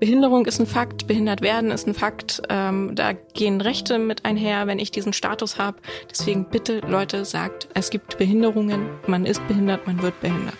Behinderung 0.00 0.44
ist 0.46 0.58
ein 0.58 0.66
Fakt, 0.66 1.06
behindert 1.06 1.40
werden 1.40 1.70
ist 1.70 1.86
ein 1.86 1.94
Fakt. 1.94 2.42
Ähm, 2.48 2.94
da 2.94 3.12
gehen 3.12 3.60
Rechte 3.60 3.98
mit 3.98 4.24
einher, 4.24 4.66
wenn 4.66 4.78
ich 4.78 4.90
diesen 4.90 5.12
Status 5.12 5.56
habe. 5.58 5.78
Deswegen 6.10 6.46
bitte, 6.46 6.80
Leute, 6.80 7.24
sagt, 7.24 7.68
es 7.74 7.90
gibt 7.90 8.18
Behinderungen, 8.18 8.88
man 9.06 9.24
ist 9.24 9.46
behindert, 9.46 9.86
man 9.86 10.02
wird 10.02 10.20
behindert. 10.20 10.56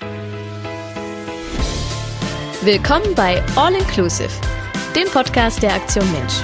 Willkommen 2.62 3.14
bei 3.14 3.42
All 3.56 3.74
Inclusive, 3.74 4.30
dem 4.94 5.08
Podcast 5.08 5.62
der 5.62 5.74
Aktion 5.74 6.10
Mensch. 6.12 6.42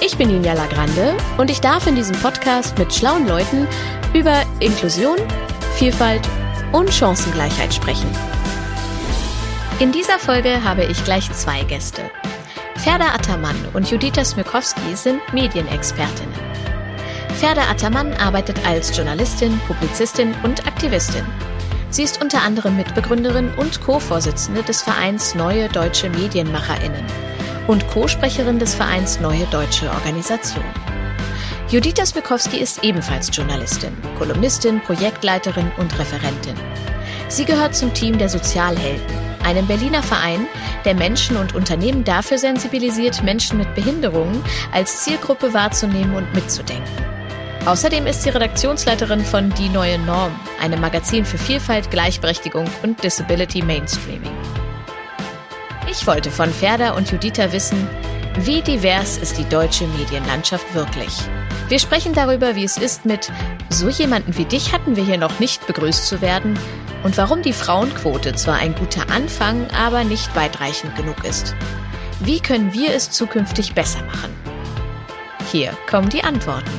Ich 0.00 0.16
bin 0.16 0.28
Ninja 0.28 0.54
Lagrande 0.54 1.16
und 1.36 1.50
ich 1.50 1.60
darf 1.60 1.86
in 1.86 1.96
diesem 1.96 2.16
Podcast 2.16 2.78
mit 2.78 2.92
schlauen 2.94 3.28
Leuten 3.28 3.68
über 4.14 4.42
Inklusion, 4.60 5.18
Vielfalt 5.74 6.26
und 6.72 6.92
Chancengleichheit 6.92 7.74
sprechen. 7.74 8.08
In 9.80 9.92
dieser 9.92 10.18
Folge 10.18 10.64
habe 10.64 10.84
ich 10.86 11.04
gleich 11.04 11.32
zwei 11.32 11.62
Gäste. 11.62 12.10
Ferda 12.78 13.14
Attermann 13.14 13.54
und 13.74 13.88
Judita 13.88 14.24
Smykowski 14.24 14.96
sind 14.96 15.20
Medienexpertinnen. 15.32 16.34
Ferda 17.36 17.62
Attermann 17.70 18.12
arbeitet 18.14 18.58
als 18.66 18.96
Journalistin, 18.96 19.56
Publizistin 19.68 20.34
und 20.42 20.66
Aktivistin. 20.66 21.24
Sie 21.90 22.02
ist 22.02 22.20
unter 22.20 22.42
anderem 22.42 22.76
Mitbegründerin 22.76 23.52
und 23.56 23.80
Co-Vorsitzende 23.80 24.64
des 24.64 24.82
Vereins 24.82 25.36
Neue 25.36 25.68
Deutsche 25.68 26.10
Medienmacherinnen 26.10 27.04
und 27.68 27.86
Co-Sprecherin 27.86 28.58
des 28.58 28.74
Vereins 28.74 29.20
Neue 29.20 29.46
Deutsche 29.52 29.88
Organisation. 29.90 30.64
Judita 31.68 32.04
Smykowski 32.04 32.56
ist 32.56 32.82
ebenfalls 32.82 33.30
Journalistin, 33.32 33.96
Kolumnistin, 34.18 34.80
Projektleiterin 34.80 35.70
und 35.76 35.96
Referentin. 36.00 36.56
Sie 37.28 37.44
gehört 37.44 37.76
zum 37.76 37.94
Team 37.94 38.18
der 38.18 38.28
Sozialhelden, 38.28 39.27
einem 39.44 39.66
Berliner 39.66 40.02
Verein, 40.02 40.46
der 40.84 40.94
Menschen 40.94 41.36
und 41.36 41.54
Unternehmen 41.54 42.04
dafür 42.04 42.38
sensibilisiert, 42.38 43.22
Menschen 43.22 43.58
mit 43.58 43.74
Behinderungen 43.74 44.42
als 44.72 45.04
Zielgruppe 45.04 45.54
wahrzunehmen 45.54 46.14
und 46.14 46.32
mitzudenken. 46.34 47.08
Außerdem 47.66 48.06
ist 48.06 48.22
sie 48.22 48.30
Redaktionsleiterin 48.30 49.24
von 49.24 49.50
Die 49.54 49.68
Neue 49.68 49.98
Norm, 49.98 50.32
einem 50.62 50.80
Magazin 50.80 51.24
für 51.24 51.38
Vielfalt, 51.38 51.90
Gleichberechtigung 51.90 52.64
und 52.82 53.02
Disability 53.02 53.62
Mainstreaming. 53.62 54.32
Ich 55.90 56.06
wollte 56.06 56.30
von 56.30 56.50
Ferda 56.50 56.92
und 56.92 57.10
Judita 57.10 57.52
wissen, 57.52 57.86
wie 58.40 58.62
divers 58.62 59.18
ist 59.18 59.36
die 59.36 59.48
deutsche 59.48 59.86
Medienlandschaft 59.88 60.74
wirklich? 60.74 61.10
Wir 61.68 61.78
sprechen 61.78 62.14
darüber, 62.14 62.54
wie 62.54 62.64
es 62.64 62.78
ist, 62.78 63.04
mit 63.04 63.32
so 63.68 63.88
jemanden 63.88 64.36
wie 64.38 64.44
dich 64.44 64.72
hatten 64.72 64.96
wir 64.96 65.04
hier 65.04 65.18
noch 65.18 65.40
nicht 65.40 65.66
begrüßt 65.66 66.06
zu 66.06 66.20
werden 66.20 66.58
und 67.02 67.16
warum 67.16 67.42
die 67.42 67.52
Frauenquote 67.52 68.34
zwar 68.34 68.56
ein 68.56 68.74
guter 68.74 69.10
Anfang, 69.10 69.68
aber 69.70 70.04
nicht 70.04 70.34
weitreichend 70.34 70.96
genug 70.96 71.24
ist. 71.24 71.54
Wie 72.20 72.40
können 72.40 72.72
wir 72.72 72.94
es 72.94 73.10
zukünftig 73.10 73.74
besser 73.74 74.02
machen? 74.04 74.34
Hier 75.50 75.76
kommen 75.88 76.08
die 76.08 76.24
Antworten. 76.24 76.70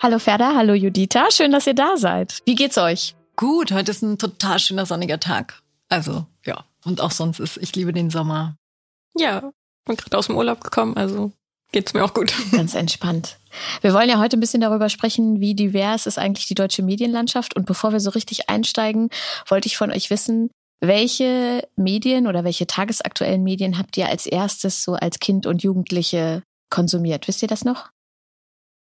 Hallo 0.00 0.18
Ferda, 0.18 0.54
hallo 0.54 0.74
Judita, 0.74 1.30
schön, 1.30 1.52
dass 1.52 1.66
ihr 1.66 1.74
da 1.74 1.96
seid. 1.96 2.38
Wie 2.44 2.54
geht's 2.54 2.78
euch? 2.78 3.14
Gut, 3.36 3.72
heute 3.72 3.90
ist 3.90 4.02
ein 4.02 4.18
total 4.18 4.58
schöner 4.58 4.86
sonniger 4.86 5.20
Tag. 5.20 5.60
Also, 5.88 6.26
ja. 6.44 6.64
Und 6.84 7.00
auch 7.00 7.10
sonst 7.10 7.40
ist, 7.40 7.56
ich 7.58 7.74
liebe 7.74 7.92
den 7.92 8.10
Sommer. 8.10 8.56
Ja, 9.16 9.50
bin 9.84 9.96
gerade 9.96 10.16
aus 10.16 10.26
dem 10.26 10.36
Urlaub 10.36 10.62
gekommen, 10.62 10.96
also 10.96 11.32
geht's 11.72 11.94
mir 11.94 12.04
auch 12.04 12.14
gut. 12.14 12.32
Ganz 12.52 12.74
entspannt. 12.74 13.37
Wir 13.80 13.94
wollen 13.94 14.08
ja 14.08 14.18
heute 14.18 14.36
ein 14.36 14.40
bisschen 14.40 14.60
darüber 14.60 14.88
sprechen, 14.88 15.40
wie 15.40 15.54
divers 15.54 16.06
ist 16.06 16.18
eigentlich 16.18 16.46
die 16.46 16.54
deutsche 16.54 16.82
Medienlandschaft. 16.82 17.56
Und 17.56 17.66
bevor 17.66 17.92
wir 17.92 18.00
so 18.00 18.10
richtig 18.10 18.48
einsteigen, 18.48 19.10
wollte 19.46 19.66
ich 19.66 19.76
von 19.76 19.90
euch 19.90 20.10
wissen, 20.10 20.50
welche 20.80 21.66
Medien 21.76 22.26
oder 22.26 22.44
welche 22.44 22.66
tagesaktuellen 22.66 23.42
Medien 23.42 23.78
habt 23.78 23.96
ihr 23.96 24.08
als 24.08 24.26
erstes 24.26 24.84
so 24.84 24.94
als 24.94 25.18
Kind 25.18 25.46
und 25.46 25.62
Jugendliche 25.62 26.42
konsumiert? 26.70 27.26
Wisst 27.26 27.42
ihr 27.42 27.48
das 27.48 27.64
noch? 27.64 27.90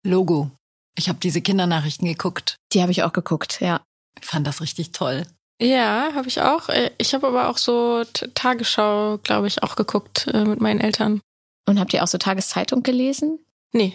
Logo. 0.04 0.50
Ich 0.96 1.08
habe 1.08 1.18
diese 1.20 1.40
Kindernachrichten 1.40 2.06
geguckt. 2.06 2.56
Die 2.72 2.82
habe 2.82 2.92
ich 2.92 3.02
auch 3.02 3.12
geguckt, 3.12 3.60
ja. 3.60 3.82
Ich 4.20 4.26
fand 4.26 4.46
das 4.46 4.60
richtig 4.60 4.92
toll. 4.92 5.26
Ja, 5.60 6.10
habe 6.14 6.28
ich 6.28 6.40
auch. 6.40 6.68
Äh, 6.68 6.90
ich 6.98 7.14
habe 7.14 7.26
aber 7.26 7.48
auch 7.48 7.58
so 7.58 8.04
Tagesschau, 8.34 9.18
glaube 9.18 9.46
ich, 9.46 9.62
auch 9.62 9.76
geguckt 9.76 10.28
äh, 10.32 10.44
mit 10.44 10.60
meinen 10.60 10.80
Eltern. 10.80 11.20
Und 11.66 11.80
habt 11.80 11.94
ihr 11.94 12.02
auch 12.02 12.08
so 12.08 12.18
Tageszeitung 12.18 12.82
gelesen? 12.82 13.38
Nee, 13.72 13.94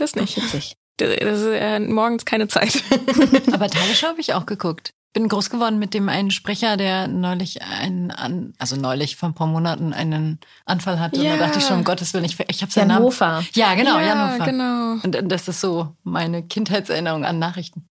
das 0.00 0.14
nicht. 0.14 0.36
Witzig. 0.36 0.74
Das 1.00 1.10
ist 1.10 1.46
äh, 1.46 1.78
morgens 1.78 2.24
keine 2.24 2.48
Zeit. 2.48 2.82
Aber 3.52 3.68
Tagesschau 3.68 4.08
habe 4.08 4.20
ich 4.20 4.34
auch 4.34 4.46
geguckt. 4.46 4.90
Bin 5.12 5.28
groß 5.28 5.48
geworden 5.48 5.78
mit 5.78 5.94
dem 5.94 6.08
einen 6.08 6.32
Sprecher, 6.32 6.76
der 6.76 7.06
neulich 7.06 7.62
einen, 7.62 8.10
also 8.58 8.74
neulich 8.74 9.14
vor 9.14 9.28
ein 9.28 9.34
paar 9.36 9.46
Monaten 9.46 9.92
einen 9.92 10.40
Anfall 10.64 10.98
hatte. 10.98 11.22
Ja. 11.22 11.34
Und 11.34 11.38
da 11.38 11.46
dachte 11.46 11.60
ich 11.60 11.64
schon, 11.66 11.78
um 11.78 11.84
Gottes 11.84 12.14
Willen, 12.14 12.24
ich, 12.24 12.36
ich 12.48 12.62
habe 12.62 12.72
seinen 12.72 12.88
Jan 12.88 12.96
Namen. 12.96 13.04
Hofer. 13.04 13.44
Ja, 13.54 13.76
genau, 13.76 13.96
ja, 14.00 14.06
Jan 14.06 14.34
Hofer. 14.34 14.44
genau. 14.44 14.92
Und 15.04 15.30
das 15.30 15.46
ist 15.46 15.60
so 15.60 15.94
meine 16.02 16.42
Kindheitserinnerung 16.42 17.24
an 17.24 17.38
Nachrichten. 17.38 17.86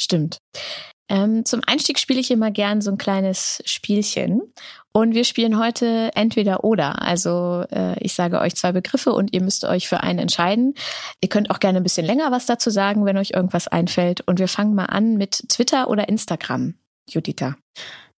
Stimmt. 0.00 0.38
Ähm, 1.08 1.44
zum 1.44 1.60
Einstieg 1.66 1.98
spiele 1.98 2.20
ich 2.20 2.30
immer 2.30 2.50
gern 2.50 2.80
so 2.80 2.90
ein 2.90 2.98
kleines 2.98 3.62
Spielchen. 3.66 4.40
Und 4.96 5.12
wir 5.12 5.24
spielen 5.24 5.58
heute 5.58 6.12
entweder 6.14 6.62
oder. 6.62 7.02
Also 7.02 7.64
äh, 7.72 7.98
ich 7.98 8.14
sage 8.14 8.40
euch 8.40 8.54
zwei 8.54 8.70
Begriffe 8.70 9.12
und 9.12 9.34
ihr 9.34 9.42
müsst 9.42 9.64
euch 9.64 9.88
für 9.88 10.04
einen 10.04 10.20
entscheiden. 10.20 10.74
Ihr 11.20 11.28
könnt 11.28 11.50
auch 11.50 11.58
gerne 11.58 11.78
ein 11.78 11.82
bisschen 11.82 12.06
länger 12.06 12.30
was 12.30 12.46
dazu 12.46 12.70
sagen, 12.70 13.04
wenn 13.04 13.18
euch 13.18 13.32
irgendwas 13.32 13.66
einfällt. 13.66 14.20
Und 14.20 14.38
wir 14.38 14.46
fangen 14.46 14.76
mal 14.76 14.86
an 14.86 15.16
mit 15.16 15.48
Twitter 15.48 15.90
oder 15.90 16.08
Instagram. 16.08 16.74
Judita. 17.08 17.56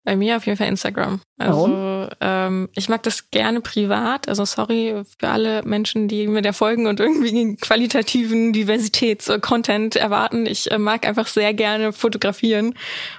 Bei 0.06 0.14
mir 0.14 0.36
auf 0.36 0.46
jeden 0.46 0.56
Fall 0.56 0.68
Instagram. 0.68 1.20
Also 1.36 2.08
ähm, 2.20 2.68
ich 2.76 2.88
mag 2.88 3.02
das 3.02 3.28
gerne 3.32 3.60
privat. 3.60 4.28
Also 4.28 4.44
sorry 4.44 5.02
für 5.18 5.28
alle 5.28 5.64
Menschen, 5.64 6.06
die 6.06 6.28
mir 6.28 6.42
da 6.42 6.52
folgen 6.52 6.86
und 6.86 7.00
irgendwie 7.00 7.56
qualitativen 7.56 8.52
Diversitäts-Content 8.52 9.96
erwarten. 9.96 10.46
Ich 10.46 10.70
äh, 10.70 10.78
mag 10.78 11.08
einfach 11.08 11.26
sehr 11.26 11.52
gerne 11.54 11.92
fotografieren 11.92 12.74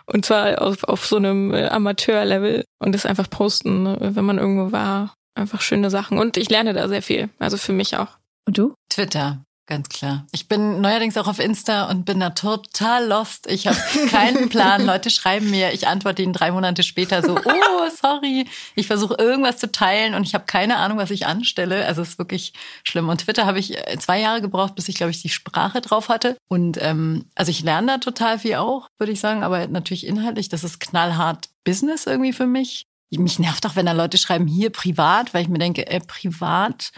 und 0.06 0.26
zwar 0.26 0.62
auf, 0.62 0.86
auf 0.86 1.06
so 1.06 1.18
einem 1.18 1.54
äh, 1.54 1.68
Amateur-Level 1.68 2.64
und 2.80 2.96
das 2.96 3.06
einfach 3.06 3.30
posten, 3.30 3.84
ne, 3.84 3.98
wenn 4.00 4.26
man 4.26 4.38
irgendwo 4.38 4.72
war. 4.72 5.14
Einfach 5.36 5.60
schöne 5.60 5.90
Sachen 5.90 6.18
und 6.18 6.38
ich 6.38 6.50
lerne 6.50 6.74
da 6.74 6.88
sehr 6.88 7.02
viel. 7.02 7.30
Also 7.38 7.58
für 7.58 7.74
mich 7.74 7.98
auch. 7.98 8.18
Und 8.48 8.58
du? 8.58 8.74
Twitter. 8.90 9.44
Ganz 9.70 9.90
klar. 9.90 10.26
Ich 10.32 10.48
bin 10.48 10.80
neuerdings 10.80 11.18
auch 11.18 11.28
auf 11.28 11.40
Insta 11.40 11.90
und 11.90 12.06
bin 12.06 12.22
da 12.22 12.30
total 12.30 13.06
lost. 13.06 13.48
Ich 13.48 13.68
habe 13.68 13.78
keinen 14.10 14.48
Plan. 14.48 14.86
Leute 14.86 15.10
schreiben 15.10 15.50
mir, 15.50 15.74
ich 15.74 15.90
antworte 15.90 16.22
ihnen 16.24 16.32
drei 16.32 16.52
Monate 16.52 16.84
später 16.84 17.22
so, 17.22 17.36
oh, 17.36 17.90
sorry. 18.02 18.48
Ich 18.76 18.88
versuche 18.88 19.16
irgendwas 19.16 19.58
zu 19.58 19.70
teilen 19.70 20.14
und 20.14 20.24
ich 20.24 20.34
habe 20.34 20.46
keine 20.46 20.78
Ahnung, 20.78 20.98
was 20.98 21.12
ich 21.12 21.26
anstelle. 21.26 21.86
Also 21.86 22.02
es 22.02 22.12
ist 22.12 22.18
wirklich 22.18 22.54
schlimm. 22.84 23.10
Und 23.10 23.26
Twitter 23.26 23.46
habe 23.46 23.60
ich 23.60 23.78
äh, 23.78 24.00
zwei 24.00 24.22
Jahre 24.22 24.40
gebraucht, 24.40 24.74
bis 24.76 24.88
ich, 24.88 24.96
glaube 24.96 25.12
ich, 25.12 25.22
die 25.22 25.28
Sprache 25.28 25.82
drauf 25.82 26.08
hatte. 26.08 26.38
Und 26.48 26.82
ähm, 26.82 27.26
also 27.36 27.50
ich 27.52 27.62
lerne 27.62 27.88
da 27.88 27.98
total 27.98 28.40
viel 28.40 28.56
auch, 28.56 28.88
würde 28.98 29.12
ich 29.12 29.20
sagen. 29.20 29.44
Aber 29.44 29.68
natürlich 29.68 30.08
inhaltlich, 30.08 30.48
das 30.48 30.64
ist 30.64 30.80
knallhart 30.80 31.50
Business 31.66 32.06
irgendwie 32.06 32.32
für 32.32 32.48
mich. 32.48 32.84
Mich 33.10 33.38
nervt 33.38 33.66
auch, 33.66 33.76
wenn 33.76 33.86
da 33.86 33.94
Leute 33.94 34.18
schreiben, 34.18 34.48
hier 34.48 34.70
privat, 34.70 35.34
weil 35.34 35.42
ich 35.42 35.50
mir 35.50 35.60
denke, 35.60 35.88
äh, 35.88 36.00
privat 36.00 36.92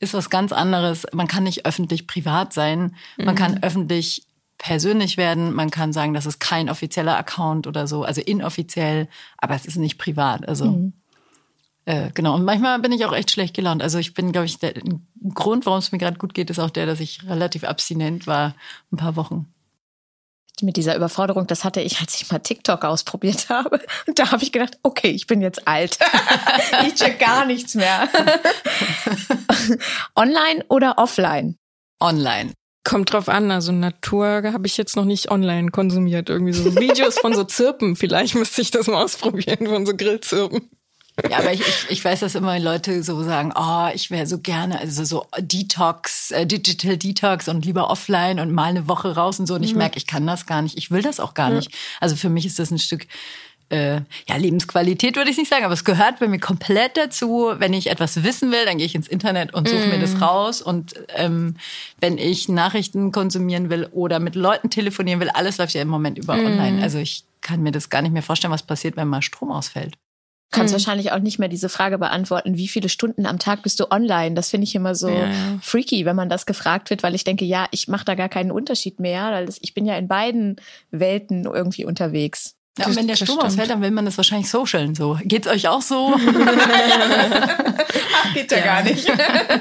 ist 0.00 0.14
was 0.14 0.30
ganz 0.30 0.50
anderes. 0.52 1.06
Man 1.12 1.28
kann 1.28 1.44
nicht 1.44 1.66
öffentlich 1.66 2.06
privat 2.06 2.52
sein. 2.52 2.96
Man 3.18 3.34
Mhm. 3.34 3.38
kann 3.38 3.62
öffentlich 3.62 4.26
persönlich 4.58 5.16
werden. 5.16 5.52
Man 5.54 5.70
kann 5.70 5.92
sagen, 5.92 6.12
das 6.14 6.26
ist 6.26 6.40
kein 6.40 6.68
offizieller 6.68 7.16
Account 7.16 7.66
oder 7.66 7.86
so, 7.86 8.02
also 8.04 8.20
inoffiziell, 8.20 9.08
aber 9.38 9.54
es 9.54 9.64
ist 9.66 9.76
nicht 9.76 9.96
privat. 9.98 10.46
Also 10.48 10.66
Mhm. 10.66 10.92
äh, 11.86 12.10
genau. 12.12 12.34
Und 12.34 12.44
manchmal 12.44 12.78
bin 12.80 12.92
ich 12.92 13.04
auch 13.06 13.12
echt 13.12 13.30
schlecht 13.30 13.54
gelaunt. 13.54 13.82
Also 13.82 13.98
ich 13.98 14.12
bin, 14.14 14.32
glaube 14.32 14.46
ich, 14.46 14.58
der 14.58 14.74
ein 14.76 15.06
Grund, 15.34 15.64
warum 15.66 15.78
es 15.78 15.92
mir 15.92 15.98
gerade 15.98 16.18
gut 16.18 16.34
geht, 16.34 16.50
ist 16.50 16.58
auch 16.58 16.70
der, 16.70 16.86
dass 16.86 17.00
ich 17.00 17.26
relativ 17.28 17.64
abstinent 17.64 18.26
war 18.26 18.54
ein 18.92 18.96
paar 18.96 19.16
Wochen. 19.16 19.46
Mit 20.62 20.76
dieser 20.76 20.94
Überforderung, 20.94 21.46
das 21.46 21.64
hatte 21.64 21.80
ich, 21.80 22.00
als 22.00 22.20
ich 22.20 22.30
mal 22.30 22.38
TikTok 22.38 22.84
ausprobiert 22.84 23.48
habe. 23.48 23.80
Und 24.06 24.18
da 24.18 24.30
habe 24.30 24.42
ich 24.42 24.52
gedacht, 24.52 24.78
okay, 24.82 25.08
ich 25.08 25.26
bin 25.26 25.40
jetzt 25.40 25.66
alt. 25.66 25.98
ich 26.86 26.94
check 26.94 27.18
gar 27.18 27.46
nichts 27.46 27.74
mehr. 27.74 28.08
Online 30.16 30.64
oder 30.68 30.98
offline? 30.98 31.56
Online. 32.00 32.52
Kommt 32.84 33.12
drauf 33.12 33.28
an, 33.28 33.50
also 33.50 33.72
Natur 33.72 34.42
habe 34.52 34.66
ich 34.66 34.76
jetzt 34.76 34.96
noch 34.96 35.04
nicht 35.04 35.30
online 35.30 35.70
konsumiert. 35.70 36.30
Irgendwie 36.30 36.54
so 36.54 36.74
Videos 36.76 37.18
von 37.18 37.34
so 37.34 37.44
Zirpen, 37.44 37.94
vielleicht 37.94 38.34
müsste 38.34 38.62
ich 38.62 38.70
das 38.70 38.86
mal 38.86 39.04
ausprobieren, 39.04 39.66
von 39.66 39.84
so 39.84 39.94
Grillzirpen. 39.94 40.68
Ja, 41.28 41.38
aber 41.38 41.52
ich, 41.52 41.60
ich, 41.60 41.86
ich 41.90 42.04
weiß, 42.04 42.20
dass 42.20 42.34
immer 42.34 42.58
Leute 42.58 43.02
so 43.02 43.22
sagen, 43.22 43.52
oh, 43.56 43.88
ich 43.94 44.10
wäre 44.10 44.26
so 44.26 44.38
gerne, 44.38 44.78
also 44.78 45.04
so 45.04 45.26
Detox, 45.38 46.30
äh, 46.30 46.46
Digital 46.46 46.96
Detox 46.96 47.48
und 47.48 47.64
lieber 47.64 47.90
offline 47.90 48.40
und 48.40 48.52
mal 48.52 48.64
eine 48.64 48.88
Woche 48.88 49.14
raus 49.14 49.40
und 49.40 49.46
so. 49.46 49.54
Und 49.54 49.62
ich 49.62 49.74
merke, 49.74 49.96
ich 49.96 50.06
kann 50.06 50.26
das 50.26 50.46
gar 50.46 50.62
nicht. 50.62 50.78
Ich 50.78 50.90
will 50.90 51.02
das 51.02 51.20
auch 51.20 51.34
gar 51.34 51.50
nicht. 51.50 51.70
Also 52.00 52.16
für 52.16 52.28
mich 52.28 52.46
ist 52.46 52.58
das 52.58 52.70
ein 52.70 52.78
Stück 52.78 53.06
äh, 53.70 54.00
ja, 54.28 54.36
Lebensqualität 54.36 55.16
würde 55.16 55.30
ich 55.30 55.38
nicht 55.38 55.48
sagen, 55.48 55.64
aber 55.64 55.74
es 55.74 55.84
gehört 55.84 56.18
bei 56.18 56.28
mir 56.28 56.40
komplett 56.40 56.96
dazu. 56.96 57.52
Wenn 57.56 57.72
ich 57.72 57.88
etwas 57.88 58.22
wissen 58.22 58.50
will, 58.50 58.64
dann 58.64 58.78
gehe 58.78 58.86
ich 58.86 58.94
ins 58.94 59.08
Internet 59.08 59.54
und 59.54 59.68
suche 59.68 59.86
mir 59.86 59.98
das 60.00 60.20
raus. 60.20 60.60
Und 60.60 60.94
ähm, 61.14 61.56
wenn 62.00 62.18
ich 62.18 62.48
Nachrichten 62.48 63.12
konsumieren 63.12 63.70
will 63.70 63.88
oder 63.92 64.18
mit 64.18 64.34
Leuten 64.34 64.70
telefonieren 64.70 65.20
will, 65.20 65.30
alles 65.30 65.58
läuft 65.58 65.74
ja 65.74 65.82
im 65.82 65.88
Moment 65.88 66.18
über 66.18 66.34
online. 66.34 66.82
Also 66.82 66.98
ich 66.98 67.24
kann 67.40 67.62
mir 67.62 67.72
das 67.72 67.88
gar 67.88 68.02
nicht 68.02 68.12
mehr 68.12 68.22
vorstellen, 68.22 68.52
was 68.52 68.64
passiert, 68.64 68.96
wenn 68.96 69.08
mal 69.08 69.22
Strom 69.22 69.52
ausfällt. 69.52 69.96
Kannst 70.50 70.72
mhm. 70.72 70.78
wahrscheinlich 70.78 71.12
auch 71.12 71.18
nicht 71.18 71.38
mehr 71.38 71.48
diese 71.48 71.68
Frage 71.68 71.98
beantworten, 71.98 72.56
wie 72.56 72.68
viele 72.68 72.88
Stunden 72.88 73.26
am 73.26 73.38
Tag 73.38 73.62
bist 73.62 73.80
du 73.80 73.90
online? 73.90 74.34
Das 74.34 74.50
finde 74.50 74.66
ich 74.66 74.74
immer 74.74 74.94
so 74.94 75.08
ja, 75.08 75.28
ja. 75.28 75.58
freaky, 75.62 76.04
wenn 76.04 76.16
man 76.16 76.28
das 76.28 76.46
gefragt 76.46 76.90
wird, 76.90 77.02
weil 77.02 77.14
ich 77.14 77.24
denke, 77.24 77.44
ja, 77.44 77.66
ich 77.70 77.88
mache 77.88 78.04
da 78.04 78.14
gar 78.14 78.28
keinen 78.28 78.50
Unterschied 78.50 79.00
mehr, 79.00 79.30
weil 79.30 79.48
ich 79.60 79.74
bin 79.74 79.86
ja 79.86 79.96
in 79.96 80.08
beiden 80.08 80.56
Welten 80.90 81.44
irgendwie 81.44 81.84
unterwegs. 81.84 82.56
Ja, 82.78 82.86
und 82.86 82.96
wenn 82.96 83.08
der 83.08 83.16
Strom 83.16 83.38
ausfällt, 83.40 83.68
dann 83.68 83.82
will 83.82 83.90
man 83.90 84.04
das 84.04 84.16
wahrscheinlich 84.16 84.48
socialen 84.48 84.94
so. 84.94 85.18
Geht's 85.24 85.48
euch 85.48 85.68
auch 85.68 85.82
so? 85.82 86.14
Ach, 88.14 88.34
geht 88.34 88.50
ja, 88.50 88.58
ja, 88.58 88.64
gar 88.64 88.82
nicht. 88.82 89.10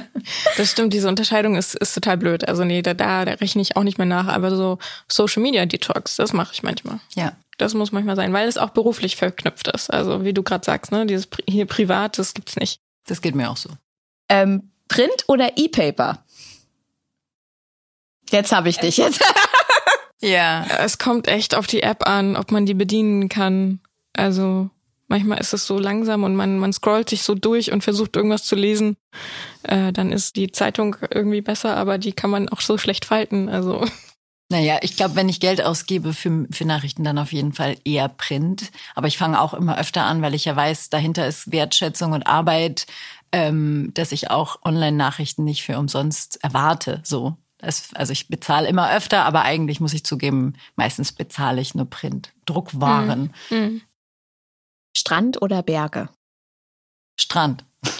das 0.57 0.71
stimmt, 0.71 0.94
diese 0.94 1.09
Unterscheidung 1.09 1.56
ist, 1.56 1.75
ist 1.75 1.94
total 1.94 2.18
blöd. 2.18 2.47
Also 2.47 2.63
nee, 2.63 2.81
da, 2.81 2.94
da 2.94 3.24
rechne 3.24 3.62
ich 3.62 3.75
auch 3.75 3.83
nicht 3.83 3.97
mehr 3.97 4.07
nach, 4.07 4.27
aber 4.27 4.56
so 4.56 4.77
Social 5.07 5.42
Media 5.42 5.65
Detox, 5.65 6.18
das 6.18 6.33
mache 6.33 6.53
ich 6.53 6.63
manchmal. 6.63 7.00
Ja. 7.15 7.33
Das 7.59 7.73
muss 7.73 7.91
manchmal 7.91 8.15
sein, 8.15 8.31
weil 8.31 8.47
es 8.47 8.57
auch 8.57 8.69
beruflich 8.69 9.17
verknüpft 9.17 9.67
ist. 9.67 9.91
Also 9.91 10.23
wie 10.23 10.33
du 10.33 10.44
gerade 10.44 10.65
sagst, 10.65 10.94
ne, 10.94 11.06
dieses 11.06 11.27
hier 11.47 11.65
privat, 11.65 12.17
das 12.17 12.33
gibt's 12.33 12.56
nicht. 12.56 12.79
Das 13.06 13.21
geht 13.21 13.35
mir 13.35 13.50
auch 13.50 13.57
so. 13.57 13.69
Ähm, 14.29 14.71
Print 14.88 15.25
oder 15.27 15.57
E-Paper? 15.57 16.23
Jetzt 18.31 18.53
habe 18.53 18.69
ich 18.69 18.77
dich 18.77 18.95
jetzt. 18.95 19.21
ja. 20.21 20.65
Es 20.79 21.00
kommt 21.00 21.27
echt 21.27 21.53
auf 21.53 21.67
die 21.67 21.83
App 21.83 22.07
an, 22.07 22.38
ob 22.38 22.51
man 22.51 22.65
die 22.65 22.73
bedienen 22.73 23.27
kann. 23.27 23.81
Also 24.13 24.69
manchmal 25.09 25.39
ist 25.39 25.53
es 25.53 25.67
so 25.67 25.77
langsam 25.77 26.23
und 26.23 26.35
man, 26.35 26.59
man 26.59 26.71
scrollt 26.71 27.09
sich 27.09 27.23
so 27.23 27.35
durch 27.35 27.73
und 27.73 27.83
versucht 27.83 28.15
irgendwas 28.15 28.45
zu 28.45 28.56
lesen. 28.56 28.95
Äh, 29.63 29.91
dann 29.91 30.13
ist 30.13 30.38
die 30.38 30.53
Zeitung 30.53 30.95
irgendwie 31.11 31.41
besser, 31.41 31.75
aber 31.75 31.97
die 31.97 32.13
kann 32.13 32.29
man 32.29 32.47
auch 32.47 32.61
so 32.61 32.77
schlecht 32.77 33.03
falten. 33.03 33.50
Also 33.50 33.83
naja, 34.51 34.79
ich 34.81 34.95
glaube, 34.95 35.15
wenn 35.15 35.29
ich 35.29 35.39
Geld 35.39 35.63
ausgebe 35.63 36.13
für, 36.13 36.47
für 36.51 36.65
Nachrichten, 36.65 37.03
dann 37.03 37.19
auf 37.19 37.31
jeden 37.31 37.53
Fall 37.53 37.77
eher 37.85 38.09
Print. 38.09 38.71
Aber 38.95 39.07
ich 39.07 39.17
fange 39.17 39.39
auch 39.39 39.53
immer 39.53 39.77
öfter 39.77 40.05
an, 40.05 40.23
weil 40.23 40.33
ich 40.33 40.45
ja 40.45 40.55
weiß, 40.55 40.89
dahinter 40.89 41.27
ist 41.27 41.51
Wertschätzung 41.51 42.13
und 42.13 42.25
Arbeit, 42.25 42.87
ähm, 43.31 43.91
dass 43.93 44.11
ich 44.11 44.31
auch 44.31 44.63
Online-Nachrichten 44.63 45.43
nicht 45.43 45.63
für 45.63 45.77
umsonst 45.77 46.43
erwarte. 46.43 47.01
So. 47.03 47.37
Das, 47.59 47.93
also 47.93 48.11
ich 48.11 48.27
bezahle 48.27 48.67
immer 48.67 48.91
öfter, 48.91 49.25
aber 49.25 49.43
eigentlich 49.43 49.79
muss 49.81 49.93
ich 49.93 50.03
zugeben, 50.03 50.53
meistens 50.75 51.11
bezahle 51.11 51.61
ich 51.61 51.75
nur 51.75 51.87
Print. 51.87 52.33
Druckwaren. 52.45 53.33
Mhm. 53.51 53.57
Mhm. 53.57 53.81
Strand 54.97 55.41
oder 55.41 55.61
Berge? 55.61 56.09
Strand. 57.19 57.65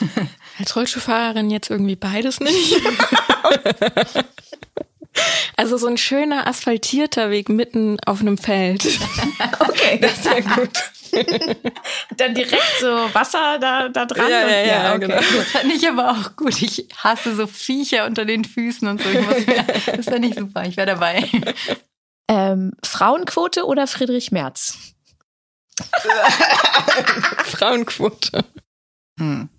Als 0.58 0.76
Rollschuhfahrerin 0.76 1.52
jetzt 1.52 1.70
irgendwie 1.70 1.96
beides 1.96 2.40
nicht. 2.40 2.76
Also 5.56 5.78
so 5.78 5.88
ein 5.88 5.98
schöner 5.98 6.48
asphaltierter 6.48 7.32
Weg 7.32 7.50
mitten 7.50 8.00
auf 8.06 8.22
einem 8.22 8.38
Feld. 8.38 8.86
Okay. 9.60 9.98
Das 10.02 10.18
ist 10.18 10.26
ja 10.26 10.40
gut. 10.42 10.92
Dann 12.18 12.36
direkt 12.36 12.80
so 12.82 12.88
Wasser 13.14 13.58
da, 13.60 13.88
da 13.88 14.06
dran. 14.06 14.30
Ja, 14.30 14.48
ja, 14.48 14.66
ja, 14.66 14.90
okay. 14.90 15.00
genau. 15.00 15.16
Das 15.16 15.52
fand 15.52 15.74
ich 15.74 15.88
aber 15.88 16.12
auch 16.12 16.36
gut. 16.36 16.62
Ich 16.62 16.88
hasse 16.98 17.34
so 17.36 17.48
Viecher 17.48 18.06
unter 18.06 18.26
den 18.26 18.44
Füßen 18.44 18.88
und 18.88 19.02
so. 19.02 19.10
Mehr, 19.10 19.66
das 19.96 20.06
fand 20.06 20.26
ich 20.26 20.36
super. 20.36 20.66
Ich 20.66 20.76
wäre 20.76 20.88
dabei. 20.88 21.30
Ähm, 22.28 22.74
Frauenquote 22.84 23.66
oder 23.66 23.88
Friedrich 23.88 24.32
Merz? 24.32 24.78
Frauenquote. 27.46 28.46
Hm. 29.18 29.50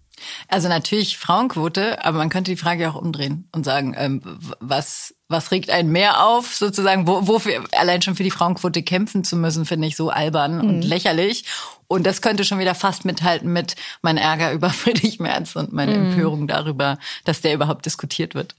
Also 0.49 0.69
natürlich 0.69 1.19
Frauenquote, 1.19 2.05
aber 2.05 2.19
man 2.19 2.29
könnte 2.29 2.51
die 2.51 2.57
Frage 2.57 2.91
auch 2.91 2.95
umdrehen 2.95 3.49
und 3.53 3.65
sagen, 3.65 3.95
ähm, 3.97 4.21
was, 4.61 5.15
was 5.31 5.53
regt 5.53 5.71
einen 5.71 5.93
mehr 5.93 6.27
auf, 6.27 6.55
sozusagen, 6.55 7.07
wo, 7.07 7.27
wofür 7.29 7.65
allein 7.73 8.03
schon 8.03 8.17
für 8.17 8.25
die 8.25 8.33
Frauenquote 8.33 8.83
kämpfen 8.83 9.23
zu 9.23 9.37
müssen, 9.37 9.65
finde 9.65 9.87
ich 9.87 9.97
so 9.97 10.11
albern 10.11 10.59
mhm. 10.59 10.69
und 10.69 10.83
lächerlich. 10.83 11.45
Und 11.87 12.05
das 12.05 12.21
könnte 12.21 12.45
schon 12.45 12.59
wieder 12.59 12.75
fast 12.75 13.05
mithalten 13.05 13.53
mit 13.53 13.77
mein 14.03 14.17
Ärger 14.17 14.53
über 14.53 14.71
Friedrich 14.71 15.21
Merz 15.21 15.57
und 15.57 15.73
meine 15.73 15.97
mhm. 15.97 16.11
Empörung 16.11 16.47
darüber, 16.49 16.99
dass 17.25 17.41
der 17.41 17.55
überhaupt 17.55 17.87
diskutiert 17.87 18.35
wird. 18.35 18.57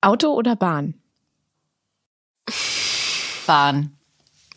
Auto 0.00 0.32
oder 0.32 0.56
Bahn? 0.56 0.94
Bahn. 3.46 3.95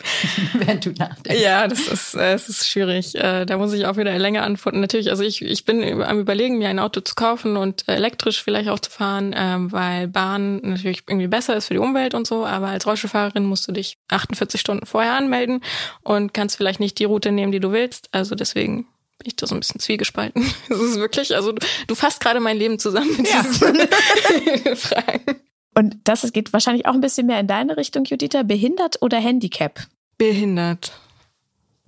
Während 0.53 0.85
du 0.85 0.91
nachdenkst. 0.91 1.41
Ja, 1.41 1.67
das 1.67 1.87
ist, 1.87 2.15
äh, 2.15 2.33
es 2.33 2.49
ist 2.49 2.67
schwierig. 2.67 3.15
Äh, 3.15 3.45
da 3.45 3.57
muss 3.57 3.73
ich 3.73 3.85
auch 3.85 3.97
wieder 3.97 4.17
länger 4.17 4.43
antworten. 4.43 4.79
Natürlich, 4.79 5.09
also 5.09 5.23
ich, 5.23 5.41
ich 5.41 5.65
bin 5.65 6.01
am 6.01 6.19
überlegen, 6.19 6.57
mir 6.57 6.69
ein 6.69 6.79
Auto 6.79 7.01
zu 7.01 7.15
kaufen 7.15 7.57
und 7.57 7.87
elektrisch 7.87 8.43
vielleicht 8.43 8.69
auch 8.69 8.79
zu 8.79 8.91
fahren, 8.91 9.33
ähm, 9.35 9.71
weil 9.71 10.07
Bahn 10.07 10.57
natürlich 10.63 11.03
irgendwie 11.07 11.27
besser 11.27 11.55
ist 11.55 11.67
für 11.67 11.73
die 11.73 11.79
Umwelt 11.79 12.13
und 12.13 12.27
so. 12.27 12.45
Aber 12.45 12.67
als 12.67 12.85
Rollstuhlfahrerin 12.85 13.45
musst 13.45 13.67
du 13.67 13.71
dich 13.71 13.97
48 14.09 14.59
Stunden 14.59 14.85
vorher 14.85 15.13
anmelden 15.13 15.61
und 16.01 16.33
kannst 16.33 16.57
vielleicht 16.57 16.79
nicht 16.79 16.99
die 16.99 17.05
Route 17.05 17.31
nehmen, 17.31 17.51
die 17.51 17.59
du 17.59 17.71
willst. 17.71 18.09
Also 18.11 18.35
deswegen 18.35 18.87
bin 19.19 19.27
ich 19.27 19.35
da 19.35 19.47
so 19.47 19.55
ein 19.55 19.59
bisschen 19.59 19.79
zwiegespalten. 19.79 20.43
Es 20.69 20.79
ist 20.79 20.97
wirklich, 20.97 21.35
also 21.35 21.51
du, 21.51 21.65
du 21.87 21.95
fasst 21.95 22.21
gerade 22.21 22.39
mein 22.39 22.57
Leben 22.57 22.79
zusammen 22.79 23.15
mit 23.17 23.29
ja. 23.29 23.43
diesen 23.43 23.75
Fragen. 24.75 25.41
Und 25.75 25.97
das 26.03 26.31
geht 26.33 26.51
wahrscheinlich 26.53 26.85
auch 26.85 26.93
ein 26.93 27.01
bisschen 27.01 27.27
mehr 27.27 27.39
in 27.39 27.47
deine 27.47 27.77
Richtung, 27.77 28.05
Judith. 28.05 28.37
Behindert 28.45 29.01
oder 29.01 29.19
Handicap? 29.19 29.79
Behindert. 30.17 30.99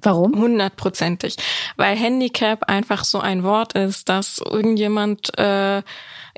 Warum? 0.02 0.36
Hundertprozentig. 0.36 1.38
Weil 1.78 1.96
Handicap 1.96 2.64
einfach 2.64 3.04
so 3.04 3.20
ein 3.20 3.44
Wort 3.44 3.74
ist, 3.74 4.10
dass 4.10 4.40
irgendjemand 4.40 5.38
äh, 5.38 5.84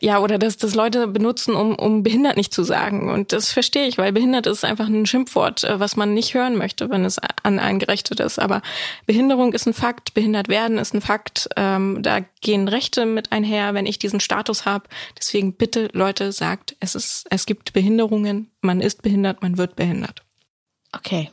ja 0.02 0.20
oder 0.20 0.38
dass 0.38 0.58
das 0.58 0.76
Leute 0.76 1.08
benutzen, 1.08 1.56
um, 1.56 1.76
um 1.76 2.04
behindert 2.04 2.36
nicht 2.36 2.54
zu 2.54 2.64
sagen. 2.64 3.10
Und 3.10 3.32
das 3.32 3.52
verstehe 3.52 3.88
ich, 3.88 3.98
weil 3.98 4.12
behindert 4.12 4.48
ist 4.48 4.66
einfach 4.66 4.88
ein 4.88 5.06
Schimpfwort, 5.06 5.64
äh, 5.64 5.80
was 5.80 5.96
man 5.96 6.14
nicht 6.14 6.34
hören 6.34 6.58
möchte, 6.58 6.90
wenn 6.90 7.06
es 7.06 7.20
an 7.44 7.60
einen 7.60 7.80
gerichtet 7.80 8.20
ist. 8.20 8.38
Aber 8.38 8.62
Behinderung 9.06 9.54
ist 9.54 9.66
ein 9.66 9.74
Fakt, 9.74 10.14
behindert 10.14 10.50
werden 10.50 10.78
ist 10.78 10.94
ein 10.94 11.02
Fakt. 11.02 11.48
Ähm, 11.56 12.04
da 12.04 12.20
gehen 12.42 12.68
Rechte 12.68 13.06
mit 13.06 13.32
einher, 13.32 13.74
wenn 13.74 13.86
ich 13.86 13.98
diesen 13.98 14.20
Status 14.20 14.66
habe. 14.66 14.86
Deswegen 15.18 15.54
bitte 15.54 15.90
Leute 15.94 16.34
sagt, 16.34 16.76
es 16.82 16.96
ist, 16.96 17.26
es 17.30 17.46
gibt 17.46 17.72
Behinderungen, 17.72 18.52
man 18.62 18.82
ist 18.82 19.04
behindert, 19.04 19.42
man 19.42 19.58
wird 19.58 19.78
behindert. 19.78 20.22
Okay. 20.92 21.32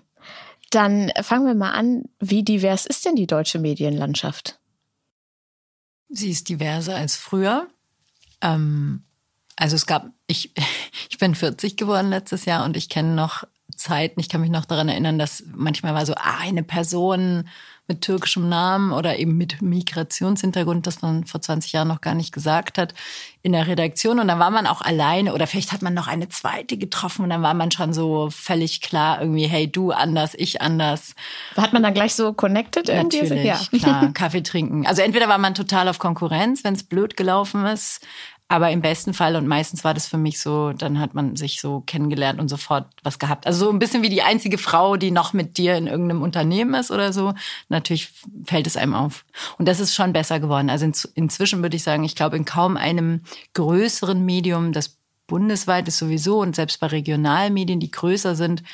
Dann 0.70 1.11
fangen 1.22 1.46
wir 1.46 1.55
mal 1.55 1.72
an. 1.72 2.05
Wie 2.20 2.44
divers 2.44 2.87
ist 2.87 3.05
denn 3.05 3.17
die 3.17 3.26
deutsche 3.26 3.58
Medienlandschaft? 3.58 4.61
Sie 6.08 6.31
ist 6.31 6.49
diverser 6.49 6.96
als 6.96 7.17
früher. 7.17 7.69
Ähm, 8.40 9.05
also 9.56 9.76
es 9.76 9.87
gab, 9.87 10.11
ich, 10.26 10.55
ich 11.11 11.19
bin 11.19 11.34
40 11.34 11.76
geworden 11.76 12.11
letztes 12.11 12.44
Jahr 12.44 12.64
und 12.64 12.76
ich 12.76 12.88
kenne 12.88 13.14
noch 13.14 13.44
Zeiten, 13.76 14.20
ich 14.20 14.28
kann 14.28 14.40
mich 14.40 14.50
noch 14.50 14.64
daran 14.64 14.88
erinnern, 14.88 15.19
dass 15.19 15.44
manchmal 15.55 15.94
war 15.94 16.05
so 16.05 16.14
eine 16.17 16.62
Person 16.62 17.49
mit 17.90 18.02
türkischem 18.02 18.49
Namen 18.49 18.92
oder 18.92 19.18
eben 19.18 19.37
mit 19.37 19.61
Migrationshintergrund, 19.62 20.87
das 20.87 21.02
man 21.02 21.25
vor 21.25 21.40
20 21.40 21.73
Jahren 21.73 21.88
noch 21.88 22.00
gar 22.00 22.14
nicht 22.14 22.32
gesagt 22.32 22.78
hat, 22.78 22.94
in 23.42 23.50
der 23.50 23.66
Redaktion. 23.66 24.20
Und 24.20 24.28
dann 24.28 24.38
war 24.38 24.50
man 24.50 24.68
auch 24.68 24.80
alleine 24.80 25.35
oder 25.35 25.49
vielleicht 25.49 25.73
hat 25.73 25.82
man 25.82 25.92
noch 25.92 26.06
eine 26.06 26.28
zweite 26.28 26.76
getroffen 26.76 27.25
und 27.25 27.30
dann 27.30 27.42
war 27.42 27.54
man 27.54 27.73
schon 27.73 27.92
so 27.92 28.28
völlig 28.30 28.80
klar 28.80 29.20
irgendwie, 29.20 29.47
hey, 29.47 29.70
du 29.70 29.90
anders, 29.90 30.35
ich 30.37 30.62
anders. 30.62 31.16
Hat 31.56 31.73
man 31.73 31.82
dann 31.82 31.92
gleich 31.92 32.14
so 32.14 32.32
connected 32.32 32.88
irgendwie? 32.88 33.23
Natürlich, 33.23 33.44
ja. 33.44 33.78
klar, 33.78 34.12
Kaffee 34.14 34.42
trinken. 34.42 34.87
Also 34.87 35.02
entweder 35.02 35.28
war 35.28 35.38
man 35.38 35.54
total 35.54 35.88
auf 35.88 35.99
Konkurrenz, 35.99 36.62
wenn 36.62 36.75
es 36.75 36.85
blöd 36.85 37.16
gelaufen 37.16 37.66
ist, 37.66 38.06
aber 38.50 38.73
im 38.73 38.80
besten 38.80 39.14
Fall 39.14 39.37
und 39.37 39.47
meistens 39.47 39.85
war 39.85 39.95
das 39.95 40.09
für 40.09 40.19
mich 40.19 40.40
so, 40.40 40.73
dann 40.73 40.99
hat 40.99 41.14
man 41.14 41.37
sich 41.37 41.61
so 41.61 41.85
kennengelernt 41.87 42.40
und 42.40 42.49
sofort 42.49 42.88
was 43.04 43.21
gehabt. 43.21 43.47
Also 43.47 43.66
so 43.66 43.71
ein 43.71 43.78
bisschen 43.78 44.02
wie 44.02 44.09
die 44.09 44.23
einzige 44.23 44.59
Frau, 44.59 44.97
die 44.97 45.12
noch 45.12 45.33
mit 45.33 45.57
dir 45.57 45.76
in 45.76 45.87
irgendeinem 45.87 46.21
Unternehmen 46.21 46.75
ist 46.75 46.90
oder 46.90 47.12
so. 47.12 47.33
Natürlich 47.69 48.11
fällt 48.45 48.66
es 48.66 48.76
einem 48.76 48.95
auf. 48.95 49.25
Und 49.59 49.69
das 49.69 49.78
ist 49.78 49.95
schon 49.95 50.12
besser 50.12 50.40
geworden. 50.40 50.69
Also 50.69 50.85
in, 50.85 50.95
inzwischen 51.14 51.62
würde 51.62 51.76
ich 51.76 51.85
sagen, 51.85 52.02
ich 52.02 52.16
glaube 52.16 52.37
in 52.37 52.45
kaum 52.45 52.76
einem 52.76 53.23
größeren 53.54 54.21
Medium, 54.25 54.73
das 54.73 54.99
bundesweit 55.28 55.87
ist 55.87 55.99
sowieso 55.99 56.40
und 56.40 56.57
selbst 56.57 56.80
bei 56.80 56.88
Regionalmedien, 56.88 57.78
die 57.78 57.92
größer 57.92 58.35
sind, 58.35 58.64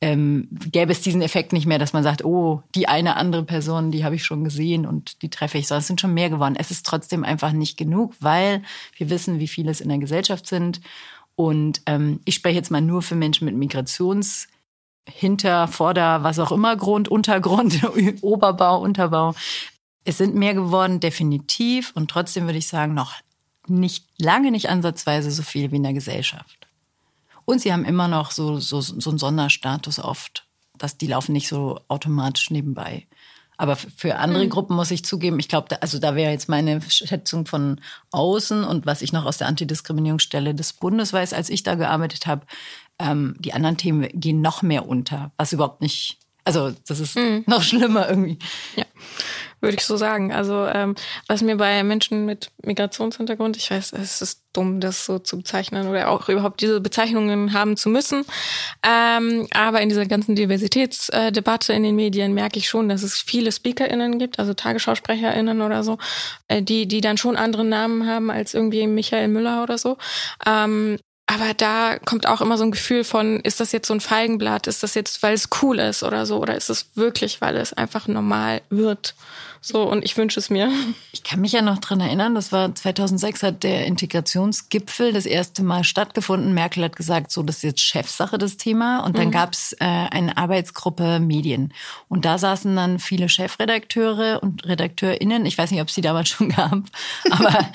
ähm, 0.00 0.48
gäbe 0.50 0.92
es 0.92 1.02
diesen 1.02 1.20
Effekt 1.20 1.52
nicht 1.52 1.66
mehr, 1.66 1.78
dass 1.78 1.92
man 1.92 2.02
sagt, 2.02 2.24
oh, 2.24 2.62
die 2.74 2.88
eine 2.88 3.16
andere 3.16 3.42
Person, 3.42 3.90
die 3.90 4.04
habe 4.04 4.14
ich 4.14 4.24
schon 4.24 4.44
gesehen 4.44 4.86
und 4.86 5.22
die 5.22 5.28
treffe 5.28 5.58
ich, 5.58 5.68
sondern 5.68 5.80
es 5.80 5.86
sind 5.86 6.00
schon 6.00 6.14
mehr 6.14 6.30
geworden. 6.30 6.56
Es 6.56 6.70
ist 6.70 6.86
trotzdem 6.86 7.22
einfach 7.22 7.52
nicht 7.52 7.76
genug, 7.76 8.14
weil 8.20 8.62
wir 8.96 9.10
wissen, 9.10 9.40
wie 9.40 9.48
viele 9.48 9.70
es 9.70 9.80
in 9.80 9.90
der 9.90 9.98
Gesellschaft 9.98 10.46
sind. 10.46 10.80
Und 11.36 11.82
ähm, 11.86 12.20
ich 12.24 12.34
spreche 12.34 12.56
jetzt 12.56 12.70
mal 12.70 12.80
nur 12.80 13.02
für 13.02 13.14
Menschen 13.14 13.44
mit 13.44 13.56
Migrations- 13.56 14.46
hinter, 15.08 15.68
Vorder, 15.68 16.22
was 16.22 16.38
auch 16.38 16.52
immer 16.52 16.76
Grund, 16.76 17.08
Untergrund, 17.08 17.80
Oberbau, 18.22 18.80
Unterbau. 18.80 19.34
Es 20.04 20.18
sind 20.18 20.34
mehr 20.34 20.54
geworden, 20.54 21.00
definitiv. 21.00 21.92
Und 21.94 22.10
trotzdem 22.10 22.46
würde 22.46 22.58
ich 22.58 22.68
sagen, 22.68 22.94
noch 22.94 23.14
nicht 23.66 24.06
lange 24.18 24.50
nicht 24.50 24.70
ansatzweise 24.70 25.30
so 25.30 25.42
viel 25.42 25.70
wie 25.70 25.76
in 25.76 25.82
der 25.82 25.92
Gesellschaft. 25.92 26.59
Und 27.50 27.60
sie 27.60 27.72
haben 27.72 27.84
immer 27.84 28.06
noch 28.06 28.30
so, 28.30 28.60
so, 28.60 28.80
so 28.80 29.10
einen 29.10 29.18
Sonderstatus 29.18 29.98
oft. 29.98 30.46
Dass 30.78 30.98
die 30.98 31.08
laufen 31.08 31.32
nicht 31.32 31.48
so 31.48 31.80
automatisch 31.88 32.52
nebenbei. 32.52 33.08
Aber 33.56 33.74
für 33.74 34.16
andere 34.16 34.44
mhm. 34.44 34.50
Gruppen 34.50 34.76
muss 34.76 34.92
ich 34.92 35.04
zugeben, 35.04 35.40
ich 35.40 35.48
glaube, 35.48 35.66
da, 35.68 35.76
also 35.80 35.98
da 35.98 36.14
wäre 36.14 36.30
jetzt 36.30 36.48
meine 36.48 36.80
Schätzung 36.88 37.46
von 37.46 37.80
außen 38.12 38.62
und 38.62 38.86
was 38.86 39.02
ich 39.02 39.12
noch 39.12 39.24
aus 39.24 39.38
der 39.38 39.48
Antidiskriminierungsstelle 39.48 40.54
des 40.54 40.74
Bundes 40.74 41.12
weiß, 41.12 41.32
als 41.32 41.50
ich 41.50 41.64
da 41.64 41.74
gearbeitet 41.74 42.28
habe, 42.28 42.46
ähm, 43.00 43.34
die 43.40 43.52
anderen 43.52 43.76
Themen 43.76 44.08
gehen 44.14 44.40
noch 44.40 44.62
mehr 44.62 44.88
unter, 44.88 45.32
was 45.36 45.52
überhaupt 45.52 45.82
nicht, 45.82 46.18
also 46.44 46.72
das 46.86 47.00
ist 47.00 47.16
mhm. 47.16 47.42
noch 47.48 47.62
schlimmer 47.62 48.08
irgendwie. 48.08 48.38
Ja. 48.76 48.86
Würde 49.60 49.76
ich 49.76 49.84
so 49.84 49.96
sagen. 49.96 50.32
Also 50.32 50.66
ähm, 50.66 50.94
was 51.26 51.42
mir 51.42 51.56
bei 51.56 51.82
Menschen 51.82 52.26
mit 52.26 52.50
Migrationshintergrund, 52.64 53.56
ich 53.56 53.70
weiß, 53.70 53.92
es 53.92 54.22
ist 54.22 54.42
dumm, 54.52 54.80
das 54.80 55.04
so 55.04 55.18
zu 55.18 55.38
bezeichnen 55.38 55.88
oder 55.88 56.08
auch 56.08 56.28
überhaupt 56.28 56.60
diese 56.60 56.80
Bezeichnungen 56.80 57.52
haben 57.52 57.76
zu 57.76 57.88
müssen. 57.88 58.24
Ähm, 58.82 59.46
aber 59.52 59.80
in 59.80 59.88
dieser 59.88 60.06
ganzen 60.06 60.34
Diversitätsdebatte 60.34 61.72
in 61.72 61.82
den 61.82 61.96
Medien 61.96 62.34
merke 62.34 62.58
ich 62.58 62.68
schon, 62.68 62.88
dass 62.88 63.02
es 63.02 63.18
viele 63.18 63.52
SpeakerInnen 63.52 64.18
gibt, 64.18 64.38
also 64.38 64.54
TagesschausprecherInnen 64.54 65.60
oder 65.60 65.84
so, 65.84 65.98
äh, 66.48 66.62
die, 66.62 66.86
die 66.88 67.00
dann 67.00 67.16
schon 67.16 67.36
andere 67.36 67.64
Namen 67.64 68.06
haben 68.06 68.30
als 68.30 68.54
irgendwie 68.54 68.86
Michael 68.86 69.28
Müller 69.28 69.62
oder 69.62 69.78
so. 69.78 69.98
Ähm, 70.46 70.98
aber 71.30 71.54
da 71.54 71.96
kommt 72.04 72.26
auch 72.26 72.40
immer 72.40 72.58
so 72.58 72.64
ein 72.64 72.72
Gefühl 72.72 73.04
von, 73.04 73.38
ist 73.38 73.60
das 73.60 73.70
jetzt 73.70 73.86
so 73.86 73.94
ein 73.94 74.00
Feigenblatt? 74.00 74.66
Ist 74.66 74.82
das 74.82 74.96
jetzt, 74.96 75.22
weil 75.22 75.34
es 75.34 75.48
cool 75.62 75.78
ist 75.78 76.02
oder 76.02 76.26
so? 76.26 76.38
Oder 76.38 76.56
ist 76.56 76.70
es 76.70 76.96
wirklich, 76.96 77.40
weil 77.40 77.56
es 77.56 77.72
einfach 77.72 78.08
normal 78.08 78.62
wird? 78.68 79.14
So, 79.62 79.82
und 79.82 80.04
ich 80.04 80.16
wünsche 80.16 80.40
es 80.40 80.48
mir. 80.48 80.72
Ich 81.12 81.22
kann 81.22 81.40
mich 81.40 81.52
ja 81.52 81.60
noch 81.60 81.78
dran 81.78 82.00
erinnern, 82.00 82.34
das 82.34 82.50
war 82.50 82.74
2006 82.74 83.42
hat 83.42 83.62
der 83.62 83.84
Integrationsgipfel 83.84 85.12
das 85.12 85.26
erste 85.26 85.62
Mal 85.62 85.84
stattgefunden. 85.84 86.54
Merkel 86.54 86.82
hat 86.82 86.96
gesagt, 86.96 87.30
so, 87.30 87.42
das 87.42 87.56
ist 87.56 87.62
jetzt 87.62 87.80
Chefsache, 87.82 88.38
das 88.38 88.56
Thema. 88.56 89.04
Und 89.04 89.18
dann 89.18 89.26
mhm. 89.26 89.32
gab 89.32 89.52
es 89.52 89.74
äh, 89.74 89.84
eine 89.84 90.38
Arbeitsgruppe 90.38 91.20
Medien. 91.20 91.74
Und 92.08 92.24
da 92.24 92.38
saßen 92.38 92.74
dann 92.74 92.98
viele 92.98 93.28
Chefredakteure 93.28 94.42
und 94.42 94.64
RedakteurInnen. 94.64 95.44
Ich 95.44 95.58
weiß 95.58 95.70
nicht, 95.72 95.82
ob 95.82 95.88
es 95.88 95.94
die 95.94 96.00
damals 96.00 96.28
schon 96.30 96.48
gab, 96.48 96.78
aber 97.30 97.70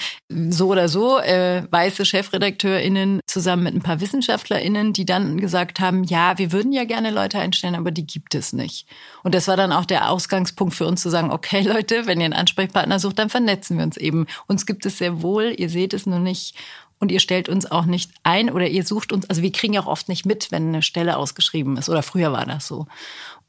so 0.50 0.70
oder 0.70 0.90
so, 0.90 1.20
äh, 1.20 1.64
weiße 1.70 2.04
ChefredakteurInnen 2.04 3.20
zusammen 3.28 3.64
mit 3.64 3.76
ein 3.76 3.84
paar 3.84 4.02
WissenschaftlerInnen, 4.02 4.92
die 4.94 5.06
dann 5.06 5.40
gesagt 5.40 5.80
haben, 5.80 6.04
ja, 6.04 6.40
wir 6.40 6.52
würden 6.52 6.72
ja 6.72 6.86
gerne 6.86 7.12
Leute 7.12 7.38
einstellen, 7.38 7.76
aber 7.76 7.92
die 7.92 8.08
gibt 8.08 8.34
es 8.34 8.54
nicht. 8.54 8.88
Und 9.22 9.36
das 9.36 9.48
war 9.48 9.56
dann 9.56 9.72
auch 9.72 9.86
der 9.86 10.10
Ausgangspunkt 10.10 10.74
für 10.74 10.88
uns 10.88 11.02
zu 11.02 11.10
sagen, 11.10 11.32
okay, 11.32 11.62
Leute, 11.62 11.75
wenn 11.76 12.20
ihr 12.20 12.26
einen 12.26 12.34
Ansprechpartner 12.34 13.00
sucht, 13.00 13.20
dann 13.20 13.30
vernetzen 13.30 13.78
wir 13.78 13.86
uns 13.86 13.98
eben. 13.98 14.28
Uns 14.48 14.66
gibt 14.66 14.86
es 14.86 14.98
sehr 14.98 15.22
wohl, 15.22 15.54
ihr 15.58 15.70
seht 15.70 15.94
es 15.94 16.06
nur 16.06 16.20
nicht 16.20 16.56
und 17.00 17.12
ihr 17.12 17.20
stellt 17.20 17.50
uns 17.50 17.70
auch 17.70 17.86
nicht 17.86 18.12
ein 18.24 18.50
oder 18.50 18.68
ihr 18.68 18.84
sucht 18.84 19.12
uns, 19.12 19.30
also 19.30 19.42
wir 19.42 19.52
kriegen 19.52 19.74
ja 19.74 19.82
auch 19.82 19.88
oft 19.88 20.10
nicht 20.10 20.26
mit, 20.26 20.52
wenn 20.52 20.70
eine 20.70 20.82
Stelle 20.82 21.18
ausgeschrieben 21.18 21.78
ist 21.78 21.90
oder 21.90 22.04
früher 22.04 22.32
war 22.32 22.46
das 22.46 22.68
so. 22.68 22.88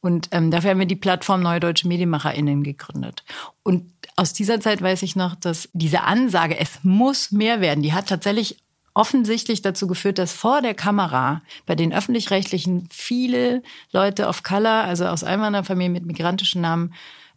Und 0.01 0.29
ähm, 0.33 0.51
dafür 0.51 0.71
haben 0.71 0.79
wir 0.79 0.87
die 0.87 0.97
Plattform 0.97 1.43
Neue 1.43 1.61
Deutsche 1.61 1.89
MedienmacherInnen 1.89 2.63
gegründet. 2.63 3.25
Und 3.63 3.91
aus 4.15 4.33
dieser 4.33 4.61
Zeit 4.61 4.81
weiß 4.83 5.03
ich 5.03 5.17
noch, 5.17 5.35
dass 5.35 5.69
diese 5.73 6.03
Ansage, 6.03 6.59
es 6.59 6.81
muss 6.83 7.33
mehr 7.33 7.61
werden, 7.61 7.83
die 7.83 7.93
hat 7.93 8.09
tatsächlich 8.09 8.59
offensichtlich 8.95 9.61
dazu 9.61 9.87
geführt, 9.87 10.19
dass 10.19 10.33
vor 10.33 10.63
der 10.63 10.75
Kamera 10.75 11.43
bei 11.67 11.75
den 11.75 11.93
öffentlich-rechtlichen 11.93 12.89
viele 12.91 13.63
Leute 13.93 14.27
of 14.27 14.43
Color, 14.43 14.85
also 14.85 15.07
aus 15.07 15.23
Einwanderfamilien 15.23 15.93
mit 15.93 16.07
migrantischen 16.07 16.63
Namen, 16.63 16.95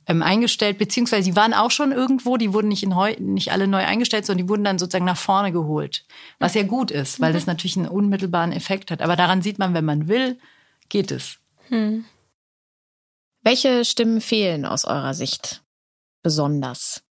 ähm, 0.10 0.24
eingestellt, 0.24 0.80
beziehungsweise 0.80 1.24
sie 1.24 1.36
waren 1.36 1.54
auch 1.54 1.70
schon 1.70 1.92
irgendwo, 1.92 2.36
die 2.36 2.51
wurden 2.51 2.68
nicht, 2.68 2.82
in 2.82 2.96
heu, 2.96 3.13
nicht 3.20 3.51
alle 3.51 3.68
neu 3.68 3.86
eingestellt, 3.86 4.25
sondern 4.25 4.46
die 4.46 4.50
wurden 4.50 4.63
dann 4.63 4.80
sozusagen 4.80 5.06
nach 5.06 5.18
vorne 5.18 5.51
geholt. 5.51 6.04
Was 6.39 6.56
ja 6.56 6.63
gut 6.63 6.89
ist, 6.89 7.22
weil 7.22 7.30
mhm. 7.30 7.36
das 7.36 7.46
natürlich 7.46 7.78
einen 7.78 7.88
unmittelbaren 7.88 8.51
Effekt 8.51 8.89
hat. 8.89 9.04
Aber 9.04 9.16
daran 9.16 9.44
sieht 9.44 9.60
man, 9.60 9.75
wenn 9.75 9.86
man 9.86 10.08
will, 10.08 10.39
geht 10.89 11.12
es. 11.12 11.38
Hm. 11.68 12.06
Welche 13.44 13.86
Stimmen 13.86 14.20
fehlen 14.20 14.66
aus 14.66 14.84
eurer 14.84 15.13
Sicht 15.13 15.63
besonders? 16.24 17.04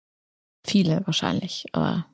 Viele 0.65 1.03
wahrscheinlich, 1.05 1.67
aber 1.73 2.07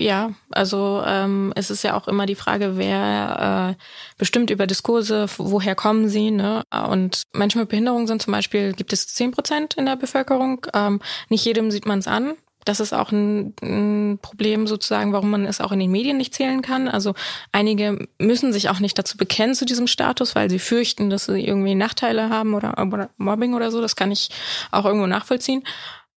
ja, 0.00 0.32
also 0.50 1.02
ähm, 1.04 1.52
es 1.56 1.70
ist 1.70 1.82
ja 1.82 1.96
auch 1.96 2.08
immer 2.08 2.26
die 2.26 2.34
Frage, 2.34 2.76
wer 2.76 3.76
äh, 3.76 3.82
bestimmt 4.18 4.50
über 4.50 4.66
Diskurse, 4.66 5.26
woher 5.38 5.74
kommen 5.74 6.08
sie, 6.08 6.30
ne? 6.30 6.62
Und 6.88 7.24
Menschen 7.32 7.60
mit 7.60 7.68
Behinderung 7.68 8.06
sind 8.06 8.22
zum 8.22 8.32
Beispiel, 8.32 8.72
gibt 8.72 8.92
es 8.92 9.08
zehn 9.08 9.30
Prozent 9.30 9.74
in 9.74 9.86
der 9.86 9.96
Bevölkerung. 9.96 10.66
Ähm, 10.74 11.00
nicht 11.28 11.44
jedem 11.44 11.70
sieht 11.70 11.86
man 11.86 11.98
es 11.98 12.06
an. 12.06 12.34
Das 12.64 12.80
ist 12.80 12.92
auch 12.92 13.12
ein, 13.12 13.54
ein 13.62 14.18
Problem 14.20 14.66
sozusagen, 14.66 15.14
warum 15.14 15.30
man 15.30 15.46
es 15.46 15.60
auch 15.60 15.72
in 15.72 15.78
den 15.78 15.90
Medien 15.90 16.18
nicht 16.18 16.34
zählen 16.34 16.60
kann. 16.60 16.86
Also 16.86 17.14
einige 17.50 18.08
müssen 18.18 18.52
sich 18.52 18.68
auch 18.68 18.78
nicht 18.78 18.98
dazu 18.98 19.16
bekennen 19.16 19.54
zu 19.54 19.64
diesem 19.64 19.86
Status, 19.86 20.34
weil 20.34 20.50
sie 20.50 20.58
fürchten, 20.58 21.08
dass 21.08 21.24
sie 21.24 21.40
irgendwie 21.40 21.74
Nachteile 21.74 22.28
haben 22.28 22.52
oder, 22.52 22.76
oder 22.78 23.08
Mobbing 23.16 23.54
oder 23.54 23.70
so. 23.70 23.80
Das 23.80 23.96
kann 23.96 24.12
ich 24.12 24.28
auch 24.70 24.84
irgendwo 24.84 25.06
nachvollziehen. 25.06 25.64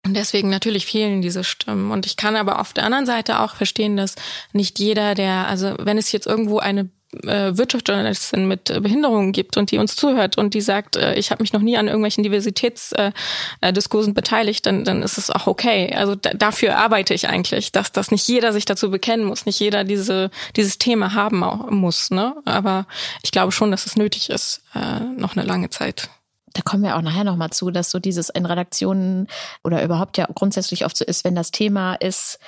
Und 0.06 0.14
deswegen 0.14 0.48
natürlich 0.48 0.86
fehlen 0.86 1.22
diese 1.22 1.44
Stimmen. 1.44 1.90
Und 1.90 2.06
ich 2.06 2.16
kann 2.16 2.36
aber 2.36 2.60
auf 2.60 2.72
der 2.72 2.84
anderen 2.84 3.06
Seite 3.06 3.40
auch 3.40 3.56
verstehen, 3.56 3.96
dass 3.96 4.14
nicht 4.52 4.78
jeder, 4.78 5.14
der, 5.14 5.48
also 5.48 5.74
wenn 5.78 5.98
es 5.98 6.12
jetzt 6.12 6.26
irgendwo 6.26 6.58
eine 6.58 6.88
äh, 7.24 7.56
Wirtschaftsjournalistin 7.56 8.46
mit 8.46 8.64
Behinderungen 8.82 9.32
gibt 9.32 9.56
und 9.56 9.70
die 9.70 9.78
uns 9.78 9.96
zuhört 9.96 10.36
und 10.36 10.54
die 10.54 10.60
sagt, 10.60 10.96
äh, 10.96 11.14
ich 11.14 11.30
habe 11.30 11.42
mich 11.42 11.52
noch 11.52 11.62
nie 11.62 11.76
an 11.76 11.86
irgendwelchen 11.86 12.22
Diversitätsdiskursen 12.22 14.12
äh, 14.12 14.14
beteiligt, 14.14 14.66
dann, 14.66 14.84
dann 14.84 15.02
ist 15.02 15.18
es 15.18 15.30
auch 15.30 15.46
okay. 15.46 15.92
Also 15.94 16.14
dafür 16.14 16.76
arbeite 16.76 17.14
ich 17.14 17.28
eigentlich, 17.28 17.72
dass, 17.72 17.92
dass 17.92 18.10
nicht 18.10 18.28
jeder 18.28 18.52
sich 18.52 18.66
dazu 18.66 18.90
bekennen 18.90 19.24
muss, 19.24 19.46
nicht 19.46 19.58
jeder 19.58 19.84
diese, 19.84 20.30
dieses 20.56 20.78
Thema 20.78 21.14
haben 21.14 21.38
muss. 21.70 22.10
Ne? 22.10 22.36
Aber 22.44 22.86
ich 23.22 23.30
glaube 23.30 23.52
schon, 23.52 23.70
dass 23.70 23.86
es 23.86 23.96
nötig 23.96 24.30
ist, 24.30 24.62
äh, 24.74 25.00
noch 25.00 25.36
eine 25.36 25.46
lange 25.46 25.70
Zeit 25.70 26.10
da 26.54 26.62
kommen 26.62 26.82
wir 26.82 26.96
auch 26.96 27.02
nachher 27.02 27.24
nochmal 27.24 27.50
zu, 27.50 27.70
dass 27.70 27.90
so 27.90 27.98
dieses 27.98 28.28
in 28.28 28.46
Redaktionen 28.46 29.28
oder 29.64 29.82
überhaupt 29.82 30.18
ja 30.18 30.26
grundsätzlich 30.32 30.84
oft 30.84 30.96
so 30.96 31.04
ist, 31.04 31.24
wenn 31.24 31.34
das 31.34 31.50
Thema 31.50 31.94
ist, 31.94 32.38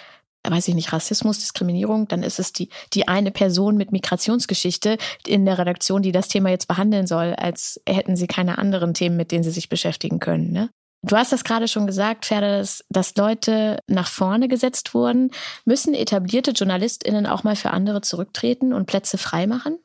weiß 0.48 0.68
ich 0.68 0.74
nicht, 0.74 0.92
Rassismus, 0.92 1.38
Diskriminierung, 1.38 2.08
dann 2.08 2.22
ist 2.22 2.38
es 2.38 2.52
die, 2.52 2.70
die 2.94 3.08
eine 3.08 3.30
Person 3.30 3.76
mit 3.76 3.92
Migrationsgeschichte 3.92 4.96
in 5.26 5.44
der 5.44 5.58
Redaktion, 5.58 6.02
die 6.02 6.12
das 6.12 6.28
Thema 6.28 6.50
jetzt 6.50 6.68
behandeln 6.68 7.06
soll, 7.06 7.34
als 7.34 7.80
hätten 7.86 8.16
sie 8.16 8.26
keine 8.26 8.58
anderen 8.58 8.94
Themen, 8.94 9.16
mit 9.16 9.32
denen 9.32 9.44
sie 9.44 9.50
sich 9.50 9.68
beschäftigen 9.68 10.18
können. 10.18 10.52
Ne? 10.52 10.70
Du 11.02 11.16
hast 11.16 11.32
das 11.32 11.44
gerade 11.44 11.68
schon 11.68 11.86
gesagt, 11.86 12.26
Pferde, 12.26 12.58
dass, 12.58 12.84
dass 12.90 13.16
Leute 13.16 13.78
nach 13.86 14.08
vorne 14.08 14.48
gesetzt 14.48 14.94
wurden. 14.94 15.30
Müssen 15.64 15.94
etablierte 15.94 16.50
JournalistInnen 16.52 17.26
auch 17.26 17.42
mal 17.42 17.56
für 17.56 17.70
andere 17.70 18.02
zurücktreten 18.02 18.72
und 18.72 18.86
Plätze 18.86 19.16
freimachen? 19.16 19.78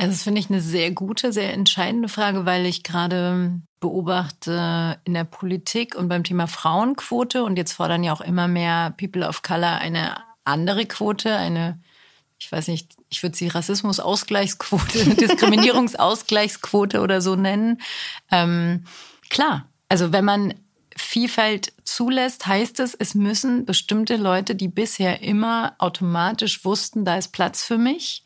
Also 0.00 0.12
das 0.12 0.22
finde 0.22 0.40
ich 0.40 0.48
eine 0.48 0.62
sehr 0.62 0.92
gute, 0.92 1.30
sehr 1.30 1.52
entscheidende 1.52 2.08
Frage, 2.08 2.46
weil 2.46 2.64
ich 2.64 2.84
gerade 2.84 3.60
beobachte 3.80 4.98
in 5.04 5.12
der 5.12 5.24
Politik 5.24 5.94
und 5.94 6.08
beim 6.08 6.24
Thema 6.24 6.46
Frauenquote 6.46 7.44
und 7.44 7.58
jetzt 7.58 7.74
fordern 7.74 8.02
ja 8.02 8.14
auch 8.14 8.22
immer 8.22 8.48
mehr 8.48 8.94
People 8.98 9.28
of 9.28 9.42
Color 9.42 9.76
eine 9.76 10.16
andere 10.44 10.86
Quote, 10.86 11.36
eine, 11.36 11.82
ich 12.38 12.50
weiß 12.50 12.68
nicht, 12.68 12.94
ich 13.10 13.22
würde 13.22 13.36
sie 13.36 13.48
Rassismus-Ausgleichsquote, 13.48 15.04
Diskriminierungsausgleichsquote 15.16 17.02
oder 17.02 17.20
so 17.20 17.36
nennen. 17.36 17.82
Ähm, 18.30 18.84
klar, 19.28 19.68
also 19.90 20.12
wenn 20.12 20.24
man 20.24 20.54
Vielfalt 20.96 21.74
zulässt, 21.84 22.46
heißt 22.46 22.80
es, 22.80 22.94
es 22.94 23.14
müssen 23.14 23.66
bestimmte 23.66 24.16
Leute, 24.16 24.54
die 24.54 24.68
bisher 24.68 25.20
immer 25.20 25.74
automatisch 25.76 26.64
wussten, 26.64 27.04
da 27.04 27.18
ist 27.18 27.32
Platz 27.34 27.62
für 27.62 27.76
mich, 27.76 28.24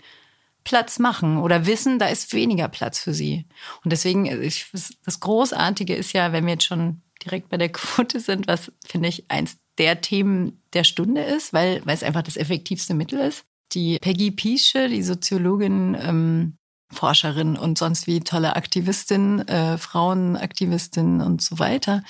Platz 0.64 0.98
machen 0.98 1.36
oder 1.36 1.66
wissen, 1.66 1.98
da 1.98 2.06
ist 2.06 2.32
weniger 2.32 2.68
Platz 2.68 2.98
für 2.98 3.14
sie. 3.14 3.46
Und 3.84 3.92
deswegen, 3.92 4.26
ich, 4.26 4.66
das 4.72 5.20
Großartige 5.20 5.94
ist 5.94 6.12
ja, 6.12 6.32
wenn 6.32 6.46
wir 6.46 6.54
jetzt 6.54 6.64
schon 6.64 7.02
direkt 7.24 7.48
bei 7.50 7.56
der 7.56 7.68
Quote 7.72 8.20
sind, 8.20 8.48
was 8.48 8.72
finde 8.86 9.08
ich 9.08 9.24
eins 9.28 9.58
der 9.78 10.00
Themen 10.00 10.62
der 10.72 10.84
Stunde 10.84 11.22
ist, 11.22 11.52
weil, 11.52 11.84
weil 11.84 11.94
es 11.94 12.02
einfach 12.02 12.22
das 12.22 12.36
effektivste 12.36 12.94
Mittel 12.94 13.20
ist. 13.20 13.44
Die 13.72 13.98
Peggy 13.98 14.30
Piesche, 14.30 14.88
die 14.88 15.02
Soziologin, 15.02 15.96
ähm, 16.00 16.56
Forscherin 16.90 17.56
und 17.56 17.78
sonst 17.78 18.06
wie 18.06 18.20
tolle 18.20 18.56
Aktivistin, 18.56 19.40
äh, 19.48 19.78
Frauenaktivistin 19.78 21.20
und 21.20 21.42
so 21.42 21.58
weiter. 21.58 22.02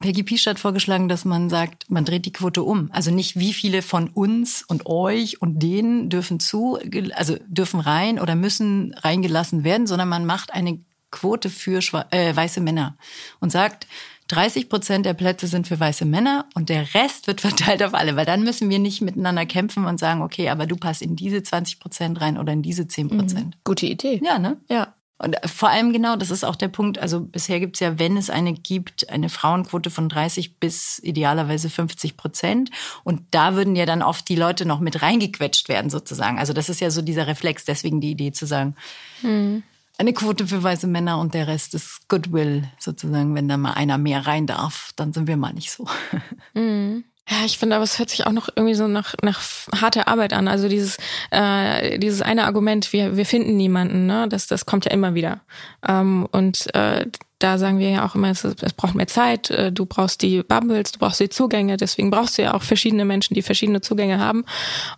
Peggy 0.00 0.22
Pisch 0.22 0.46
hat 0.46 0.58
vorgeschlagen, 0.58 1.08
dass 1.08 1.24
man 1.24 1.48
sagt, 1.48 1.90
man 1.90 2.04
dreht 2.04 2.26
die 2.26 2.32
Quote 2.32 2.62
um. 2.62 2.90
Also 2.92 3.10
nicht 3.10 3.38
wie 3.38 3.52
viele 3.52 3.82
von 3.82 4.08
uns 4.08 4.62
und 4.62 4.86
euch 4.86 5.40
und 5.40 5.62
denen 5.62 6.10
dürfen 6.10 6.40
zu, 6.40 6.78
also 7.14 7.36
dürfen 7.46 7.80
rein 7.80 8.20
oder 8.20 8.34
müssen 8.34 8.94
reingelassen 8.94 9.64
werden, 9.64 9.86
sondern 9.86 10.08
man 10.08 10.26
macht 10.26 10.52
eine 10.52 10.80
Quote 11.10 11.48
für 11.48 11.80
äh, 12.10 12.36
weiße 12.36 12.60
Männer 12.60 12.98
und 13.40 13.50
sagt, 13.50 13.86
30 14.28 14.68
Prozent 14.68 15.06
der 15.06 15.14
Plätze 15.14 15.46
sind 15.46 15.66
für 15.66 15.78
weiße 15.78 16.04
Männer 16.04 16.46
und 16.54 16.68
der 16.68 16.94
Rest 16.94 17.26
wird 17.26 17.40
verteilt 17.42 17.82
auf 17.82 17.94
alle, 17.94 18.16
weil 18.16 18.26
dann 18.26 18.42
müssen 18.42 18.70
wir 18.70 18.78
nicht 18.78 19.02
miteinander 19.02 19.46
kämpfen 19.46 19.84
und 19.84 19.98
sagen, 19.98 20.22
okay, 20.22 20.48
aber 20.48 20.66
du 20.66 20.76
passt 20.76 21.02
in 21.02 21.16
diese 21.16 21.42
20 21.42 21.80
Prozent 21.80 22.20
rein 22.20 22.38
oder 22.38 22.52
in 22.52 22.62
diese 22.62 22.88
10 22.88 23.08
Prozent. 23.08 23.46
Mhm. 23.46 23.60
Gute 23.64 23.86
Idee. 23.86 24.20
Ja, 24.24 24.38
ne? 24.38 24.56
Ja. 24.68 24.94
Und 25.18 25.36
vor 25.46 25.70
allem 25.70 25.94
genau, 25.94 26.16
das 26.16 26.30
ist 26.30 26.44
auch 26.44 26.56
der 26.56 26.68
Punkt, 26.68 26.98
also 26.98 27.20
bisher 27.20 27.58
gibt 27.58 27.76
es 27.76 27.80
ja, 27.80 27.98
wenn 27.98 28.18
es 28.18 28.28
eine 28.28 28.52
gibt, 28.52 29.08
eine 29.08 29.30
Frauenquote 29.30 29.88
von 29.88 30.10
30 30.10 30.58
bis 30.60 30.98
idealerweise 30.98 31.70
50 31.70 32.18
Prozent. 32.18 32.70
Und 33.02 33.22
da 33.30 33.54
würden 33.54 33.76
ja 33.76 33.86
dann 33.86 34.02
oft 34.02 34.28
die 34.28 34.36
Leute 34.36 34.66
noch 34.66 34.78
mit 34.78 35.00
reingequetscht 35.00 35.70
werden 35.70 35.88
sozusagen. 35.88 36.38
Also 36.38 36.52
das 36.52 36.68
ist 36.68 36.80
ja 36.80 36.90
so 36.90 37.00
dieser 37.00 37.26
Reflex, 37.26 37.64
deswegen 37.64 38.02
die 38.02 38.10
Idee 38.10 38.32
zu 38.32 38.44
sagen, 38.44 38.76
hm 39.22 39.62
eine 39.98 40.12
Quote 40.12 40.46
für 40.46 40.62
weiße 40.62 40.86
Männer 40.86 41.18
und 41.18 41.34
der 41.34 41.46
Rest 41.46 41.74
ist 41.74 42.08
Goodwill 42.08 42.64
sozusagen. 42.78 43.34
Wenn 43.34 43.48
da 43.48 43.56
mal 43.56 43.72
einer 43.72 43.98
mehr 43.98 44.26
rein 44.26 44.46
darf, 44.46 44.90
dann 44.96 45.12
sind 45.12 45.26
wir 45.26 45.36
mal 45.36 45.52
nicht 45.52 45.70
so. 45.70 45.86
Mhm. 46.54 47.04
Ja, 47.28 47.44
ich 47.44 47.58
finde, 47.58 47.74
aber 47.74 47.82
es 47.82 47.98
hört 47.98 48.08
sich 48.08 48.24
auch 48.24 48.32
noch 48.32 48.48
irgendwie 48.54 48.74
so 48.74 48.86
nach, 48.86 49.14
nach 49.20 49.42
harter 49.74 50.06
Arbeit 50.06 50.32
an. 50.32 50.46
Also 50.46 50.68
dieses, 50.68 50.96
äh, 51.32 51.98
dieses 51.98 52.22
eine 52.22 52.44
Argument, 52.44 52.92
wir, 52.92 53.16
wir 53.16 53.26
finden 53.26 53.56
niemanden, 53.56 54.06
ne? 54.06 54.28
das, 54.28 54.46
das 54.46 54.64
kommt 54.64 54.84
ja 54.84 54.92
immer 54.92 55.14
wieder. 55.14 55.40
Ähm, 55.86 56.28
und 56.30 56.72
äh, 56.74 57.06
da 57.46 57.58
sagen 57.58 57.78
wir 57.78 57.90
ja 57.90 58.04
auch 58.04 58.16
immer, 58.16 58.28
es, 58.30 58.42
es 58.42 58.72
braucht 58.72 58.96
mehr 58.96 59.06
Zeit, 59.06 59.50
äh, 59.50 59.70
du 59.70 59.86
brauchst 59.86 60.20
die 60.22 60.42
Bubbles, 60.42 60.90
du 60.90 60.98
brauchst 60.98 61.20
die 61.20 61.28
Zugänge, 61.28 61.76
deswegen 61.76 62.10
brauchst 62.10 62.38
du 62.38 62.42
ja 62.42 62.54
auch 62.54 62.62
verschiedene 62.62 63.04
Menschen, 63.04 63.34
die 63.34 63.42
verschiedene 63.42 63.80
Zugänge 63.80 64.18
haben. 64.18 64.44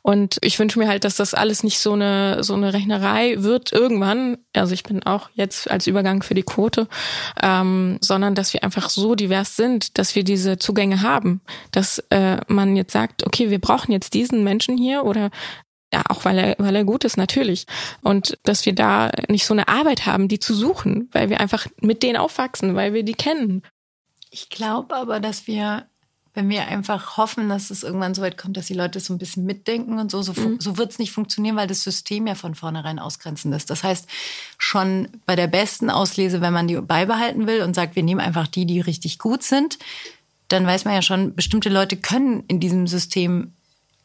Und 0.01 0.39
ich 0.41 0.59
wünsche 0.59 0.79
mir 0.79 0.89
halt, 0.89 1.05
dass 1.05 1.17
das 1.17 1.35
alles 1.35 1.63
nicht 1.63 1.79
so 1.79 1.93
eine 1.93 2.43
so 2.43 2.55
eine 2.55 2.73
Rechnerei 2.73 3.35
wird 3.43 3.73
irgendwann. 3.73 4.39
Also 4.55 4.73
ich 4.73 4.83
bin 4.83 5.03
auch 5.03 5.29
jetzt 5.35 5.71
als 5.71 5.87
Übergang 5.87 6.23
für 6.23 6.33
die 6.33 6.43
Quote, 6.43 6.89
ähm, 7.43 7.99
sondern 8.01 8.35
dass 8.35 8.55
wir 8.55 8.65
einfach 8.65 8.89
so 8.89 9.15
divers 9.15 9.57
sind, 9.57 9.99
dass 9.99 10.15
wir 10.15 10.25
diese 10.25 10.57
Zugänge 10.57 11.03
haben, 11.03 11.43
dass 11.71 11.99
äh, 12.09 12.39
man 12.47 12.77
jetzt 12.77 12.95
sagt, 12.95 13.27
okay, 13.27 13.51
wir 13.51 13.61
brauchen 13.61 13.93
jetzt 13.93 14.15
diesen 14.15 14.43
Menschen 14.43 14.79
hier 14.79 15.05
oder 15.05 15.29
ja, 15.93 16.03
auch 16.09 16.25
weil 16.25 16.39
er, 16.39 16.57
weil 16.59 16.77
er 16.77 16.85
gut 16.85 17.05
ist, 17.05 17.17
natürlich. 17.17 17.67
Und 18.03 18.39
dass 18.43 18.67
wir 18.67 18.75
da 18.75 19.11
nicht 19.29 19.47
so 19.47 19.55
eine 19.55 19.69
Arbeit 19.69 20.07
haben, 20.07 20.29
die 20.29 20.39
zu 20.39 20.55
suchen, 20.55 21.09
weil 21.13 21.31
wir 21.31 21.41
einfach 21.41 21.67
mit 21.81 22.03
denen 22.03 22.17
aufwachsen, 22.17 22.75
weil 22.75 22.93
wir 22.93 23.03
die 23.03 23.15
kennen. 23.15 23.63
Ich 24.31 24.51
glaube 24.51 24.95
aber, 24.95 25.19
dass 25.19 25.47
wir, 25.47 25.87
wenn 26.35 26.51
wir 26.51 26.67
einfach 26.67 27.17
hoffen, 27.17 27.49
dass 27.49 27.71
es 27.71 27.83
irgendwann 27.83 28.15
so 28.15 28.21
weit 28.21 28.37
kommt, 28.37 28.59
dass 28.59 28.67
die 28.67 28.75
Leute 28.75 29.01
so 29.01 29.15
ein 29.15 29.19
bisschen 29.19 29.47
mitdenken 29.47 29.99
und 29.99 30.11
so, 30.11 30.21
so, 30.21 30.35
mhm. 30.35 30.61
so 30.61 30.77
wird 30.77 30.93
es 30.93 30.99
nicht 30.99 31.13
funktionieren, 31.13 31.57
weil 31.57 31.67
das 31.67 31.83
System 31.83 32.27
ja 32.27 32.35
von 32.35 32.55
vornherein 32.55 32.99
ausgrenzend 32.99 33.55
ist. 33.55 33.71
Das 33.71 33.83
heißt, 33.83 34.07
schon 34.59 35.09
bei 35.25 35.37
der 35.37 35.47
besten 35.47 35.89
Auslese, 35.89 36.43
wenn 36.43 36.53
man 36.53 36.69
die 36.69 36.77
beibehalten 36.77 37.47
will 37.47 37.63
und 37.63 37.75
sagt, 37.75 37.97
wir 37.97 38.03
nehmen 38.03 38.21
einfach 38.21 38.47
die, 38.47 38.67
die 38.67 38.81
richtig 38.81 39.19
gut 39.19 39.43
sind, 39.43 39.79
dann 40.49 40.67
weiß 40.67 40.85
man 40.85 40.95
ja 40.95 41.03
schon, 41.03 41.35
bestimmte 41.35 41.71
Leute 41.71 41.97
können 41.97 42.45
in 42.49 42.61
diesem 42.61 42.87
System 42.87 43.53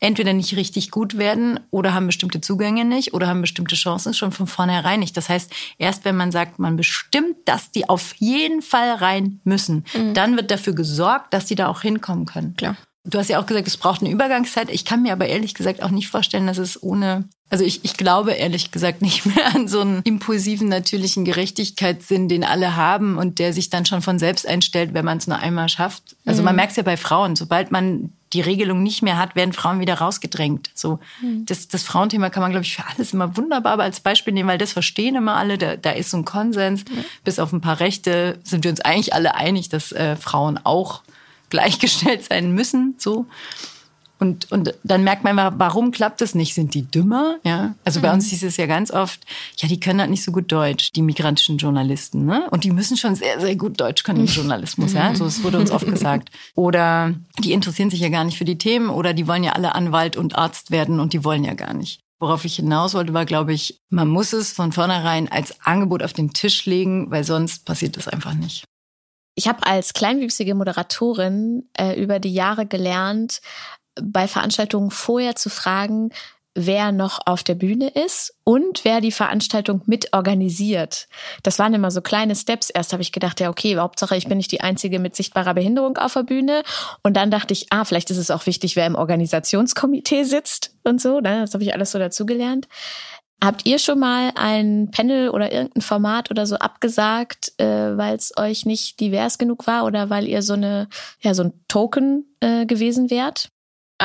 entweder 0.03 0.33
nicht 0.33 0.57
richtig 0.57 0.91
gut 0.91 1.17
werden 1.17 1.61
oder 1.71 1.93
haben 1.93 2.07
bestimmte 2.07 2.41
Zugänge 2.41 2.83
nicht 2.83 3.13
oder 3.13 3.27
haben 3.27 3.39
bestimmte 3.39 3.75
Chancen 3.75 4.13
schon 4.13 4.33
von 4.33 4.47
vornherein 4.47 4.99
nicht. 4.99 5.15
Das 5.15 5.29
heißt, 5.29 5.51
erst 5.77 6.03
wenn 6.03 6.17
man 6.17 6.29
sagt, 6.29 6.59
man 6.59 6.75
bestimmt, 6.75 7.37
dass 7.45 7.71
die 7.71 7.87
auf 7.87 8.13
jeden 8.17 8.61
Fall 8.61 8.91
rein 8.95 9.39
müssen, 9.45 9.85
mhm. 9.93 10.13
dann 10.13 10.35
wird 10.35 10.51
dafür 10.51 10.73
gesorgt, 10.73 11.33
dass 11.33 11.45
die 11.45 11.55
da 11.55 11.67
auch 11.67 11.81
hinkommen 11.81 12.25
können. 12.25 12.55
Klar. 12.57 12.75
Du 13.05 13.19
hast 13.19 13.29
ja 13.29 13.39
auch 13.39 13.45
gesagt, 13.45 13.67
es 13.67 13.75
braucht 13.75 14.01
eine 14.01 14.11
Übergangszeit. 14.11 14.69
Ich 14.69 14.85
kann 14.85 15.01
mir 15.01 15.11
aber 15.11 15.27
ehrlich 15.27 15.53
gesagt 15.53 15.83
auch 15.83 15.89
nicht 15.89 16.07
vorstellen, 16.07 16.47
dass 16.47 16.57
es 16.57 16.81
ohne, 16.81 17.25
also 17.49 17.65
ich, 17.65 17.83
ich 17.83 17.97
glaube 17.97 18.31
ehrlich 18.31 18.71
gesagt 18.71 19.01
nicht 19.01 19.25
mehr 19.35 19.53
an 19.53 19.67
so 19.67 19.81
einen 19.81 20.01
impulsiven, 20.03 20.69
natürlichen 20.69 21.25
Gerechtigkeitssinn, 21.25 22.29
den 22.29 22.45
alle 22.45 22.77
haben 22.77 23.17
und 23.17 23.39
der 23.39 23.51
sich 23.51 23.69
dann 23.69 23.85
schon 23.85 24.01
von 24.01 24.19
selbst 24.19 24.47
einstellt, 24.47 24.93
wenn 24.93 25.03
man 25.03 25.17
es 25.17 25.27
nur 25.27 25.37
einmal 25.37 25.67
schafft. 25.67 26.15
Also 26.25 26.41
mhm. 26.41 26.45
man 26.45 26.55
merkt 26.55 26.71
es 26.71 26.77
ja 26.77 26.83
bei 26.83 26.95
Frauen, 26.95 27.35
sobald 27.35 27.71
man 27.71 28.13
die 28.31 28.41
Regelung 28.41 28.81
nicht 28.81 29.01
mehr 29.03 29.17
hat, 29.17 29.35
werden 29.35 29.53
Frauen 29.53 29.81
wieder 29.81 29.95
rausgedrängt. 29.95 30.71
So, 30.73 30.99
mhm. 31.21 31.45
das, 31.45 31.67
das 31.67 31.83
Frauenthema 31.83 32.29
kann 32.29 32.41
man, 32.41 32.51
glaube 32.51 32.65
ich, 32.65 32.75
für 32.75 32.85
alles 32.87 33.13
immer 33.13 33.35
wunderbar 33.35 33.73
aber 33.73 33.83
als 33.83 33.99
Beispiel 33.99 34.33
nehmen, 34.33 34.49
weil 34.49 34.57
das 34.57 34.71
verstehen 34.71 35.15
immer 35.15 35.35
alle. 35.35 35.57
Da, 35.57 35.75
da 35.75 35.91
ist 35.91 36.09
so 36.09 36.17
ein 36.17 36.25
Konsens. 36.25 36.85
Mhm. 36.85 37.03
Bis 37.25 37.37
auf 37.37 37.51
ein 37.51 37.61
paar 37.61 37.81
Rechte 37.81 38.39
sind 38.43 38.63
wir 38.63 38.71
uns 38.71 38.79
eigentlich 38.79 39.13
alle 39.13 39.35
einig, 39.35 39.67
dass 39.67 39.91
äh, 39.91 40.15
Frauen 40.15 40.57
auch 40.63 41.03
gleichgestellt 41.53 42.23
sein 42.23 42.51
müssen, 42.51 42.95
so. 42.97 43.27
Und, 44.19 44.51
und 44.51 44.73
dann 44.83 45.03
merkt 45.03 45.23
man 45.23 45.35
mal, 45.35 45.53
warum 45.57 45.91
klappt 45.91 46.21
das 46.21 46.33
nicht? 46.33 46.53
Sind 46.53 46.73
die 46.73 46.83
dümmer? 46.83 47.35
Ja. 47.43 47.75
Also 47.83 47.99
bei 47.99 48.07
mhm. 48.07 48.15
uns 48.15 48.29
hieß 48.29 48.43
es 48.43 48.55
ja 48.55 48.67
ganz 48.67 48.89
oft, 48.89 49.19
ja, 49.57 49.67
die 49.67 49.79
können 49.79 49.99
halt 49.99 50.09
nicht 50.09 50.23
so 50.23 50.31
gut 50.31 50.49
Deutsch, 50.51 50.91
die 50.95 51.01
migrantischen 51.01 51.57
Journalisten, 51.57 52.25
ne? 52.25 52.47
Und 52.49 52.63
die 52.63 52.71
müssen 52.71 52.95
schon 52.95 53.15
sehr, 53.15 53.39
sehr 53.41 53.55
gut 53.55 53.79
Deutsch 53.81 54.03
können 54.03 54.21
im 54.21 54.25
Journalismus, 54.33 54.93
ja. 54.93 55.13
So, 55.13 55.25
das 55.25 55.43
wurde 55.43 55.59
uns 55.59 55.71
oft 55.71 55.85
gesagt. 55.91 56.29
Oder 56.55 57.13
die 57.39 57.51
interessieren 57.51 57.89
sich 57.89 57.99
ja 57.99 58.09
gar 58.09 58.23
nicht 58.23 58.37
für 58.37 58.45
die 58.45 58.57
Themen 58.57 58.89
oder 58.89 59.13
die 59.13 59.27
wollen 59.27 59.43
ja 59.43 59.51
alle 59.51 59.75
Anwalt 59.75 60.15
und 60.15 60.37
Arzt 60.37 60.71
werden 60.71 60.99
und 60.99 61.13
die 61.13 61.23
wollen 61.23 61.43
ja 61.43 61.53
gar 61.53 61.73
nicht. 61.73 61.99
Worauf 62.19 62.45
ich 62.45 62.55
hinaus 62.55 62.93
wollte, 62.93 63.13
war, 63.13 63.25
glaube 63.25 63.51
ich, 63.51 63.81
man 63.89 64.07
muss 64.07 64.31
es 64.31 64.53
von 64.53 64.71
vornherein 64.71 65.29
als 65.29 65.59
Angebot 65.65 66.01
auf 66.01 66.13
den 66.13 66.31
Tisch 66.31 66.65
legen, 66.65 67.11
weil 67.11 67.25
sonst 67.25 67.65
passiert 67.65 67.97
das 67.97 68.07
einfach 68.07 68.33
nicht. 68.33 68.63
Ich 69.35 69.47
habe 69.47 69.65
als 69.65 69.93
kleinwüchsige 69.93 70.55
Moderatorin 70.55 71.67
äh, 71.77 71.99
über 72.01 72.19
die 72.19 72.33
Jahre 72.33 72.65
gelernt, 72.65 73.41
bei 74.01 74.27
Veranstaltungen 74.27 74.91
vorher 74.91 75.35
zu 75.35 75.49
fragen, 75.49 76.11
wer 76.55 76.91
noch 76.91 77.19
auf 77.25 77.43
der 77.43 77.55
Bühne 77.55 77.89
ist 77.89 78.35
und 78.43 78.85
wer 78.85 79.01
die 79.01 79.11
Veranstaltung 79.11 79.81
mit 79.85 80.13
organisiert. 80.13 81.07
Das 81.41 81.57
waren 81.57 81.73
immer 81.73 81.89
so 81.89 82.01
kleine 82.01 82.35
Steps. 82.35 82.69
Erst 82.69 82.93
habe 82.93 83.01
ich 83.01 83.11
gedacht, 83.11 83.39
ja, 83.39 83.49
okay, 83.49 83.75
Hauptsache, 83.75 84.15
ich 84.15 84.27
bin 84.27 84.37
nicht 84.37 84.51
die 84.51 84.61
Einzige 84.61 84.99
mit 84.99 85.15
sichtbarer 85.15 85.55
Behinderung 85.55 85.97
auf 85.97 86.13
der 86.13 86.23
Bühne. 86.23 86.63
Und 87.01 87.17
dann 87.17 87.31
dachte 87.31 87.53
ich, 87.53 87.67
ah, 87.71 87.85
vielleicht 87.85 88.11
ist 88.11 88.17
es 88.17 88.29
auch 88.29 88.45
wichtig, 88.45 88.75
wer 88.75 88.85
im 88.85 88.95
Organisationskomitee 88.95 90.23
sitzt 90.23 90.75
und 90.83 91.01
so. 91.01 91.19
Ne? 91.21 91.41
Das 91.41 91.53
habe 91.55 91.63
ich 91.63 91.73
alles 91.73 91.91
so 91.91 91.97
dazugelernt. 91.97 92.67
Habt 93.43 93.65
ihr 93.65 93.77
schon 93.77 93.99
mal 93.99 94.31
ein 94.35 94.89
Panel 94.91 95.27
oder 95.27 95.51
irgendein 95.51 95.81
Format 95.81 96.31
oder 96.31 96.45
so 96.45 96.55
abgesagt, 96.55 97.51
äh, 97.57 97.97
weil 97.97 98.15
es 98.15 98.31
euch 98.37 98.65
nicht 98.65 99.01
divers 99.01 99.37
genug 99.37 99.67
war 99.67 99.83
oder 99.83 100.09
weil 100.09 100.29
ihr 100.29 100.41
so 100.41 100.53
eine, 100.53 100.87
ja, 101.19 101.33
so 101.33 101.43
ein 101.43 101.53
Token 101.67 102.37
äh, 102.39 102.65
gewesen 102.65 103.09
wärt? 103.09 103.52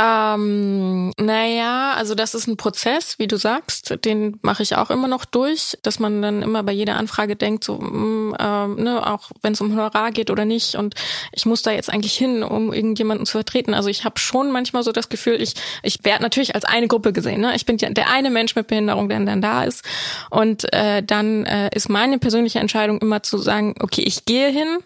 Ähm, 0.00 1.12
naja, 1.18 1.94
also 1.94 2.14
das 2.14 2.34
ist 2.34 2.46
ein 2.46 2.56
Prozess, 2.56 3.18
wie 3.18 3.26
du 3.26 3.37
sagst, 3.37 3.98
den 4.04 4.38
mache 4.42 4.62
ich 4.62 4.76
auch 4.76 4.90
immer 4.90 5.08
noch 5.08 5.24
durch, 5.24 5.76
dass 5.82 5.98
man 5.98 6.22
dann 6.22 6.42
immer 6.42 6.62
bei 6.62 6.70
jeder 6.70 6.94
Anfrage 6.94 7.34
denkt, 7.34 7.64
so, 7.64 7.78
mh, 7.78 8.37
äh, 8.38 8.80
ne, 8.80 9.04
auch 9.04 9.30
wenn 9.42 9.54
es 9.54 9.61
um 9.61 9.72
Honorar 9.72 10.12
geht 10.12 10.30
oder 10.30 10.44
nicht 10.44 10.76
und 10.76 10.94
ich 11.32 11.46
muss 11.46 11.62
da 11.62 11.72
jetzt 11.72 11.92
eigentlich 11.92 12.16
hin, 12.16 12.44
um 12.44 12.72
irgendjemanden 12.72 13.26
zu 13.26 13.32
vertreten. 13.32 13.74
Also 13.74 13.88
ich 13.88 14.04
habe 14.04 14.20
schon 14.20 14.52
manchmal 14.52 14.84
so 14.84 14.92
das 14.92 15.08
Gefühl, 15.08 15.42
ich, 15.42 15.54
ich 15.82 16.04
werde 16.04 16.22
natürlich 16.22 16.54
als 16.54 16.64
eine 16.64 16.87
Gruppe 16.87 17.12
gesehen. 17.12 17.40
Ne? 17.40 17.56
Ich 17.56 17.66
bin 17.66 17.76
der 17.78 18.08
eine 18.08 18.30
Mensch 18.30 18.54
mit 18.54 18.68
Behinderung, 18.68 19.08
der 19.08 19.18
dann 19.18 19.42
da 19.42 19.64
ist. 19.64 19.84
Und 20.30 20.72
äh, 20.72 21.02
dann 21.02 21.44
äh, 21.44 21.70
ist 21.74 21.88
meine 21.88 22.18
persönliche 22.18 22.61
Entscheidung 22.61 22.98
immer 22.98 23.24
zu 23.24 23.38
sagen, 23.38 23.74
okay, 23.80 24.02
ich 24.02 24.26
gehe 24.26 24.50
hin, 24.50 24.78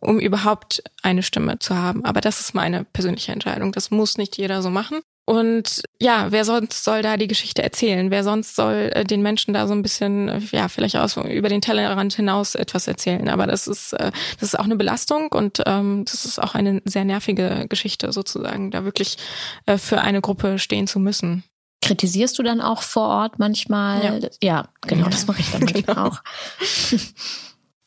um 0.00 0.20
überhaupt 0.20 0.82
eine 1.02 1.22
Stimme 1.22 1.58
zu 1.58 1.76
haben. 1.76 2.04
Aber 2.04 2.20
das 2.20 2.40
ist 2.40 2.54
meine 2.54 2.84
persönliche 2.84 3.32
Entscheidung. 3.32 3.72
Das 3.72 3.90
muss 3.90 4.18
nicht 4.18 4.36
jeder 4.36 4.62
so 4.62 4.70
machen. 4.70 5.00
Und 5.28 5.82
ja, 6.00 6.28
wer 6.30 6.46
sonst 6.46 6.84
soll 6.84 7.02
da 7.02 7.18
die 7.18 7.28
Geschichte 7.28 7.62
erzählen? 7.62 8.10
Wer 8.10 8.24
sonst 8.24 8.56
soll 8.56 8.90
äh, 8.94 9.04
den 9.04 9.20
Menschen 9.20 9.52
da 9.52 9.66
so 9.66 9.74
ein 9.74 9.82
bisschen, 9.82 10.28
äh, 10.28 10.40
ja, 10.52 10.68
vielleicht 10.68 10.96
aus, 10.96 11.18
über 11.18 11.50
den 11.50 11.60
Tellerrand 11.60 12.14
hinaus 12.14 12.54
etwas 12.54 12.88
erzählen? 12.88 13.28
Aber 13.28 13.46
das 13.46 13.66
ist, 13.66 13.92
äh, 13.92 14.10
das 14.40 14.54
ist 14.54 14.58
auch 14.58 14.64
eine 14.64 14.76
Belastung 14.76 15.30
und 15.30 15.62
ähm, 15.66 16.06
das 16.06 16.24
ist 16.24 16.42
auch 16.42 16.54
eine 16.54 16.80
sehr 16.86 17.04
nervige 17.04 17.66
Geschichte 17.68 18.10
sozusagen, 18.10 18.70
da 18.70 18.84
wirklich 18.84 19.18
äh, 19.66 19.76
für 19.76 20.00
eine 20.00 20.22
Gruppe 20.22 20.58
stehen 20.58 20.86
zu 20.86 20.98
müssen. 20.98 21.44
Kritisierst 21.82 22.38
du 22.38 22.42
dann 22.42 22.62
auch 22.62 22.80
vor 22.80 23.08
Ort 23.08 23.38
manchmal? 23.38 24.22
Ja, 24.22 24.28
ja 24.42 24.68
genau, 24.80 25.10
das 25.10 25.26
mache 25.26 25.40
ich 25.42 25.50
dann 25.50 25.60
manchmal 25.60 25.82
genau. 25.94 26.06
auch. 26.06 26.22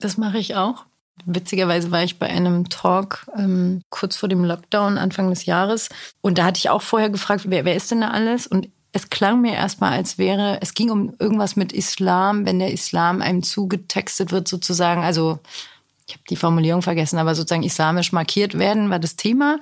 Das 0.04 0.17
mache 0.17 0.39
ich 0.39 0.56
auch. 0.56 0.86
Witzigerweise 1.26 1.92
war 1.92 2.04
ich 2.04 2.20
bei 2.20 2.28
einem 2.28 2.70
Talk 2.70 3.26
ähm, 3.38 3.82
kurz 3.90 4.16
vor 4.16 4.30
dem 4.30 4.44
Lockdown 4.44 4.98
Anfang 4.98 5.30
des 5.30 5.46
Jahres 5.46 5.90
und 6.22 6.38
da 6.38 6.46
hatte 6.46 6.60
ich 6.60 6.70
auch 6.70 6.82
vorher 6.82 7.10
gefragt, 7.10 7.46
wer, 7.48 7.66
wer 7.66 7.76
ist 7.76 7.92
denn 7.92 8.02
da 8.02 8.10
alles? 8.10 8.48
Und 8.48 8.70
es 8.94 9.10
klang 9.10 9.42
mir 9.42 9.54
erstmal, 9.54 9.94
als 9.94 10.18
wäre, 10.18 10.60
es 10.62 10.74
ging 10.74 10.90
um 10.90 11.14
irgendwas 11.20 11.56
mit 11.56 11.72
Islam, 11.72 12.46
wenn 12.46 12.60
der 12.60 12.74
Islam 12.74 13.22
einem 13.22 13.44
zugetextet 13.44 14.32
wird 14.32 14.48
sozusagen, 14.48 15.04
also 15.04 15.40
ich 16.08 16.16
habe 16.16 16.24
die 16.30 16.36
Formulierung 16.36 16.82
vergessen, 16.82 17.18
aber 17.18 17.36
sozusagen 17.36 17.64
islamisch 17.64 18.12
markiert 18.12 18.60
werden 18.60 18.90
war 18.90 19.00
das 19.00 19.16
Thema. 19.16 19.60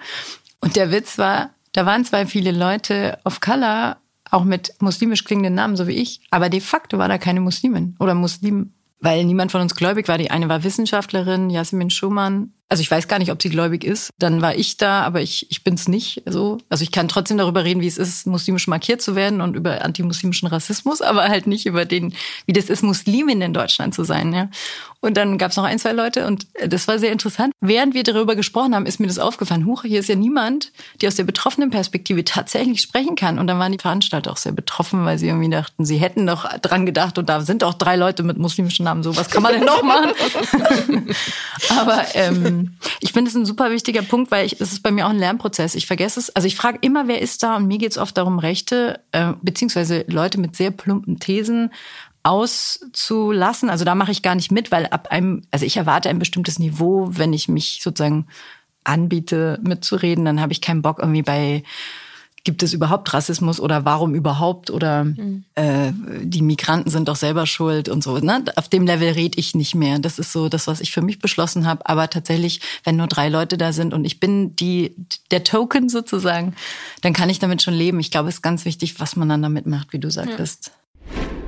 Und 0.62 0.76
der 0.76 0.92
Witz 0.92 1.20
war, 1.20 1.52
da 1.74 1.86
waren 1.86 2.06
zwar 2.06 2.26
viele 2.26 2.52
Leute 2.52 3.20
of 3.24 3.40
Color, 3.40 3.98
auch 4.32 4.44
mit 4.44 4.74
muslimisch 4.80 5.24
klingenden 5.24 5.56
Namen, 5.56 5.76
so 5.76 5.88
wie 5.88 5.94
ich, 5.94 6.22
aber 6.32 6.50
de 6.50 6.60
facto 6.60 6.98
war 6.98 7.08
da 7.08 7.18
keine 7.18 7.40
Muslimin 7.40 7.96
oder 8.00 8.16
Muslim 8.16 8.74
weil 9.00 9.24
niemand 9.26 9.52
von 9.52 9.62
uns 9.62 9.76
gläubig 9.76 10.08
war. 10.08 10.18
Die 10.18 10.32
eine 10.32 10.50
war 10.50 10.64
Wissenschaftlerin, 10.64 11.50
Jasmin 11.50 11.90
Schumann, 11.90 12.54
also 12.70 12.82
ich 12.82 12.92
weiß 12.92 13.08
gar 13.08 13.18
nicht, 13.18 13.32
ob 13.32 13.42
sie 13.42 13.50
gläubig 13.50 13.84
ist. 13.84 14.12
Dann 14.20 14.44
war 14.44 14.56
ich 14.56 14.78
da, 14.78 15.02
aber 15.02 15.22
ich, 15.22 15.50
ich 15.50 15.64
bin 15.64 15.74
es 15.74 15.88
nicht 15.88 16.22
so. 16.28 16.60
Also 16.70 16.84
ich 16.84 16.92
kann 16.92 17.08
trotzdem 17.08 17.40
darüber 17.40 17.64
reden, 17.66 17.82
wie 17.82 17.88
es 17.88 17.98
ist, 17.98 18.28
muslimisch 18.28 18.68
markiert 18.68 19.02
zu 19.02 19.16
werden 19.16 19.42
und 19.42 19.56
über 19.56 19.84
antimuslimischen 19.84 20.48
Rassismus, 20.48 21.02
aber 21.02 21.24
halt 21.24 21.48
nicht 21.48 21.66
über 21.66 21.86
den, 21.86 22.14
wie 22.46 22.54
das 22.54 22.70
ist, 22.70 22.84
Muslimin 22.84 23.42
in 23.42 23.54
Deutschland 23.54 23.96
zu 23.96 24.04
sein. 24.04 24.32
Ja. 24.34 24.50
Und 25.02 25.18
dann 25.18 25.40
gab 25.40 25.50
es 25.50 25.58
noch 25.58 25.64
ein, 25.64 25.80
zwei 25.80 25.94
Leute 25.94 26.28
und 26.28 26.46
das 26.64 26.88
war 26.88 27.00
sehr 27.00 27.12
interessant. 27.12 27.54
Während 27.60 27.96
wir 27.96 28.04
darüber 28.04 28.36
gesprochen 28.36 28.76
haben, 28.76 28.86
ist 28.86 29.00
mir 29.00 29.08
das 29.08 29.18
aufgefallen. 29.18 29.66
Huch, 29.66 29.82
hier 29.84 30.02
ist 30.02 30.10
ja 30.10 30.16
niemand, 30.16 30.72
der 31.02 31.08
aus 31.08 31.16
der 31.16 31.24
betroffenen 31.24 31.72
Perspektive 31.72 32.24
tatsächlich 32.24 32.82
sprechen 32.82 33.16
kann. 33.16 33.40
Und 33.40 33.48
dann 33.48 33.58
waren 33.58 33.72
die 33.72 33.80
Veranstalter 33.80 34.32
auch 34.32 34.38
sehr 34.38 34.52
betroffen, 34.52 35.06
weil 35.06 35.18
sie 35.18 35.28
irgendwie 35.28 35.50
dachten, 35.50 35.86
sie 35.86 35.98
hätten 35.98 36.28
doch 36.28 36.46
dran 36.60 36.86
gedacht 36.86 37.18
und 37.18 37.30
da 37.30 37.42
sind 37.42 37.64
auch 37.64 37.74
drei 37.74 37.96
Leute 37.96 38.22
mit 38.22 38.38
muslimischen 38.38 38.86
Namen. 38.86 39.02
So, 39.02 39.16
was 39.16 39.30
kann 39.30 39.42
man 39.42 39.54
denn 39.54 39.64
noch 39.64 39.82
machen? 39.82 40.12
aber 41.80 42.04
ähm, 42.14 42.59
ich 43.00 43.14
finde 43.14 43.30
es 43.30 43.36
ein 43.36 43.46
super 43.46 43.72
wichtiger 43.72 44.02
Punkt, 44.02 44.32
weil 44.32 44.46
es 44.46 44.60
ist 44.60 44.84
bei 44.84 44.92
mir 44.92 45.06
auch 45.06 45.12
ein 45.12 45.20
Lernprozess. 45.20 45.76
Ich 45.76 45.88
vergesse 45.88 46.20
es. 46.20 46.30
Also 46.36 46.48
ich 46.48 46.56
frage 46.56 46.80
immer, 46.82 47.08
wer 47.08 47.22
ist 47.22 47.44
da? 47.44 47.58
Und 47.58 47.68
mir 47.68 47.78
geht 47.78 47.92
es 47.92 47.98
oft 47.98 48.18
darum, 48.18 48.40
Rechte 48.40 49.00
äh, 49.12 49.34
beziehungsweise 49.42 50.06
Leute 50.08 50.40
mit 50.40 50.56
sehr 50.56 50.72
plumpen 50.72 51.20
Thesen 51.20 51.72
auszulassen. 52.24 53.70
Also 53.70 53.86
da 53.86 53.96
mache 53.96 54.12
ich 54.12 54.22
gar 54.22 54.36
nicht 54.36 54.52
mit, 54.52 54.72
weil 54.72 54.88
ab 54.88 55.08
einem, 55.12 55.44
also 55.52 55.66
ich 55.66 55.78
erwarte 55.78 56.10
ein 56.10 56.20
bestimmtes 56.20 56.60
Niveau, 56.60 57.08
wenn 57.12 57.34
ich 57.34 57.48
mich 57.48 57.80
sozusagen 57.82 58.28
anbiete, 58.84 59.60
mitzureden, 59.64 60.26
dann 60.26 60.42
habe 60.42 60.52
ich 60.52 60.62
keinen 60.62 60.82
Bock 60.82 61.00
irgendwie 61.00 61.22
bei 61.22 61.64
gibt 62.44 62.64
es 62.64 62.74
überhaupt 62.74 63.14
Rassismus 63.14 63.60
oder 63.60 63.86
warum 63.86 64.16
überhaupt 64.16 64.70
oder 64.70 65.04
mhm. 65.04 65.44
äh, 65.56 65.92
die 66.22 66.42
Migranten 66.42 66.90
sind 66.90 67.08
doch 67.08 67.16
selber 67.16 67.46
schuld 67.46 67.90
und 67.90 68.04
so. 68.04 68.18
Ne? 68.18 68.44
Auf 68.56 68.70
dem 68.70 68.86
Level 68.86 69.10
rede 69.10 69.38
ich 69.40 69.56
nicht 69.56 69.76
mehr. 69.76 70.00
Das 70.00 70.20
ist 70.20 70.32
so 70.32 70.50
das, 70.50 70.68
was 70.68 70.82
ich 70.82 70.92
für 70.92 71.02
mich 71.02 71.20
beschlossen 71.20 71.66
habe. 71.66 71.86
Aber 71.86 72.10
tatsächlich, 72.10 72.62
wenn 72.84 72.96
nur 72.96 73.08
drei 73.08 73.30
Leute 73.30 73.58
da 73.58 73.74
sind 73.74 73.94
und 73.94 74.06
ich 74.06 74.20
bin 74.20 74.56
die 74.56 74.96
der 75.32 75.44
Token 75.44 75.90
sozusagen, 75.90 76.56
dann 77.02 77.14
kann 77.14 77.30
ich 77.30 77.40
damit 77.40 77.62
schon 77.62 77.74
leben. 77.74 78.00
Ich 78.00 78.12
glaube, 78.12 78.30
es 78.30 78.36
ist 78.36 78.42
ganz 78.42 78.66
wichtig, 78.66 79.00
was 79.00 79.16
man 79.16 79.30
dann 79.30 79.42
damit 79.42 79.66
macht, 79.66 79.94
wie 79.94 80.00
du 80.00 80.10
sagtest. 80.10 80.72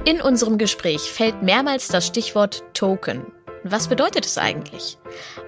In 0.04 0.19
unserem 0.19 0.58
Gespräch 0.58 1.01
fällt 1.01 1.43
mehrmals 1.43 1.88
das 1.88 2.08
Stichwort 2.08 2.63
Token. 2.73 3.21
Was 3.63 3.88
bedeutet 3.88 4.26
es 4.26 4.39
eigentlich? 4.39 4.97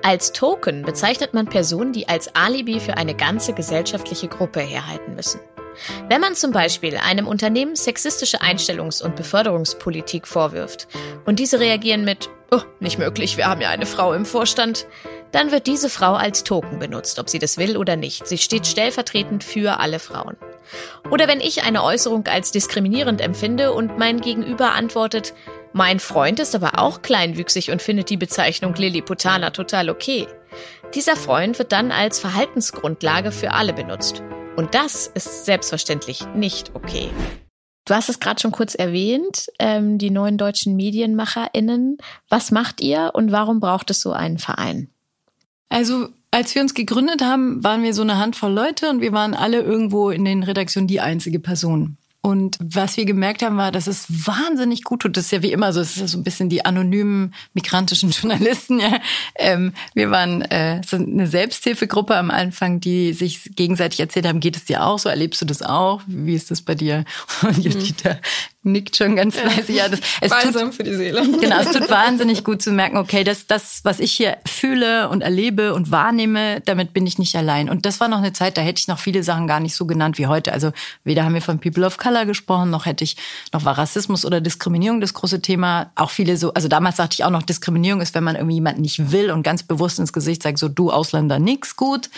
Als 0.04 0.34
Token 0.34 0.84
bezeichnet 0.84 1.34
man 1.34 1.48
Personen, 1.48 1.94
die 1.94 2.08
als 2.08 2.36
Alibi 2.36 2.80
für 2.80 2.96
eine 2.96 3.16
ganze 3.16 3.54
gesellschaftliche 3.54 4.28
Gruppe 4.28 4.60
herhalten 4.60 5.16
müssen. 5.16 5.40
Wenn 6.10 6.22
man 6.22 6.36
zum 6.36 6.52
Beispiel 6.52 6.98
einem 6.98 7.28
Unternehmen 7.28 7.76
sexistische 7.76 8.42
Einstellungs- 8.42 9.02
und 9.02 9.16
Beförderungspolitik 9.16 10.28
vorwirft 10.28 10.88
und 11.26 11.40
diese 11.40 11.60
reagieren 11.60 12.06
mit, 12.06 12.30
oh, 12.52 12.62
nicht 12.80 13.00
möglich, 13.00 13.38
wir 13.38 13.48
haben 13.48 13.62
ja 13.62 13.70
eine 13.70 13.88
Frau 13.88 14.14
im 14.14 14.26
Vorstand, 14.26 14.86
dann 15.32 15.52
wird 15.52 15.66
diese 15.66 15.90
Frau 15.90 16.14
als 16.14 16.44
Token 16.44 16.78
benutzt, 16.78 17.18
ob 17.18 17.28
sie 17.28 17.40
das 17.40 17.58
will 17.58 17.78
oder 17.78 17.96
nicht. 17.96 18.28
Sie 18.28 18.38
steht 18.38 18.68
stellvertretend 18.68 19.44
für 19.44 19.80
alle 19.80 19.98
Frauen. 19.98 20.38
Oder 21.10 21.28
wenn 21.28 21.42
ich 21.42 21.64
eine 21.64 21.84
Äußerung 21.84 22.28
als 22.28 22.52
diskriminierend 22.52 23.20
empfinde 23.20 23.74
und 23.74 23.98
mein 23.98 24.22
Gegenüber 24.22 24.74
antwortet, 24.74 25.34
mein 25.74 26.00
Freund 26.00 26.40
ist 26.40 26.54
aber 26.54 26.80
auch 26.80 27.02
kleinwüchsig 27.02 27.72
und 27.72 27.82
findet 27.82 28.10
die 28.10 28.18
Bezeichnung 28.18 28.76
Lilliputaner 28.76 29.52
total 29.52 29.90
okay. 29.90 30.28
Dieser 30.94 31.16
Freund 31.16 31.58
wird 31.58 31.72
dann 31.72 31.92
als 31.92 32.20
Verhaltensgrundlage 32.20 33.32
für 33.32 33.52
alle 33.52 33.74
benutzt. 33.74 34.22
Und 34.56 34.76
das 34.76 35.08
ist 35.08 35.46
selbstverständlich 35.46 36.28
nicht 36.36 36.76
okay. 36.76 37.10
Du 37.86 37.96
hast 37.96 38.08
es 38.08 38.20
gerade 38.20 38.40
schon 38.40 38.52
kurz 38.52 38.76
erwähnt, 38.76 39.48
ähm, 39.60 39.98
die 39.98 40.12
neuen 40.12 40.38
deutschen 40.38 40.76
MedienmacherInnen. 40.76 41.98
Was 42.30 42.52
macht 42.52 42.80
ihr 42.80 43.12
und 43.14 43.32
warum 43.32 43.60
braucht 43.60 43.90
es 43.90 44.00
so 44.00 44.14
einen 44.14 44.38
Verein? 44.38 44.90
Also 45.70 46.10
als 46.30 46.54
wir 46.54 46.62
uns 46.62 46.76
gegründet 46.76 47.24
haben, 47.24 47.64
waren 47.64 47.84
wir 47.84 47.94
so 47.94 48.04
eine 48.04 48.20
Handvoll 48.20 48.54
Leute 48.54 48.90
und 48.90 49.02
wir 49.02 49.12
waren 49.12 49.34
alle 49.34 49.62
irgendwo 49.62 50.12
in 50.12 50.24
den 50.24 50.44
Redaktionen 50.44 50.88
die 50.88 51.02
einzige 51.02 51.40
Person. 51.40 51.98
Und 52.26 52.58
was 52.64 52.96
wir 52.96 53.04
gemerkt 53.04 53.44
haben, 53.44 53.58
war, 53.58 53.74
dass 53.74 53.86
es 53.86 54.06
wahnsinnig 54.08 54.86
gut 54.86 55.02
tut. 55.02 55.18
Das 55.18 55.26
ist 55.26 55.32
ja 55.32 55.42
wie 55.42 55.52
immer 55.52 55.74
so, 55.74 55.82
es 55.82 55.92
ist 55.92 56.00
ja 56.00 56.08
so 56.08 56.18
ein 56.18 56.24
bisschen 56.24 56.48
die 56.48 56.64
anonymen 56.64 57.34
migrantischen 57.54 58.12
Journalisten. 58.12 58.80
Ja. 58.80 59.02
Ähm, 59.36 59.74
wir 59.94 60.10
waren 60.10 60.42
äh, 60.44 60.82
so 60.88 60.96
eine 60.96 61.28
Selbsthilfegruppe 61.28 62.16
am 62.16 62.32
Anfang, 62.32 62.80
die 62.80 63.12
sich 63.12 63.52
gegenseitig 63.58 64.00
erzählt 64.00 64.26
haben, 64.26 64.40
geht 64.40 64.56
es 64.56 64.64
dir 64.64 64.86
auch 64.86 65.00
so? 65.00 65.10
Erlebst 65.10 65.42
du 65.42 65.46
das 65.46 65.62
auch? 65.62 66.02
Wie 66.08 66.34
ist 66.34 66.50
das 66.50 66.62
bei 66.62 66.76
dir? 66.76 67.04
Und 67.42 67.58
Judita 67.58 68.18
nickt 68.64 68.96
schon 68.96 69.18
ganz 69.18 69.38
fleißig. 69.38 69.76
Ja, 69.76 69.90
das, 69.90 70.00
es 70.22 70.30
Balsam 70.30 70.68
tut, 70.68 70.76
für 70.76 70.84
die 70.84 70.94
Seele. 70.94 71.22
Genau, 71.42 71.60
es 71.60 71.72
tut 71.72 71.90
wahnsinnig 71.90 72.46
gut 72.46 72.62
zu 72.62 72.72
merken, 72.72 72.96
okay, 72.96 73.26
das, 73.26 73.48
das, 73.48 73.82
was 73.84 74.00
ich 74.00 74.14
hier 74.14 74.38
fühle 74.46 75.10
und 75.10 75.22
erlebe 75.22 75.74
und 75.74 75.92
wahrnehme, 75.92 76.62
damit 76.62 76.94
bin 76.94 77.06
ich 77.06 77.18
nicht 77.18 77.36
allein. 77.36 77.70
Und 77.70 77.86
das 77.86 78.00
war 78.00 78.08
noch 78.08 78.20
eine 78.20 78.32
Zeit, 78.32 78.58
da 78.58 78.62
hätte 78.62 78.80
ich 78.80 78.88
noch 78.88 79.00
viele 79.00 79.24
Sachen 79.24 79.48
gar 79.48 79.60
nicht 79.60 79.76
so 79.76 79.86
genannt 79.86 80.18
wie 80.18 80.28
heute. 80.28 80.54
Also 80.54 80.72
weder 81.04 81.26
haben 81.26 81.34
wir 81.34 81.42
von 81.42 81.60
People 81.60 81.86
of 81.86 81.98
Color 81.98 82.13
gesprochen, 82.26 82.70
noch 82.70 82.86
hätte 82.86 83.04
ich, 83.04 83.18
noch 83.52 83.66
war 83.66 83.78
Rassismus 83.78 84.26
oder 84.26 84.42
Diskriminierung 84.42 85.02
das 85.02 85.14
große 85.14 85.42
Thema. 85.42 85.92
Auch 85.96 86.10
viele 86.10 86.38
so, 86.38 86.54
also 86.54 86.68
damals 86.68 86.98
sagte 86.98 87.16
ich 87.16 87.24
auch 87.24 87.30
noch, 87.30 87.44
Diskriminierung 87.44 88.02
ist, 88.02 88.16
wenn 88.16 88.24
man 88.24 88.36
irgendwie 88.36 88.56
jemanden 88.56 88.82
nicht 88.82 89.12
will 89.12 89.32
und 89.32 89.44
ganz 89.44 89.64
bewusst 89.64 90.00
ins 90.00 90.14
Gesicht 90.14 90.44
sagt, 90.44 90.60
so 90.60 90.70
du 90.70 90.92
Ausländer 90.92 91.40
nix 91.40 91.76
gut. 91.76 92.10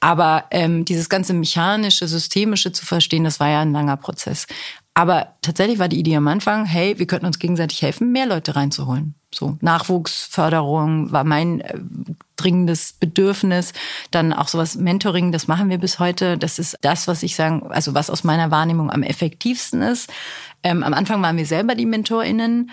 Aber 0.00 0.46
ähm, 0.50 0.84
dieses 0.84 1.08
ganze 1.08 1.32
mechanische, 1.32 2.08
systemische 2.08 2.72
zu 2.72 2.84
verstehen, 2.84 3.24
das 3.24 3.38
war 3.38 3.48
ja 3.48 3.60
ein 3.60 3.72
langer 3.72 3.96
Prozess. 3.96 4.46
Aber 4.94 5.36
tatsächlich 5.42 5.78
war 5.78 5.88
die 5.88 6.00
Idee 6.00 6.16
am 6.16 6.28
Anfang, 6.28 6.64
hey, 6.64 6.98
wir 6.98 7.06
könnten 7.06 7.26
uns 7.26 7.38
gegenseitig 7.38 7.82
helfen, 7.82 8.10
mehr 8.10 8.26
Leute 8.26 8.56
reinzuholen. 8.56 9.14
So 9.34 9.56
Nachwuchsförderung 9.60 11.10
war 11.12 11.24
mein 11.24 11.60
äh, 11.60 11.78
dringendes 12.36 12.92
Bedürfnis. 12.92 13.72
Dann 14.10 14.32
auch 14.32 14.48
sowas 14.48 14.76
Mentoring, 14.76 15.32
das 15.32 15.48
machen 15.48 15.70
wir 15.70 15.78
bis 15.78 15.98
heute. 15.98 16.36
Das 16.38 16.58
ist 16.58 16.76
das, 16.82 17.08
was 17.08 17.22
ich 17.22 17.34
sagen, 17.34 17.70
also 17.70 17.94
was 17.94 18.10
aus 18.10 18.24
meiner 18.24 18.50
Wahrnehmung 18.50 18.90
am 18.90 19.02
effektivsten 19.02 19.82
ist. 19.82 20.12
Ähm, 20.62 20.82
am 20.82 20.94
Anfang 20.94 21.22
waren 21.22 21.36
wir 21.36 21.46
selber 21.46 21.74
die 21.74 21.86
MentorInnen. 21.86 22.70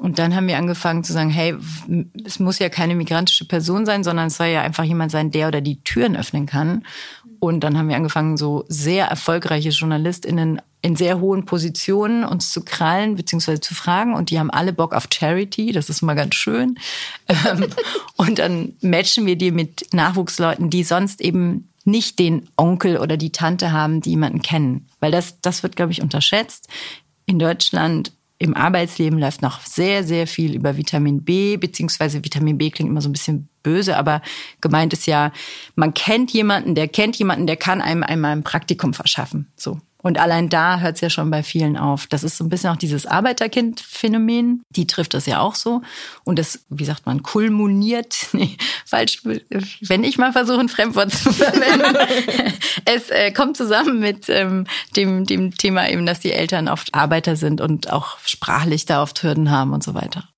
Und 0.00 0.18
dann 0.18 0.34
haben 0.34 0.48
wir 0.48 0.56
angefangen 0.56 1.04
zu 1.04 1.12
sagen, 1.12 1.28
hey, 1.28 1.54
es 2.24 2.38
muss 2.38 2.58
ja 2.58 2.70
keine 2.70 2.94
migrantische 2.94 3.44
Person 3.44 3.84
sein, 3.84 4.02
sondern 4.02 4.28
es 4.28 4.38
soll 4.38 4.46
ja 4.46 4.62
einfach 4.62 4.84
jemand 4.84 5.10
sein, 5.10 5.30
der 5.30 5.48
oder 5.48 5.60
die 5.60 5.82
Türen 5.82 6.16
öffnen 6.16 6.46
kann. 6.46 6.86
Und 7.40 7.60
dann 7.60 7.76
haben 7.76 7.88
wir 7.88 7.96
angefangen, 7.96 8.36
so 8.36 8.64
sehr 8.68 9.06
erfolgreiche 9.06 9.70
JournalistInnen 9.70 10.60
in 10.82 10.96
sehr 10.96 11.20
hohen 11.20 11.44
Positionen 11.46 12.24
uns 12.24 12.52
zu 12.52 12.62
krallen 12.64 13.16
bzw. 13.16 13.60
zu 13.60 13.74
fragen 13.74 14.14
und 14.14 14.30
die 14.30 14.38
haben 14.38 14.50
alle 14.50 14.72
Bock 14.72 14.94
auf 14.94 15.08
Charity, 15.12 15.72
das 15.72 15.90
ist 15.90 16.02
mal 16.02 16.14
ganz 16.14 16.34
schön. 16.34 16.78
Ähm, 17.28 17.66
und 18.16 18.38
dann 18.38 18.74
matchen 18.80 19.26
wir 19.26 19.36
die 19.36 19.50
mit 19.50 19.92
Nachwuchsleuten, 19.92 20.70
die 20.70 20.84
sonst 20.84 21.20
eben 21.20 21.70
nicht 21.84 22.18
den 22.18 22.48
Onkel 22.56 22.98
oder 22.98 23.16
die 23.16 23.32
Tante 23.32 23.72
haben, 23.72 24.00
die 24.00 24.10
jemanden 24.10 24.42
kennen. 24.42 24.86
Weil 25.00 25.10
das, 25.10 25.40
das 25.40 25.62
wird, 25.62 25.76
glaube 25.76 25.92
ich, 25.92 26.02
unterschätzt. 26.02 26.68
In 27.26 27.38
Deutschland 27.38 28.12
im 28.38 28.56
Arbeitsleben 28.56 29.18
läuft 29.18 29.42
noch 29.42 29.60
sehr, 29.60 30.02
sehr 30.02 30.26
viel 30.26 30.54
über 30.54 30.78
Vitamin 30.78 31.24
B, 31.24 31.58
beziehungsweise 31.58 32.24
Vitamin 32.24 32.56
B 32.56 32.70
klingt 32.70 32.90
immer 32.90 33.02
so 33.02 33.08
ein 33.10 33.12
bisschen 33.12 33.49
böse, 33.62 33.96
aber 33.96 34.22
gemeint 34.60 34.92
ist 34.92 35.06
ja, 35.06 35.32
man 35.74 35.94
kennt 35.94 36.32
jemanden, 36.32 36.74
der 36.74 36.88
kennt 36.88 37.16
jemanden, 37.16 37.46
der 37.46 37.56
kann 37.56 37.80
einem 37.80 38.02
einmal 38.02 38.32
ein 38.32 38.44
Praktikum 38.44 38.94
verschaffen. 38.94 39.50
So. 39.56 39.80
Und 40.02 40.18
allein 40.18 40.48
da 40.48 40.80
hört 40.80 40.94
es 40.94 41.00
ja 41.02 41.10
schon 41.10 41.30
bei 41.30 41.42
vielen 41.42 41.76
auf. 41.76 42.06
Das 42.06 42.24
ist 42.24 42.38
so 42.38 42.44
ein 42.44 42.48
bisschen 42.48 42.70
auch 42.70 42.76
dieses 42.76 43.06
Arbeiterkind-Phänomen. 43.06 44.62
Die 44.70 44.86
trifft 44.86 45.14
das 45.14 45.26
ja 45.26 45.40
auch 45.40 45.54
so. 45.54 45.82
Und 46.24 46.38
das, 46.38 46.64
wie 46.70 46.84
sagt 46.84 47.06
man, 47.06 47.22
kulminiert, 47.22 48.28
nee, 48.32 48.56
falsch, 48.86 49.22
wenn 49.24 50.04
ich 50.04 50.16
mal 50.16 50.32
versuche, 50.32 50.60
ein 50.60 50.68
Fremdwort 50.68 51.12
zu 51.12 51.32
verwenden. 51.32 51.96
es 52.86 53.10
äh, 53.10 53.30
kommt 53.32 53.56
zusammen 53.56 54.00
mit 54.00 54.28
ähm, 54.28 54.66
dem, 54.96 55.26
dem 55.26 55.54
Thema 55.56 55.88
eben, 55.90 56.06
dass 56.06 56.20
die 56.20 56.32
Eltern 56.32 56.68
oft 56.68 56.94
Arbeiter 56.94 57.36
sind 57.36 57.60
und 57.60 57.92
auch 57.92 58.18
sprachlich 58.24 58.86
da 58.86 59.02
oft 59.02 59.22
Hürden 59.22 59.50
haben 59.50 59.72
und 59.72 59.84
so 59.84 59.94
weiter. 59.94 60.28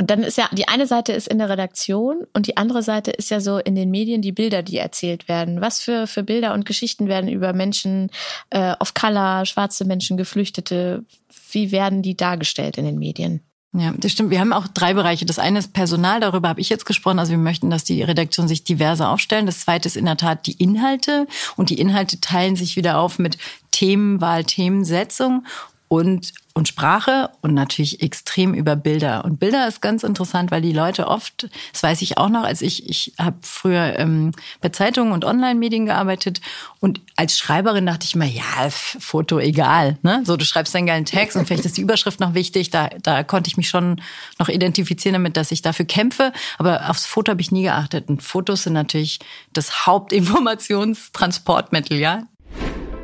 Und 0.00 0.08
dann 0.08 0.22
ist 0.22 0.38
ja, 0.38 0.48
die 0.50 0.66
eine 0.66 0.86
Seite 0.86 1.12
ist 1.12 1.28
in 1.28 1.36
der 1.36 1.50
Redaktion 1.50 2.24
und 2.32 2.46
die 2.46 2.56
andere 2.56 2.82
Seite 2.82 3.10
ist 3.10 3.28
ja 3.28 3.38
so 3.38 3.58
in 3.58 3.74
den 3.74 3.90
Medien 3.90 4.22
die 4.22 4.32
Bilder, 4.32 4.62
die 4.62 4.78
erzählt 4.78 5.28
werden. 5.28 5.60
Was 5.60 5.80
für, 5.80 6.06
für 6.06 6.22
Bilder 6.22 6.54
und 6.54 6.64
Geschichten 6.64 7.06
werden 7.06 7.28
über 7.28 7.52
Menschen 7.52 8.08
äh, 8.48 8.72
of 8.80 8.94
Color, 8.94 9.44
schwarze 9.44 9.84
Menschen, 9.84 10.16
Geflüchtete, 10.16 11.04
wie 11.52 11.70
werden 11.70 12.00
die 12.00 12.16
dargestellt 12.16 12.78
in 12.78 12.86
den 12.86 12.98
Medien? 12.98 13.42
Ja, 13.74 13.92
das 13.94 14.12
stimmt. 14.12 14.30
Wir 14.30 14.40
haben 14.40 14.54
auch 14.54 14.68
drei 14.68 14.94
Bereiche. 14.94 15.26
Das 15.26 15.38
eine 15.38 15.58
ist 15.58 15.74
Personal, 15.74 16.18
darüber 16.18 16.48
habe 16.48 16.62
ich 16.62 16.70
jetzt 16.70 16.86
gesprochen. 16.86 17.18
Also 17.18 17.32
wir 17.32 17.38
möchten, 17.38 17.68
dass 17.68 17.84
die 17.84 18.02
Redaktion 18.02 18.48
sich 18.48 18.64
diverser 18.64 19.10
aufstellen. 19.10 19.44
Das 19.44 19.60
zweite 19.60 19.86
ist 19.86 19.98
in 19.98 20.06
der 20.06 20.16
Tat 20.16 20.46
die 20.46 20.54
Inhalte. 20.60 21.28
Und 21.56 21.68
die 21.68 21.78
Inhalte 21.78 22.20
teilen 22.22 22.56
sich 22.56 22.74
wieder 22.74 22.98
auf 22.98 23.18
mit 23.18 23.36
Themenwahl, 23.70 24.44
Themensetzung 24.44 25.44
und, 25.92 26.34
und 26.54 26.68
Sprache 26.68 27.30
und 27.40 27.52
natürlich 27.52 28.00
extrem 28.00 28.54
über 28.54 28.76
Bilder. 28.76 29.24
Und 29.24 29.40
Bilder 29.40 29.66
ist 29.66 29.82
ganz 29.82 30.04
interessant, 30.04 30.52
weil 30.52 30.62
die 30.62 30.72
Leute 30.72 31.08
oft, 31.08 31.48
das 31.72 31.82
weiß 31.82 32.00
ich 32.02 32.16
auch 32.16 32.28
noch, 32.28 32.44
als 32.44 32.62
ich, 32.62 32.88
ich 32.88 33.12
habe 33.18 33.38
früher 33.42 33.98
ähm, 33.98 34.30
bei 34.60 34.68
Zeitungen 34.68 35.12
und 35.12 35.24
Online-Medien 35.24 35.86
gearbeitet 35.86 36.40
und 36.78 37.00
als 37.16 37.36
Schreiberin 37.36 37.86
dachte 37.86 38.06
ich 38.06 38.14
immer, 38.14 38.24
ja, 38.24 38.70
Foto 38.70 39.40
egal. 39.40 39.98
Ne? 40.02 40.22
So, 40.24 40.36
du 40.36 40.44
schreibst 40.44 40.76
einen 40.76 40.86
geilen 40.86 41.06
Text 41.06 41.36
und 41.36 41.48
vielleicht 41.48 41.64
ist 41.64 41.76
die 41.76 41.82
Überschrift 41.82 42.20
noch 42.20 42.34
wichtig. 42.34 42.70
Da, 42.70 42.88
da 43.02 43.24
konnte 43.24 43.48
ich 43.48 43.56
mich 43.56 43.68
schon 43.68 44.00
noch 44.38 44.48
identifizieren 44.48 45.14
damit, 45.14 45.36
dass 45.36 45.50
ich 45.50 45.62
dafür 45.62 45.86
kämpfe. 45.86 46.32
Aber 46.58 46.88
aufs 46.88 47.04
Foto 47.04 47.32
habe 47.32 47.40
ich 47.40 47.50
nie 47.50 47.64
geachtet. 47.64 48.08
Und 48.08 48.22
Fotos 48.22 48.62
sind 48.62 48.74
natürlich 48.74 49.18
das 49.54 49.86
Hauptinformationstransportmittel, 49.86 51.98
ja. 51.98 52.28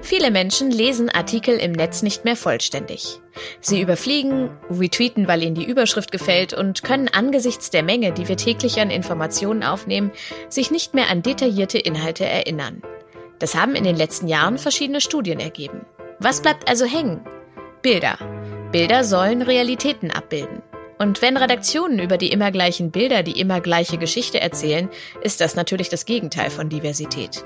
Viele 0.07 0.31
Menschen 0.31 0.71
lesen 0.71 1.11
Artikel 1.11 1.57
im 1.57 1.73
Netz 1.73 2.03
nicht 2.03 2.25
mehr 2.25 2.37
vollständig. 2.37 3.21
Sie 3.61 3.81
überfliegen, 3.81 4.51
retweeten, 4.71 5.27
weil 5.27 5.43
ihnen 5.43 5.57
die 5.57 5.65
Überschrift 5.65 6.13
gefällt 6.13 6.55
und 6.55 6.85
können 6.85 7.09
angesichts 7.09 7.71
der 7.71 7.83
Menge, 7.83 8.13
die 8.13 8.29
wir 8.29 8.37
täglich 8.37 8.81
an 8.81 8.93
Informationen 8.93 9.65
aufnehmen, 9.65 10.13
sich 10.49 10.71
nicht 10.71 10.95
mehr 10.95 11.11
an 11.11 11.23
detaillierte 11.23 11.79
Inhalte 11.79 12.25
erinnern. 12.25 12.83
Das 13.41 13.57
haben 13.57 13.75
in 13.75 13.83
den 13.83 13.97
letzten 13.97 14.29
Jahren 14.29 14.59
verschiedene 14.59 15.01
Studien 15.01 15.41
ergeben. 15.41 15.85
Was 16.21 16.41
bleibt 16.41 16.69
also 16.69 16.85
hängen? 16.85 17.27
Bilder. 17.83 18.17
Bilder 18.71 19.03
sollen 19.03 19.43
Realitäten 19.43 20.13
abbilden. 20.13 20.63
Und 20.99 21.21
wenn 21.21 21.37
Redaktionen 21.37 21.99
über 21.99 22.17
die 22.17 22.31
immer 22.31 22.53
gleichen 22.53 22.93
Bilder 22.93 23.25
die 23.25 23.41
immer 23.41 23.61
gleiche 23.61 23.99
Geschichte 23.99 24.41
erzählen, 24.41 24.89
ist 25.23 25.41
das 25.41 25.57
natürlich 25.57 25.89
das 25.89 26.05
Gegenteil 26.05 26.51
von 26.51 26.69
Diversität. 26.69 27.45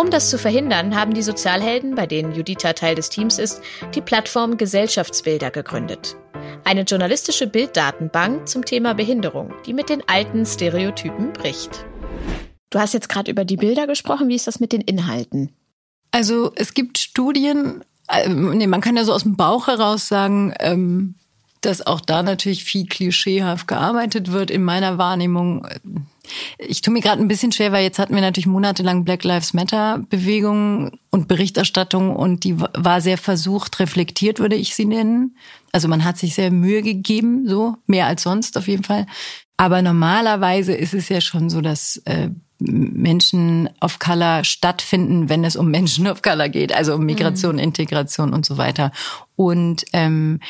Um 0.00 0.10
das 0.10 0.30
zu 0.30 0.38
verhindern, 0.38 0.94
haben 0.94 1.12
die 1.12 1.22
Sozialhelden, 1.22 1.96
bei 1.96 2.06
denen 2.06 2.32
Judita 2.32 2.72
Teil 2.72 2.94
des 2.94 3.10
Teams 3.10 3.40
ist, 3.40 3.60
die 3.96 4.00
Plattform 4.00 4.56
Gesellschaftsbilder 4.56 5.50
gegründet. 5.50 6.14
Eine 6.62 6.82
journalistische 6.82 7.48
Bilddatenbank 7.48 8.48
zum 8.48 8.64
Thema 8.64 8.94
Behinderung, 8.94 9.52
die 9.66 9.74
mit 9.74 9.88
den 9.88 10.08
alten 10.08 10.46
Stereotypen 10.46 11.32
bricht. 11.32 11.84
Du 12.70 12.78
hast 12.78 12.94
jetzt 12.94 13.08
gerade 13.08 13.28
über 13.28 13.44
die 13.44 13.56
Bilder 13.56 13.88
gesprochen. 13.88 14.28
Wie 14.28 14.36
ist 14.36 14.46
das 14.46 14.60
mit 14.60 14.72
den 14.72 14.82
Inhalten? 14.82 15.50
Also 16.12 16.52
es 16.54 16.74
gibt 16.74 16.98
Studien, 16.98 17.84
äh, 18.08 18.28
nee, 18.28 18.68
man 18.68 18.80
kann 18.80 18.96
ja 18.96 19.02
so 19.02 19.12
aus 19.12 19.24
dem 19.24 19.36
Bauch 19.36 19.66
heraus 19.66 20.06
sagen, 20.06 20.54
ähm, 20.60 21.16
dass 21.60 21.86
auch 21.86 22.00
da 22.00 22.22
natürlich 22.22 22.64
viel 22.64 22.86
klischeehaft 22.86 23.68
gearbeitet 23.68 24.32
wird 24.32 24.50
in 24.50 24.62
meiner 24.62 24.98
Wahrnehmung. 24.98 25.66
Ich 26.58 26.82
tue 26.82 26.92
mir 26.92 27.00
gerade 27.00 27.22
ein 27.22 27.28
bisschen 27.28 27.52
schwer, 27.52 27.72
weil 27.72 27.84
jetzt 27.84 27.98
hatten 27.98 28.14
wir 28.14 28.20
natürlich 28.20 28.46
monatelang 28.46 29.04
Black 29.04 29.24
Lives 29.24 29.54
Matter 29.54 29.98
Bewegung 30.10 30.98
und 31.10 31.28
Berichterstattung 31.28 32.14
und 32.14 32.44
die 32.44 32.60
war 32.60 33.00
sehr 33.00 33.18
versucht, 33.18 33.80
reflektiert 33.80 34.38
würde 34.38 34.56
ich 34.56 34.74
sie 34.74 34.84
nennen. 34.84 35.36
Also 35.72 35.88
man 35.88 36.04
hat 36.04 36.18
sich 36.18 36.34
sehr 36.34 36.50
Mühe 36.50 36.82
gegeben, 36.82 37.48
so 37.48 37.76
mehr 37.86 38.06
als 38.06 38.22
sonst 38.22 38.58
auf 38.58 38.68
jeden 38.68 38.84
Fall. 38.84 39.06
Aber 39.56 39.82
normalerweise 39.82 40.72
ist 40.72 40.94
es 40.94 41.08
ja 41.08 41.20
schon 41.20 41.50
so, 41.50 41.60
dass 41.60 41.96
äh, 42.04 42.28
Menschen 42.60 43.70
of 43.80 43.98
Color 43.98 44.44
stattfinden, 44.44 45.28
wenn 45.28 45.44
es 45.44 45.56
um 45.56 45.70
Menschen 45.70 46.06
of 46.08 46.22
Color 46.22 46.48
geht, 46.48 46.72
also 46.72 46.94
um 46.94 47.04
Migration, 47.04 47.56
mhm. 47.56 47.62
Integration 47.62 48.32
und 48.32 48.44
so 48.44 48.58
weiter. 48.58 48.90
Und 49.36 49.84
ähm, 49.92 50.40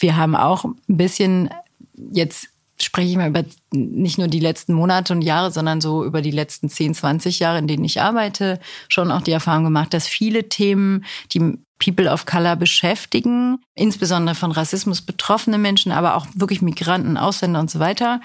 wir 0.00 0.16
haben 0.16 0.36
auch 0.36 0.64
ein 0.64 0.76
bisschen 0.86 1.50
jetzt 1.96 2.48
spreche 2.80 3.08
ich 3.08 3.16
mal 3.16 3.28
über 3.28 3.44
nicht 3.72 4.18
nur 4.18 4.28
die 4.28 4.40
letzten 4.40 4.74
Monate 4.74 5.12
und 5.12 5.22
Jahre, 5.22 5.50
sondern 5.50 5.80
so 5.80 6.04
über 6.04 6.22
die 6.22 6.30
letzten 6.30 6.68
10, 6.68 6.94
20 6.94 7.38
Jahre, 7.38 7.58
in 7.58 7.68
denen 7.68 7.84
ich 7.84 8.00
arbeite, 8.00 8.58
schon 8.88 9.10
auch 9.10 9.22
die 9.22 9.30
Erfahrung 9.30 9.64
gemacht, 9.64 9.94
dass 9.94 10.08
viele 10.08 10.48
Themen, 10.48 11.04
die 11.32 11.58
People 11.78 12.10
of 12.10 12.26
Color 12.26 12.56
beschäftigen, 12.56 13.58
insbesondere 13.74 14.34
von 14.34 14.52
Rassismus 14.52 15.02
betroffene 15.02 15.58
Menschen, 15.58 15.92
aber 15.92 16.16
auch 16.16 16.26
wirklich 16.34 16.62
Migranten, 16.62 17.16
Ausländer 17.16 17.60
und 17.60 17.70
so 17.70 17.78
weiter, 17.78 18.20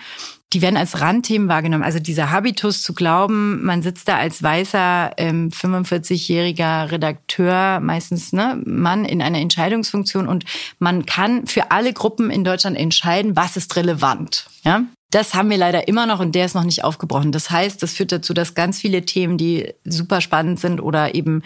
die 0.54 0.62
werden 0.62 0.78
als 0.78 1.00
Randthemen 1.00 1.48
wahrgenommen. 1.48 1.84
Also 1.84 2.00
dieser 2.00 2.32
Habitus 2.32 2.82
zu 2.82 2.94
glauben, 2.94 3.64
man 3.64 3.82
sitzt 3.82 4.08
da 4.08 4.18
als 4.18 4.42
weißer 4.42 5.12
ähm, 5.18 5.50
45-jähriger 5.50 6.92
Redakteur, 6.92 7.80
meistens 7.80 8.34
ne, 8.34 8.60
Mann 8.66 9.06
in 9.06 9.22
einer 9.22 9.40
Entscheidungsfunktion 9.40 10.28
und 10.28 10.46
man 10.80 11.06
kann 11.06 11.46
für 11.46 11.72
alle 11.72 11.94
Gruppen 11.94 12.32
in 12.32 12.44
Deutschland 12.44 12.78
entscheiden, 12.78 13.36
was 13.36 13.58
ist 13.58 13.76
relevant. 13.76 14.48
Ja, 14.64 14.84
das 15.12 15.34
haben 15.34 15.50
wir 15.50 15.58
leider 15.58 15.88
immer 15.88 16.06
noch 16.06 16.20
und 16.20 16.34
der 16.34 16.46
ist 16.46 16.56
noch 16.56 16.64
nicht 16.64 16.84
aufgebrochen. 16.84 17.32
Das 17.32 17.50
heißt, 17.50 17.82
das 17.82 17.94
führt 17.94 18.12
dazu, 18.12 18.34
dass 18.34 18.56
ganz 18.56 18.80
viele 18.80 19.04
Themen, 19.04 19.38
die 19.38 19.74
super 19.84 20.22
spannend 20.22 20.60
sind 20.60 20.82
oder 20.82 21.16
eben 21.16 21.44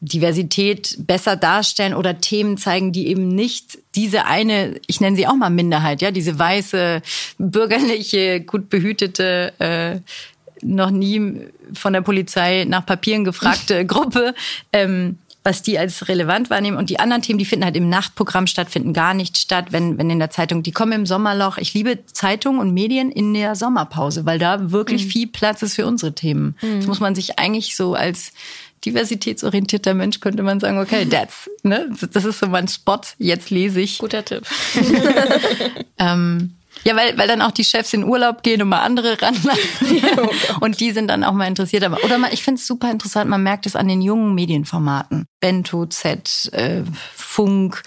Diversität 0.00 0.96
besser 0.98 1.36
darstellen 1.36 1.94
oder 1.94 2.20
Themen 2.20 2.56
zeigen, 2.56 2.90
die 2.92 3.08
eben 3.08 3.28
nicht 3.28 3.78
diese 3.94 4.24
eine, 4.24 4.80
ich 4.86 5.00
nenne 5.00 5.16
sie 5.16 5.26
auch 5.26 5.34
mal 5.34 5.50
Minderheit, 5.50 6.00
ja, 6.00 6.10
diese 6.10 6.38
weiße, 6.38 7.02
bürgerliche, 7.38 8.40
gut 8.40 8.70
behütete, 8.70 9.52
äh, 9.58 10.00
noch 10.62 10.90
nie 10.90 11.46
von 11.74 11.92
der 11.92 12.00
Polizei 12.00 12.64
nach 12.66 12.84
Papieren 12.86 13.24
gefragte 13.24 13.84
Gruppe, 13.86 14.34
ähm, 14.72 15.18
was 15.42 15.62
die 15.62 15.78
als 15.78 16.08
relevant 16.08 16.50
wahrnehmen. 16.50 16.76
Und 16.76 16.90
die 16.90 16.98
anderen 16.98 17.22
Themen, 17.22 17.38
die 17.38 17.46
finden 17.46 17.64
halt 17.64 17.76
im 17.76 17.88
Nachtprogramm 17.88 18.46
statt, 18.46 18.70
finden 18.70 18.92
gar 18.92 19.14
nicht 19.14 19.38
statt, 19.38 19.66
wenn, 19.70 19.96
wenn 19.96 20.10
in 20.10 20.18
der 20.18 20.30
Zeitung, 20.30 20.62
die 20.62 20.72
kommen 20.72 20.92
im 20.92 21.06
Sommerloch. 21.06 21.56
Ich 21.56 21.72
liebe 21.72 22.04
Zeitungen 22.06 22.60
und 22.60 22.74
Medien 22.74 23.10
in 23.10 23.32
der 23.32 23.54
Sommerpause, 23.54 24.26
weil 24.26 24.38
da 24.38 24.70
wirklich 24.70 25.06
mhm. 25.06 25.10
viel 25.10 25.26
Platz 25.28 25.62
ist 25.62 25.74
für 25.74 25.86
unsere 25.86 26.14
Themen. 26.14 26.56
Mhm. 26.60 26.76
Das 26.76 26.86
muss 26.86 27.00
man 27.00 27.14
sich 27.14 27.38
eigentlich 27.38 27.74
so 27.74 27.94
als 27.94 28.32
diversitätsorientierter 28.84 29.94
Mensch 29.94 30.20
könnte 30.20 30.42
man 30.42 30.60
sagen, 30.60 30.78
okay, 30.78 31.06
that's, 31.10 31.50
ne, 31.62 31.90
das 32.12 32.24
ist 32.24 32.38
so 32.40 32.46
mein 32.46 32.68
Spot, 32.68 33.00
jetzt 33.18 33.50
lese 33.50 33.80
ich. 33.80 33.98
Guter 33.98 34.24
Tipp. 34.24 34.46
ähm, 35.98 36.54
ja, 36.84 36.96
weil, 36.96 37.18
weil 37.18 37.28
dann 37.28 37.42
auch 37.42 37.50
die 37.50 37.64
Chefs 37.64 37.92
in 37.92 38.04
Urlaub 38.04 38.42
gehen 38.42 38.62
und 38.62 38.68
mal 38.68 38.80
andere 38.80 39.16
ranlassen. 39.22 40.02
Oh 40.16 40.30
und 40.60 40.80
die 40.80 40.92
sind 40.92 41.08
dann 41.08 41.24
auch 41.24 41.32
mal 41.32 41.46
interessiert. 41.46 41.84
Aber, 41.84 42.02
oder 42.04 42.18
mal, 42.18 42.32
ich 42.32 42.42
finde 42.42 42.58
es 42.58 42.66
super 42.66 42.90
interessant, 42.90 43.28
man 43.28 43.42
merkt 43.42 43.66
es 43.66 43.76
an 43.76 43.88
den 43.88 44.00
jungen 44.00 44.34
Medienformaten. 44.34 45.26
Bento, 45.40 45.86
Z, 45.86 46.50
äh, 46.52 46.82
Funk 47.14 47.82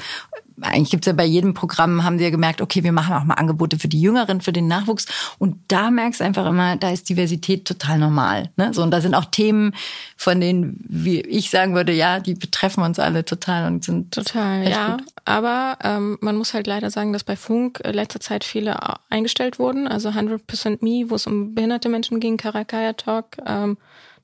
eigentlich 0.61 0.91
gibt's 0.91 1.07
ja 1.07 1.13
bei 1.13 1.25
jedem 1.25 1.53
Programm, 1.53 2.03
haben 2.03 2.17
sie 2.17 2.23
ja 2.23 2.29
gemerkt, 2.29 2.61
okay, 2.61 2.83
wir 2.83 2.91
machen 2.91 3.13
auch 3.15 3.23
mal 3.23 3.35
Angebote 3.35 3.77
für 3.79 3.87
die 3.87 4.01
Jüngeren, 4.01 4.41
für 4.41 4.53
den 4.53 4.67
Nachwuchs. 4.67 5.05
Und 5.39 5.57
da 5.67 5.91
merkst 5.91 6.19
du 6.19 6.25
einfach 6.25 6.45
immer, 6.45 6.75
da 6.77 6.91
ist 6.91 7.09
Diversität 7.09 7.65
total 7.65 7.99
normal. 7.99 8.49
Ne? 8.55 8.73
So, 8.73 8.83
und 8.83 8.91
da 8.91 9.01
sind 9.01 9.15
auch 9.15 9.25
Themen, 9.25 9.73
von 10.17 10.39
denen, 10.39 10.83
wie 10.87 11.21
ich 11.21 11.49
sagen 11.49 11.75
würde, 11.75 11.91
ja, 11.91 12.19
die 12.19 12.35
betreffen 12.35 12.83
uns 12.83 12.99
alle 12.99 13.25
total 13.25 13.67
und 13.67 13.83
sind 13.83 14.13
total, 14.13 14.69
ja. 14.69 14.97
Gut. 14.97 15.03
Aber 15.25 15.77
ähm, 15.83 16.17
man 16.21 16.35
muss 16.35 16.53
halt 16.53 16.67
leider 16.67 16.89
sagen, 16.91 17.13
dass 17.13 17.23
bei 17.23 17.35
Funk 17.35 17.81
letzter 17.85 18.19
Zeit 18.19 18.43
viele 18.43 18.77
eingestellt 19.09 19.59
wurden. 19.59 19.87
Also 19.87 20.09
100% 20.09 20.79
Me, 20.81 21.09
wo 21.09 21.15
es 21.15 21.27
um 21.27 21.55
behinderte 21.55 21.89
Menschen 21.89 22.19
ging, 22.19 22.37
Karakaya 22.37 22.93
Talk. 22.93 23.37
Ähm, 23.45 23.77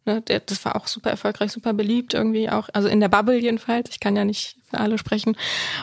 Ne, 0.05 0.21
das 0.21 0.63
war 0.65 0.75
auch 0.75 0.87
super 0.87 1.09
erfolgreich, 1.09 1.51
super 1.51 1.73
beliebt 1.73 2.13
irgendwie 2.13 2.49
auch, 2.49 2.69
also 2.73 2.87
in 2.87 2.99
der 2.99 3.09
Bubble 3.09 3.37
jedenfalls. 3.37 3.89
Ich 3.91 3.99
kann 3.99 4.15
ja 4.15 4.23
nicht 4.23 4.55
für 4.69 4.79
alle 4.79 4.97
sprechen. 4.97 5.35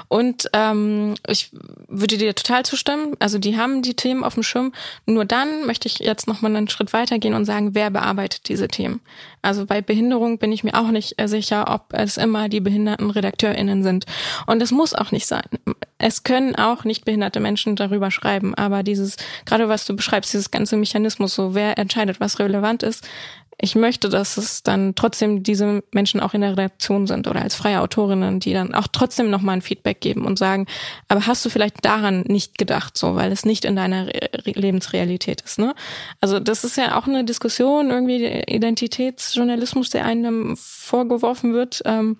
Und 0.08 0.48
ähm, 0.52 1.14
ich 1.26 1.50
würde 1.88 2.16
dir 2.16 2.34
total 2.34 2.64
zustimmen. 2.64 3.14
Also 3.18 3.38
die 3.38 3.56
haben 3.56 3.82
die 3.82 3.94
Themen 3.94 4.24
auf 4.24 4.34
dem 4.34 4.42
Schirm. 4.42 4.72
Nur 5.06 5.24
dann 5.24 5.66
möchte 5.66 5.88
ich 5.88 5.98
jetzt 5.98 6.26
noch 6.26 6.40
mal 6.40 6.54
einen 6.54 6.68
Schritt 6.68 6.92
weitergehen 6.92 7.34
und 7.34 7.44
sagen, 7.44 7.74
wer 7.74 7.90
bearbeitet 7.90 8.48
diese 8.48 8.68
Themen. 8.68 9.00
Also 9.42 9.66
bei 9.66 9.82
Behinderung 9.82 10.38
bin 10.38 10.52
ich 10.52 10.64
mir 10.64 10.74
auch 10.74 10.90
nicht 10.90 11.16
sicher, 11.24 11.72
ob 11.72 11.92
es 11.92 12.16
immer 12.16 12.48
die 12.48 12.60
behinderten 12.60 13.10
RedakteurInnen 13.10 13.82
sind. 13.82 14.06
Und 14.46 14.62
es 14.62 14.70
muss 14.70 14.94
auch 14.94 15.12
nicht 15.12 15.26
sein. 15.26 15.44
Es 15.98 16.22
können 16.22 16.54
auch 16.54 16.84
nicht 16.84 17.04
behinderte 17.04 17.40
Menschen 17.40 17.76
darüber 17.76 18.10
schreiben. 18.10 18.54
Aber 18.54 18.82
dieses, 18.82 19.16
gerade 19.44 19.68
was 19.68 19.84
du 19.84 19.96
beschreibst, 19.96 20.32
dieses 20.32 20.50
ganze 20.50 20.76
Mechanismus, 20.76 21.34
so 21.34 21.54
wer 21.54 21.78
entscheidet, 21.78 22.20
was 22.20 22.38
relevant 22.38 22.82
ist, 22.82 23.06
ich 23.58 23.74
möchte, 23.74 24.10
dass 24.10 24.36
es 24.36 24.62
dann 24.62 24.94
trotzdem 24.94 25.42
diese 25.42 25.82
Menschen 25.90 26.20
auch 26.20 26.34
in 26.34 26.42
der 26.42 26.52
Redaktion 26.52 27.06
sind 27.06 27.26
oder 27.26 27.40
als 27.40 27.54
freie 27.54 27.80
Autorinnen, 27.80 28.38
die 28.38 28.52
dann 28.52 28.74
auch 28.74 28.86
trotzdem 28.86 29.30
nochmal 29.30 29.56
ein 29.56 29.62
Feedback 29.62 30.00
geben 30.00 30.26
und 30.26 30.38
sagen, 30.38 30.66
aber 31.08 31.26
hast 31.26 31.44
du 31.44 31.48
vielleicht 31.48 31.82
daran 31.84 32.20
nicht 32.26 32.58
gedacht, 32.58 32.98
so, 32.98 33.14
weil 33.14 33.32
es 33.32 33.46
nicht 33.46 33.64
in 33.64 33.74
deiner 33.74 34.08
Lebensrealität 34.44 35.40
ist, 35.40 35.58
ne? 35.58 35.74
Also 36.20 36.38
das 36.38 36.64
ist 36.64 36.76
ja 36.76 36.98
auch 36.98 37.06
eine 37.06 37.24
Diskussion, 37.24 37.90
irgendwie 37.90 38.26
Identitätsjournalismus, 38.46 39.88
der 39.88 40.04
einem 40.04 40.56
vorgeworfen 40.58 41.54
wird. 41.54 41.80
Ähm, 41.86 42.18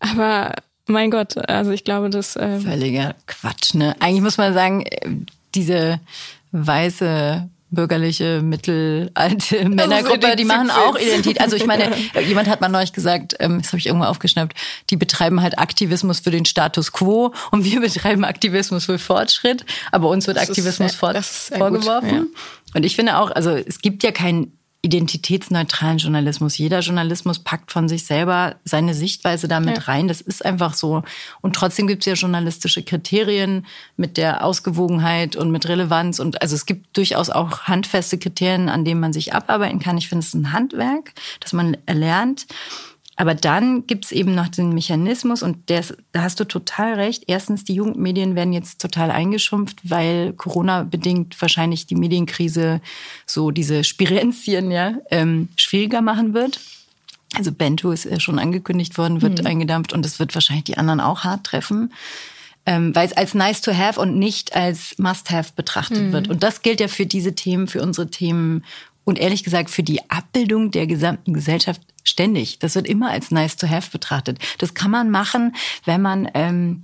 aber 0.00 0.56
mein 0.86 1.10
Gott, 1.10 1.38
also 1.48 1.70
ich 1.70 1.84
glaube, 1.84 2.10
das 2.10 2.36
äh 2.36 2.60
völliger 2.60 3.14
Quatsch, 3.26 3.74
ne? 3.74 3.96
Eigentlich 4.00 4.22
muss 4.22 4.36
man 4.36 4.52
sagen, 4.52 4.82
äh, 4.82 5.08
diese 5.54 6.00
weiße 6.52 7.48
bürgerliche, 7.70 8.42
mittelalte 8.42 9.68
Männergruppe, 9.68 10.36
die 10.36 10.44
machen 10.44 10.70
auch 10.70 10.96
Identität. 10.96 11.40
Also 11.40 11.56
ich 11.56 11.66
meine, 11.66 11.90
jemand 12.26 12.48
hat 12.48 12.60
mal 12.60 12.68
neulich 12.68 12.92
gesagt, 12.92 13.34
ähm, 13.40 13.60
das 13.60 13.68
habe 13.68 13.78
ich 13.78 13.86
irgendwo 13.86 14.06
aufgeschnappt, 14.06 14.56
die 14.90 14.96
betreiben 14.96 15.42
halt 15.42 15.58
Aktivismus 15.58 16.20
für 16.20 16.30
den 16.30 16.44
Status 16.44 16.92
quo 16.92 17.34
und 17.50 17.64
wir 17.64 17.80
betreiben 17.86 18.24
Aktivismus 18.24 18.84
für 18.86 18.98
Fortschritt, 18.98 19.64
aber 19.90 20.08
uns 20.08 20.26
wird 20.26 20.36
das 20.36 20.48
Aktivismus 20.48 20.92
ist, 20.92 20.96
vorgeworfen. 20.98 22.08
Gut, 22.08 22.28
ja. 22.34 22.74
Und 22.74 22.84
ich 22.84 22.94
finde 22.94 23.18
auch, 23.18 23.30
also 23.30 23.50
es 23.50 23.80
gibt 23.80 24.02
ja 24.02 24.12
kein 24.12 24.52
identitätsneutralen 24.86 25.98
Journalismus. 25.98 26.56
Jeder 26.56 26.78
Journalismus 26.78 27.40
packt 27.40 27.72
von 27.72 27.88
sich 27.88 28.06
selber 28.06 28.54
seine 28.64 28.94
Sichtweise 28.94 29.48
damit 29.48 29.78
ja. 29.78 29.82
rein. 29.82 30.06
Das 30.06 30.20
ist 30.20 30.44
einfach 30.44 30.74
so. 30.74 31.02
Und 31.40 31.56
trotzdem 31.56 31.88
gibt 31.88 32.02
es 32.02 32.06
ja 32.06 32.14
journalistische 32.14 32.84
Kriterien 32.84 33.66
mit 33.96 34.16
der 34.16 34.44
Ausgewogenheit 34.44 35.34
und 35.34 35.50
mit 35.50 35.68
Relevanz. 35.68 36.20
Und 36.20 36.40
also 36.40 36.54
es 36.54 36.66
gibt 36.66 36.96
durchaus 36.96 37.30
auch 37.30 37.62
handfeste 37.62 38.16
Kriterien, 38.16 38.68
an 38.68 38.84
denen 38.84 39.00
man 39.00 39.12
sich 39.12 39.34
abarbeiten 39.34 39.80
kann. 39.80 39.98
Ich 39.98 40.08
finde 40.08 40.24
es 40.24 40.34
ein 40.34 40.52
Handwerk, 40.52 41.12
das 41.40 41.52
man 41.52 41.76
erlernt. 41.86 42.46
Aber 43.18 43.34
dann 43.34 43.86
gibt's 43.86 44.12
eben 44.12 44.34
noch 44.34 44.48
den 44.48 44.74
Mechanismus 44.74 45.42
und 45.42 45.70
der 45.70 45.80
ist, 45.80 45.96
da 46.12 46.22
hast 46.22 46.38
du 46.38 46.44
total 46.44 46.94
recht. 46.94 47.24
Erstens, 47.26 47.64
die 47.64 47.74
Jugendmedien 47.74 48.34
werden 48.34 48.52
jetzt 48.52 48.78
total 48.78 49.10
eingeschrumpft, 49.10 49.78
weil 49.84 50.34
Corona 50.34 50.82
bedingt 50.82 51.40
wahrscheinlich 51.40 51.86
die 51.86 51.94
Medienkrise 51.94 52.82
so 53.24 53.50
diese 53.50 53.84
Spirenzien 53.84 54.70
ja 54.70 54.94
ähm, 55.10 55.48
schwieriger 55.56 56.02
machen 56.02 56.34
wird. 56.34 56.60
Also 57.34 57.52
Bento 57.52 57.90
ist 57.90 58.04
ja 58.04 58.20
schon 58.20 58.38
angekündigt 58.38 58.98
worden, 58.98 59.22
wird 59.22 59.40
mhm. 59.40 59.46
eingedampft 59.46 59.94
und 59.94 60.04
es 60.04 60.18
wird 60.18 60.34
wahrscheinlich 60.34 60.64
die 60.64 60.78
anderen 60.78 61.00
auch 61.00 61.24
hart 61.24 61.44
treffen. 61.44 61.92
Ähm, 62.66 62.94
weil 62.94 63.06
es 63.06 63.16
als 63.16 63.32
nice 63.32 63.60
to 63.62 63.72
have 63.72 63.98
und 63.98 64.18
nicht 64.18 64.54
als 64.54 64.98
must 64.98 65.30
have 65.30 65.52
betrachtet 65.56 66.02
mhm. 66.02 66.12
wird. 66.12 66.28
Und 66.28 66.42
das 66.42 66.62
gilt 66.62 66.80
ja 66.80 66.88
für 66.88 67.06
diese 67.06 67.34
Themen, 67.34 67.66
für 67.68 67.80
unsere 67.80 68.10
Themen 68.10 68.64
und 69.04 69.18
ehrlich 69.18 69.44
gesagt 69.44 69.70
für 69.70 69.84
die 69.84 70.10
Abbildung 70.10 70.72
der 70.72 70.86
gesamten 70.86 71.32
Gesellschaft 71.32 71.80
ständig. 72.08 72.58
Das 72.58 72.74
wird 72.74 72.86
immer 72.86 73.10
als 73.10 73.30
nice 73.30 73.56
to 73.56 73.68
have 73.68 73.90
betrachtet. 73.90 74.38
Das 74.58 74.74
kann 74.74 74.90
man 74.90 75.10
machen, 75.10 75.54
wenn 75.84 76.02
man 76.02 76.28
ähm, 76.34 76.82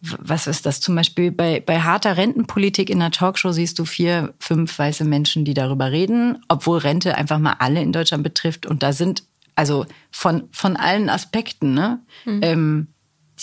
was 0.00 0.46
ist 0.46 0.66
das? 0.66 0.80
Zum 0.80 0.94
Beispiel 0.94 1.32
bei, 1.32 1.60
bei 1.60 1.80
harter 1.80 2.16
Rentenpolitik 2.16 2.90
in 2.90 3.00
der 3.00 3.10
Talkshow 3.10 3.52
siehst 3.52 3.78
du 3.78 3.84
vier, 3.84 4.34
fünf 4.38 4.78
weiße 4.78 5.04
Menschen, 5.04 5.44
die 5.44 5.54
darüber 5.54 5.90
reden, 5.90 6.38
obwohl 6.48 6.78
Rente 6.78 7.16
einfach 7.16 7.38
mal 7.38 7.56
alle 7.58 7.82
in 7.82 7.92
Deutschland 7.92 8.22
betrifft. 8.22 8.66
Und 8.66 8.82
da 8.82 8.92
sind 8.92 9.24
also 9.54 9.86
von, 10.10 10.44
von 10.52 10.76
allen 10.76 11.08
Aspekten, 11.08 11.74
ne, 11.74 12.00
mhm. 12.24 12.40
ähm, 12.42 12.86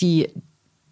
die, 0.00 0.28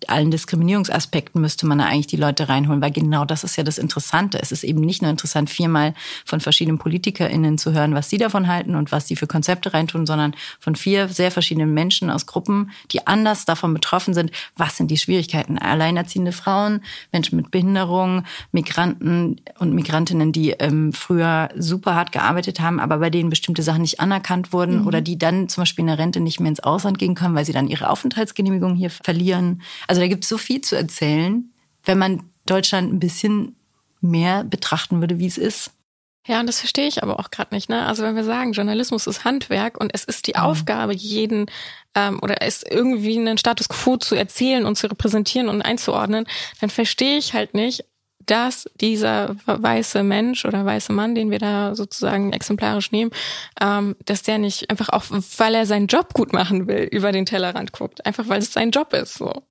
allen 0.08 0.30
Diskriminierungsaspekten 0.30 1.40
müsste 1.40 1.66
man 1.66 1.78
da 1.78 1.86
eigentlich 1.86 2.06
die 2.06 2.16
Leute 2.16 2.48
reinholen, 2.48 2.80
weil 2.80 2.90
genau 2.90 3.24
das 3.24 3.44
ist 3.44 3.56
ja 3.56 3.64
das 3.64 3.78
Interessante. 3.78 4.38
Es 4.40 4.52
ist 4.52 4.64
eben 4.64 4.80
nicht 4.80 5.02
nur 5.02 5.10
interessant, 5.10 5.50
viermal 5.50 5.94
von 6.24 6.40
verschiedenen 6.40 6.78
PolitikerInnen 6.78 7.58
zu 7.58 7.72
hören, 7.72 7.94
was 7.94 8.10
sie 8.10 8.18
davon 8.18 8.48
halten 8.48 8.74
und 8.74 8.92
was 8.92 9.08
sie 9.08 9.16
für 9.16 9.26
Konzepte 9.26 9.74
reintun, 9.74 10.06
sondern 10.06 10.34
von 10.58 10.76
vier 10.76 11.08
sehr 11.08 11.30
verschiedenen 11.30 11.74
Menschen 11.74 12.10
aus 12.10 12.26
Gruppen, 12.26 12.70
die 12.90 13.06
anders 13.06 13.44
davon 13.44 13.74
betroffen 13.74 14.14
sind. 14.14 14.30
Was 14.56 14.76
sind 14.76 14.90
die 14.90 14.98
Schwierigkeiten? 14.98 15.58
Alleinerziehende 15.58 16.32
Frauen, 16.32 16.82
Menschen 17.12 17.36
mit 17.36 17.50
Behinderung, 17.50 18.24
Migranten 18.52 19.40
und 19.58 19.74
Migrantinnen, 19.74 20.32
die 20.32 20.50
ähm, 20.50 20.92
früher 20.92 21.48
super 21.56 21.94
hart 21.94 22.12
gearbeitet 22.12 22.60
haben, 22.60 22.80
aber 22.80 22.98
bei 22.98 23.10
denen 23.10 23.30
bestimmte 23.30 23.62
Sachen 23.62 23.82
nicht 23.82 24.00
anerkannt 24.00 24.52
wurden 24.52 24.80
mhm. 24.80 24.86
oder 24.86 25.00
die 25.00 25.18
dann 25.18 25.48
zum 25.48 25.62
Beispiel 25.62 25.82
in 25.82 25.88
der 25.88 25.98
Rente 25.98 26.20
nicht 26.20 26.40
mehr 26.40 26.48
ins 26.48 26.60
Ausland 26.60 26.98
gehen 26.98 27.14
können, 27.14 27.34
weil 27.34 27.44
sie 27.44 27.52
dann 27.52 27.68
ihre 27.68 27.90
Aufenthaltsgenehmigung 27.90 28.74
hier 28.74 28.90
verlieren. 28.90 29.62
Also 29.86 29.91
da 30.00 30.08
gibt 30.08 30.24
es 30.24 30.28
so 30.28 30.38
viel 30.38 30.60
zu 30.60 30.76
erzählen, 30.76 31.52
wenn 31.84 31.98
man 31.98 32.30
Deutschland 32.46 32.92
ein 32.92 33.00
bisschen 33.00 33.56
mehr 34.00 34.44
betrachten 34.44 35.00
würde, 35.00 35.18
wie 35.18 35.26
es 35.26 35.38
ist. 35.38 35.72
Ja, 36.26 36.38
und 36.38 36.46
das 36.46 36.60
verstehe 36.60 36.86
ich 36.86 37.02
aber 37.02 37.18
auch 37.18 37.30
gerade 37.30 37.52
nicht. 37.52 37.68
Ne? 37.68 37.84
Also 37.84 38.04
wenn 38.04 38.14
wir 38.14 38.22
sagen, 38.22 38.52
Journalismus 38.52 39.08
ist 39.08 39.24
Handwerk 39.24 39.78
und 39.80 39.90
es 39.92 40.04
ist 40.04 40.28
die 40.28 40.34
mhm. 40.36 40.42
Aufgabe, 40.42 40.94
jeden 40.94 41.46
ähm, 41.96 42.20
oder 42.22 42.42
es 42.42 42.62
irgendwie 42.62 43.18
einen 43.18 43.38
Status 43.38 43.68
quo 43.68 43.96
zu 43.96 44.14
erzählen 44.14 44.64
und 44.64 44.76
zu 44.76 44.86
repräsentieren 44.86 45.48
und 45.48 45.62
einzuordnen, 45.62 46.26
dann 46.60 46.70
verstehe 46.70 47.18
ich 47.18 47.34
halt 47.34 47.54
nicht, 47.54 47.84
dass 48.24 48.70
dieser 48.80 49.34
weiße 49.46 50.04
Mensch 50.04 50.44
oder 50.44 50.64
weiße 50.64 50.92
Mann, 50.92 51.16
den 51.16 51.32
wir 51.32 51.40
da 51.40 51.74
sozusagen 51.74 52.32
exemplarisch 52.32 52.92
nehmen, 52.92 53.10
ähm, 53.60 53.96
dass 54.04 54.22
der 54.22 54.38
nicht 54.38 54.70
einfach 54.70 54.90
auch, 54.90 55.04
weil 55.10 55.56
er 55.56 55.66
seinen 55.66 55.88
Job 55.88 56.14
gut 56.14 56.32
machen 56.32 56.68
will, 56.68 56.84
über 56.84 57.10
den 57.10 57.26
Tellerrand 57.26 57.72
guckt. 57.72 58.06
Einfach 58.06 58.28
weil 58.28 58.38
es 58.38 58.52
sein 58.52 58.70
Job 58.70 58.92
ist. 58.92 59.14
So. 59.14 59.42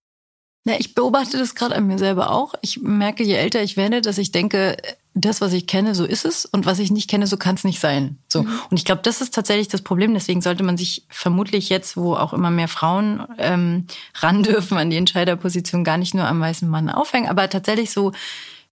Ja, 0.64 0.76
ich 0.78 0.94
beobachte 0.94 1.38
das 1.38 1.56
gerade 1.56 1.76
an 1.76 1.88
mir 1.88 1.98
selber 1.98 2.32
auch. 2.32 2.54
Ich 2.62 2.82
merke, 2.82 3.24
je 3.24 3.34
älter 3.34 3.64
ich 3.64 3.78
werde, 3.78 4.02
dass 4.02 4.20
ich 4.20 4.32
denke, 4.32 4.78
das, 5.14 5.42
was 5.42 5.54
ich 5.54 5.68
kenne, 5.68 5.94
so 5.94 6.06
ist 6.06 6.24
es 6.24 6.46
und 6.46 6.66
was 6.66 6.80
ich 6.80 6.92
nicht 6.92 7.10
kenne, 7.10 7.28
so 7.28 7.36
kann 7.36 7.56
es 7.56 7.64
nicht 7.64 7.80
sein. 7.80 8.18
So 8.28 8.44
mhm. 8.44 8.60
und 8.70 8.78
ich 8.78 8.86
glaube, 8.86 9.02
das 9.04 9.22
ist 9.22 9.34
tatsächlich 9.34 9.68
das 9.68 9.82
Problem. 9.82 10.14
Deswegen 10.14 10.42
sollte 10.42 10.64
man 10.64 10.78
sich 10.78 11.06
vermutlich 11.10 11.70
jetzt, 11.70 11.98
wo 11.98 12.14
auch 12.14 12.32
immer 12.32 12.52
mehr 12.52 12.68
Frauen 12.68 13.26
ähm, 13.38 13.88
ran 14.16 14.44
dürfen 14.44 14.78
an 14.78 14.90
die 14.90 14.98
Entscheiderposition, 14.98 15.84
gar 15.84 15.98
nicht 15.98 16.14
nur 16.14 16.28
am 16.28 16.40
weißen 16.40 16.70
Mann 16.70 16.90
aufhängen, 16.90 17.28
aber 17.28 17.50
tatsächlich 17.50 17.92
so 17.92 18.14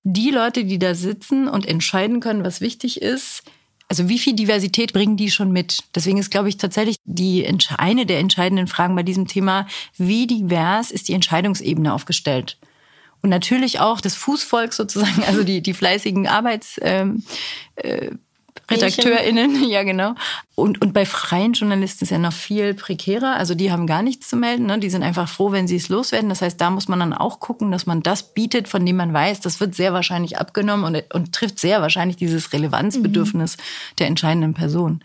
die 0.04 0.32
Leute, 0.32 0.64
die 0.64 0.80
da 0.80 0.96
sitzen 0.96 1.48
und 1.48 1.68
entscheiden 1.68 2.20
können, 2.22 2.46
was 2.46 2.62
wichtig 2.62 3.02
ist, 3.02 3.44
also 3.90 4.08
wie 4.08 4.20
viel 4.20 4.36
Diversität 4.36 4.94
bringen 4.94 5.18
die 5.18 5.32
schon 5.32 5.52
mit? 5.52 5.84
Deswegen 5.96 6.20
ist, 6.20 6.30
glaube 6.30 6.48
ich, 6.48 6.58
tatsächlich 6.58 6.98
die 7.06 7.46
eine 7.78 8.06
der 8.06 8.20
entscheidenden 8.20 8.68
Fragen 8.68 8.96
bei 8.96 9.04
diesem 9.04 9.28
Thema, 9.28 9.68
wie 9.98 10.28
divers 10.28 10.92
ist 10.92 11.08
die 11.08 11.14
Entscheidungsebene 11.14 11.92
aufgestellt? 11.92 12.58
Und 13.22 13.32
natürlich 13.32 13.80
auch 13.80 14.00
das 14.00 14.16
Fußvolk 14.16 14.74
sozusagen, 14.74 15.24
also 15.28 15.44
die, 15.44 15.62
die 15.62 15.74
fleißigen 15.74 16.28
Arbeits, 16.28 16.80
ähm, 16.82 17.24
äh, 17.76 18.12
RedakteurInnen, 18.70 19.64
ja 19.70 19.84
genau. 19.84 20.16
Und, 20.56 20.82
und 20.82 20.94
bei 20.94 21.06
freien 21.06 21.54
Journalisten 21.54 22.04
ist 22.04 22.10
ja 22.10 22.18
noch 22.18 22.34
viel 22.34 22.74
prekärer. 22.74 23.36
Also 23.36 23.56
die 23.56 23.72
haben 23.72 23.88
gar 23.88 24.02
nichts 24.02 24.30
zu 24.30 24.36
melden. 24.36 24.66
Ne? 24.66 24.80
Die 24.80 24.90
sind 24.90 25.04
einfach 25.04 25.30
froh, 25.30 25.52
wenn 25.52 25.68
sie 25.68 25.78
es 25.78 25.90
loswerden. 25.90 26.30
Das 26.30 26.42
heißt, 26.42 26.60
da 26.60 26.70
muss 26.70 26.88
man 26.88 27.00
dann 27.00 27.14
auch 27.14 27.40
gucken, 27.40 27.72
dass 27.72 27.86
man 27.86 28.02
das 28.04 28.34
bietet, 28.34 28.68
von 28.68 28.86
dem 28.86 28.98
man 28.98 29.14
weiß, 29.14 29.40
das 29.40 29.60
wird 29.60 29.76
sehr 29.76 29.94
wahrscheinlich 29.94 30.38
abgenommen 30.38 30.84
und, 30.86 31.14
und 31.14 31.34
trifft 31.34 31.60
sehr 31.60 31.82
wahrscheinlich 31.82 32.18
dieses 32.18 32.52
Relevanzbedürfnis 32.52 33.58
mhm. 33.58 33.62
der 34.00 34.08
entscheidenden 34.08 34.54
Person. 34.54 35.04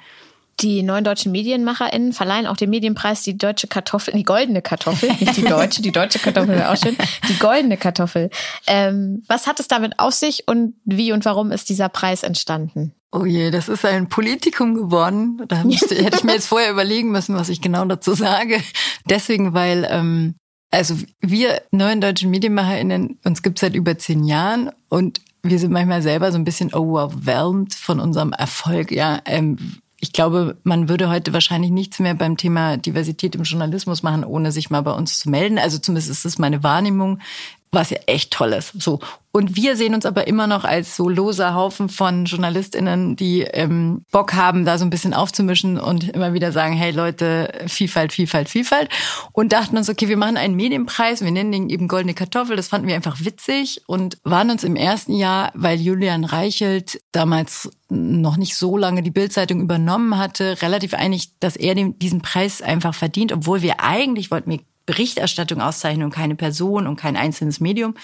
Die 0.60 0.82
neuen 0.82 1.02
deutschen 1.02 1.32
MedienmacherInnen 1.32 2.12
verleihen 2.12 2.46
auch 2.46 2.56
den 2.56 2.70
Medienpreis 2.70 3.22
die 3.22 3.36
deutsche 3.36 3.66
Kartoffel, 3.66 4.14
die 4.14 4.22
goldene 4.22 4.62
Kartoffel, 4.62 5.10
nicht 5.18 5.36
die 5.36 5.42
deutsche, 5.44 5.82
die 5.82 5.90
deutsche 5.90 6.20
Kartoffel 6.20 6.56
wäre 6.56 6.70
auch 6.70 6.76
schön, 6.76 6.96
die 7.28 7.38
goldene 7.38 7.76
Kartoffel. 7.76 8.30
Ähm, 8.66 9.24
was 9.26 9.46
hat 9.46 9.58
es 9.58 9.66
damit 9.66 9.98
auf 9.98 10.14
sich 10.14 10.46
und 10.46 10.74
wie 10.84 11.12
und 11.12 11.24
warum 11.24 11.50
ist 11.50 11.68
dieser 11.68 11.88
Preis 11.88 12.22
entstanden? 12.22 12.94
Oh 13.16 13.24
je, 13.24 13.52
das 13.52 13.68
ist 13.68 13.84
ein 13.84 14.08
Politikum 14.08 14.74
geworden. 14.74 15.40
Da 15.46 15.62
müsste, 15.64 15.94
hätte 15.94 16.18
ich 16.18 16.24
mir 16.24 16.32
jetzt 16.32 16.48
vorher 16.48 16.72
überlegen 16.72 17.12
müssen, 17.12 17.36
was 17.36 17.48
ich 17.48 17.60
genau 17.60 17.84
dazu 17.84 18.12
sage. 18.14 18.60
Deswegen, 19.08 19.54
weil 19.54 19.86
ähm, 19.88 20.34
also 20.72 20.96
wir 21.20 21.62
neuen 21.70 22.00
deutschen 22.00 22.30
MedienmacherInnen, 22.30 23.20
uns 23.24 23.42
gibt's 23.42 23.60
seit 23.60 23.76
über 23.76 23.96
zehn 23.96 24.24
Jahren 24.24 24.72
und 24.88 25.20
wir 25.44 25.60
sind 25.60 25.72
manchmal 25.72 26.02
selber 26.02 26.32
so 26.32 26.38
ein 26.38 26.44
bisschen 26.44 26.74
overwhelmed 26.74 27.74
von 27.74 28.00
unserem 28.00 28.32
Erfolg. 28.32 28.90
Ja, 28.90 29.20
ähm, 29.26 29.58
ich 30.00 30.12
glaube, 30.12 30.58
man 30.64 30.88
würde 30.88 31.08
heute 31.08 31.32
wahrscheinlich 31.32 31.70
nichts 31.70 32.00
mehr 32.00 32.14
beim 32.14 32.36
Thema 32.36 32.78
Diversität 32.78 33.36
im 33.36 33.44
Journalismus 33.44 34.02
machen, 34.02 34.24
ohne 34.24 34.50
sich 34.50 34.70
mal 34.70 34.82
bei 34.82 34.92
uns 34.92 35.20
zu 35.20 35.30
melden. 35.30 35.58
Also 35.58 35.78
zumindest 35.78 36.10
ist 36.10 36.24
es 36.24 36.38
meine 36.38 36.64
Wahrnehmung 36.64 37.20
was 37.74 37.90
ja 37.90 37.98
echt 38.06 38.32
toll 38.32 38.52
ist. 38.52 38.80
So. 38.80 39.00
Und 39.36 39.56
wir 39.56 39.76
sehen 39.76 39.94
uns 39.94 40.06
aber 40.06 40.28
immer 40.28 40.46
noch 40.46 40.64
als 40.64 40.94
so 40.94 41.08
loser 41.08 41.54
Haufen 41.56 41.88
von 41.88 42.24
JournalistInnen, 42.24 43.16
die 43.16 43.40
ähm, 43.40 44.04
Bock 44.12 44.34
haben, 44.34 44.64
da 44.64 44.78
so 44.78 44.84
ein 44.84 44.90
bisschen 44.90 45.12
aufzumischen 45.12 45.76
und 45.80 46.08
immer 46.10 46.34
wieder 46.34 46.52
sagen, 46.52 46.74
hey 46.74 46.92
Leute, 46.92 47.52
Vielfalt, 47.66 48.12
Vielfalt, 48.12 48.48
Vielfalt. 48.48 48.90
Und 49.32 49.52
dachten 49.52 49.76
uns, 49.76 49.90
okay, 49.90 50.08
wir 50.08 50.16
machen 50.16 50.36
einen 50.36 50.54
Medienpreis, 50.54 51.24
wir 51.24 51.32
nennen 51.32 51.50
den 51.50 51.68
eben 51.68 51.88
Goldene 51.88 52.14
Kartoffel. 52.14 52.54
Das 52.54 52.68
fanden 52.68 52.86
wir 52.86 52.94
einfach 52.94 53.24
witzig 53.24 53.82
und 53.88 54.18
waren 54.22 54.50
uns 54.50 54.62
im 54.62 54.76
ersten 54.76 55.14
Jahr, 55.14 55.50
weil 55.54 55.80
Julian 55.80 56.24
Reichelt 56.24 57.00
damals 57.10 57.70
noch 57.88 58.36
nicht 58.36 58.56
so 58.56 58.76
lange 58.76 59.02
die 59.02 59.10
Bildzeitung 59.10 59.60
übernommen 59.60 60.16
hatte, 60.16 60.62
relativ 60.62 60.94
einig, 60.94 61.30
dass 61.40 61.56
er 61.56 61.74
den, 61.74 61.98
diesen 61.98 62.22
Preis 62.22 62.62
einfach 62.62 62.94
verdient, 62.94 63.32
obwohl 63.32 63.62
wir 63.62 63.80
eigentlich 63.80 64.30
wollten 64.30 64.50
wir 64.50 64.60
Berichterstattung 64.86 65.60
auszeichnen 65.60 66.04
und 66.04 66.14
keine 66.14 66.34
Person 66.34 66.86
und 66.86 66.96
kein 66.96 67.16
einzelnes 67.16 67.60
Medium. 67.60 67.94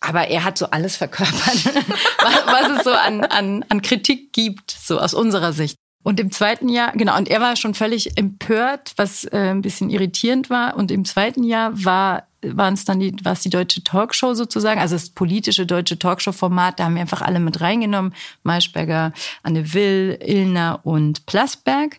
Aber 0.00 0.28
er 0.28 0.44
hat 0.44 0.56
so 0.56 0.66
alles 0.70 0.96
verkörpert, 0.96 1.64
was 1.66 2.78
es 2.78 2.84
so 2.84 2.90
an, 2.90 3.22
an, 3.24 3.64
an 3.68 3.82
Kritik 3.82 4.32
gibt, 4.32 4.70
so 4.70 4.98
aus 4.98 5.12
unserer 5.14 5.52
Sicht. 5.52 5.76
Und 6.02 6.18
im 6.18 6.30
zweiten 6.30 6.68
Jahr, 6.68 6.92
genau, 6.92 7.16
und 7.18 7.28
er 7.28 7.40
war 7.40 7.56
schon 7.56 7.74
völlig 7.74 8.16
empört, 8.16 8.94
was 8.96 9.24
äh, 9.24 9.50
ein 9.50 9.60
bisschen 9.60 9.90
irritierend 9.90 10.48
war. 10.48 10.76
Und 10.76 10.90
im 10.90 11.04
zweiten 11.04 11.44
Jahr 11.44 11.84
war 11.84 12.24
waren 12.42 12.74
es 12.74 12.84
dann 12.84 13.00
die, 13.00 13.14
war 13.22 13.32
es 13.32 13.40
die 13.40 13.50
deutsche 13.50 13.84
Talkshow 13.84 14.34
sozusagen, 14.34 14.80
also 14.80 14.94
das 14.94 15.10
politische 15.10 15.66
deutsche 15.66 15.98
Talkshow-Format, 15.98 16.78
da 16.78 16.84
haben 16.84 16.94
wir 16.94 17.02
einfach 17.02 17.22
alle 17.22 17.40
mit 17.40 17.60
reingenommen, 17.60 18.14
Maischberger, 18.42 19.12
Anne 19.42 19.74
Will, 19.74 20.18
Illner 20.24 20.80
und 20.84 21.26
Plasberg, 21.26 21.98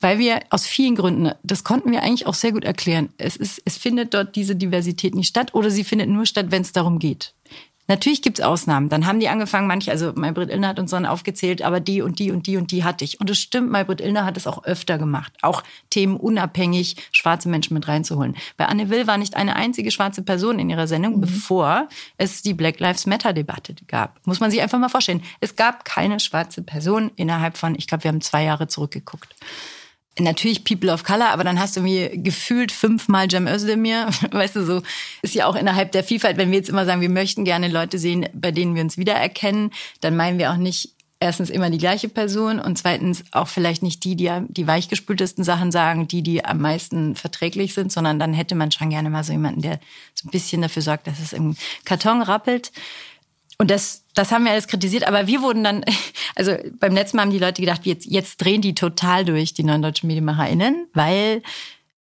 weil 0.00 0.18
wir 0.18 0.40
aus 0.50 0.66
vielen 0.66 0.96
Gründen, 0.96 1.32
das 1.42 1.64
konnten 1.64 1.92
wir 1.92 2.02
eigentlich 2.02 2.26
auch 2.26 2.34
sehr 2.34 2.52
gut 2.52 2.64
erklären, 2.64 3.10
es 3.18 3.36
ist, 3.36 3.60
es 3.64 3.76
findet 3.76 4.14
dort 4.14 4.34
diese 4.36 4.56
Diversität 4.56 5.14
nicht 5.14 5.28
statt 5.28 5.54
oder 5.54 5.70
sie 5.70 5.84
findet 5.84 6.08
nur 6.08 6.26
statt, 6.26 6.46
wenn 6.50 6.62
es 6.62 6.72
darum 6.72 6.98
geht. 6.98 7.34
Natürlich 7.88 8.22
gibt's 8.22 8.40
Ausnahmen. 8.40 8.88
Dann 8.88 9.06
haben 9.06 9.18
die 9.18 9.28
angefangen, 9.28 9.66
manche, 9.66 9.90
also 9.90 10.12
Maybrit 10.14 10.50
Illner 10.50 10.68
hat 10.68 10.78
uns 10.78 10.92
dann 10.92 11.04
aufgezählt, 11.04 11.62
aber 11.62 11.80
die 11.80 12.00
und 12.00 12.18
die 12.20 12.30
und 12.30 12.46
die 12.46 12.56
und 12.56 12.70
die 12.70 12.84
hatte 12.84 13.04
ich. 13.04 13.20
Und 13.20 13.28
es 13.28 13.38
stimmt, 13.38 13.70
Maybrit 13.70 14.00
Illner 14.00 14.24
hat 14.24 14.36
es 14.36 14.46
auch 14.46 14.64
öfter 14.64 14.98
gemacht, 14.98 15.32
auch 15.42 15.62
Themen 15.90 16.16
unabhängig 16.16 16.96
schwarze 17.10 17.48
Menschen 17.48 17.74
mit 17.74 17.88
reinzuholen. 17.88 18.36
Bei 18.56 18.66
Anne 18.66 18.88
Will 18.88 19.06
war 19.06 19.18
nicht 19.18 19.36
eine 19.36 19.56
einzige 19.56 19.90
schwarze 19.90 20.22
Person 20.22 20.58
in 20.60 20.70
ihrer 20.70 20.86
Sendung, 20.86 21.16
mhm. 21.16 21.22
bevor 21.22 21.88
es 22.18 22.42
die 22.42 22.54
Black 22.54 22.78
Lives 22.78 23.06
Matter 23.06 23.32
Debatte 23.32 23.74
gab. 23.88 24.24
Muss 24.26 24.40
man 24.40 24.50
sich 24.50 24.62
einfach 24.62 24.78
mal 24.78 24.88
vorstellen. 24.88 25.22
Es 25.40 25.56
gab 25.56 25.84
keine 25.84 26.20
schwarze 26.20 26.62
Person 26.62 27.10
innerhalb 27.16 27.56
von, 27.56 27.74
ich 27.74 27.88
glaube, 27.88 28.04
wir 28.04 28.10
haben 28.10 28.20
zwei 28.20 28.44
Jahre 28.44 28.68
zurückgeguckt 28.68 29.34
natürlich 30.18 30.64
People 30.64 30.92
of 30.92 31.04
Color, 31.04 31.28
aber 31.28 31.44
dann 31.44 31.58
hast 31.58 31.76
du 31.76 31.80
mir 31.80 32.16
gefühlt 32.16 32.70
fünfmal 32.72 33.30
Cem 33.30 33.46
Özdemir. 33.46 34.08
Weißt 34.30 34.56
du, 34.56 34.64
so 34.64 34.82
ist 35.22 35.34
ja 35.34 35.46
auch 35.46 35.56
innerhalb 35.56 35.92
der 35.92 36.04
Vielfalt, 36.04 36.36
wenn 36.36 36.50
wir 36.50 36.58
jetzt 36.58 36.68
immer 36.68 36.84
sagen, 36.84 37.00
wir 37.00 37.08
möchten 37.08 37.44
gerne 37.44 37.68
Leute 37.68 37.98
sehen, 37.98 38.28
bei 38.34 38.50
denen 38.50 38.74
wir 38.74 38.82
uns 38.82 38.98
wiedererkennen, 38.98 39.70
dann 40.00 40.16
meinen 40.16 40.38
wir 40.38 40.52
auch 40.52 40.56
nicht 40.56 40.90
erstens 41.22 41.50
immer 41.50 41.70
die 41.70 41.78
gleiche 41.78 42.08
Person 42.08 42.58
und 42.58 42.76
zweitens 42.76 43.24
auch 43.30 43.46
vielleicht 43.46 43.82
nicht 43.84 44.02
die, 44.02 44.16
die 44.16 44.30
die 44.48 44.66
weichgespültesten 44.66 45.44
Sachen 45.44 45.70
sagen, 45.70 46.08
die, 46.08 46.22
die 46.22 46.44
am 46.44 46.58
meisten 46.58 47.14
verträglich 47.14 47.74
sind, 47.74 47.92
sondern 47.92 48.18
dann 48.18 48.34
hätte 48.34 48.56
man 48.56 48.72
schon 48.72 48.90
gerne 48.90 49.08
mal 49.08 49.22
so 49.22 49.32
jemanden, 49.32 49.62
der 49.62 49.78
so 50.14 50.26
ein 50.26 50.32
bisschen 50.32 50.62
dafür 50.62 50.82
sorgt, 50.82 51.06
dass 51.06 51.20
es 51.20 51.32
im 51.32 51.56
Karton 51.84 52.22
rappelt. 52.22 52.72
Und 53.58 53.70
das, 53.70 54.04
das 54.14 54.32
haben 54.32 54.44
wir 54.44 54.52
alles 54.52 54.66
kritisiert, 54.66 55.06
aber 55.06 55.26
wir 55.26 55.42
wurden 55.42 55.64
dann, 55.64 55.84
also 56.34 56.56
beim 56.80 56.94
letzten 56.94 57.16
Mal 57.16 57.24
haben 57.24 57.30
die 57.30 57.38
Leute 57.38 57.62
gedacht, 57.62 57.86
jetzt, 57.86 58.06
jetzt 58.06 58.38
drehen 58.38 58.62
die 58.62 58.74
total 58.74 59.24
durch, 59.24 59.54
die 59.54 59.64
neuen 59.64 59.82
deutschen 59.82 60.06
MedienmacherInnen, 60.06 60.88
weil 60.94 61.42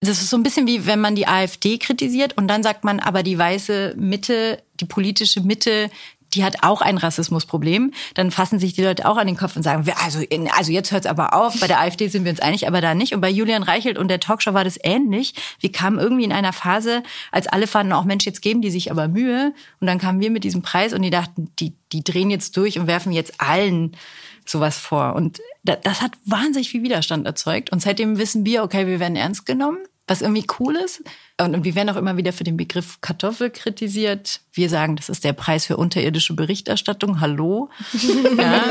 das 0.01 0.21
ist 0.21 0.31
so 0.31 0.37
ein 0.37 0.43
bisschen 0.43 0.67
wie 0.67 0.87
wenn 0.87 1.01
man 1.01 1.17
die 1.17 1.27
AfD 1.27 1.79
kritisiert 1.79 2.37
und 2.37 2.49
dann 2.49 2.63
sagt 2.63 2.85
man, 2.85 3.01
aber 3.01 3.23
die 3.23 3.39
weiße 3.39 3.95
Mitte, 3.97 4.63
die 4.79 4.85
politische 4.85 5.40
Mitte, 5.40 5.90
die 6.37 6.45
hat 6.45 6.63
auch 6.63 6.83
ein 6.83 6.99
Rassismusproblem, 6.99 7.93
dann 8.15 8.31
fassen 8.31 8.59
sich 8.59 8.75
die 8.75 8.83
Leute 8.83 9.09
auch 9.09 9.17
an 9.17 9.27
den 9.27 9.37
Kopf 9.37 9.57
und 9.57 9.63
sagen, 9.63 9.85
also, 10.05 10.21
also 10.57 10.73
jetzt 10.73 10.93
hört's 10.93 11.07
aber 11.07 11.35
auf, 11.35 11.59
bei 11.59 11.67
der 11.67 11.81
AfD 11.81 12.09
sind 12.09 12.25
wir 12.25 12.31
uns 12.31 12.41
einig, 12.41 12.69
aber 12.69 12.81
da 12.81 12.95
nicht. 12.95 13.15
Und 13.15 13.21
bei 13.21 13.31
Julian 13.31 13.63
Reichelt 13.63 13.99
und 13.99 14.09
der 14.09 14.21
Talkshow 14.21 14.55
war 14.55 14.65
das 14.65 14.79
ähnlich. 14.83 15.35
Wir 15.61 15.73
kamen 15.73 15.99
irgendwie 15.99 16.25
in 16.25 16.33
einer 16.33 16.53
Phase, 16.53 17.03
als 17.33 17.47
alle 17.47 17.67
fanden, 17.67 17.93
auch 17.93 18.05
Mensch, 18.05 18.27
jetzt 18.27 18.43
geben 18.43 18.61
die 18.61 18.71
sich 18.71 18.91
aber 18.91 19.09
Mühe. 19.09 19.55
Und 19.81 19.87
dann 19.87 19.99
kamen 19.99 20.21
wir 20.21 20.31
mit 20.31 20.45
diesem 20.45 20.63
Preis 20.63 20.93
und 20.93 21.03
die 21.03 21.11
dachten, 21.11 21.51
die, 21.59 21.73
die 21.93 22.05
drehen 22.05 22.31
jetzt 22.31 22.57
durch 22.57 22.79
und 22.79 22.87
werfen 22.87 23.13
jetzt 23.13 23.41
allen 23.41 23.97
sowas 24.45 24.79
vor. 24.79 25.15
Und 25.15 25.41
das 25.65 26.03
hat 26.03 26.13
wahnsinnig 26.25 26.71
viel 26.71 26.83
Widerstand 26.83 27.27
erzeugt. 27.27 27.73
Und 27.73 27.83
seitdem 27.83 28.19
wissen 28.19 28.45
wir, 28.45 28.63
okay, 28.63 28.87
wir 28.87 29.01
werden 29.01 29.17
ernst 29.17 29.47
genommen. 29.47 29.79
Was 30.07 30.23
irgendwie 30.23 30.46
cool 30.61 30.77
ist. 30.77 31.02
Und 31.38 31.65
wir 31.65 31.75
werden 31.75 31.90
auch 31.90 31.96
immer 31.96 32.17
wieder 32.17 32.33
für 32.33 32.44
den 32.44 32.57
Begriff 32.57 33.00
Kartoffel 33.00 33.50
kritisiert. 33.50 34.40
Wir 34.52 34.71
sagen, 34.71 34.96
das 34.96 35.11
ist 35.11 35.25
der 35.25 35.35
Preis 35.35 35.67
für 35.67 35.77
unterirdische 35.77 36.35
Berichterstattung. 36.35 37.21
Hallo. 37.21 37.71
Ja. 38.37 38.65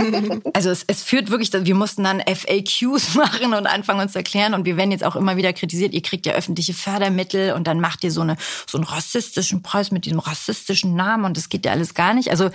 Also 0.53 0.69
es, 0.69 0.83
es 0.87 1.01
führt 1.03 1.31
wirklich, 1.31 1.51
wir 1.51 1.75
mussten 1.75 2.03
dann 2.03 2.21
FAQs 2.21 3.13
machen 3.15 3.53
und 3.53 3.67
anfangen 3.67 4.01
uns 4.01 4.11
zu 4.11 4.19
erklären. 4.19 4.53
Und 4.53 4.65
wir 4.65 4.77
werden 4.77 4.91
jetzt 4.91 5.03
auch 5.03 5.15
immer 5.15 5.37
wieder 5.37 5.53
kritisiert, 5.53 5.93
ihr 5.93 6.01
kriegt 6.01 6.25
ja 6.25 6.33
öffentliche 6.33 6.73
Fördermittel 6.73 7.53
und 7.53 7.65
dann 7.67 7.79
macht 7.79 8.03
ihr 8.03 8.11
so, 8.11 8.21
eine, 8.21 8.37
so 8.67 8.77
einen 8.77 8.85
rassistischen 8.85 9.63
Preis 9.63 9.91
mit 9.91 10.05
diesem 10.05 10.19
rassistischen 10.19 10.95
Namen 10.95 11.25
und 11.25 11.37
das 11.37 11.49
geht 11.49 11.65
ja 11.65 11.71
alles 11.71 11.93
gar 11.93 12.13
nicht. 12.13 12.29
Also 12.29 12.49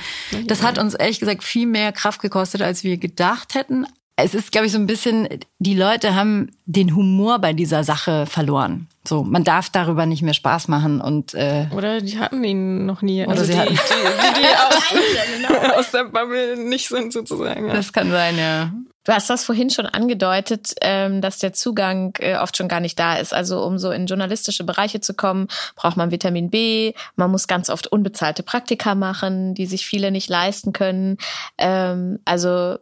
das 0.47 0.63
hat 0.63 0.79
uns 0.79 0.95
ehrlich 0.95 1.21
gesagt 1.21 1.43
viel 1.43 1.67
mehr 1.67 1.93
Kraft 1.93 2.21
gekostet, 2.21 2.63
als 2.63 2.85
wir 2.85 2.97
gedacht 2.97 3.55
hätten 3.55 3.87
es 4.17 4.35
ist, 4.35 4.53
glaube 4.53 4.67
ich, 4.67 4.73
so 4.73 4.79
ein 4.79 4.87
bisschen, 4.87 5.29
die 5.59 5.75
Leute 5.75 6.15
haben 6.15 6.51
den 6.67 6.95
Humor 6.95 7.39
bei 7.39 7.53
dieser 7.53 7.85
Sache 7.85 8.27
verloren. 8.27 8.89
So, 9.07 9.23
man 9.23 9.45
darf 9.45 9.71
darüber 9.71 10.05
nicht 10.07 10.23
mehr 10.23 10.35
Spaß 10.35 10.69
machen 10.69 11.01
und 11.01 11.35
äh, 11.35 11.67
oder 11.75 12.01
die 12.01 12.19
hatten 12.19 12.45
ihn 12.45 12.85
noch 12.85 13.01
nie. 13.01 13.23
Oder 13.23 13.31
also 13.31 13.45
die, 13.45 13.59
die, 13.59 13.69
die, 13.69 13.77
die 14.41 15.47
aus, 15.73 15.79
aus, 15.79 15.91
der 15.91 16.05
Bubble 16.05 16.57
nicht 16.57 16.89
sind 16.89 17.13
sozusagen. 17.13 17.69
Ja. 17.69 17.75
Das 17.75 17.93
kann 17.93 18.11
sein, 18.11 18.37
ja. 18.37 18.73
Du 19.05 19.13
hast 19.13 19.31
das 19.31 19.45
vorhin 19.45 19.71
schon 19.71 19.87
angedeutet, 19.87 20.75
ähm, 20.83 21.23
dass 21.23 21.39
der 21.39 21.55
Zugang 21.55 22.15
äh, 22.19 22.37
oft 22.37 22.57
schon 22.57 22.69
gar 22.69 22.81
nicht 22.81 22.99
da 22.99 23.17
ist. 23.17 23.33
Also 23.33 23.65
um 23.65 23.79
so 23.79 23.91
in 23.91 24.05
journalistische 24.05 24.65
Bereiche 24.65 25.01
zu 25.01 25.15
kommen, 25.15 25.49
braucht 25.75 25.97
man 25.97 26.11
Vitamin 26.11 26.51
B. 26.51 26.93
Man 27.17 27.31
muss 27.31 27.49
ganz 27.49 27.71
oft 27.71 27.87
unbezahlte 27.87 28.43
Praktika 28.43 28.95
machen, 28.95 29.55
die 29.55 29.65
sich 29.65 29.87
viele 29.87 30.11
nicht 30.11 30.29
leisten 30.29 30.75
können. 30.75 31.17
Ähm, 31.57 32.19
also 32.27 32.77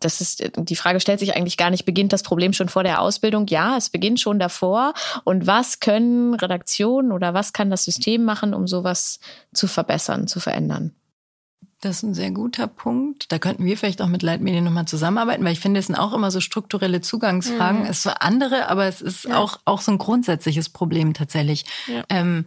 das 0.00 0.20
ist, 0.20 0.50
die 0.56 0.76
Frage 0.76 1.00
stellt 1.00 1.18
sich 1.18 1.34
eigentlich 1.34 1.56
gar 1.56 1.70
nicht, 1.70 1.84
beginnt 1.84 2.12
das 2.12 2.22
Problem 2.22 2.52
schon 2.52 2.68
vor 2.68 2.84
der 2.84 3.00
Ausbildung? 3.00 3.46
Ja, 3.48 3.76
es 3.76 3.90
beginnt 3.90 4.20
schon 4.20 4.38
davor. 4.38 4.94
Und 5.24 5.46
was 5.46 5.80
können 5.80 6.34
Redaktionen 6.34 7.12
oder 7.12 7.34
was 7.34 7.52
kann 7.52 7.70
das 7.70 7.84
System 7.84 8.24
machen, 8.24 8.54
um 8.54 8.66
sowas 8.66 9.18
zu 9.52 9.66
verbessern, 9.66 10.28
zu 10.28 10.40
verändern? 10.40 10.92
Das 11.80 11.96
ist 11.96 12.02
ein 12.04 12.14
sehr 12.14 12.30
guter 12.30 12.68
Punkt. 12.68 13.32
Da 13.32 13.40
könnten 13.40 13.64
wir 13.64 13.76
vielleicht 13.76 14.02
auch 14.02 14.08
mit 14.08 14.22
Leitmedien 14.22 14.62
nochmal 14.62 14.84
zusammenarbeiten, 14.84 15.44
weil 15.44 15.52
ich 15.52 15.58
finde, 15.58 15.80
es 15.80 15.88
sind 15.88 15.96
auch 15.96 16.12
immer 16.12 16.30
so 16.30 16.40
strukturelle 16.40 17.00
Zugangsfragen. 17.00 17.80
Mhm. 17.80 17.86
Es 17.86 17.98
ist 17.98 18.02
für 18.04 18.22
andere, 18.22 18.68
aber 18.68 18.86
es 18.86 19.00
ist 19.00 19.24
ja. 19.24 19.36
auch, 19.36 19.58
auch 19.64 19.80
so 19.80 19.90
ein 19.90 19.98
grundsätzliches 19.98 20.68
Problem 20.68 21.12
tatsächlich. 21.12 21.64
Ja. 21.88 22.04
Ähm, 22.08 22.46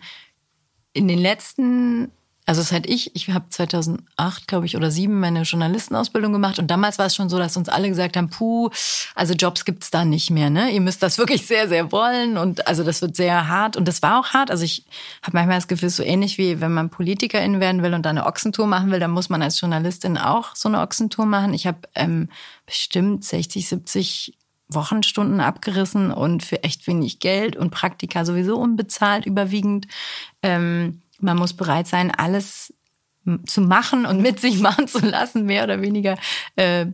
in 0.94 1.10
den 1.10 1.20
letzten 1.20 2.12
also 2.46 2.62
seit 2.62 2.88
ich, 2.88 3.16
ich 3.16 3.30
habe 3.32 3.50
2008, 3.50 4.48
glaube 4.48 4.68
ich, 4.68 4.76
oder 4.76 4.92
sieben 4.92 5.20
meine 5.20 5.42
Journalistenausbildung 5.42 6.32
gemacht 6.32 6.60
und 6.60 6.68
damals 6.70 7.00
war 7.00 7.08
es 7.08 7.16
schon 7.16 7.28
so, 7.28 7.40
dass 7.40 7.58
uns 7.58 7.70
alle 7.70 7.90
gesagt 7.90 8.18
haben, 8.18 8.30
puh, 8.30 8.70
also 9.16 9.34
Jobs 9.34 9.66
gibt's 9.66 9.90
da 9.90 10.06
nicht 10.06 10.30
mehr, 10.30 10.52
ne? 10.52 10.70
Ihr 10.70 10.82
müsst 10.82 11.02
das 11.02 11.18
wirklich 11.18 11.48
sehr, 11.48 11.68
sehr 11.68 11.92
wollen 11.92 12.38
und 12.38 12.68
also 12.68 12.84
das 12.84 13.02
wird 13.02 13.16
sehr 13.16 13.48
hart 13.48 13.78
und 13.78 13.88
das 13.88 14.04
war 14.04 14.20
auch 14.20 14.30
hart. 14.30 14.52
Also 14.52 14.64
ich 14.64 14.86
habe 15.24 15.38
manchmal 15.38 15.58
das 15.58 15.68
Gefühl, 15.68 15.90
so 15.90 16.04
ähnlich 16.04 16.38
wie 16.38 16.62
wenn 16.62 16.74
man 16.74 16.92
Politikerin 16.92 17.60
werden 17.60 17.82
will 17.82 17.96
und 17.96 18.04
da 18.04 18.12
eine 18.12 18.28
Ochsentour 18.28 18.68
machen 18.68 18.92
will, 18.92 19.00
dann 19.00 19.12
muss 19.12 19.30
man 19.30 19.42
als 19.42 19.60
Journalistin 19.60 20.18
auch 20.18 20.56
so 20.56 20.70
eine 20.70 20.82
Ochsentour 20.82 21.26
machen. 21.26 21.54
Ich 21.54 21.66
habe 21.66 21.80
ähm, 21.96 22.30
bestimmt 22.68 23.26
60, 23.26 23.68
70 23.68 24.38
Wochenstunden 24.68 25.42
abgerissen 25.42 26.12
und 26.12 26.44
für 26.44 26.64
echt 26.64 26.88
wenig 26.88 27.20
Geld 27.20 27.56
und 27.56 27.70
Praktika 27.70 28.26
sowieso 28.26 28.58
unbezahlt 28.58 29.26
überwiegend. 29.26 29.88
Ähm, 30.42 31.02
man 31.20 31.38
muss 31.38 31.54
bereit 31.54 31.88
sein, 31.88 32.12
alles 32.12 32.74
zu 33.46 33.62
machen 33.62 34.06
und 34.06 34.22
mit 34.22 34.40
sich 34.40 34.60
machen 34.62 34.88
zu 34.88 35.00
lassen, 35.00 35.46
mehr 35.46 35.64
oder 35.64 35.82
weniger. 35.82 36.18
Äh, 36.56 36.88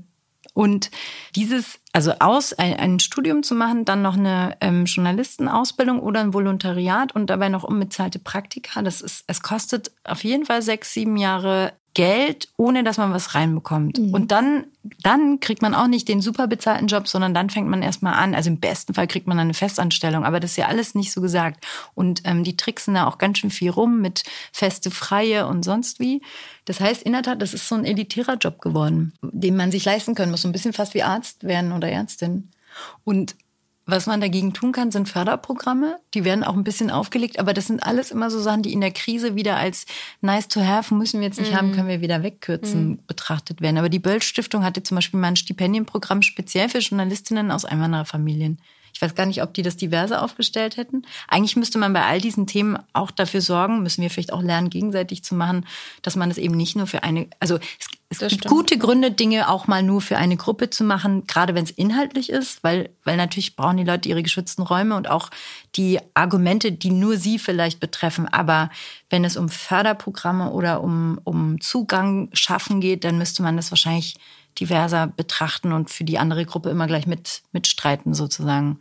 und 0.53 0.91
dieses, 1.35 1.79
also 1.93 2.13
aus 2.19 2.51
ein, 2.53 2.99
Studium 2.99 3.41
zu 3.41 3.55
machen, 3.55 3.85
dann 3.85 4.01
noch 4.01 4.17
eine 4.17 4.57
ähm, 4.59 4.85
Journalistenausbildung 4.85 6.01
oder 6.01 6.19
ein 6.19 6.33
Volontariat 6.33 7.15
und 7.15 7.29
dabei 7.29 7.47
noch 7.47 7.63
unbezahlte 7.63 8.19
Praktika, 8.19 8.81
das 8.81 9.01
ist, 9.01 9.23
es 9.27 9.41
kostet 9.41 9.91
auf 10.03 10.23
jeden 10.23 10.45
Fall 10.45 10.61
sechs, 10.61 10.93
sieben 10.93 11.15
Jahre 11.15 11.73
Geld, 11.93 12.47
ohne 12.55 12.83
dass 12.83 12.97
man 12.97 13.13
was 13.13 13.35
reinbekommt. 13.35 13.97
Mhm. 13.97 14.13
Und 14.13 14.31
dann, 14.31 14.65
dann 15.03 15.39
kriegt 15.41 15.61
man 15.61 15.75
auch 15.75 15.87
nicht 15.87 16.07
den 16.07 16.21
super 16.21 16.47
bezahlten 16.47 16.87
Job, 16.87 17.07
sondern 17.07 17.33
dann 17.33 17.49
fängt 17.49 17.67
man 17.67 17.81
erstmal 17.81 18.13
an. 18.13 18.33
Also 18.33 18.49
im 18.49 18.59
besten 18.59 18.93
Fall 18.93 19.07
kriegt 19.07 19.27
man 19.27 19.39
eine 19.39 19.53
Festanstellung, 19.53 20.23
aber 20.23 20.39
das 20.39 20.51
ist 20.51 20.57
ja 20.57 20.67
alles 20.67 20.95
nicht 20.95 21.11
so 21.11 21.19
gesagt. 21.19 21.65
Und 21.93 22.21
ähm, 22.23 22.43
die 22.43 22.55
tricksen 22.55 22.93
da 22.93 23.07
auch 23.07 23.17
ganz 23.17 23.39
schön 23.39 23.49
viel 23.49 23.71
rum 23.71 23.99
mit 23.99 24.23
feste 24.53 24.89
Freie 24.89 25.47
und 25.47 25.63
sonst 25.63 25.99
wie. 25.99 26.21
Das 26.65 26.79
heißt, 26.79 27.03
in 27.03 27.11
der 27.11 27.23
Tat, 27.23 27.41
das 27.41 27.53
ist 27.53 27.67
so 27.67 27.75
ein 27.75 27.85
elitärer 27.85 28.35
Job 28.35 28.61
geworden, 28.61 29.13
den 29.21 29.57
man 29.57 29.71
sich 29.71 29.83
leisten 29.83 30.15
können 30.15 30.31
muss. 30.31 30.43
So 30.43 30.47
ein 30.47 30.53
bisschen 30.53 30.73
fast 30.73 30.93
wie 30.93 31.03
Arzt 31.03 31.43
werden 31.43 31.73
oder 31.73 31.89
Ärztin. 31.89 32.49
Und 33.03 33.35
was 33.85 34.05
man 34.05 34.21
dagegen 34.21 34.53
tun 34.53 34.71
kann, 34.71 34.91
sind 34.91 35.09
Förderprogramme. 35.09 35.99
Die 36.13 36.23
werden 36.23 36.43
auch 36.43 36.55
ein 36.55 36.63
bisschen 36.63 36.91
aufgelegt, 36.91 37.39
aber 37.39 37.53
das 37.53 37.67
sind 37.67 37.81
alles 37.83 38.11
immer 38.11 38.29
so 38.29 38.39
Sachen, 38.39 38.61
die 38.61 38.73
in 38.73 38.81
der 38.81 38.91
Krise 38.91 39.35
wieder 39.35 39.57
als 39.57 39.85
nice 40.21 40.47
to 40.47 40.61
have, 40.61 40.93
müssen 40.93 41.19
wir 41.19 41.27
jetzt 41.27 41.39
nicht 41.39 41.51
mhm. 41.51 41.57
haben, 41.57 41.71
können 41.71 41.87
wir 41.87 42.01
wieder 42.01 42.23
wegkürzen, 42.23 42.89
mhm. 42.89 42.99
betrachtet 43.07 43.59
werden. 43.61 43.77
Aber 43.77 43.89
die 43.89 43.99
Böll 43.99 44.21
Stiftung 44.21 44.63
hatte 44.63 44.83
zum 44.83 44.95
Beispiel 44.95 45.19
mal 45.19 45.29
ein 45.29 45.35
Stipendienprogramm 45.35 46.21
speziell 46.21 46.69
für 46.69 46.79
Journalistinnen 46.79 47.51
aus 47.51 47.65
Einwandererfamilien. 47.65 48.59
Ich 48.93 49.01
weiß 49.01 49.15
gar 49.15 49.25
nicht, 49.25 49.41
ob 49.41 49.53
die 49.53 49.61
das 49.61 49.77
diverse 49.77 50.21
aufgestellt 50.21 50.77
hätten. 50.77 51.03
Eigentlich 51.27 51.55
müsste 51.55 51.77
man 51.77 51.93
bei 51.93 52.05
all 52.05 52.21
diesen 52.21 52.47
Themen 52.47 52.77
auch 52.93 53.11
dafür 53.11 53.41
sorgen, 53.41 53.83
müssen 53.83 54.01
wir 54.01 54.09
vielleicht 54.09 54.33
auch 54.33 54.41
lernen, 54.41 54.69
gegenseitig 54.69 55.23
zu 55.23 55.35
machen, 55.35 55.65
dass 56.01 56.15
man 56.15 56.29
es 56.31 56.37
eben 56.37 56.55
nicht 56.55 56.75
nur 56.75 56.87
für 56.87 57.03
eine, 57.03 57.27
also 57.39 57.55
es, 57.55 57.87
es 58.09 58.19
gibt 58.19 58.31
stimmt. 58.31 58.47
gute 58.47 58.77
Gründe, 58.77 59.11
Dinge 59.11 59.49
auch 59.49 59.67
mal 59.67 59.83
nur 59.83 60.01
für 60.01 60.17
eine 60.17 60.35
Gruppe 60.35 60.69
zu 60.69 60.83
machen, 60.83 61.25
gerade 61.27 61.55
wenn 61.55 61.63
es 61.63 61.71
inhaltlich 61.71 62.29
ist, 62.29 62.61
weil, 62.63 62.89
weil 63.05 63.15
natürlich 63.15 63.55
brauchen 63.55 63.77
die 63.77 63.85
Leute 63.85 64.09
ihre 64.09 64.21
geschützten 64.21 64.63
Räume 64.63 64.95
und 64.95 65.09
auch 65.09 65.29
die 65.75 65.99
Argumente, 66.13 66.73
die 66.73 66.91
nur 66.91 67.15
sie 67.17 67.39
vielleicht 67.39 67.79
betreffen. 67.79 68.27
Aber 68.27 68.69
wenn 69.09 69.23
es 69.23 69.37
um 69.37 69.47
Förderprogramme 69.47 70.51
oder 70.51 70.83
um, 70.83 71.21
um 71.23 71.61
Zugang 71.61 72.29
schaffen 72.33 72.81
geht, 72.81 73.05
dann 73.05 73.17
müsste 73.17 73.43
man 73.43 73.55
das 73.55 73.71
wahrscheinlich 73.71 74.15
diverser 74.61 75.07
betrachten 75.07 75.73
und 75.73 75.89
für 75.89 76.03
die 76.03 76.19
andere 76.19 76.45
Gruppe 76.45 76.69
immer 76.69 76.87
gleich 76.87 77.07
mit, 77.07 77.41
mitstreiten 77.51 78.13
sozusagen. 78.13 78.79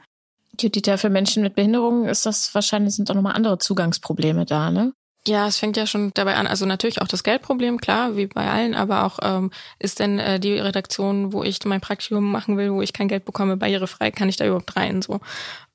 Judita, 0.60 0.98
für 0.98 1.10
Menschen 1.10 1.42
mit 1.42 1.54
Behinderungen 1.54 2.06
ist 2.06 2.26
das 2.26 2.54
wahrscheinlich, 2.54 2.94
sind 2.94 3.08
doch 3.08 3.14
nochmal 3.14 3.34
andere 3.34 3.58
Zugangsprobleme 3.58 4.44
da, 4.44 4.70
ne? 4.70 4.92
Ja, 5.26 5.46
es 5.46 5.58
fängt 5.58 5.76
ja 5.76 5.86
schon 5.86 6.12
dabei 6.14 6.36
an, 6.36 6.46
also 6.46 6.64
natürlich 6.64 7.02
auch 7.02 7.08
das 7.08 7.22
Geldproblem, 7.22 7.78
klar, 7.78 8.16
wie 8.16 8.26
bei 8.26 8.48
allen, 8.48 8.74
aber 8.74 9.04
auch 9.04 9.18
ähm, 9.22 9.50
ist 9.78 9.98
denn 9.98 10.18
äh, 10.18 10.40
die 10.40 10.54
Redaktion, 10.58 11.34
wo 11.34 11.42
ich 11.42 11.62
mein 11.66 11.82
Praktikum 11.82 12.30
machen 12.30 12.56
will, 12.56 12.72
wo 12.72 12.80
ich 12.80 12.94
kein 12.94 13.08
Geld 13.08 13.26
bekomme, 13.26 13.58
barrierefrei, 13.58 14.10
kann 14.10 14.30
ich 14.30 14.36
da 14.36 14.46
überhaupt 14.46 14.74
rein 14.76 15.02
so? 15.02 15.20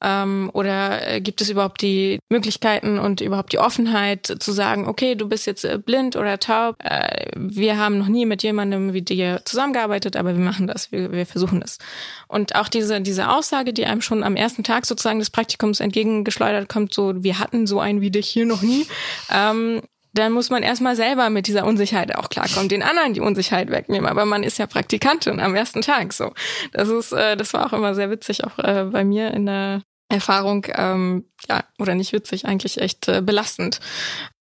Ähm, 0.06 0.52
oder 0.54 1.08
äh, 1.08 1.20
gibt 1.20 1.42
es 1.42 1.50
überhaupt 1.50 1.82
die 1.82 2.20
Möglichkeiten 2.30 3.00
und 3.00 3.22
überhaupt 3.22 3.54
die 3.54 3.58
Offenheit 3.58 4.36
zu 4.40 4.52
sagen, 4.52 4.88
okay, 4.88 5.16
du 5.16 5.28
bist 5.28 5.48
jetzt 5.48 5.66
äh, 5.66 5.80
blind 5.84 6.16
oder 6.16 6.40
taub, 6.40 6.76
äh, 6.84 7.32
wir 7.36 7.80
haben 7.80 7.98
noch 7.98 8.08
nie 8.08 8.28
mit 8.28 8.44
jemandem 8.44 8.94
wie 8.94 9.02
dir 9.02 9.42
zusammengearbeitet, 9.46 10.16
aber 10.16 10.38
wir 10.38 10.44
machen 10.44 10.68
das, 10.68 10.92
wir, 10.92 11.12
wir 11.12 11.26
versuchen 11.26 11.60
das. 11.60 11.80
Und 12.28 12.54
auch 12.54 12.68
diese, 12.68 13.02
diese 13.02 13.30
Aussage, 13.30 13.74
die 13.74 13.88
einem 13.88 14.02
schon 14.02 14.24
am 14.24 14.36
ersten 14.36 14.64
Tag 14.64 14.86
sozusagen 14.86 15.18
des 15.18 15.32
Praktikums 15.32 15.80
entgegengeschleudert 15.80 16.70
kommt, 16.70 16.94
so, 16.94 17.24
wir 17.24 17.40
hatten 17.40 17.66
so 17.66 17.80
einen 17.80 18.02
wie 18.02 18.12
dich 18.12 18.28
hier 18.28 18.46
noch 18.46 18.62
nie, 18.62 18.86
ähm, 19.34 19.82
dann 20.14 20.32
muss 20.32 20.52
man 20.52 20.62
erstmal 20.62 20.96
selber 20.96 21.32
mit 21.32 21.48
dieser 21.48 21.66
Unsicherheit 21.66 22.16
auch 22.16 22.30
klarkommen, 22.30 22.70
den 22.70 22.84
anderen 22.84 23.14
die 23.14 23.22
Unsicherheit 23.22 23.70
wegnehmen. 23.72 24.08
Aber 24.08 24.26
man 24.26 24.44
ist 24.44 24.60
ja 24.60 24.68
Praktikantin 24.68 25.40
am 25.40 25.56
ersten 25.56 25.82
Tag 25.82 26.14
so. 26.14 26.32
Das 26.72 26.90
ist, 26.90 27.12
äh, 27.12 27.36
das 27.36 27.54
war 27.54 27.66
auch 27.66 27.74
immer 27.74 27.96
sehr 27.96 28.12
witzig, 28.12 28.44
auch 28.44 28.58
äh, 28.60 28.86
bei 28.86 29.04
mir 29.04 29.32
in 29.32 29.48
der 29.48 29.82
Erfahrung, 30.10 30.68
ähm, 30.74 31.26
ja, 31.50 31.64
oder 31.80 31.96
nicht 31.96 32.14
witzig, 32.14 32.46
eigentlich 32.46 32.80
echt 32.80 33.08
äh, 33.08 33.22
belastend. 33.22 33.80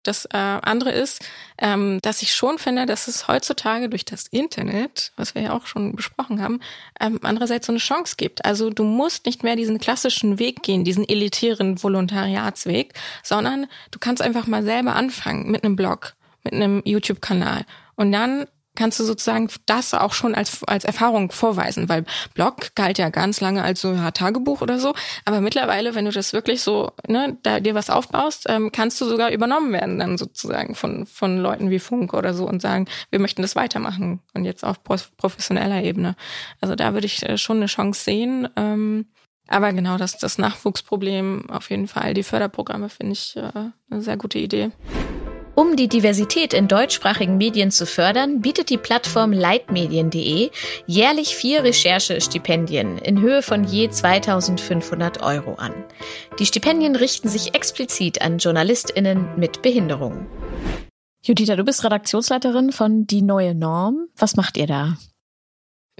Das 0.03 0.25
äh, 0.25 0.37
andere 0.37 0.91
ist, 0.91 1.23
ähm, 1.59 1.99
dass 2.01 2.23
ich 2.23 2.33
schon 2.33 2.57
finde, 2.57 2.87
dass 2.87 3.07
es 3.07 3.27
heutzutage 3.27 3.87
durch 3.87 4.03
das 4.03 4.25
Internet, 4.27 5.11
was 5.15 5.35
wir 5.35 5.43
ja 5.43 5.53
auch 5.53 5.67
schon 5.67 5.95
besprochen 5.95 6.41
haben, 6.41 6.59
ähm, 6.99 7.19
andererseits 7.21 7.67
so 7.67 7.71
eine 7.71 7.79
Chance 7.79 8.15
gibt. 8.17 8.43
Also 8.43 8.71
du 8.71 8.83
musst 8.83 9.27
nicht 9.27 9.43
mehr 9.43 9.55
diesen 9.55 9.79
klassischen 9.79 10.39
Weg 10.39 10.63
gehen, 10.63 10.83
diesen 10.83 11.07
elitären 11.07 11.81
Volontariatsweg, 11.81 12.95
sondern 13.21 13.67
du 13.91 13.99
kannst 13.99 14.23
einfach 14.23 14.47
mal 14.47 14.63
selber 14.63 14.95
anfangen 14.95 15.51
mit 15.51 15.63
einem 15.63 15.75
Blog, 15.75 16.15
mit 16.43 16.53
einem 16.53 16.81
YouTube-Kanal 16.83 17.65
und 17.95 18.11
dann 18.11 18.47
kannst 18.75 18.99
du 18.99 19.03
sozusagen 19.03 19.49
das 19.65 19.93
auch 19.93 20.13
schon 20.13 20.35
als, 20.35 20.63
als 20.63 20.85
Erfahrung 20.85 21.31
vorweisen, 21.31 21.89
weil 21.89 22.05
Blog 22.33 22.73
galt 22.75 22.97
ja 22.97 23.09
ganz 23.09 23.41
lange 23.41 23.63
als 23.63 23.81
so 23.81 23.93
ja, 23.93 24.11
Tagebuch 24.11 24.61
oder 24.61 24.79
so, 24.79 24.93
aber 25.25 25.41
mittlerweile, 25.41 25.95
wenn 25.95 26.05
du 26.05 26.11
das 26.11 26.33
wirklich 26.33 26.61
so, 26.61 26.91
ne, 27.07 27.37
da 27.43 27.59
dir 27.59 27.75
was 27.75 27.89
aufbaust, 27.89 28.45
ähm, 28.49 28.71
kannst 28.71 28.99
du 29.01 29.05
sogar 29.05 29.31
übernommen 29.31 29.73
werden 29.73 29.99
dann 29.99 30.17
sozusagen 30.17 30.75
von, 30.75 31.05
von 31.05 31.37
Leuten 31.37 31.69
wie 31.69 31.79
Funk 31.79 32.13
oder 32.13 32.33
so 32.33 32.47
und 32.47 32.61
sagen, 32.61 32.87
wir 33.09 33.19
möchten 33.19 33.41
das 33.41 33.55
weitermachen 33.55 34.21
und 34.33 34.45
jetzt 34.45 34.63
auf 34.63 34.83
professioneller 34.83 35.83
Ebene. 35.83 36.15
Also 36.59 36.75
da 36.75 36.93
würde 36.93 37.07
ich 37.07 37.27
äh, 37.27 37.37
schon 37.37 37.57
eine 37.57 37.65
Chance 37.67 38.03
sehen. 38.03 38.47
Ähm, 38.55 39.05
aber 39.47 39.73
genau, 39.73 39.97
das, 39.97 40.17
das 40.17 40.37
Nachwuchsproblem 40.37 41.49
auf 41.49 41.69
jeden 41.69 41.87
Fall, 41.87 42.13
die 42.13 42.23
Förderprogramme 42.23 42.89
finde 42.89 43.13
ich 43.13 43.35
äh, 43.35 43.51
eine 43.89 44.01
sehr 44.01 44.17
gute 44.17 44.39
Idee. 44.39 44.71
Um 45.61 45.75
die 45.75 45.87
Diversität 45.87 46.55
in 46.55 46.67
deutschsprachigen 46.67 47.37
Medien 47.37 47.69
zu 47.69 47.85
fördern, 47.85 48.41
bietet 48.41 48.71
die 48.71 48.79
Plattform 48.79 49.31
leitmedien.de 49.31 50.49
jährlich 50.87 51.35
vier 51.35 51.63
Recherchestipendien 51.63 52.97
in 52.97 53.21
Höhe 53.21 53.43
von 53.43 53.63
je 53.63 53.87
2500 53.87 55.21
Euro 55.21 55.53
an. 55.53 55.75
Die 56.39 56.47
Stipendien 56.47 56.95
richten 56.95 57.29
sich 57.29 57.53
explizit 57.53 58.23
an 58.23 58.39
JournalistInnen 58.39 59.37
mit 59.37 59.61
Behinderungen. 59.61 60.25
Judita, 61.23 61.55
du 61.55 61.63
bist 61.63 61.83
Redaktionsleiterin 61.83 62.71
von 62.71 63.05
Die 63.05 63.21
Neue 63.21 63.53
Norm. 63.53 64.07
Was 64.17 64.35
macht 64.35 64.57
ihr 64.57 64.65
da? 64.65 64.97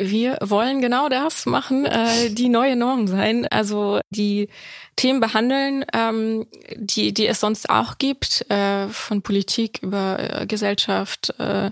Wir 0.02 0.38
wollen 0.42 0.82
genau 0.82 1.10
das 1.10 1.46
machen, 1.46 1.86
äh, 1.86 2.32
die 2.32 2.50
neue 2.50 2.76
Norm 2.76 3.08
sein. 3.08 3.48
Also 3.48 4.00
die 4.10 4.50
Themen 4.96 5.20
behandeln, 5.20 5.86
ähm, 5.94 6.48
die, 6.76 7.14
die 7.14 7.28
es 7.28 7.40
sonst 7.40 7.70
auch 7.70 7.98
gibt, 7.98 8.50
äh, 8.50 8.88
von 8.88 9.22
Politik 9.22 9.80
über 9.84 10.42
äh, 10.42 10.46
Gesellschaft. 10.48 11.34
Äh, 11.40 11.72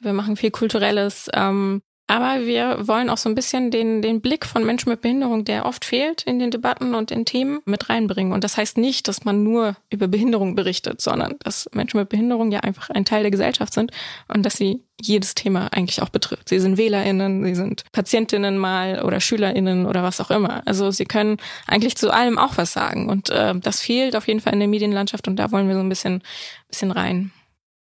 wir 0.00 0.12
machen 0.12 0.36
viel 0.36 0.50
Kulturelles. 0.50 1.28
Ähm, 1.32 1.82
aber 2.10 2.44
wir 2.44 2.88
wollen 2.88 3.08
auch 3.08 3.18
so 3.18 3.28
ein 3.28 3.36
bisschen 3.36 3.70
den, 3.70 4.02
den 4.02 4.20
Blick 4.20 4.44
von 4.44 4.66
Menschen 4.66 4.90
mit 4.90 5.00
Behinderung, 5.00 5.44
der 5.44 5.64
oft 5.64 5.84
fehlt 5.84 6.22
in 6.22 6.40
den 6.40 6.50
Debatten 6.50 6.96
und 6.96 7.12
in 7.12 7.24
Themen, 7.24 7.60
mit 7.66 7.88
reinbringen. 7.88 8.32
Und 8.32 8.42
das 8.42 8.56
heißt 8.56 8.78
nicht, 8.78 9.06
dass 9.06 9.24
man 9.24 9.44
nur 9.44 9.76
über 9.90 10.08
Behinderung 10.08 10.56
berichtet, 10.56 11.00
sondern 11.00 11.36
dass 11.44 11.70
Menschen 11.72 12.00
mit 12.00 12.08
Behinderung 12.08 12.50
ja 12.50 12.60
einfach 12.60 12.90
ein 12.90 13.04
Teil 13.04 13.22
der 13.22 13.30
Gesellschaft 13.30 13.72
sind 13.72 13.92
und 14.26 14.44
dass 14.44 14.56
sie 14.56 14.82
jedes 15.00 15.36
Thema 15.36 15.68
eigentlich 15.72 16.02
auch 16.02 16.08
betrifft. 16.08 16.48
Sie 16.48 16.58
sind 16.58 16.78
WählerInnen, 16.78 17.44
sie 17.44 17.54
sind 17.54 17.84
PatientInnen 17.92 18.58
mal 18.58 19.02
oder 19.04 19.20
SchülerInnen 19.20 19.86
oder 19.86 20.02
was 20.02 20.20
auch 20.20 20.32
immer. 20.32 20.62
Also 20.66 20.90
sie 20.90 21.04
können 21.04 21.36
eigentlich 21.68 21.96
zu 21.96 22.10
allem 22.10 22.38
auch 22.38 22.56
was 22.56 22.72
sagen. 22.72 23.08
Und 23.08 23.30
äh, 23.30 23.54
das 23.54 23.82
fehlt 23.82 24.16
auf 24.16 24.26
jeden 24.26 24.40
Fall 24.40 24.54
in 24.54 24.58
der 24.58 24.68
Medienlandschaft 24.68 25.28
und 25.28 25.36
da 25.36 25.52
wollen 25.52 25.68
wir 25.68 25.76
so 25.76 25.80
ein 25.80 25.88
bisschen, 25.88 26.22
bisschen 26.68 26.90
rein. 26.90 27.30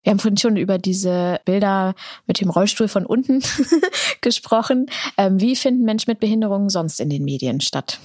Wir 0.07 0.11
haben 0.11 0.19
vorhin 0.19 0.37
schon 0.37 0.55
über 0.55 0.77
diese 0.77 1.41
Bilder 1.43 1.93
mit 2.27 2.39
dem 2.39 2.49
Rollstuhl 2.49 2.87
von 2.87 3.05
unten 3.05 3.43
gesprochen. 4.21 4.85
Ähm, 5.17 5.41
wie 5.41 5.53
finden 5.57 5.83
Menschen 5.83 6.09
mit 6.09 6.21
Behinderungen 6.21 6.69
sonst 6.69 7.01
in 7.01 7.09
den 7.09 7.25
Medien 7.25 7.59
statt? 7.59 7.99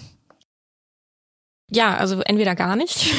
Ja, 1.70 1.96
also 1.96 2.20
entweder 2.22 2.57
gar 2.57 2.74
nicht 2.74 3.14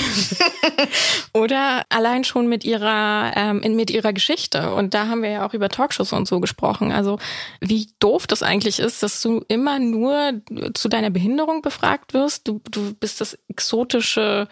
oder 1.34 1.84
allein 1.88 2.26
schon 2.26 2.50
mit 2.50 2.66
ihrer 2.66 3.32
ähm, 3.38 3.62
mit 3.74 3.90
ihrer 3.90 4.12
Geschichte. 4.12 4.74
Und 4.74 4.94
da 4.94 5.08
haben 5.08 5.24
wir 5.24 5.30
ja 5.30 5.48
auch 5.48 5.54
über 5.54 5.70
Talkshows 5.70 6.12
und 6.12 6.28
so 6.28 6.42
gesprochen. 6.42 6.92
Also 6.92 7.20
wie 7.62 7.88
doof 8.00 8.28
das 8.28 8.44
eigentlich 8.44 8.80
ist, 8.80 9.02
dass 9.02 9.22
du 9.22 9.46
immer 9.48 9.80
nur 9.80 10.42
zu 10.74 10.90
deiner 10.90 11.10
Behinderung 11.10 11.62
befragt 11.62 12.14
wirst. 12.14 12.50
Du, 12.50 12.60
du 12.70 12.94
bist 12.96 13.22
das 13.22 13.40
exotische 13.48 14.50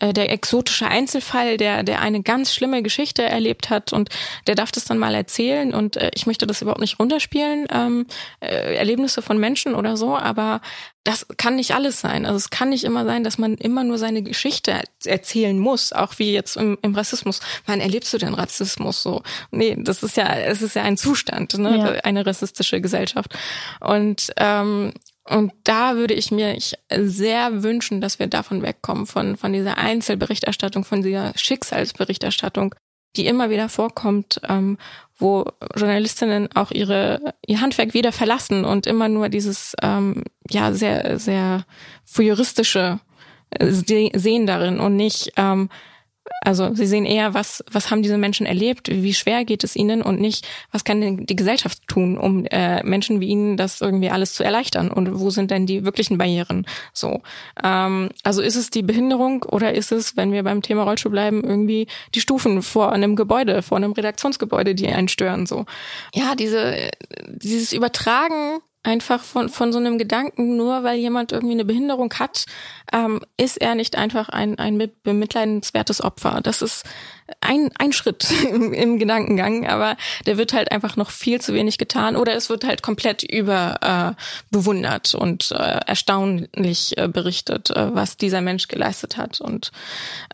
der 0.00 0.30
exotische 0.30 0.88
Einzelfall, 0.88 1.56
der, 1.56 1.82
der 1.82 2.00
eine 2.00 2.22
ganz 2.22 2.52
schlimme 2.52 2.82
Geschichte 2.82 3.22
erlebt 3.22 3.70
hat 3.70 3.92
und 3.92 4.10
der 4.46 4.54
darf 4.54 4.72
das 4.72 4.84
dann 4.84 4.98
mal 4.98 5.14
erzählen 5.14 5.74
und 5.74 5.96
äh, 5.96 6.10
ich 6.14 6.26
möchte 6.26 6.46
das 6.46 6.62
überhaupt 6.62 6.80
nicht 6.80 6.98
runterspielen, 6.98 7.66
ähm, 7.70 8.06
äh, 8.40 8.74
Erlebnisse 8.76 9.22
von 9.22 9.38
Menschen 9.38 9.74
oder 9.74 9.96
so, 9.96 10.16
aber 10.16 10.60
das 11.06 11.26
kann 11.36 11.54
nicht 11.54 11.72
alles 11.72 12.00
sein. 12.00 12.26
Also 12.26 12.36
es 12.36 12.50
kann 12.50 12.70
nicht 12.70 12.82
immer 12.82 13.04
sein, 13.04 13.22
dass 13.22 13.38
man 13.38 13.54
immer 13.54 13.84
nur 13.84 13.96
seine 13.96 14.22
Geschichte 14.22 14.82
erzählen 15.04 15.56
muss, 15.56 15.92
auch 15.92 16.18
wie 16.18 16.32
jetzt 16.32 16.56
im, 16.56 16.78
im 16.82 16.96
Rassismus. 16.96 17.40
Wann 17.64 17.80
erlebst 17.80 18.12
du 18.12 18.18
denn 18.18 18.34
Rassismus 18.34 19.02
so? 19.02 19.22
Nee, 19.52 19.76
das 19.78 20.02
ist 20.02 20.16
ja, 20.16 20.34
es 20.34 20.62
ist 20.62 20.74
ja 20.74 20.82
ein 20.82 20.96
Zustand, 20.96 21.56
ne? 21.58 21.78
Ja. 21.78 21.84
eine 22.02 22.26
rassistische 22.26 22.80
Gesellschaft. 22.80 23.38
Und 23.80 24.32
ähm, 24.36 24.92
und 25.28 25.52
da 25.64 25.96
würde 25.96 26.14
ich 26.14 26.30
mir 26.30 26.56
sehr 26.90 27.62
wünschen, 27.62 28.00
dass 28.00 28.18
wir 28.18 28.28
davon 28.28 28.62
wegkommen, 28.62 29.06
von, 29.06 29.36
von 29.36 29.52
dieser 29.52 29.78
Einzelberichterstattung, 29.78 30.84
von 30.84 31.02
dieser 31.02 31.32
Schicksalsberichterstattung, 31.36 32.74
die 33.16 33.26
immer 33.26 33.50
wieder 33.50 33.68
vorkommt, 33.68 34.40
ähm, 34.48 34.78
wo 35.18 35.46
Journalistinnen 35.74 36.52
auch 36.54 36.70
ihre, 36.70 37.34
ihr 37.46 37.60
Handwerk 37.60 37.94
wieder 37.94 38.12
verlassen 38.12 38.64
und 38.64 38.86
immer 38.86 39.08
nur 39.08 39.28
dieses, 39.28 39.74
ähm, 39.82 40.22
ja, 40.50 40.72
sehr, 40.72 41.18
sehr 41.18 41.64
voyeuristische 42.04 43.00
äh, 43.50 43.70
sehen 43.70 44.46
darin 44.46 44.78
und 44.78 44.96
nicht, 44.96 45.32
ähm, 45.36 45.70
also 46.42 46.74
sie 46.74 46.86
sehen 46.86 47.04
eher, 47.04 47.34
was, 47.34 47.64
was 47.70 47.90
haben 47.90 48.02
diese 48.02 48.18
Menschen 48.18 48.46
erlebt, 48.46 48.88
wie 48.90 49.14
schwer 49.14 49.44
geht 49.44 49.64
es 49.64 49.76
ihnen 49.76 50.02
und 50.02 50.20
nicht, 50.20 50.46
was 50.70 50.84
kann 50.84 51.00
denn 51.00 51.26
die 51.26 51.36
Gesellschaft 51.36 51.86
tun, 51.88 52.18
um 52.18 52.46
äh, 52.46 52.82
Menschen 52.82 53.20
wie 53.20 53.28
ihnen 53.28 53.56
das 53.56 53.80
irgendwie 53.80 54.10
alles 54.10 54.34
zu 54.34 54.44
erleichtern 54.44 54.90
und 54.90 55.18
wo 55.18 55.30
sind 55.30 55.50
denn 55.50 55.66
die 55.66 55.84
wirklichen 55.84 56.18
Barrieren? 56.18 56.66
So, 56.92 57.22
ähm, 57.62 58.10
also 58.22 58.42
ist 58.42 58.56
es 58.56 58.70
die 58.70 58.82
Behinderung 58.82 59.42
oder 59.44 59.74
ist 59.74 59.92
es, 59.92 60.16
wenn 60.16 60.32
wir 60.32 60.42
beim 60.42 60.62
Thema 60.62 60.84
Rollstuhl 60.84 61.12
bleiben, 61.12 61.42
irgendwie 61.42 61.86
die 62.14 62.20
Stufen 62.20 62.62
vor 62.62 62.92
einem 62.92 63.16
Gebäude, 63.16 63.62
vor 63.62 63.76
einem 63.76 63.92
Redaktionsgebäude, 63.92 64.74
die 64.74 64.88
einen 64.88 65.08
stören? 65.08 65.46
So, 65.46 65.66
ja, 66.14 66.34
diese 66.34 66.90
dieses 67.26 67.72
Übertragen 67.72 68.60
einfach 68.86 69.22
von, 69.22 69.48
von 69.48 69.72
so 69.72 69.78
einem 69.78 69.98
Gedanken, 69.98 70.56
nur 70.56 70.84
weil 70.84 70.96
jemand 70.96 71.32
irgendwie 71.32 71.54
eine 71.54 71.64
Behinderung 71.64 72.14
hat, 72.14 72.46
ähm, 72.92 73.20
ist 73.36 73.60
er 73.60 73.74
nicht 73.74 73.96
einfach 73.96 74.28
ein, 74.28 74.58
ein 74.58 74.90
bemitleidenswertes 75.02 76.02
Opfer. 76.02 76.40
Das 76.40 76.62
ist 76.62 76.84
ein, 77.40 77.70
ein 77.78 77.92
Schritt 77.92 78.30
im, 78.48 78.72
im 78.72 78.98
Gedankengang, 78.98 79.66
aber 79.66 79.96
der 80.24 80.38
wird 80.38 80.52
halt 80.52 80.70
einfach 80.70 80.96
noch 80.96 81.10
viel 81.10 81.40
zu 81.40 81.52
wenig 81.52 81.78
getan 81.78 82.14
oder 82.14 82.34
es 82.34 82.48
wird 82.48 82.64
halt 82.64 82.82
komplett 82.82 83.24
über 83.24 84.14
äh, 84.16 84.22
bewundert 84.50 85.14
und 85.14 85.50
äh, 85.50 85.80
erstaunlich 85.86 86.96
äh, 86.96 87.08
berichtet, 87.08 87.70
äh, 87.70 87.92
was 87.92 88.16
dieser 88.16 88.40
Mensch 88.40 88.68
geleistet 88.68 89.16
hat. 89.16 89.40
Und 89.40 89.72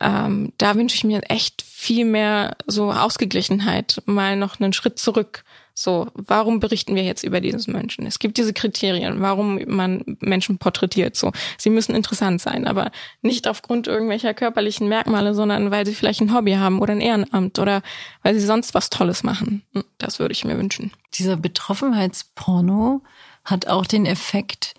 ähm, 0.01 0.53
da 0.59 0.77
wünsche 0.77 0.97
ich 0.97 1.05
mir 1.05 1.23
echt 1.31 1.63
viel 1.63 2.05
mehr 2.05 2.57
so 2.67 2.93
Ausgeglichenheit, 2.93 4.03
mal 4.05 4.37
noch 4.37 4.61
einen 4.61 4.75
Schritt 4.75 4.99
zurück 4.99 5.43
so, 5.75 6.09
warum 6.14 6.61
berichten 6.61 6.95
wir 6.95 7.03
jetzt 7.03 7.23
über 7.23 7.41
diesen 7.41 7.73
Menschen? 7.73 8.07
Es 8.07 8.18
gibt 8.18 8.37
diese 8.37 8.53
Kriterien, 8.53 9.20
warum 9.20 9.61
man 9.66 10.16
Menschen 10.20 10.59
porträtiert. 10.59 11.16
So, 11.16 11.33
sie 11.57 11.70
müssen 11.70 11.95
interessant 11.95 12.41
sein, 12.43 12.66
aber 12.66 12.91
nicht 13.23 13.49
aufgrund 13.49 13.87
irgendwelcher 13.87 14.35
körperlichen 14.35 14.89
Merkmale, 14.89 15.35
sondern 15.35 15.70
weil 15.70 15.87
sie 15.87 15.95
vielleicht 15.95 16.20
ein 16.20 16.35
Hobby 16.35 16.53
haben 16.53 16.81
oder 16.81 16.93
ein 16.93 17.01
Ehrenamt 17.01 17.59
oder 17.59 17.83
weil 18.23 18.35
sie 18.35 18.45
sonst 18.45 18.75
was 18.75 18.91
Tolles 18.91 19.23
machen. 19.23 19.62
Hm, 19.73 19.85
das 19.99 20.18
würde 20.18 20.33
ich 20.33 20.45
mir 20.45 20.59
wünschen. 20.59 20.93
Dieser 21.14 21.37
Betroffenheitsporno 21.37 23.03
hat 23.45 23.66
auch 23.66 23.87
den 23.87 24.07
Effekt, 24.07 24.75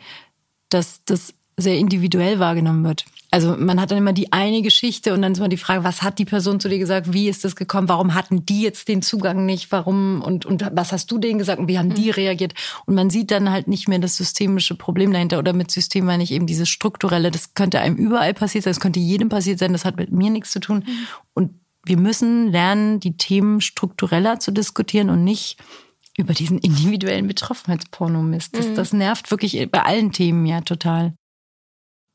dass 0.69 1.03
das 1.05 1.33
sehr 1.57 1.77
individuell 1.77 2.39
wahrgenommen 2.39 2.83
wird 2.83 3.05
also 3.33 3.57
man 3.57 3.81
hat 3.81 3.89
dann 3.89 3.97
immer 3.97 4.13
die 4.13 4.31
eine 4.31 4.61
Geschichte 4.61 5.11
und 5.11 5.23
dann 5.23 5.31
ist 5.31 5.39
immer 5.39 5.49
die 5.49 5.57
Frage, 5.57 5.83
was 5.83 6.03
hat 6.03 6.19
die 6.19 6.25
Person 6.25 6.59
zu 6.59 6.69
dir 6.69 6.77
gesagt, 6.77 7.13
wie 7.13 7.27
ist 7.27 7.43
das 7.43 7.55
gekommen, 7.55 7.89
warum 7.89 8.13
hatten 8.13 8.45
die 8.45 8.61
jetzt 8.61 8.87
den 8.89 9.01
Zugang 9.01 9.47
nicht, 9.47 9.71
warum 9.71 10.21
und, 10.21 10.45
und 10.45 10.69
was 10.71 10.91
hast 10.91 11.11
du 11.11 11.17
denen 11.17 11.39
gesagt 11.39 11.57
und 11.57 11.67
wie 11.67 11.79
haben 11.79 11.95
die 11.95 12.09
mhm. 12.09 12.11
reagiert? 12.11 12.53
Und 12.85 12.93
man 12.93 13.09
sieht 13.09 13.31
dann 13.31 13.49
halt 13.49 13.67
nicht 13.67 13.87
mehr 13.87 13.97
das 13.97 14.17
systemische 14.17 14.75
Problem 14.75 15.11
dahinter 15.11 15.39
oder 15.39 15.53
mit 15.53 15.71
System 15.71 16.05
meine 16.05 16.21
ich 16.21 16.31
eben 16.31 16.45
dieses 16.45 16.69
strukturelle, 16.69 17.31
das 17.31 17.55
könnte 17.55 17.79
einem 17.79 17.95
überall 17.95 18.35
passiert 18.35 18.65
sein, 18.65 18.73
das 18.73 18.79
könnte 18.79 18.99
jedem 18.99 19.29
passiert 19.29 19.57
sein, 19.57 19.73
das 19.73 19.83
hat 19.83 19.97
mit 19.97 20.11
mir 20.11 20.29
nichts 20.29 20.51
zu 20.51 20.59
tun. 20.59 20.83
Mhm. 20.85 21.07
Und 21.33 21.51
wir 21.85 21.97
müssen 21.97 22.51
lernen, 22.51 22.99
die 22.99 23.17
Themen 23.17 23.61
struktureller 23.61 24.39
zu 24.41 24.51
diskutieren 24.51 25.09
und 25.09 25.23
nicht 25.23 25.57
über 26.19 26.35
diesen 26.35 26.59
individuellen 26.59 27.25
Betroffenheitspornomist. 27.25 28.55
Das, 28.55 28.67
mhm. 28.67 28.75
das 28.75 28.93
nervt 28.93 29.31
wirklich 29.31 29.71
bei 29.71 29.81
allen 29.81 30.11
Themen 30.11 30.45
ja 30.45 30.61
total. 30.61 31.15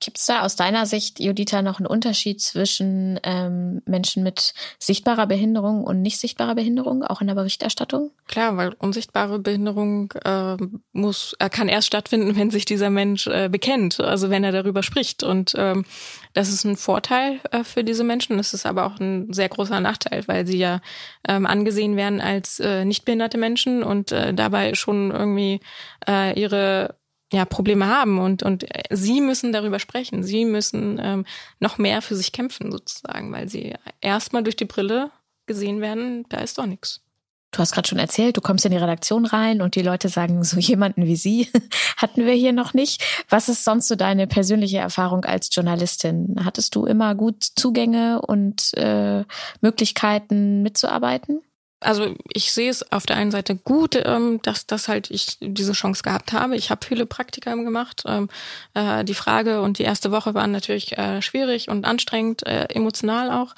Gibt 0.01 0.19
es 0.19 0.27
da 0.27 0.43
aus 0.43 0.55
deiner 0.55 0.87
Sicht, 0.87 1.19
Judita, 1.19 1.61
noch 1.61 1.81
einen 1.81 1.87
Unterschied 1.87 2.41
zwischen 2.41 3.19
ähm, 3.25 3.83
Menschen 3.85 4.23
mit 4.23 4.55
sichtbarer 4.79 5.27
Behinderung 5.27 5.83
und 5.83 6.03
nicht 6.03 6.21
sichtbarer 6.21 6.55
Behinderung, 6.55 7.03
auch 7.03 7.21
in 7.21 7.27
der 7.27 7.35
Berichterstattung? 7.35 8.13
Klar, 8.29 8.57
weil 8.57 8.75
unsichtbare 8.79 9.41
Behinderung 9.41 10.13
äh, 10.25 10.57
muss, 10.93 11.35
er 11.41 11.51
kann 11.51 11.69
erst 11.69 11.89
stattfinden, 11.89 12.37
wenn 12.37 12.53
sich 12.53 12.65
dieser 12.65 12.91
Mensch 12.91 13.27
äh, 13.27 13.49
bekennt, 13.49 13.99
also 13.99 14.31
wenn 14.31 14.45
er 14.45 14.53
darüber 14.53 14.85
spricht. 14.85 15.25
Und 15.25 15.55
ähm, 15.57 15.85
das 16.33 16.49
ist 16.49 16.65
ein 16.65 16.77
Vorteil 16.77 17.41
äh, 17.51 17.65
für 17.65 17.83
diese 17.83 18.05
Menschen. 18.05 18.37
Das 18.37 18.55
ist 18.55 18.67
aber 18.67 18.87
auch 18.87 19.01
ein 19.01 19.33
sehr 19.33 19.49
großer 19.49 19.81
Nachteil, 19.81 20.23
weil 20.29 20.47
sie 20.47 20.59
ja 20.59 20.81
ähm, 21.27 21.45
angesehen 21.45 21.97
werden 21.97 22.21
als 22.21 22.61
äh, 22.61 22.85
nicht 22.85 23.05
behinderte 23.05 23.39
Menschen 23.39 23.83
und 23.83 24.13
äh, 24.13 24.33
dabei 24.33 24.75
schon 24.75 25.11
irgendwie 25.11 25.59
äh, 26.07 26.39
ihre 26.39 26.98
ja, 27.33 27.45
Probleme 27.45 27.87
haben 27.87 28.19
und, 28.19 28.43
und 28.43 28.67
sie 28.91 29.21
müssen 29.21 29.53
darüber 29.53 29.79
sprechen. 29.79 30.23
Sie 30.23 30.45
müssen 30.45 30.99
ähm, 31.03 31.27
noch 31.61 31.79
mehr 31.79 32.01
für 32.01 32.17
sich 32.17 32.33
kämpfen 32.33 32.73
sozusagen, 32.73 33.33
weil 33.33 33.49
sie 33.49 33.75
erstmal 34.01 34.43
durch 34.43 34.57
die 34.57 34.65
Brille 34.65 35.11
gesehen 35.47 35.81
werden, 35.81 36.25
da 36.29 36.39
ist 36.39 36.59
doch 36.59 36.67
nichts. 36.67 37.03
Du 37.51 37.61
hast 37.61 37.73
gerade 37.73 37.89
schon 37.89 37.99
erzählt, 37.99 38.37
du 38.37 38.43
kommst 38.43 38.67
in 38.67 38.73
die 38.73 38.79
Redaktion 38.79 39.25
rein 39.25 39.63
und 39.63 39.75
die 39.75 39.83
Leute 39.83 40.11
sagen, 40.11 40.45
so 40.45 40.59
jemanden 40.59 41.07
wie 41.07 41.17
Sie 41.17 41.49
hatten 41.97 42.27
wir 42.27 42.35
hier 42.35 42.53
noch 42.53 42.75
nicht. 42.75 43.03
Was 43.31 43.49
ist 43.49 43.65
sonst 43.65 43.89
so 43.89 43.97
deine 43.97 44.27
persönliche 44.27 44.79
Erfahrung 44.79 45.25
als 45.25 45.49
Journalistin? 45.51 46.37
Hattest 46.45 46.75
du 46.75 46.85
immer 46.85 47.15
gut 47.15 47.43
Zugänge 47.57 48.21
und 48.21 48.75
äh, 48.75 49.25
Möglichkeiten 49.63 50.63
mitzuarbeiten? 50.63 51.41
Also 51.81 52.15
ich 52.33 52.53
sehe 52.53 52.71
es 52.71 52.91
auf 52.91 53.07
der 53.07 53.17
einen 53.17 53.31
Seite 53.31 53.55
gut, 53.55 53.97
ähm, 54.05 54.41
dass, 54.43 54.67
dass 54.67 54.89
halt 54.89 55.11
ich 55.11 55.39
diese 55.41 55.73
Chance 55.73 56.03
gehabt 56.03 56.33
habe. 56.33 56.57
Ich 56.57 56.71
habe 56.71 56.85
viele 56.85 57.07
Praktika 57.07 57.55
gemacht. 57.55 58.03
Ähm, 58.07 58.29
äh, 58.75 59.05
die 59.05 59.15
Frage 59.15 59.63
und 59.63 59.79
die 59.79 59.85
erste 59.85 60.11
Woche 60.11 60.35
waren 60.35 60.51
natürlich 60.51 60.99
äh, 60.99 61.23
schwierig 61.23 61.69
und 61.69 61.85
anstrengend, 61.85 62.45
äh, 62.47 62.65
emotional 62.71 63.31
auch. 63.31 63.55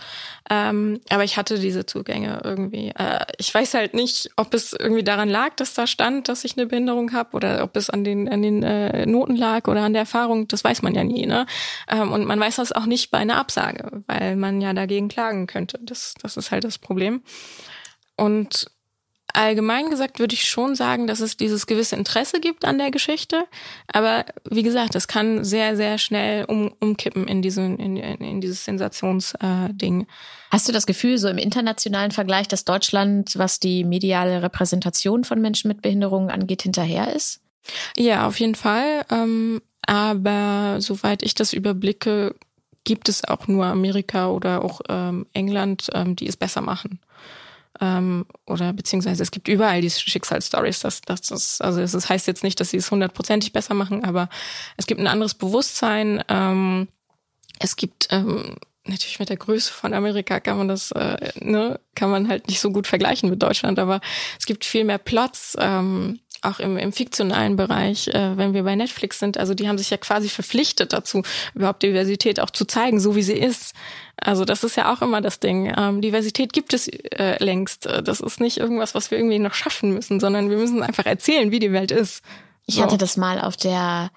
Ähm, 0.51 1.01
aber 1.09 1.25
ich 1.25 1.37
hatte 1.37 1.59
diese 1.59 1.87
Zugänge 1.87 2.41
irgendwie. 2.45 2.93
Ich 3.39 3.55
weiß 3.55 3.75
halt 3.75 3.95
nicht, 3.95 4.31
ob 4.37 4.53
es 4.53 4.73
irgendwie 4.73 5.05
daran 5.05 5.29
lag, 5.29 5.55
dass 5.57 5.75
da 5.75 5.87
stand, 5.87 6.29
dass 6.29 6.45
ich 6.45 6.57
eine 6.57 6.67
Behinderung 6.67 7.13
habe 7.13 7.37
oder 7.37 7.63
ob 7.63 7.77
es 7.77 7.89
an 7.89 8.05
den, 8.05 8.29
an 8.29 8.43
den 8.43 9.11
Noten 9.11 9.37
lag 9.37 9.69
oder 9.69 9.83
an 9.83 9.93
der 9.93 10.01
Erfahrung. 10.01 10.49
Das 10.49 10.65
weiß 10.65 10.83
man 10.83 10.95
ja 10.95 11.05
nie. 11.05 11.27
Ne? 11.27 11.47
Und 11.89 12.25
man 12.25 12.41
weiß 12.41 12.57
das 12.57 12.73
auch 12.73 12.87
nicht 12.87 13.11
bei 13.11 13.19
einer 13.19 13.37
Absage, 13.37 14.03
weil 14.07 14.35
man 14.37 14.61
ja 14.61 14.73
dagegen 14.73 15.09
klagen 15.09 15.47
könnte. 15.47 15.79
Das, 15.83 16.15
das 16.21 16.37
ist 16.37 16.51
halt 16.51 16.65
das 16.65 16.79
Problem. 16.79 17.23
Und 18.21 18.71
allgemein 19.33 19.89
gesagt 19.89 20.19
würde 20.19 20.35
ich 20.35 20.47
schon 20.47 20.75
sagen, 20.75 21.07
dass 21.07 21.21
es 21.21 21.39
dieses 21.39 21.67
gewisse 21.67 21.97
Interesse 21.97 22.39
gibt 22.39 22.67
an 22.67 22.77
der 22.77 22.91
Geschichte. 22.91 23.47
Aber 23.87 24.27
wie 24.51 24.63
gesagt, 24.63 24.95
es 24.95 25.09
kann 25.09 25.43
sehr, 25.43 25.75
sehr 25.77 25.97
schnell 25.97 26.45
um, 26.45 26.75
umkippen 26.81 27.27
in, 27.29 27.41
diesen, 27.41 27.79
in, 27.79 27.97
in 27.97 28.41
dieses 28.43 28.65
Sensationsding. 28.65 30.03
Äh, 30.03 30.07
Hast 30.51 30.69
du 30.69 30.73
das 30.73 30.85
Gefühl, 30.85 31.17
so 31.17 31.29
im 31.29 31.39
internationalen 31.39 32.11
Vergleich, 32.11 32.47
dass 32.47 32.67
Deutschland, 32.67 33.39
was 33.39 33.59
die 33.59 33.85
mediale 33.85 34.43
Repräsentation 34.43 35.25
von 35.25 35.41
Menschen 35.41 35.69
mit 35.69 35.81
Behinderungen 35.81 36.29
angeht, 36.29 36.63
hinterher 36.63 37.15
ist? 37.15 37.41
Ja, 37.97 38.27
auf 38.27 38.39
jeden 38.39 38.55
Fall. 38.55 39.07
Ähm, 39.11 39.63
aber 39.87 40.77
soweit 40.81 41.23
ich 41.23 41.35
das 41.35 41.55
überblicke, 41.55 42.35
gibt 42.85 43.09
es 43.09 43.25
auch 43.25 43.49
nur 43.49 43.65
Amerika 43.65 44.29
oder 44.29 44.63
auch 44.63 44.83
ähm, 44.91 45.27
England, 45.33 45.89
ähm, 45.95 46.17
die 46.17 46.27
es 46.27 46.37
besser 46.37 46.61
machen 46.61 47.01
ähm, 47.81 48.27
oder 48.47 48.73
beziehungsweise 48.73 49.23
es 49.23 49.31
gibt 49.31 49.49
überall 49.49 49.81
diese 49.81 50.01
Schicksalsstories. 50.01 50.81
Das, 50.81 51.03
das, 51.03 51.23
das, 51.23 51.61
also 51.61 51.81
das 51.81 52.09
heißt 52.09 52.27
jetzt 52.27 52.43
nicht, 52.43 52.61
dass 52.61 52.71
sie 52.71 52.79
es 52.79 52.91
hundertprozentig 52.91 53.53
besser 53.53 53.75
machen, 53.75 54.05
aber 54.05 54.29
es 54.77 54.87
gibt 54.87 55.01
ein 55.01 55.07
anderes 55.07 55.35
Bewusstsein. 55.35 56.25
Ähm, 56.29 56.89
es 57.59 57.77
gibt 57.77 58.09
ähm, 58.11 58.57
natürlich 58.85 59.19
mit 59.19 59.29
der 59.29 59.37
Größe 59.37 59.73
von 59.73 59.95
Amerika 59.95 60.41
kann 60.41 60.59
man 60.59 60.69
das, 60.69 60.91
äh, 60.93 61.33
ne, 61.41 61.81
kann 61.95 62.11
man 62.11 62.29
halt 62.29 62.49
nicht 62.49 62.61
so 62.61 62.71
gut 62.73 62.87
vergleichen 62.87 63.31
mit 63.31 63.43
Deutschland, 63.43 63.79
aber 63.79 64.01
es 64.39 64.47
gibt 64.47 64.65
viel 64.65 64.85
mehr 64.85 64.99
Plots. 64.99 65.57
Ähm, 65.59 66.21
auch 66.43 66.59
im, 66.59 66.77
im 66.77 66.93
fiktionalen 66.93 67.57
Bereich, 67.57 68.09
äh, 68.09 68.37
wenn 68.37 68.55
wir 68.55 68.63
bei 68.63 68.75
Netflix 68.75 69.19
sind, 69.19 69.39
also 69.39 69.55
die 69.55 69.69
haben 69.69 69.79
sich 69.79 69.91
ja 69.91 69.97
quasi 69.97 70.29
verpflichtet 70.29 70.93
dazu, 70.93 71.23
überhaupt 71.55 71.83
Diversität 71.83 72.41
auch 72.41 72.51
zu 72.51 72.65
zeigen, 72.65 73.01
so 73.01 73.17
wie 73.17 73.23
sie 73.23 73.39
ist. 73.39 73.75
Also 74.17 74.45
das 74.45 74.65
ist 74.65 74.77
ja 74.77 74.93
auch 74.93 75.03
immer 75.03 75.21
das 75.21 75.41
Ding. 75.41 75.73
Ähm, 75.77 76.01
Diversität 76.01 76.53
gibt 76.53 76.73
es 76.73 76.89
äh, 76.89 77.43
längst. 77.43 77.87
Das 77.87 78.21
ist 78.21 78.41
nicht 78.41 78.59
irgendwas, 78.59 78.95
was 78.95 79.11
wir 79.11 79.19
irgendwie 79.19 79.39
noch 79.39 79.55
schaffen 79.55 79.93
müssen, 79.93 80.21
sondern 80.21 80.51
wir 80.51 80.59
müssen 80.59 80.83
einfach 80.83 81.07
erzählen, 81.07 81.51
wie 81.51 81.59
die 81.59 81.73
Welt 81.73 81.91
ist. 81.91 82.23
Ich 82.67 82.77
so. 82.77 82.83
hatte 82.83 82.99
das 82.99 83.17
mal 83.17 83.41
auf 83.41 83.57
der 83.57 84.11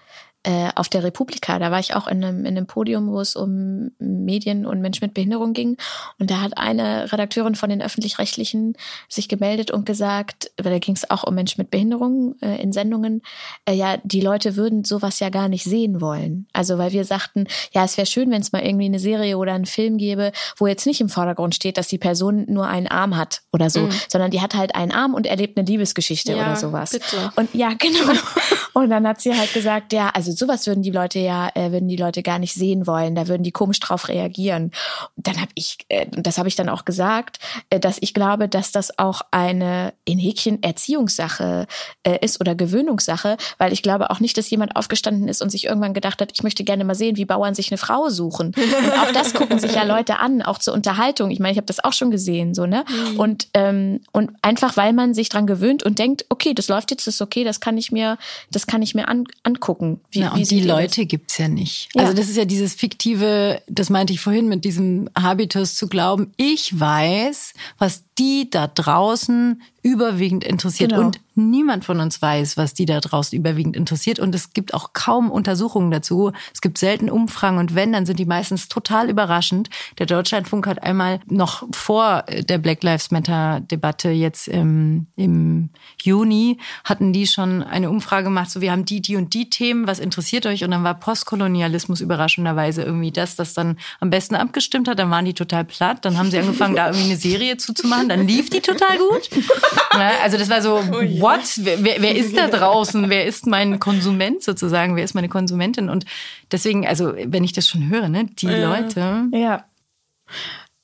äh, 0.43 0.69
auf 0.75 0.89
der 0.89 1.03
Republika. 1.03 1.57
Da 1.59 1.71
war 1.71 1.79
ich 1.79 1.95
auch 1.95 2.07
in 2.07 2.23
einem, 2.23 2.39
in 2.39 2.57
einem 2.57 2.67
Podium, 2.67 3.11
wo 3.11 3.21
es 3.21 3.35
um 3.35 3.91
Medien 3.99 4.65
und 4.65 4.81
Menschen 4.81 5.05
mit 5.05 5.13
Behinderung 5.13 5.53
ging. 5.53 5.77
Und 6.19 6.29
da 6.31 6.41
hat 6.41 6.57
eine 6.57 7.11
Redakteurin 7.11 7.55
von 7.55 7.69
den 7.69 7.81
öffentlich-rechtlichen 7.81 8.75
sich 9.07 9.29
gemeldet 9.29 9.71
und 9.71 9.85
gesagt, 9.85 10.51
da 10.57 10.77
ging 10.79 10.95
es 10.95 11.09
auch 11.09 11.23
um 11.23 11.35
Menschen 11.35 11.61
mit 11.61 11.71
Behinderung 11.71 12.35
äh, 12.41 12.61
in 12.61 12.73
Sendungen, 12.73 13.21
äh, 13.65 13.73
ja, 13.73 13.97
die 14.03 14.21
Leute 14.21 14.55
würden 14.55 14.83
sowas 14.83 15.19
ja 15.19 15.29
gar 15.29 15.47
nicht 15.47 15.63
sehen 15.63 16.01
wollen. 16.01 16.47
Also 16.53 16.77
weil 16.77 16.91
wir 16.91 17.05
sagten, 17.05 17.45
ja, 17.71 17.85
es 17.85 17.97
wäre 17.97 18.05
schön, 18.05 18.29
wenn 18.31 18.41
es 18.41 18.51
mal 18.51 18.63
irgendwie 18.63 18.85
eine 18.85 18.99
Serie 18.99 19.37
oder 19.37 19.53
einen 19.53 19.65
Film 19.65 19.97
gäbe, 19.97 20.31
wo 20.57 20.67
jetzt 20.67 20.85
nicht 20.85 21.01
im 21.01 21.09
Vordergrund 21.09 21.55
steht, 21.55 21.77
dass 21.77 21.87
die 21.87 21.97
Person 21.97 22.45
nur 22.47 22.67
einen 22.67 22.87
Arm 22.87 23.15
hat 23.15 23.41
oder 23.51 23.69
so, 23.69 23.81
mhm. 23.81 23.91
sondern 24.09 24.31
die 24.31 24.41
hat 24.41 24.55
halt 24.55 24.75
einen 24.75 24.91
Arm 24.91 25.13
und 25.13 25.25
erlebt 25.25 25.57
eine 25.57 25.65
Liebesgeschichte 25.65 26.33
ja, 26.33 26.43
oder 26.43 26.55
sowas. 26.55 26.91
Bitte. 26.91 27.31
Und 27.35 27.53
ja, 27.53 27.73
genau. 27.77 28.11
und 28.73 28.89
dann 28.89 29.07
hat 29.07 29.21
sie 29.21 29.33
halt 29.37 29.53
gesagt, 29.53 29.93
ja, 29.93 30.09
also 30.09 30.32
sowas 30.33 30.67
würden 30.67 30.83
die 30.83 30.91
Leute 30.91 31.19
ja, 31.19 31.49
äh, 31.55 31.71
würden 31.71 31.87
die 31.87 31.95
Leute 31.95 32.23
gar 32.23 32.39
nicht 32.39 32.53
sehen 32.53 32.87
wollen. 32.87 33.15
Da 33.15 33.27
würden 33.27 33.43
die 33.43 33.51
komisch 33.51 33.79
drauf 33.79 34.07
reagieren. 34.07 34.71
Und 35.15 35.27
dann 35.27 35.39
habe 35.39 35.51
ich, 35.55 35.77
äh, 35.89 36.07
das 36.11 36.37
habe 36.37 36.47
ich 36.47 36.55
dann 36.55 36.69
auch 36.69 36.85
gesagt, 36.85 37.39
äh, 37.69 37.79
dass 37.79 37.97
ich 38.01 38.13
glaube, 38.13 38.47
dass 38.47 38.71
das 38.71 38.97
auch 38.97 39.21
eine 39.31 39.93
in 40.05 40.19
Häkchen 40.19 40.61
Erziehungssache 40.63 41.67
äh, 42.03 42.17
ist 42.21 42.39
oder 42.41 42.55
Gewöhnungssache, 42.55 43.37
weil 43.57 43.73
ich 43.73 43.81
glaube 43.81 44.09
auch 44.09 44.19
nicht, 44.19 44.37
dass 44.37 44.49
jemand 44.49 44.75
aufgestanden 44.75 45.27
ist 45.27 45.41
und 45.41 45.49
sich 45.49 45.65
irgendwann 45.65 45.93
gedacht 45.93 46.21
hat, 46.21 46.31
ich 46.33 46.43
möchte 46.43 46.63
gerne 46.63 46.83
mal 46.83 46.95
sehen, 46.95 47.17
wie 47.17 47.25
Bauern 47.25 47.55
sich 47.55 47.71
eine 47.71 47.77
Frau 47.77 48.09
suchen. 48.09 48.47
Und 48.47 48.93
auch 48.99 49.11
das 49.11 49.33
gucken 49.33 49.59
sich 49.59 49.75
ja 49.75 49.83
Leute 49.83 50.19
an, 50.19 50.41
auch 50.41 50.57
zur 50.57 50.73
Unterhaltung. 50.73 51.31
Ich 51.31 51.39
meine, 51.39 51.51
ich 51.51 51.57
habe 51.57 51.67
das 51.67 51.83
auch 51.83 51.93
schon 51.93 52.11
gesehen, 52.11 52.53
so 52.53 52.65
ne. 52.65 52.85
Mhm. 52.87 53.19
Und 53.19 53.47
ähm, 53.53 54.01
und 54.11 54.31
einfach, 54.41 54.77
weil 54.77 54.93
man 54.93 55.13
sich 55.13 55.29
dran 55.29 55.47
gewöhnt 55.47 55.83
und 55.83 55.99
denkt, 55.99 56.25
okay, 56.29 56.53
das 56.53 56.67
läuft 56.67 56.91
jetzt, 56.91 57.07
das 57.07 57.15
ist 57.15 57.21
okay, 57.21 57.43
das 57.43 57.59
kann 57.59 57.77
ich 57.77 57.91
mir, 57.91 58.17
das 58.51 58.67
kann 58.67 58.81
ich 58.81 58.95
mir 58.95 59.07
an, 59.07 59.25
angucken. 59.43 60.01
Wie, 60.11 60.22
Na, 60.23 60.33
und 60.33 60.49
die 60.49 60.61
Leute 60.61 61.05
gibt's 61.05 61.37
ja 61.37 61.47
nicht. 61.47 61.89
Ja. 61.95 62.03
Also 62.03 62.13
das 62.13 62.29
ist 62.29 62.37
ja 62.37 62.45
dieses 62.45 62.73
fiktive, 62.73 63.61
das 63.67 63.89
meinte 63.89 64.13
ich 64.13 64.19
vorhin 64.19 64.47
mit 64.47 64.63
diesem 64.63 65.09
Habitus 65.17 65.75
zu 65.75 65.87
glauben, 65.87 66.33
ich 66.37 66.79
weiß, 66.79 67.53
was 67.77 68.03
die 68.17 68.49
da 68.49 68.67
draußen 68.67 69.61
überwiegend 69.83 70.45
interessiert. 70.45 70.91
Genau. 70.91 71.07
Und 71.07 71.19
niemand 71.35 71.83
von 71.83 71.99
uns 71.99 72.21
weiß, 72.21 72.55
was 72.55 72.73
die 72.73 72.85
da 72.85 73.01
draußen 73.01 73.37
überwiegend 73.37 73.75
interessiert. 73.75 74.17
Und 74.17 74.33
es 74.33 74.53
gibt 74.53 74.73
auch 74.73 74.93
kaum 74.93 75.29
Untersuchungen 75.29 75.91
dazu. 75.91 76.31
Es 76.53 76.61
gibt 76.61 76.77
selten 76.77 77.09
Umfragen. 77.09 77.57
Und 77.57 77.75
wenn, 77.75 77.91
dann 77.91 78.05
sind 78.05 78.17
die 78.17 78.25
meistens 78.25 78.69
total 78.69 79.09
überraschend. 79.09 79.69
Der 79.99 80.05
Deutschlandfunk 80.05 80.67
hat 80.67 80.83
einmal 80.83 81.19
noch 81.27 81.67
vor 81.73 82.23
der 82.27 82.59
Black 82.59 82.81
Lives 82.83 83.11
Matter 83.11 83.59
Debatte 83.59 84.09
jetzt 84.09 84.47
im, 84.47 85.07
im 85.17 85.69
Juni 86.01 86.59
hatten 86.85 87.11
die 87.11 87.27
schon 87.27 87.61
eine 87.61 87.89
Umfrage 87.89 88.25
gemacht. 88.25 88.51
So, 88.51 88.61
wir 88.61 88.71
haben 88.71 88.85
die, 88.85 89.01
die 89.01 89.17
und 89.17 89.33
die 89.33 89.49
Themen. 89.49 89.85
Was 89.85 89.99
interessiert 89.99 90.45
euch? 90.45 90.63
Und 90.63 90.71
dann 90.71 90.83
war 90.85 90.93
Postkolonialismus 90.93 91.99
überraschenderweise 91.99 92.83
irgendwie 92.83 93.11
das, 93.11 93.35
das 93.35 93.53
dann 93.53 93.77
am 93.99 94.09
besten 94.09 94.35
abgestimmt 94.35 94.87
hat. 94.87 94.97
Dann 94.97 95.11
waren 95.11 95.25
die 95.25 95.33
total 95.33 95.65
platt. 95.65 96.05
Dann 96.05 96.17
haben 96.17 96.31
sie 96.31 96.39
angefangen, 96.39 96.75
da 96.75 96.87
irgendwie 96.87 97.05
eine 97.05 97.17
Serie 97.17 97.57
zuzumachen. 97.57 98.02
Dann 98.09 98.27
lief 98.27 98.49
die 98.49 98.61
total 98.61 98.97
gut. 98.97 99.29
also 100.21 100.37
das 100.37 100.49
war 100.49 100.61
so, 100.61 100.75
oh 100.77 101.21
what? 101.21 101.41
Wer, 101.57 102.01
wer 102.01 102.15
ist 102.15 102.37
da 102.37 102.47
draußen? 102.47 103.09
Wer 103.09 103.25
ist 103.25 103.47
mein 103.47 103.79
Konsument 103.79 104.43
sozusagen? 104.43 104.95
Wer 104.95 105.03
ist 105.03 105.15
meine 105.15 105.29
Konsumentin? 105.29 105.89
Und 105.89 106.05
deswegen, 106.51 106.87
also 106.87 107.13
wenn 107.15 107.43
ich 107.43 107.53
das 107.53 107.67
schon 107.67 107.89
höre, 107.89 108.09
ne, 108.09 108.25
die 108.25 108.47
ja. 108.47 108.69
Leute. 108.69 109.27
Ja. 109.31 109.65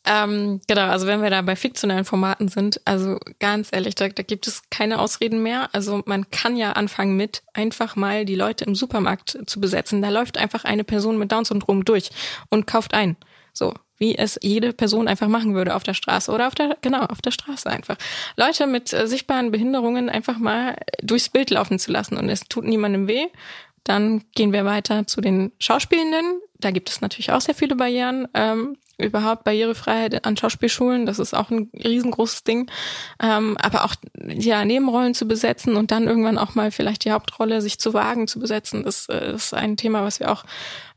Ähm, 0.06 0.62
genau, 0.68 0.88
also 0.88 1.06
wenn 1.08 1.22
wir 1.22 1.30
da 1.30 1.42
bei 1.42 1.56
fiktionalen 1.56 2.06
Formaten 2.06 2.48
sind, 2.48 2.82
also 2.86 3.20
ganz 3.40 3.70
ehrlich, 3.72 3.96
da, 3.96 4.08
da 4.08 4.24
gibt 4.24 4.48
es 4.48 4.64
keine 4.72 5.00
Ausreden 5.00 5.44
mehr. 5.44 5.70
Also 5.74 6.02
man 6.06 6.32
kann 6.32 6.56
ja 6.56 6.72
anfangen 6.72 7.16
mit 7.16 7.44
einfach 7.54 7.96
mal 7.96 8.26
die 8.26 8.36
Leute 8.36 8.66
im 8.66 8.76
Supermarkt 8.76 9.38
zu 9.46 9.60
besetzen. 9.60 10.02
Da 10.02 10.10
läuft 10.10 10.38
einfach 10.38 10.64
eine 10.64 10.84
Person 10.84 11.18
mit 11.18 11.32
Down-Syndrom 11.32 11.86
durch 11.86 12.10
und 12.50 12.66
kauft 12.66 12.94
ein. 12.94 13.18
So, 13.54 13.74
wie 14.00 14.18
es 14.18 14.40
jede 14.42 14.74
Person 14.74 15.08
einfach 15.08 15.28
machen 15.28 15.54
würde 15.54 15.76
auf 15.76 15.84
der 15.84 15.94
Straße 15.94 16.32
oder 16.32 16.48
auf 16.48 16.56
der, 16.56 16.78
genau, 16.82 17.02
auf 17.02 17.22
der 17.22 17.32
Straße 17.32 17.70
einfach. 17.70 17.98
Leute 18.36 18.66
mit 18.66 18.92
äh, 18.94 19.08
sichtbaren 19.08 19.52
Behinderungen 19.52 20.10
einfach 20.10 20.40
mal 20.40 20.78
durchs 21.04 21.30
Bild 21.30 21.52
laufen 21.52 21.78
zu 21.78 21.92
lassen 21.92 22.18
und 22.18 22.30
es 22.30 22.42
tut 22.42 22.66
niemandem 22.66 23.08
weh. 23.08 23.28
Dann 23.84 24.24
gehen 24.36 24.54
wir 24.54 24.66
weiter 24.66 25.08
zu 25.08 25.22
den 25.22 25.52
Schauspielenden. 25.60 26.42
Da 26.60 26.72
gibt 26.72 26.90
es 26.90 27.02
natürlich 27.02 27.32
auch 27.32 27.42
sehr 27.42 27.56
viele 27.56 27.76
Barrieren. 27.76 28.28
Ähm, 28.34 28.78
überhaupt 29.00 29.46
Barrierefreiheit 29.46 30.26
an 30.26 30.38
Schauspielschulen, 30.38 31.06
das 31.06 31.20
ist 31.20 31.34
auch 31.34 31.50
ein 31.50 31.70
riesengroßes 31.74 32.44
Ding. 32.44 32.70
Ähm, 33.22 33.58
aber 33.60 33.86
auch 33.86 33.96
ja 34.28 34.64
Nebenrollen 34.66 35.14
zu 35.14 35.28
besetzen 35.28 35.76
und 35.76 35.92
dann 35.92 36.08
irgendwann 36.08 36.38
auch 36.38 36.56
mal 36.56 36.72
vielleicht 36.72 37.06
die 37.06 37.12
Hauptrolle 37.12 37.62
sich 37.62 37.80
zu 37.80 37.94
wagen 37.94 38.28
zu 38.28 38.40
besetzen, 38.40 38.84
das, 38.84 39.08
das 39.08 39.22
äh, 39.22 39.34
ist 39.34 39.54
ein 39.54 39.78
Thema, 39.78 40.04
was 40.04 40.20
wir 40.20 40.32
auch 40.32 40.44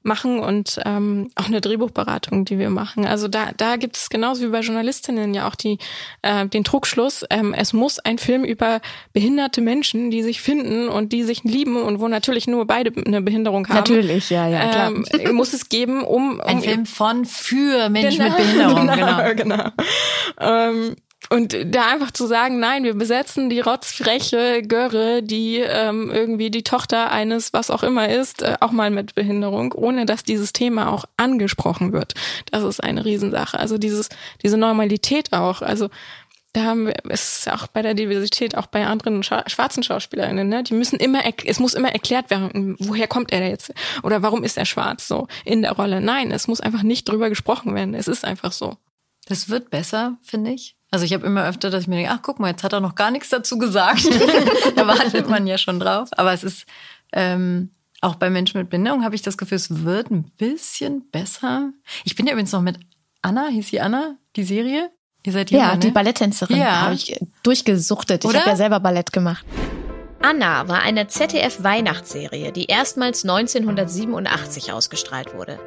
machen 0.03 0.41
und 0.41 0.81
ähm, 0.85 1.31
auch 1.35 1.47
eine 1.47 1.61
Drehbuchberatung, 1.61 2.45
die 2.45 2.59
wir 2.59 2.71
machen. 2.71 3.07
Also 3.07 3.29
da, 3.29 3.51
da 3.57 3.77
gibt 3.77 3.97
es 3.97 4.11
genauso 4.11 4.43
wie 4.43 4.49
bei 4.49 4.61
Journalistinnen 4.61 5.35
ja 5.35 5.49
auch 5.49 5.55
die, 5.55 5.79
äh, 6.23 6.47
den 6.47 6.63
Druckschluss, 6.63 7.25
ähm, 7.31 7.55
es 7.55 7.73
muss 7.73 7.99
ein 7.99 8.19
Film 8.19 8.45
über 8.45 8.81
behinderte 9.13 9.61
Menschen, 9.61 10.11
die 10.11 10.23
sich 10.23 10.41
finden 10.41 10.89
und 10.89 11.13
die 11.13 11.23
sich 11.23 11.45
lieben 11.45 11.77
und 11.77 12.01
wo 12.01 12.09
natürlich 12.09 12.47
nur 12.47 12.67
beide 12.67 12.93
eine 13.05 13.23
Behinderung 13.23 13.69
haben. 13.69 13.77
Natürlich, 13.77 14.31
ja, 14.31 14.49
ja, 14.49 14.69
klar. 14.69 14.93
Ähm, 14.93 15.35
muss 15.35 15.53
es 15.53 15.69
geben, 15.69 16.03
um, 16.03 16.33
um 16.33 16.41
ein 16.41 16.61
Film 16.61 16.87
von 16.87 17.25
für 17.25 17.89
Menschen 17.89 18.25
genau, 18.25 18.37
mit 18.37 18.37
Behinderung, 18.39 18.87
genau. 18.95 19.35
genau. 19.35 19.35
genau. 19.35 19.71
Ähm, 20.41 20.97
und 21.31 21.57
da 21.67 21.87
einfach 21.87 22.11
zu 22.11 22.27
sagen, 22.27 22.59
nein, 22.59 22.85
wir 22.85 22.95
besetzen 22.95 23.49
die 23.49 23.61
rotzfreche 23.61 24.63
Göre, 24.63 25.23
die 25.23 25.59
ähm, 25.59 26.11
irgendwie 26.11 26.51
die 26.51 26.63
Tochter 26.63 27.11
eines 27.11 27.53
was 27.53 27.71
auch 27.71 27.83
immer 27.83 28.09
ist, 28.09 28.43
äh, 28.43 28.57
auch 28.61 28.73
mal 28.73 28.91
mit 28.91 29.15
Behinderung, 29.15 29.73
ohne 29.73 30.05
dass 30.05 30.25
dieses 30.25 30.53
Thema 30.53 30.93
auch 30.93 31.05
angesprochen 31.17 31.93
wird. 31.93 32.15
Das 32.51 32.65
ist 32.65 32.83
eine 32.83 33.05
Riesensache. 33.05 33.59
Also 33.59 33.79
dieses, 33.79 34.09
diese 34.43 34.57
Normalität 34.57 35.33
auch. 35.33 35.63
Also 35.63 35.89
da 36.53 36.65
haben 36.65 36.87
wir, 36.87 36.95
es 37.09 37.39
ist 37.39 37.51
auch 37.51 37.67
bei 37.67 37.81
der 37.81 37.95
Diversität, 37.95 38.57
auch 38.57 38.67
bei 38.67 38.87
anderen 38.87 39.23
Scha 39.23 39.49
schwarzen 39.49 39.83
Schauspielerinnen, 39.83 40.49
ne? 40.49 40.63
Die 40.63 40.75
müssen 40.75 40.97
immer, 40.97 41.23
es 41.47 41.61
muss 41.61 41.73
immer 41.73 41.93
erklärt 41.93 42.29
werden, 42.29 42.77
woher 42.79 43.07
kommt 43.09 43.33
er 43.33 43.49
jetzt? 43.49 43.73
Oder 44.03 44.23
warum 44.23 44.45
ist 44.45 44.59
er 44.59 44.67
schwarz 44.67 45.09
so 45.09 45.29
in 45.47 45.63
der 45.63 45.73
Rolle? 45.73 46.03
Nein, 46.03 46.31
es 46.31 46.49
muss 46.49 46.61
einfach 46.61 46.83
nicht 46.83 47.09
drüber 47.09 47.31
gesprochen 47.31 47.75
werden. 47.75 47.95
Es 47.95 48.07
ist 48.07 48.25
einfach 48.25 48.53
so. 48.53 48.77
Das 49.27 49.49
wird 49.49 49.71
besser, 49.71 50.19
finde 50.23 50.51
ich. 50.51 50.77
Also 50.93 51.07
ich 51.07 51.15
habe 51.15 51.27
immer 51.27 51.47
öfter, 51.49 51.71
dass 51.71 51.83
ich 51.83 51.89
mir 51.89 51.97
denke, 51.97 52.11
ach 52.13 52.21
guck 52.23 52.39
mal, 52.39 52.51
jetzt 52.51 52.63
hat 52.63 52.75
er 52.75 52.81
noch 52.81 52.95
gar 52.95 53.11
nichts 53.11 53.31
dazu 53.31 53.59
gesagt. 53.59 54.05
da 54.77 54.87
wartet 54.87 55.29
man 55.29 55.47
ja 55.47 55.57
schon 55.57 55.81
drauf. 55.81 56.11
Aber 56.13 56.35
es 56.35 56.45
ist 56.45 56.67
ähm, 57.15 57.71
auch 58.03 58.17
bei 58.17 58.29
Menschen 58.29 58.59
mit 58.59 58.69
Behinderung 58.69 59.03
habe 59.03 59.15
ich 59.15 59.23
das 59.23 59.39
Gefühl, 59.39 59.57
es 59.57 59.85
wird 59.85 60.11
ein 60.11 60.31
bisschen 60.37 61.11
besser. 61.11 61.73
Ich 62.05 62.15
bin 62.15 62.27
ja 62.27 62.33
übrigens 62.33 62.53
noch 62.53 62.61
mit 62.61 62.79
Anna, 63.23 63.49
hieß 63.49 63.69
sie 63.69 63.81
Anna, 63.81 64.17
die 64.37 64.45
Serie? 64.45 64.91
Ihr 65.25 65.33
seid 65.33 65.51
jünger, 65.51 65.65
Ja, 65.65 65.77
die 65.77 65.87
ne? 65.87 65.93
Balletttänzerin 65.95 66.59
ja. 66.59 66.83
habe 66.83 66.95
ich 66.95 67.19
durchgesuchtet. 67.43 68.25
Oder? 68.27 68.35
Ich 68.35 68.41
habe 68.41 68.51
ja 68.51 68.57
selber 68.57 68.81
Ballett 68.81 69.13
gemacht. 69.13 69.47
Anna 70.25 70.69
war 70.69 70.83
eine 70.83 71.09
ZDF-Weihnachtsserie, 71.09 72.53
die 72.53 72.67
erstmals 72.67 73.25
1987 73.25 74.73
ausgestrahlt 74.73 75.35
wurde. 75.35 75.59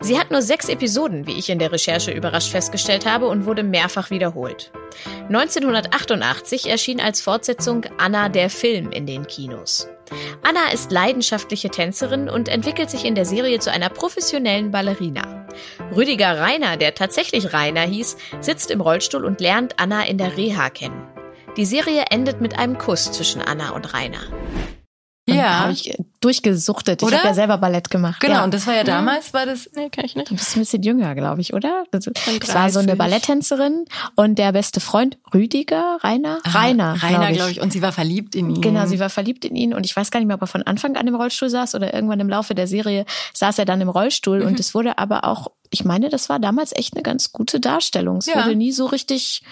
Sie 0.00 0.18
hat 0.18 0.32
nur 0.32 0.42
sechs 0.42 0.68
Episoden, 0.68 1.28
wie 1.28 1.38
ich 1.38 1.48
in 1.48 1.60
der 1.60 1.70
Recherche 1.70 2.10
überrascht 2.10 2.50
festgestellt 2.50 3.06
habe, 3.06 3.28
und 3.28 3.46
wurde 3.46 3.62
mehrfach 3.62 4.10
wiederholt. 4.10 4.72
1988 5.28 6.68
erschien 6.68 7.00
als 7.00 7.22
Fortsetzung 7.22 7.86
Anna 7.98 8.28
der 8.28 8.50
Film 8.50 8.90
in 8.90 9.06
den 9.06 9.28
Kinos. 9.28 9.88
Anna 10.42 10.72
ist 10.72 10.90
leidenschaftliche 10.90 11.70
Tänzerin 11.70 12.28
und 12.28 12.48
entwickelt 12.48 12.90
sich 12.90 13.04
in 13.04 13.14
der 13.14 13.24
Serie 13.24 13.60
zu 13.60 13.70
einer 13.70 13.88
professionellen 13.88 14.72
Ballerina. 14.72 15.46
Rüdiger 15.94 16.40
Rainer, 16.40 16.76
der 16.76 16.96
tatsächlich 16.96 17.52
Rainer 17.52 17.82
hieß, 17.82 18.16
sitzt 18.40 18.72
im 18.72 18.80
Rollstuhl 18.80 19.24
und 19.24 19.40
lernt 19.40 19.78
Anna 19.78 20.04
in 20.04 20.18
der 20.18 20.36
Reha 20.36 20.70
kennen. 20.70 21.11
Die 21.58 21.66
Serie 21.66 22.04
endet 22.08 22.40
mit 22.40 22.58
einem 22.58 22.78
Kuss 22.78 23.12
zwischen 23.12 23.42
Anna 23.42 23.70
und 23.70 23.92
Rainer. 23.92 24.22
Ja. 25.28 25.60
Habe 25.60 25.72
ich 25.72 25.94
durchgesuchtet. 26.20 27.02
Oder? 27.02 27.12
Ich 27.12 27.18
habe 27.18 27.28
ja 27.28 27.34
selber 27.34 27.58
Ballett 27.58 27.90
gemacht. 27.90 28.20
Genau, 28.20 28.36
ja. 28.36 28.44
und 28.44 28.54
das 28.54 28.66
war 28.66 28.74
ja 28.74 28.84
damals, 28.84 29.34
war 29.34 29.44
das. 29.44 29.70
Nee, 29.76 29.88
kann 29.90 30.04
ich 30.04 30.16
nicht. 30.16 30.30
Du 30.30 30.34
bist 30.34 30.56
ein 30.56 30.60
bisschen 30.60 30.82
jünger, 30.82 31.14
glaube 31.14 31.42
ich, 31.42 31.52
oder? 31.52 31.84
Das, 31.90 32.06
das 32.06 32.54
war 32.54 32.70
so 32.70 32.80
eine 32.80 32.96
Balletttänzerin 32.96 33.84
und 34.16 34.38
der 34.38 34.52
beste 34.52 34.80
Freund, 34.80 35.18
Rüdiger, 35.32 35.98
Rainer? 36.02 36.40
Ah, 36.42 36.50
Rainer. 36.50 37.02
Rainer, 37.02 37.18
glaube 37.18 37.32
ich. 37.32 37.36
Glaub 37.36 37.50
ich. 37.50 37.60
Und 37.60 37.72
sie 37.72 37.82
war 37.82 37.92
verliebt 37.92 38.34
in 38.34 38.50
ihn. 38.50 38.60
Genau, 38.62 38.86
sie 38.86 38.98
war 38.98 39.10
verliebt 39.10 39.44
in 39.44 39.54
ihn 39.54 39.74
und 39.74 39.84
ich 39.84 39.94
weiß 39.94 40.10
gar 40.10 40.20
nicht 40.20 40.26
mehr, 40.26 40.36
ob 40.36 40.42
er 40.42 40.48
von 40.48 40.62
Anfang 40.62 40.96
an 40.96 41.06
im 41.06 41.14
Rollstuhl 41.14 41.50
saß 41.50 41.74
oder 41.74 41.92
irgendwann 41.94 42.18
im 42.18 42.28
Laufe 42.28 42.54
der 42.54 42.66
Serie 42.66 43.04
saß 43.34 43.58
er 43.58 43.64
dann 43.64 43.80
im 43.80 43.90
Rollstuhl 43.90 44.40
mhm. 44.40 44.46
und 44.46 44.60
es 44.60 44.74
wurde 44.74 44.98
aber 44.98 45.24
auch, 45.24 45.52
ich 45.70 45.84
meine, 45.84 46.08
das 46.08 46.30
war 46.30 46.40
damals 46.40 46.74
echt 46.74 46.94
eine 46.94 47.02
ganz 47.02 47.30
gute 47.30 47.60
Darstellung. 47.60 48.16
Es 48.16 48.26
ja. 48.26 48.36
wurde 48.36 48.56
nie 48.56 48.72
so 48.72 48.86
richtig 48.86 49.42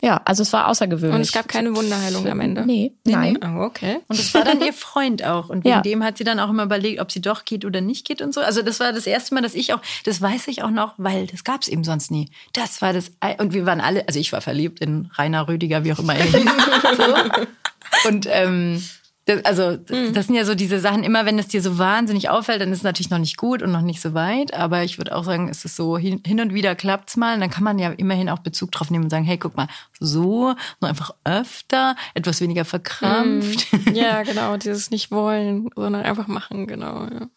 ja, 0.00 0.20
also 0.24 0.42
es 0.42 0.52
war 0.52 0.68
außergewöhnlich. 0.68 1.14
Und 1.14 1.20
es 1.22 1.32
gab 1.32 1.48
keine 1.48 1.74
Wunderheilung 1.74 2.26
am 2.28 2.40
Ende? 2.40 2.64
Nee, 2.64 2.92
nee 3.04 3.12
nein. 3.12 3.38
Oh, 3.42 3.62
okay. 3.62 3.98
Und 4.06 4.18
es 4.18 4.32
war 4.32 4.44
dann 4.44 4.60
ihr 4.64 4.72
Freund 4.72 5.24
auch. 5.24 5.48
Und 5.48 5.64
wegen 5.64 5.74
ja. 5.74 5.80
dem 5.80 6.04
hat 6.04 6.18
sie 6.18 6.24
dann 6.24 6.38
auch 6.38 6.50
immer 6.50 6.64
überlegt, 6.64 7.00
ob 7.00 7.10
sie 7.10 7.20
doch 7.20 7.44
geht 7.44 7.64
oder 7.64 7.80
nicht 7.80 8.06
geht 8.06 8.22
und 8.22 8.32
so. 8.32 8.40
Also 8.40 8.62
das 8.62 8.78
war 8.78 8.92
das 8.92 9.06
erste 9.06 9.34
Mal, 9.34 9.40
dass 9.40 9.54
ich 9.54 9.74
auch, 9.74 9.80
das 10.04 10.22
weiß 10.22 10.48
ich 10.48 10.62
auch 10.62 10.70
noch, 10.70 10.94
weil 10.98 11.26
das 11.26 11.42
gab 11.42 11.62
es 11.62 11.68
eben 11.68 11.82
sonst 11.82 12.10
nie. 12.10 12.30
Das 12.52 12.80
war 12.80 12.92
das, 12.92 13.10
und 13.38 13.52
wir 13.52 13.66
waren 13.66 13.80
alle, 13.80 14.06
also 14.06 14.20
ich 14.20 14.32
war 14.32 14.40
verliebt 14.40 14.78
in 14.80 15.10
Rainer 15.16 15.48
Rüdiger, 15.48 15.82
wie 15.84 15.92
auch 15.92 15.98
immer 15.98 16.14
er 16.14 16.24
hieß. 16.24 16.44
so. 16.96 18.08
Und 18.08 18.28
ähm, 18.30 18.82
das, 19.28 19.44
also, 19.44 19.72
mhm. 19.90 20.14
das 20.14 20.26
sind 20.26 20.36
ja 20.36 20.46
so 20.46 20.54
diese 20.54 20.80
Sachen, 20.80 21.04
immer 21.04 21.26
wenn 21.26 21.38
es 21.38 21.48
dir 21.48 21.60
so 21.60 21.76
wahnsinnig 21.76 22.30
auffällt, 22.30 22.62
dann 22.62 22.72
ist 22.72 22.78
es 22.78 22.84
natürlich 22.84 23.10
noch 23.10 23.18
nicht 23.18 23.36
gut 23.36 23.62
und 23.62 23.70
noch 23.70 23.82
nicht 23.82 24.00
so 24.00 24.14
weit. 24.14 24.54
Aber 24.54 24.84
ich 24.84 24.96
würde 24.96 25.14
auch 25.14 25.22
sagen, 25.22 25.50
es 25.50 25.66
ist 25.66 25.76
so, 25.76 25.98
hin, 25.98 26.22
hin 26.24 26.40
und 26.40 26.54
wieder 26.54 26.74
klappt's 26.74 27.18
mal. 27.18 27.34
Und 27.34 27.40
dann 27.40 27.50
kann 27.50 27.62
man 27.62 27.78
ja 27.78 27.90
immerhin 27.90 28.30
auch 28.30 28.38
Bezug 28.38 28.72
drauf 28.72 28.90
nehmen 28.90 29.04
und 29.04 29.10
sagen, 29.10 29.26
hey, 29.26 29.36
guck 29.36 29.54
mal, 29.54 29.68
so, 30.00 30.54
nur 30.80 30.88
einfach 30.88 31.10
öfter, 31.24 31.94
etwas 32.14 32.40
weniger 32.40 32.64
verkrampft. 32.64 33.70
Mhm. 33.70 33.94
Ja, 33.94 34.22
genau, 34.24 34.56
dieses 34.56 34.90
nicht 34.90 35.10
wollen, 35.10 35.68
sondern 35.76 36.04
einfach 36.04 36.26
machen, 36.26 36.66
genau. 36.66 37.04
Ja. 37.04 37.28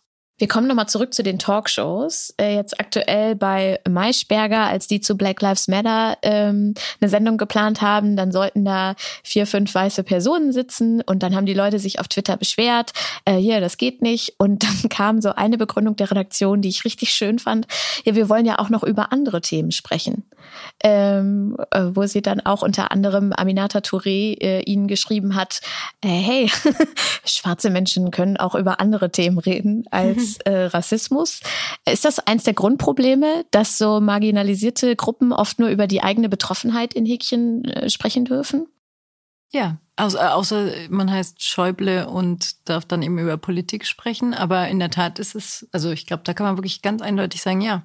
Wir 0.42 0.48
kommen 0.48 0.66
nochmal 0.66 0.90
zurück 0.90 1.14
zu 1.14 1.22
den 1.22 1.38
Talkshows. 1.38 2.34
Äh, 2.42 2.56
jetzt 2.56 2.80
aktuell 2.80 3.36
bei 3.36 3.80
Maischberger, 3.88 4.62
als 4.64 4.88
die 4.88 5.00
zu 5.00 5.16
Black 5.16 5.40
Lives 5.40 5.68
Matter 5.68 6.18
ähm, 6.24 6.74
eine 7.00 7.10
Sendung 7.12 7.38
geplant 7.38 7.84
haben, 7.84 8.16
dann 8.16 8.32
sollten 8.32 8.66
da 8.66 8.96
vier, 9.24 9.46
fünf 9.46 9.76
weiße 9.76 10.02
Personen 10.02 10.52
sitzen 10.52 11.02
und 11.02 11.22
dann 11.22 11.36
haben 11.36 11.46
die 11.46 11.54
Leute 11.54 11.78
sich 11.78 12.00
auf 12.00 12.08
Twitter 12.08 12.38
beschwert, 12.38 12.92
äh, 13.26 13.36
hier, 13.36 13.62
das 13.62 13.78
geht 13.78 14.02
nicht. 14.02 14.34
Und 14.40 14.64
dann 14.64 14.90
kam 14.90 15.22
so 15.22 15.30
eine 15.30 15.60
Begründung 15.60 15.96
der 15.96 16.10
Redaktion, 16.10 16.64
die 16.64 16.70
ich 16.70 16.86
richtig 16.86 17.14
schön 17.14 17.38
fand. 17.38 17.68
Ja, 18.04 18.16
wir 18.16 18.28
wollen 18.28 18.48
ja 18.48 18.58
auch 18.58 18.70
noch 18.70 18.82
über 18.82 19.12
andere 19.12 19.42
Themen 19.42 19.72
sprechen. 19.72 20.24
Ähm, 20.84 21.58
äh, 21.72 21.84
wo 21.94 22.06
sie 22.06 22.22
dann 22.22 22.40
auch 22.42 22.62
unter 22.62 22.92
anderem 22.92 23.34
Aminata 23.34 23.80
Touré 23.80 24.40
äh, 24.42 24.62
ihnen 24.62 24.88
geschrieben 24.88 25.36
hat, 25.36 25.62
äh, 26.02 26.08
hey, 26.08 26.52
schwarze 27.26 27.70
Menschen 27.70 28.12
können 28.12 28.38
auch 28.38 28.56
über 28.56 28.80
andere 28.80 29.12
Themen 29.12 29.40
reden 29.40 29.86
als 29.92 30.38
äh, 30.46 30.66
Rassismus. 30.66 31.42
Ist 31.90 32.06
das 32.06 32.20
eins 32.20 32.44
der 32.44 32.54
Grundprobleme, 32.54 33.46
dass 33.52 33.78
so 33.78 34.00
marginalisierte 34.02 34.96
Gruppen 34.96 35.34
oft 35.34 35.60
nur 35.60 35.70
über 35.70 35.88
die 35.88 36.04
eigene 36.04 36.30
Betroffenheit 36.30 36.94
in 36.94 37.06
Häkchen 37.06 37.66
äh, 37.66 37.90
sprechen 37.90 38.26
dürfen? 38.26 38.68
Ja, 39.54 39.78
also, 39.98 40.18
außer 40.18 40.72
man 40.90 41.12
heißt 41.12 41.44
Schäuble 41.44 42.08
und 42.08 42.68
darf 42.70 42.86
dann 42.86 43.04
eben 43.04 43.20
über 43.20 43.38
Politik 43.38 43.86
sprechen. 43.86 44.34
Aber 44.34 44.68
in 44.70 44.80
der 44.80 44.90
Tat 44.90 45.20
ist 45.20 45.36
es, 45.36 45.68
also 45.72 45.92
ich 45.92 46.08
glaube, 46.08 46.24
da 46.24 46.34
kann 46.34 46.48
man 46.48 46.58
wirklich 46.58 46.82
ganz 46.82 47.02
eindeutig 47.02 47.42
sagen, 47.42 47.62
ja, 47.62 47.84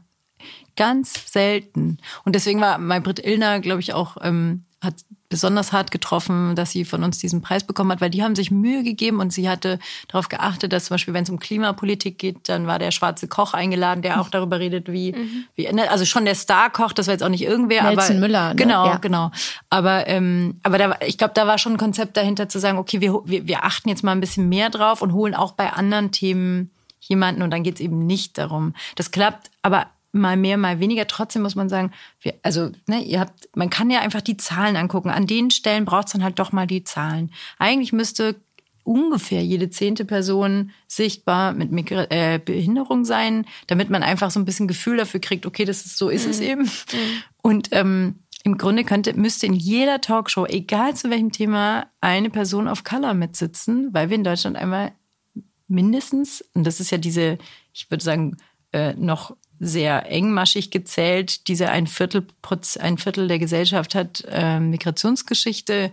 ganz 0.76 1.32
selten. 1.32 1.98
Und 2.24 2.34
deswegen 2.34 2.60
war 2.60 2.78
Maybrit 2.78 3.24
Illner, 3.24 3.60
glaube 3.60 3.80
ich, 3.80 3.94
auch 3.94 4.16
ähm, 4.20 4.64
hat 4.82 4.94
besonders 5.28 5.72
hart 5.72 5.90
getroffen, 5.90 6.54
dass 6.54 6.70
sie 6.70 6.84
von 6.84 7.02
uns 7.02 7.18
diesen 7.18 7.42
Preis 7.42 7.64
bekommen 7.64 7.90
hat, 7.90 8.00
weil 8.00 8.10
die 8.10 8.22
haben 8.22 8.36
sich 8.36 8.50
Mühe 8.50 8.84
gegeben 8.84 9.20
und 9.20 9.32
sie 9.32 9.48
hatte 9.48 9.78
darauf 10.06 10.28
geachtet, 10.28 10.72
dass 10.72 10.84
zum 10.84 10.94
Beispiel, 10.94 11.14
wenn 11.14 11.24
es 11.24 11.30
um 11.30 11.40
Klimapolitik 11.40 12.18
geht, 12.18 12.48
dann 12.48 12.66
war 12.66 12.78
der 12.78 12.92
schwarze 12.92 13.26
Koch 13.26 13.52
eingeladen, 13.52 14.02
der 14.02 14.20
auch 14.20 14.28
darüber 14.28 14.60
redet, 14.60 14.92
wie, 14.92 15.12
mhm. 15.12 15.44
wie 15.56 15.72
ne, 15.72 15.90
also 15.90 16.04
schon 16.04 16.24
der 16.24 16.36
Star-Koch, 16.36 16.92
das 16.92 17.08
war 17.08 17.14
jetzt 17.14 17.22
auch 17.22 17.28
nicht 17.28 17.42
irgendwer, 17.42 17.82
Nelson 17.82 18.16
aber 18.16 18.20
Müller, 18.20 18.48
ne? 18.50 18.56
genau, 18.56 18.86
ja. 18.86 18.96
genau. 18.98 19.30
Aber 19.68 20.06
ähm, 20.06 20.60
aber 20.62 20.78
da, 20.78 20.96
ich 21.04 21.18
glaube, 21.18 21.34
da 21.34 21.46
war 21.46 21.58
schon 21.58 21.72
ein 21.72 21.78
Konzept 21.78 22.16
dahinter 22.16 22.48
zu 22.48 22.60
sagen, 22.60 22.78
okay, 22.78 23.00
wir, 23.00 23.20
wir, 23.24 23.48
wir 23.48 23.64
achten 23.64 23.88
jetzt 23.88 24.04
mal 24.04 24.12
ein 24.12 24.20
bisschen 24.20 24.48
mehr 24.48 24.70
drauf 24.70 25.02
und 25.02 25.12
holen 25.12 25.34
auch 25.34 25.52
bei 25.52 25.72
anderen 25.72 26.12
Themen 26.12 26.70
jemanden 27.00 27.42
und 27.42 27.50
dann 27.50 27.62
geht 27.62 27.76
es 27.76 27.80
eben 27.80 28.06
nicht 28.06 28.38
darum. 28.38 28.74
Das 28.94 29.10
klappt, 29.10 29.50
aber 29.62 29.86
mal 30.16 30.36
mehr, 30.36 30.56
mal 30.56 30.80
weniger. 30.80 31.06
Trotzdem 31.06 31.42
muss 31.42 31.54
man 31.54 31.68
sagen, 31.68 31.92
wir, 32.20 32.34
also 32.42 32.70
ne, 32.86 33.02
ihr 33.02 33.20
habt, 33.20 33.48
man 33.54 33.70
kann 33.70 33.90
ja 33.90 34.00
einfach 34.00 34.20
die 34.20 34.36
Zahlen 34.36 34.76
angucken. 34.76 35.10
An 35.10 35.26
den 35.26 35.50
Stellen 35.50 35.84
braucht 35.84 36.06
es 36.06 36.12
dann 36.12 36.24
halt 36.24 36.38
doch 36.38 36.52
mal 36.52 36.66
die 36.66 36.84
Zahlen. 36.84 37.32
Eigentlich 37.58 37.92
müsste 37.92 38.36
ungefähr 38.86 39.44
jede 39.44 39.68
zehnte 39.68 40.04
Person 40.04 40.70
sichtbar 40.86 41.52
mit 41.52 41.72
Migra 41.72 42.06
äh, 42.10 42.38
Behinderung 42.38 43.04
sein, 43.04 43.46
damit 43.66 43.90
man 43.90 44.02
einfach 44.02 44.30
so 44.30 44.38
ein 44.38 44.44
bisschen 44.44 44.68
Gefühl 44.68 44.96
dafür 44.96 45.20
kriegt, 45.20 45.44
okay, 45.44 45.64
das 45.64 45.84
ist 45.84 45.98
so 45.98 46.08
ist 46.08 46.24
mhm. 46.24 46.30
es 46.30 46.40
eben. 46.40 46.62
Mhm. 46.62 47.22
Und 47.42 47.68
ähm, 47.72 48.14
im 48.44 48.56
Grunde 48.56 48.84
könnte, 48.84 49.12
müsste 49.14 49.46
in 49.46 49.54
jeder 49.54 50.00
Talkshow, 50.00 50.46
egal 50.46 50.94
zu 50.94 51.10
welchem 51.10 51.32
Thema, 51.32 51.88
eine 52.00 52.30
Person 52.30 52.68
of 52.68 52.84
Color 52.84 53.14
mitsitzen, 53.14 53.92
weil 53.92 54.08
wir 54.08 54.16
in 54.16 54.24
Deutschland 54.24 54.56
einmal 54.56 54.92
mindestens, 55.66 56.44
und 56.54 56.64
das 56.64 56.78
ist 56.78 56.92
ja 56.92 56.98
diese, 56.98 57.38
ich 57.72 57.90
würde 57.90 58.04
sagen, 58.04 58.36
äh, 58.72 58.94
noch 58.94 59.36
sehr 59.58 60.10
engmaschig 60.10 60.70
gezählt. 60.70 61.48
Diese 61.48 61.70
ein 61.70 61.86
Viertel, 61.86 62.26
ein 62.80 62.98
Viertel 62.98 63.28
der 63.28 63.38
Gesellschaft 63.38 63.94
hat 63.94 64.24
äh, 64.28 64.60
Migrationsgeschichte. 64.60 65.92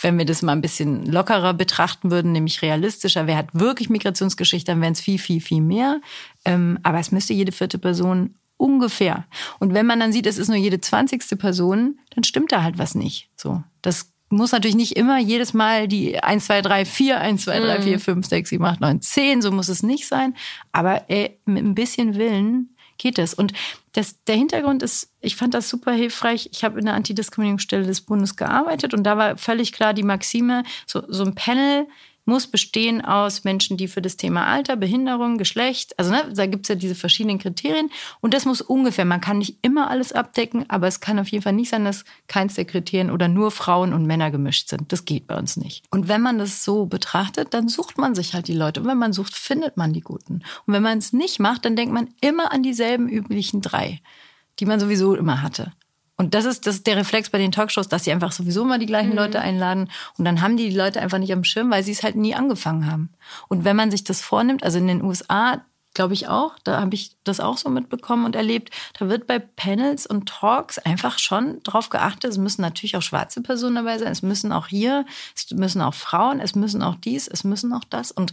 Wenn 0.00 0.18
wir 0.18 0.24
das 0.24 0.42
mal 0.42 0.52
ein 0.52 0.60
bisschen 0.60 1.06
lockerer 1.06 1.54
betrachten 1.54 2.10
würden, 2.10 2.32
nämlich 2.32 2.62
realistischer, 2.62 3.26
wer 3.26 3.36
hat 3.36 3.48
wirklich 3.52 3.90
Migrationsgeschichte, 3.90 4.72
dann 4.72 4.80
wären 4.80 4.92
es 4.92 5.00
viel, 5.00 5.18
viel, 5.18 5.40
viel 5.40 5.60
mehr. 5.60 6.00
Ähm, 6.44 6.78
aber 6.82 7.00
es 7.00 7.10
müsste 7.10 7.34
jede 7.34 7.52
vierte 7.52 7.78
Person 7.78 8.36
ungefähr. 8.56 9.24
Und 9.58 9.74
wenn 9.74 9.86
man 9.86 10.00
dann 10.00 10.12
sieht, 10.12 10.26
es 10.26 10.38
ist 10.38 10.48
nur 10.48 10.56
jede 10.56 10.80
zwanzigste 10.80 11.36
Person, 11.36 11.98
dann 12.14 12.24
stimmt 12.24 12.52
da 12.52 12.62
halt 12.62 12.78
was 12.78 12.94
nicht. 12.94 13.28
So, 13.36 13.62
das 13.82 14.12
muss 14.30 14.52
natürlich 14.52 14.76
nicht 14.76 14.96
immer 14.96 15.18
jedes 15.18 15.54
Mal 15.54 15.88
die 15.88 16.22
1, 16.22 16.46
2, 16.46 16.62
3, 16.62 16.84
4, 16.84 17.20
1, 17.20 17.44
2, 17.44 17.60
3, 17.60 17.82
4, 17.82 18.00
5, 18.00 18.26
6, 18.26 18.50
7, 18.50 18.64
8, 18.64 18.80
9, 18.80 19.00
10, 19.00 19.42
so 19.42 19.50
muss 19.50 19.68
es 19.68 19.82
nicht 19.82 20.06
sein. 20.06 20.34
Aber 20.72 21.08
ey, 21.08 21.38
mit 21.46 21.64
ein 21.64 21.74
bisschen 21.74 22.16
Willen 22.16 22.74
geht 22.98 23.18
es. 23.18 23.32
Und 23.34 23.52
das, 23.92 24.22
der 24.24 24.36
Hintergrund 24.36 24.82
ist, 24.82 25.10
ich 25.20 25.36
fand 25.36 25.54
das 25.54 25.68
super 25.68 25.92
hilfreich. 25.92 26.50
Ich 26.52 26.64
habe 26.64 26.78
in 26.78 26.84
der 26.84 26.94
Antidiskriminierungsstelle 26.94 27.86
des 27.86 28.02
Bundes 28.02 28.36
gearbeitet 28.36 28.94
und 28.94 29.04
da 29.04 29.16
war 29.16 29.38
völlig 29.38 29.72
klar 29.72 29.94
die 29.94 30.02
Maxime, 30.02 30.64
so, 30.86 31.02
so 31.08 31.24
ein 31.24 31.34
Panel 31.34 31.86
muss 32.28 32.46
bestehen 32.46 33.04
aus 33.04 33.42
Menschen, 33.42 33.76
die 33.76 33.88
für 33.88 34.02
das 34.02 34.16
Thema 34.16 34.46
Alter, 34.46 34.76
Behinderung, 34.76 35.38
Geschlecht, 35.38 35.98
also 35.98 36.12
ne, 36.12 36.30
da 36.32 36.46
gibt 36.46 36.66
es 36.66 36.68
ja 36.68 36.74
diese 36.74 36.94
verschiedenen 36.94 37.38
Kriterien 37.38 37.90
und 38.20 38.34
das 38.34 38.44
muss 38.44 38.60
ungefähr, 38.60 39.04
man 39.04 39.20
kann 39.20 39.38
nicht 39.38 39.58
immer 39.62 39.90
alles 39.90 40.12
abdecken, 40.12 40.66
aber 40.68 40.86
es 40.86 41.00
kann 41.00 41.18
auf 41.18 41.28
jeden 41.28 41.42
Fall 41.42 41.54
nicht 41.54 41.70
sein, 41.70 41.84
dass 41.84 42.04
keins 42.28 42.54
der 42.54 42.66
Kriterien 42.66 43.10
oder 43.10 43.28
nur 43.28 43.50
Frauen 43.50 43.92
und 43.94 44.06
Männer 44.06 44.30
gemischt 44.30 44.68
sind. 44.68 44.92
Das 44.92 45.06
geht 45.06 45.26
bei 45.26 45.36
uns 45.36 45.56
nicht. 45.56 45.84
Und 45.90 46.08
wenn 46.08 46.20
man 46.20 46.38
das 46.38 46.64
so 46.64 46.86
betrachtet, 46.86 47.54
dann 47.54 47.68
sucht 47.68 47.96
man 47.96 48.14
sich 48.14 48.34
halt 48.34 48.46
die 48.46 48.52
Leute. 48.52 48.80
Und 48.80 48.86
wenn 48.86 48.98
man 48.98 49.14
sucht, 49.14 49.34
findet 49.34 49.78
man 49.78 49.94
die 49.94 50.02
Guten. 50.02 50.42
Und 50.66 50.74
wenn 50.74 50.82
man 50.82 50.98
es 50.98 51.14
nicht 51.14 51.40
macht, 51.40 51.64
dann 51.64 51.76
denkt 51.76 51.94
man 51.94 52.08
immer 52.20 52.52
an 52.52 52.62
dieselben 52.62 53.08
üblichen 53.08 53.62
drei, 53.62 54.00
die 54.60 54.66
man 54.66 54.80
sowieso 54.80 55.14
immer 55.14 55.40
hatte. 55.40 55.72
Und 56.18 56.34
das 56.34 56.44
ist, 56.44 56.66
das 56.66 56.76
ist 56.76 56.86
der 56.86 56.96
Reflex 56.96 57.30
bei 57.30 57.38
den 57.38 57.52
Talkshows, 57.52 57.88
dass 57.88 58.04
sie 58.04 58.12
einfach 58.12 58.32
sowieso 58.32 58.64
mal 58.64 58.78
die 58.78 58.86
gleichen 58.86 59.10
mhm. 59.10 59.16
Leute 59.16 59.40
einladen. 59.40 59.88
Und 60.18 60.24
dann 60.24 60.42
haben 60.42 60.56
die 60.56 60.68
die 60.68 60.76
Leute 60.76 61.00
einfach 61.00 61.18
nicht 61.18 61.32
am 61.32 61.44
Schirm, 61.44 61.70
weil 61.70 61.84
sie 61.84 61.92
es 61.92 62.02
halt 62.02 62.16
nie 62.16 62.34
angefangen 62.34 62.90
haben. 62.90 63.10
Und 63.48 63.64
wenn 63.64 63.76
man 63.76 63.90
sich 63.90 64.04
das 64.04 64.20
vornimmt, 64.20 64.64
also 64.64 64.78
in 64.78 64.88
den 64.88 65.02
USA, 65.02 65.62
glaube 65.94 66.14
ich 66.14 66.28
auch. 66.28 66.56
Da 66.62 66.80
habe 66.80 66.94
ich 66.94 67.16
das 67.24 67.40
auch 67.40 67.58
so 67.58 67.68
mitbekommen 67.70 68.24
und 68.24 68.36
erlebt. 68.36 68.70
Da 68.98 69.08
wird 69.08 69.26
bei 69.26 69.40
Panels 69.40 70.06
und 70.06 70.28
Talks 70.28 70.78
einfach 70.78 71.18
schon 71.18 71.60
drauf 71.64 71.88
geachtet. 71.88 72.30
Es 72.30 72.38
müssen 72.38 72.62
natürlich 72.62 72.96
auch 72.96 73.02
schwarze 73.02 73.42
Personen 73.42 73.74
dabei 73.74 73.98
sein. 73.98 74.12
Es 74.12 74.22
müssen 74.22 74.52
auch 74.52 74.68
hier, 74.68 75.06
es 75.34 75.50
müssen 75.50 75.80
auch 75.80 75.94
Frauen, 75.94 76.38
es 76.38 76.54
müssen 76.54 76.82
auch 76.82 76.94
dies, 76.94 77.26
es 77.26 77.42
müssen 77.42 77.72
auch 77.72 77.82
das. 77.90 78.12
Und 78.12 78.32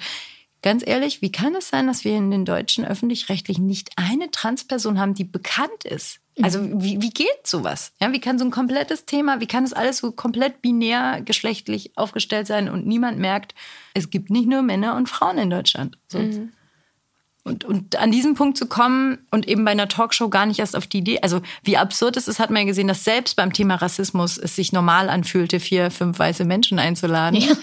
ganz 0.61 0.83
ehrlich, 0.85 1.23
wie 1.23 1.31
kann 1.31 1.55
es 1.55 1.69
sein, 1.69 1.87
dass 1.87 2.03
wir 2.03 2.15
in 2.15 2.29
den 2.29 2.45
deutschen 2.45 2.85
öffentlich-rechtlichen 2.85 3.65
nicht 3.65 3.89
eine 3.95 4.29
Transperson 4.29 4.99
haben, 4.99 5.15
die 5.15 5.23
bekannt 5.23 5.85
ist? 5.85 6.19
Also 6.41 6.59
mhm. 6.59 6.83
wie, 6.83 7.01
wie 7.01 7.11
geht 7.11 7.45
sowas? 7.45 7.93
Ja, 8.01 8.11
wie 8.11 8.19
kann 8.19 8.37
so 8.37 8.45
ein 8.45 8.51
komplettes 8.51 9.05
Thema, 9.05 9.39
wie 9.39 9.47
kann 9.47 9.63
es 9.63 9.73
alles 9.73 9.99
so 9.99 10.11
komplett 10.11 10.61
binär 10.61 11.21
geschlechtlich 11.21 11.97
aufgestellt 11.97 12.47
sein 12.47 12.69
und 12.69 12.85
niemand 12.85 13.19
merkt, 13.19 13.55
es 13.93 14.09
gibt 14.09 14.29
nicht 14.29 14.47
nur 14.47 14.61
Männer 14.61 14.95
und 14.95 15.07
Frauen 15.07 15.37
in 15.37 15.49
Deutschland. 15.49 15.97
So. 16.07 16.19
Mhm. 16.19 16.51
Und, 17.43 17.63
und 17.63 17.95
an 17.97 18.11
diesen 18.11 18.33
Punkt 18.33 18.57
zu 18.57 18.65
kommen 18.65 19.19
und 19.29 19.47
eben 19.47 19.63
bei 19.63 19.71
einer 19.71 19.87
Talkshow 19.87 20.29
gar 20.29 20.47
nicht 20.47 20.59
erst 20.59 20.75
auf 20.75 20.87
die 20.87 20.97
Idee, 20.97 21.19
also 21.21 21.41
wie 21.63 21.77
absurd 21.77 22.17
es 22.17 22.27
ist, 22.27 22.39
hat 22.39 22.49
man 22.49 22.63
ja 22.63 22.67
gesehen, 22.67 22.87
dass 22.87 23.03
selbst 23.03 23.35
beim 23.35 23.53
Thema 23.53 23.75
Rassismus 23.75 24.37
es 24.39 24.55
sich 24.55 24.73
normal 24.73 25.09
anfühlte, 25.09 25.59
vier, 25.59 25.91
fünf 25.91 26.17
weiße 26.17 26.43
Menschen 26.43 26.79
einzuladen. 26.79 27.39
Ja. 27.39 27.53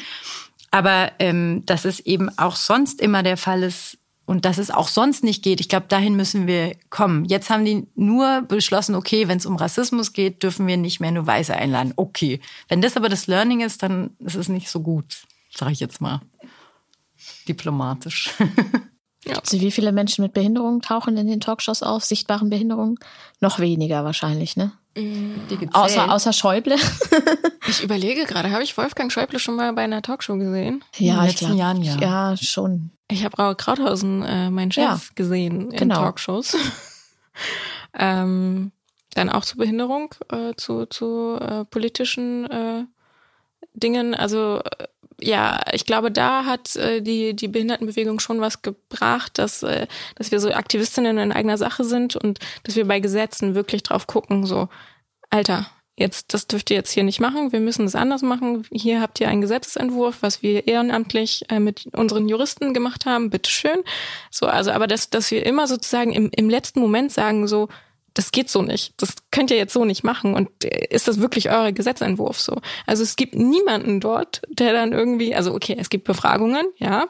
Aber 0.70 1.10
ähm, 1.18 1.66
dass 1.66 1.84
es 1.84 2.00
eben 2.00 2.30
auch 2.38 2.54
sonst 2.54 3.00
immer 3.00 3.24
der 3.24 3.36
Fall 3.36 3.64
ist 3.64 3.98
und 4.24 4.44
dass 4.44 4.58
es 4.58 4.70
auch 4.70 4.88
sonst 4.88 5.24
nicht 5.24 5.42
geht. 5.42 5.60
Ich 5.60 5.68
glaube, 5.68 5.86
dahin 5.88 6.14
müssen 6.14 6.46
wir 6.46 6.76
kommen. 6.90 7.24
Jetzt 7.24 7.50
haben 7.50 7.64
die 7.64 7.86
nur 7.94 8.42
beschlossen, 8.42 8.94
okay, 8.94 9.28
wenn 9.28 9.38
es 9.38 9.46
um 9.46 9.56
Rassismus 9.56 10.12
geht, 10.12 10.42
dürfen 10.42 10.66
wir 10.66 10.76
nicht 10.76 11.00
mehr 11.00 11.10
nur 11.10 11.26
Weiße 11.26 11.54
einladen. 11.54 11.92
Okay. 11.96 12.40
Wenn 12.68 12.82
das 12.82 12.96
aber 12.96 13.08
das 13.08 13.26
Learning 13.26 13.60
ist, 13.60 13.82
dann 13.82 14.10
ist 14.20 14.36
es 14.36 14.48
nicht 14.48 14.70
so 14.70 14.80
gut, 14.80 15.22
sage 15.50 15.72
ich 15.72 15.80
jetzt 15.80 16.00
mal 16.00 16.20
diplomatisch. 17.48 18.30
Ja. 19.24 19.36
Also 19.38 19.60
wie 19.60 19.70
viele 19.70 19.92
Menschen 19.92 20.22
mit 20.22 20.32
Behinderungen 20.32 20.82
tauchen 20.82 21.16
in 21.16 21.28
den 21.28 21.38
Talkshows 21.38 21.82
auf, 21.82 22.04
sichtbaren 22.04 22.50
Behinderungen? 22.50 22.98
Noch 23.40 23.60
weniger 23.60 24.04
wahrscheinlich, 24.04 24.56
ne? 24.56 24.72
Mm. 24.96 25.34
Außer, 25.72 26.12
außer 26.12 26.32
Schäuble. 26.32 26.76
ich 27.66 27.82
überlege 27.82 28.24
gerade, 28.24 28.50
habe 28.50 28.62
ich 28.62 28.76
Wolfgang 28.76 29.10
Schäuble 29.10 29.38
schon 29.38 29.56
mal 29.56 29.72
bei 29.72 29.82
einer 29.82 30.02
Talkshow 30.02 30.36
gesehen? 30.36 30.84
Ja, 30.96 31.14
in 31.14 31.18
den 31.20 31.26
letzten 31.28 31.46
glaub, 31.46 31.58
Jahren 31.58 31.82
ja. 31.82 31.96
Ja, 31.98 32.36
schon. 32.36 32.90
Ich 33.10 33.24
habe 33.24 33.36
Raul 33.36 33.54
Krauthausen, 33.54 34.22
äh, 34.22 34.50
meinen 34.50 34.70
Chef, 34.70 34.84
ja, 34.84 35.00
gesehen 35.14 35.70
in 35.70 35.78
genau. 35.78 35.96
Talkshows. 35.96 36.56
ähm, 37.98 38.72
dann 39.14 39.30
auch 39.30 39.44
zu 39.44 39.56
Behinderung, 39.56 40.14
äh, 40.30 40.54
zu, 40.56 40.86
zu 40.86 41.38
äh, 41.40 41.64
politischen 41.64 42.50
äh, 42.50 42.84
Dingen. 43.74 44.14
Also 44.14 44.60
äh, 44.60 44.86
ja, 45.22 45.60
ich 45.72 45.86
glaube, 45.86 46.10
da 46.10 46.44
hat 46.44 46.76
äh, 46.76 47.00
die, 47.00 47.34
die 47.34 47.48
Behindertenbewegung 47.48 48.20
schon 48.20 48.40
was 48.40 48.62
gebracht, 48.62 49.38
dass, 49.38 49.62
äh, 49.62 49.86
dass 50.16 50.30
wir 50.30 50.40
so 50.40 50.50
Aktivistinnen 50.52 51.18
in 51.18 51.32
eigener 51.32 51.58
Sache 51.58 51.84
sind 51.84 52.16
und 52.16 52.38
dass 52.64 52.76
wir 52.76 52.86
bei 52.86 53.00
Gesetzen 53.00 53.54
wirklich 53.54 53.82
drauf 53.82 54.06
gucken, 54.06 54.44
so, 54.46 54.68
Alter, 55.30 55.70
jetzt, 55.96 56.34
das 56.34 56.46
dürft 56.46 56.70
ihr 56.70 56.76
jetzt 56.76 56.90
hier 56.90 57.04
nicht 57.04 57.20
machen, 57.20 57.52
wir 57.52 57.60
müssen 57.60 57.86
es 57.86 57.94
anders 57.94 58.22
machen. 58.22 58.66
Hier 58.72 59.00
habt 59.00 59.20
ihr 59.20 59.28
einen 59.28 59.40
Gesetzesentwurf, 59.40 60.18
was 60.20 60.42
wir 60.42 60.66
ehrenamtlich 60.66 61.44
äh, 61.48 61.60
mit 61.60 61.88
unseren 61.92 62.28
Juristen 62.28 62.74
gemacht 62.74 63.06
haben, 63.06 63.30
bitteschön. 63.30 63.82
So, 64.30 64.46
also, 64.46 64.72
aber 64.72 64.86
dass, 64.86 65.10
dass 65.10 65.30
wir 65.30 65.46
immer 65.46 65.66
sozusagen 65.66 66.12
im, 66.12 66.30
im 66.34 66.50
letzten 66.50 66.80
Moment 66.80 67.12
sagen, 67.12 67.46
so, 67.46 67.68
das 68.14 68.32
geht 68.32 68.50
so 68.50 68.62
nicht. 68.62 68.94
Das 68.98 69.14
könnt 69.30 69.50
ihr 69.50 69.56
jetzt 69.56 69.72
so 69.72 69.84
nicht 69.84 70.04
machen. 70.04 70.34
Und 70.34 70.64
ist 70.64 71.08
das 71.08 71.20
wirklich 71.20 71.50
euer 71.50 71.72
Gesetzentwurf 71.72 72.40
so? 72.40 72.60
Also 72.86 73.02
es 73.02 73.16
gibt 73.16 73.34
niemanden 73.34 74.00
dort, 74.00 74.42
der 74.48 74.72
dann 74.72 74.92
irgendwie, 74.92 75.34
also 75.34 75.54
okay, 75.54 75.76
es 75.78 75.90
gibt 75.90 76.04
Befragungen, 76.04 76.66
ja. 76.78 77.06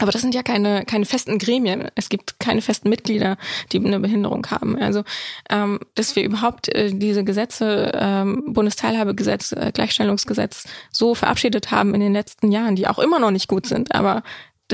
Aber 0.00 0.10
das 0.10 0.22
sind 0.22 0.34
ja 0.34 0.42
keine, 0.42 0.84
keine 0.84 1.04
festen 1.04 1.38
Gremien. 1.38 1.88
Es 1.94 2.08
gibt 2.08 2.40
keine 2.40 2.62
festen 2.62 2.88
Mitglieder, 2.88 3.36
die 3.70 3.78
eine 3.78 4.00
Behinderung 4.00 4.44
haben. 4.50 4.76
Also, 4.76 5.04
ähm, 5.48 5.78
dass 5.94 6.16
wir 6.16 6.24
überhaupt 6.24 6.68
äh, 6.68 6.90
diese 6.92 7.22
Gesetze, 7.22 7.92
ähm, 7.94 8.54
Bundesteilhabegesetz, 8.54 9.52
äh, 9.52 9.70
Gleichstellungsgesetz 9.72 10.64
so 10.90 11.14
verabschiedet 11.14 11.70
haben 11.70 11.94
in 11.94 12.00
den 12.00 12.12
letzten 12.12 12.50
Jahren, 12.50 12.74
die 12.74 12.88
auch 12.88 12.98
immer 12.98 13.20
noch 13.20 13.30
nicht 13.30 13.46
gut 13.46 13.66
sind, 13.66 13.94
aber 13.94 14.24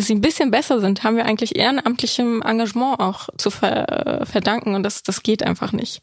dass 0.00 0.06
sie 0.06 0.14
ein 0.14 0.22
bisschen 0.22 0.50
besser 0.50 0.80
sind, 0.80 1.04
haben 1.04 1.16
wir 1.16 1.26
eigentlich 1.26 1.56
ehrenamtlichem 1.56 2.40
Engagement 2.40 3.00
auch 3.00 3.28
zu 3.36 3.50
ver 3.50 4.24
verdanken 4.24 4.74
und 4.74 4.82
das, 4.82 5.02
das 5.02 5.22
geht 5.22 5.42
einfach 5.42 5.72
nicht. 5.72 6.00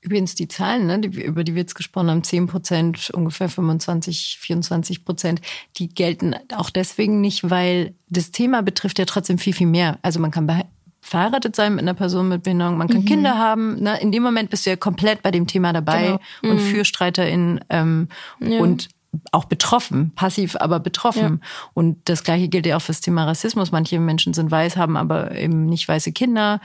Übrigens 0.00 0.34
die 0.34 0.48
Zahlen, 0.48 0.88
ne, 0.88 0.98
die, 0.98 1.22
über 1.22 1.44
die 1.44 1.54
wir 1.54 1.62
jetzt 1.62 1.76
gesprochen 1.76 2.10
haben, 2.10 2.24
10 2.24 2.48
Prozent, 2.48 3.10
ungefähr 3.10 3.48
25, 3.48 4.38
24 4.40 5.04
Prozent, 5.04 5.40
die 5.76 5.88
gelten 5.88 6.34
auch 6.56 6.70
deswegen 6.70 7.20
nicht, 7.20 7.48
weil 7.48 7.94
das 8.08 8.32
Thema 8.32 8.62
betrifft 8.62 8.98
ja 8.98 9.04
trotzdem 9.04 9.38
viel, 9.38 9.52
viel 9.52 9.68
mehr. 9.68 10.00
Also 10.02 10.18
man 10.18 10.32
kann 10.32 10.64
verheiratet 11.00 11.54
sein 11.54 11.76
mit 11.76 11.82
einer 11.82 11.94
Person 11.94 12.28
mit 12.28 12.42
Behinderung, 12.42 12.78
man 12.78 12.88
kann 12.88 13.02
mhm. 13.02 13.06
Kinder 13.06 13.38
haben. 13.38 13.80
Ne? 13.80 14.00
In 14.00 14.10
dem 14.10 14.24
Moment 14.24 14.50
bist 14.50 14.66
du 14.66 14.70
ja 14.70 14.76
komplett 14.76 15.22
bei 15.22 15.30
dem 15.30 15.46
Thema 15.46 15.72
dabei 15.72 16.18
genau. 16.40 16.52
und 16.54 16.64
mhm. 16.64 16.66
Fürstreiterin 16.66 17.60
ähm, 17.70 18.08
ja. 18.40 18.58
und 18.58 18.88
auch 19.32 19.44
betroffen, 19.44 20.12
passiv, 20.14 20.56
aber 20.56 20.80
betroffen. 20.80 21.40
Ja. 21.42 21.48
Und 21.74 22.08
das 22.08 22.24
Gleiche 22.24 22.48
gilt 22.48 22.66
ja 22.66 22.76
auch 22.76 22.82
fürs 22.82 23.00
Thema 23.00 23.24
Rassismus. 23.24 23.72
Manche 23.72 23.98
Menschen 23.98 24.34
sind 24.34 24.50
weiß, 24.50 24.76
haben 24.76 24.96
aber 24.96 25.32
eben 25.32 25.66
nicht 25.66 25.88
weiße 25.88 26.12
Kinder. 26.12 26.60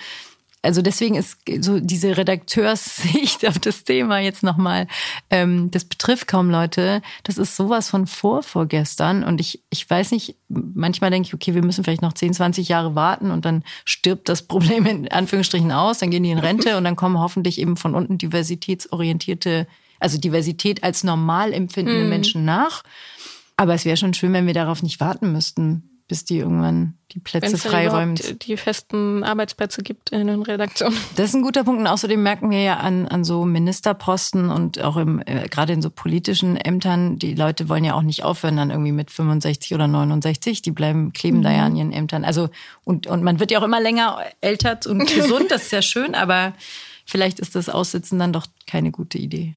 Also 0.64 0.84
deswegen 0.84 1.16
ist 1.16 1.40
so 1.62 1.80
diese 1.80 2.18
Redakteurssicht 2.18 3.46
auf 3.48 3.58
das 3.58 3.84
Thema 3.84 4.20
jetzt 4.20 4.44
nochmal, 4.44 4.88
ähm, 5.32 5.72
das 5.72 5.86
betrifft 5.86 6.28
kaum 6.28 6.52
Leute. 6.52 7.02
Das 7.24 7.40
ist 7.40 7.56
sowas 7.56 7.90
von 7.90 8.06
vor 8.06 8.44
vorgestern. 8.44 9.24
Und 9.24 9.42
ich, 9.42 9.64
ich 9.72 9.90
weiß 9.90 10.12
nicht, 10.12 10.36
manchmal 10.50 11.10
denke 11.10 11.28
ich, 11.28 11.34
okay, 11.34 11.56
wir 11.56 11.64
müssen 11.64 11.84
vielleicht 11.84 12.04
noch 12.04 12.14
10, 12.14 12.36
20 12.36 12.70
Jahre 12.70 12.94
warten 12.94 13.32
und 13.32 13.46
dann 13.46 13.64
stirbt 13.86 14.30
das 14.30 14.44
Problem 14.44 14.86
in 14.86 15.12
Anführungsstrichen 15.12 15.72
aus, 15.72 15.98
dann 15.98 16.12
gehen 16.12 16.24
die 16.24 16.32
in 16.32 16.38
Rente 16.38 16.78
und 16.78 16.84
dann 16.84 16.96
kommen 16.96 17.20
hoffentlich 17.20 17.60
eben 17.60 17.76
von 17.76 17.96
unten 17.96 18.20
diversitätsorientierte 18.20 19.68
also 20.02 20.18
Diversität 20.18 20.84
als 20.84 21.04
normal 21.04 21.54
empfindende 21.54 22.06
mm. 22.06 22.10
Menschen 22.10 22.46
nach. 22.46 22.84
Aber 23.58 23.74
es 23.74 23.86
wäre 23.86 23.98
schon 23.98 24.14
schön, 24.14 24.34
wenn 24.34 24.48
wir 24.48 24.54
darauf 24.54 24.82
nicht 24.82 25.00
warten 25.00 25.32
müssten, 25.32 25.92
bis 26.12 26.26
die 26.26 26.40
irgendwann 26.40 26.96
die 27.14 27.20
Plätze 27.20 27.58
freiräumt. 27.58 28.46
die 28.46 28.58
festen 28.58 29.24
Arbeitsplätze 29.24 29.82
gibt 29.82 30.10
in 30.10 30.28
den 30.28 30.42
Redaktionen. 30.42 30.98
Das 31.16 31.30
ist 31.30 31.36
ein 31.36 31.42
guter 31.42 31.64
Punkt. 31.64 31.80
Und 31.80 31.88
außerdem 31.88 32.22
merken 32.22 32.50
wir 32.50 32.62
ja 32.62 32.78
an, 32.78 33.08
an 33.08 33.24
so 33.24 33.46
Ministerposten 33.46 34.50
und 34.50 34.82
auch 34.82 34.98
im, 34.98 35.22
äh, 35.26 35.48
gerade 35.48 35.72
in 35.72 35.82
so 35.82 35.90
politischen 35.90 36.58
Ämtern, 36.58 37.18
die 37.18 37.34
Leute 37.34 37.70
wollen 37.70 37.86
ja 37.86 37.94
auch 37.94 38.02
nicht 38.02 38.24
aufhören 38.24 38.58
dann 38.58 38.72
irgendwie 38.72 38.92
mit 38.92 39.10
65 39.10 39.74
oder 39.74 39.88
69. 39.88 40.62
Die 40.62 40.72
bleiben, 40.72 41.14
kleben 41.14 41.38
mhm. 41.38 41.44
da 41.44 41.52
ja 41.54 41.66
an 41.66 41.78
ihren 41.78 41.94
Ämtern. 41.94 42.26
Also, 42.26 42.50
und, 42.84 43.08
und 43.08 43.24
man 43.24 43.40
wird 43.40 43.52
ja 43.52 43.60
auch 43.60 43.66
immer 43.66 43.80
länger 43.80 44.20
älter 44.42 44.80
und 44.88 45.08
gesund. 45.16 45.46
das 45.50 45.64
ist 45.64 45.72
ja 45.72 45.82
schön, 45.82 46.14
aber 46.14 46.52
vielleicht 47.06 47.40
ist 47.40 47.56
das 47.56 47.70
Aussitzen 47.70 48.20
dann 48.20 48.34
doch 48.34 48.48
keine 48.68 48.92
gute 48.92 49.18
Idee. 49.18 49.56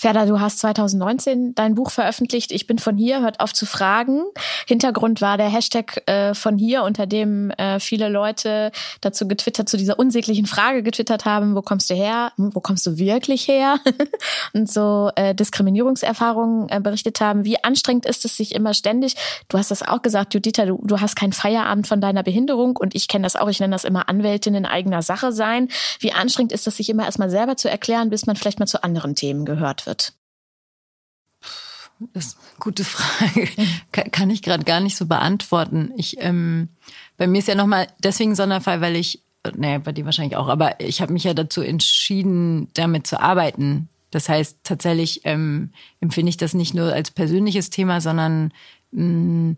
Ferda, 0.00 0.24
du 0.24 0.40
hast 0.40 0.60
2019 0.60 1.54
dein 1.54 1.74
Buch 1.74 1.90
veröffentlicht. 1.90 2.52
Ich 2.52 2.66
bin 2.66 2.78
von 2.78 2.96
hier, 2.96 3.20
hört 3.20 3.38
auf 3.40 3.52
zu 3.52 3.66
fragen. 3.66 4.22
Hintergrund 4.66 5.20
war 5.20 5.36
der 5.36 5.50
Hashtag 5.50 6.08
äh, 6.08 6.32
von 6.32 6.56
hier, 6.56 6.84
unter 6.84 7.04
dem 7.04 7.50
äh, 7.50 7.78
viele 7.80 8.08
Leute 8.08 8.72
dazu 9.02 9.28
getwittert, 9.28 9.68
zu 9.68 9.76
dieser 9.76 9.98
unsäglichen 9.98 10.46
Frage 10.46 10.82
getwittert 10.82 11.26
haben, 11.26 11.54
wo 11.54 11.60
kommst 11.60 11.90
du 11.90 11.94
her? 11.94 12.32
Hm, 12.36 12.54
wo 12.54 12.60
kommst 12.60 12.86
du 12.86 12.96
wirklich 12.96 13.46
her? 13.46 13.78
und 14.54 14.72
so 14.72 15.10
äh, 15.16 15.34
Diskriminierungserfahrungen 15.34 16.70
äh, 16.70 16.80
berichtet 16.80 17.20
haben. 17.20 17.44
Wie 17.44 17.62
anstrengend 17.62 18.06
ist 18.06 18.24
es 18.24 18.38
sich 18.38 18.54
immer 18.54 18.72
ständig? 18.72 19.16
Du 19.48 19.58
hast 19.58 19.70
das 19.70 19.82
auch 19.82 20.00
gesagt, 20.00 20.32
Judita, 20.32 20.64
du, 20.64 20.80
du 20.82 20.98
hast 21.02 21.14
keinen 21.14 21.34
Feierabend 21.34 21.86
von 21.86 22.00
deiner 22.00 22.22
Behinderung 22.22 22.78
und 22.78 22.94
ich 22.94 23.06
kenne 23.06 23.24
das 23.24 23.36
auch, 23.36 23.48
ich 23.48 23.60
nenne 23.60 23.74
das 23.74 23.84
immer 23.84 24.08
Anwältin 24.08 24.54
in 24.54 24.64
eigener 24.64 25.02
Sache 25.02 25.30
sein. 25.30 25.68
Wie 25.98 26.14
anstrengend 26.14 26.52
ist 26.52 26.66
es, 26.66 26.78
sich 26.78 26.88
immer 26.88 27.04
erstmal 27.04 27.28
selber 27.28 27.58
zu 27.58 27.68
erklären, 27.68 28.08
bis 28.08 28.24
man 28.24 28.36
vielleicht 28.36 28.60
mal 28.60 28.66
zu 28.66 28.82
anderen 28.82 29.14
Themen 29.14 29.44
gehört 29.44 29.84
wird? 29.84 29.89
Wird? 29.90 30.14
Das 32.14 32.26
ist 32.28 32.38
eine 32.38 32.60
gute 32.60 32.84
Frage. 32.84 33.48
Kann 33.92 34.30
ich 34.30 34.40
gerade 34.40 34.64
gar 34.64 34.80
nicht 34.80 34.96
so 34.96 35.04
beantworten. 35.04 35.92
Ich, 35.96 36.16
ähm, 36.18 36.68
bei 37.18 37.26
mir 37.26 37.40
ist 37.40 37.48
ja 37.48 37.54
nochmal 37.54 37.88
deswegen 37.98 38.34
Sonderfall, 38.34 38.80
weil 38.80 38.96
ich, 38.96 39.20
naja, 39.54 39.78
bei 39.78 39.92
dir 39.92 40.06
wahrscheinlich 40.06 40.36
auch, 40.36 40.48
aber 40.48 40.80
ich 40.80 41.02
habe 41.02 41.12
mich 41.12 41.24
ja 41.24 41.34
dazu 41.34 41.60
entschieden, 41.60 42.68
damit 42.72 43.06
zu 43.06 43.20
arbeiten. 43.20 43.88
Das 44.10 44.28
heißt, 44.28 44.60
tatsächlich 44.64 45.20
ähm, 45.24 45.72
empfinde 46.00 46.30
ich 46.30 46.38
das 46.38 46.54
nicht 46.54 46.72
nur 46.72 46.92
als 46.92 47.10
persönliches 47.10 47.68
Thema, 47.68 48.00
sondern 48.00 48.52
mh, 48.92 49.04
mm, 49.04 49.56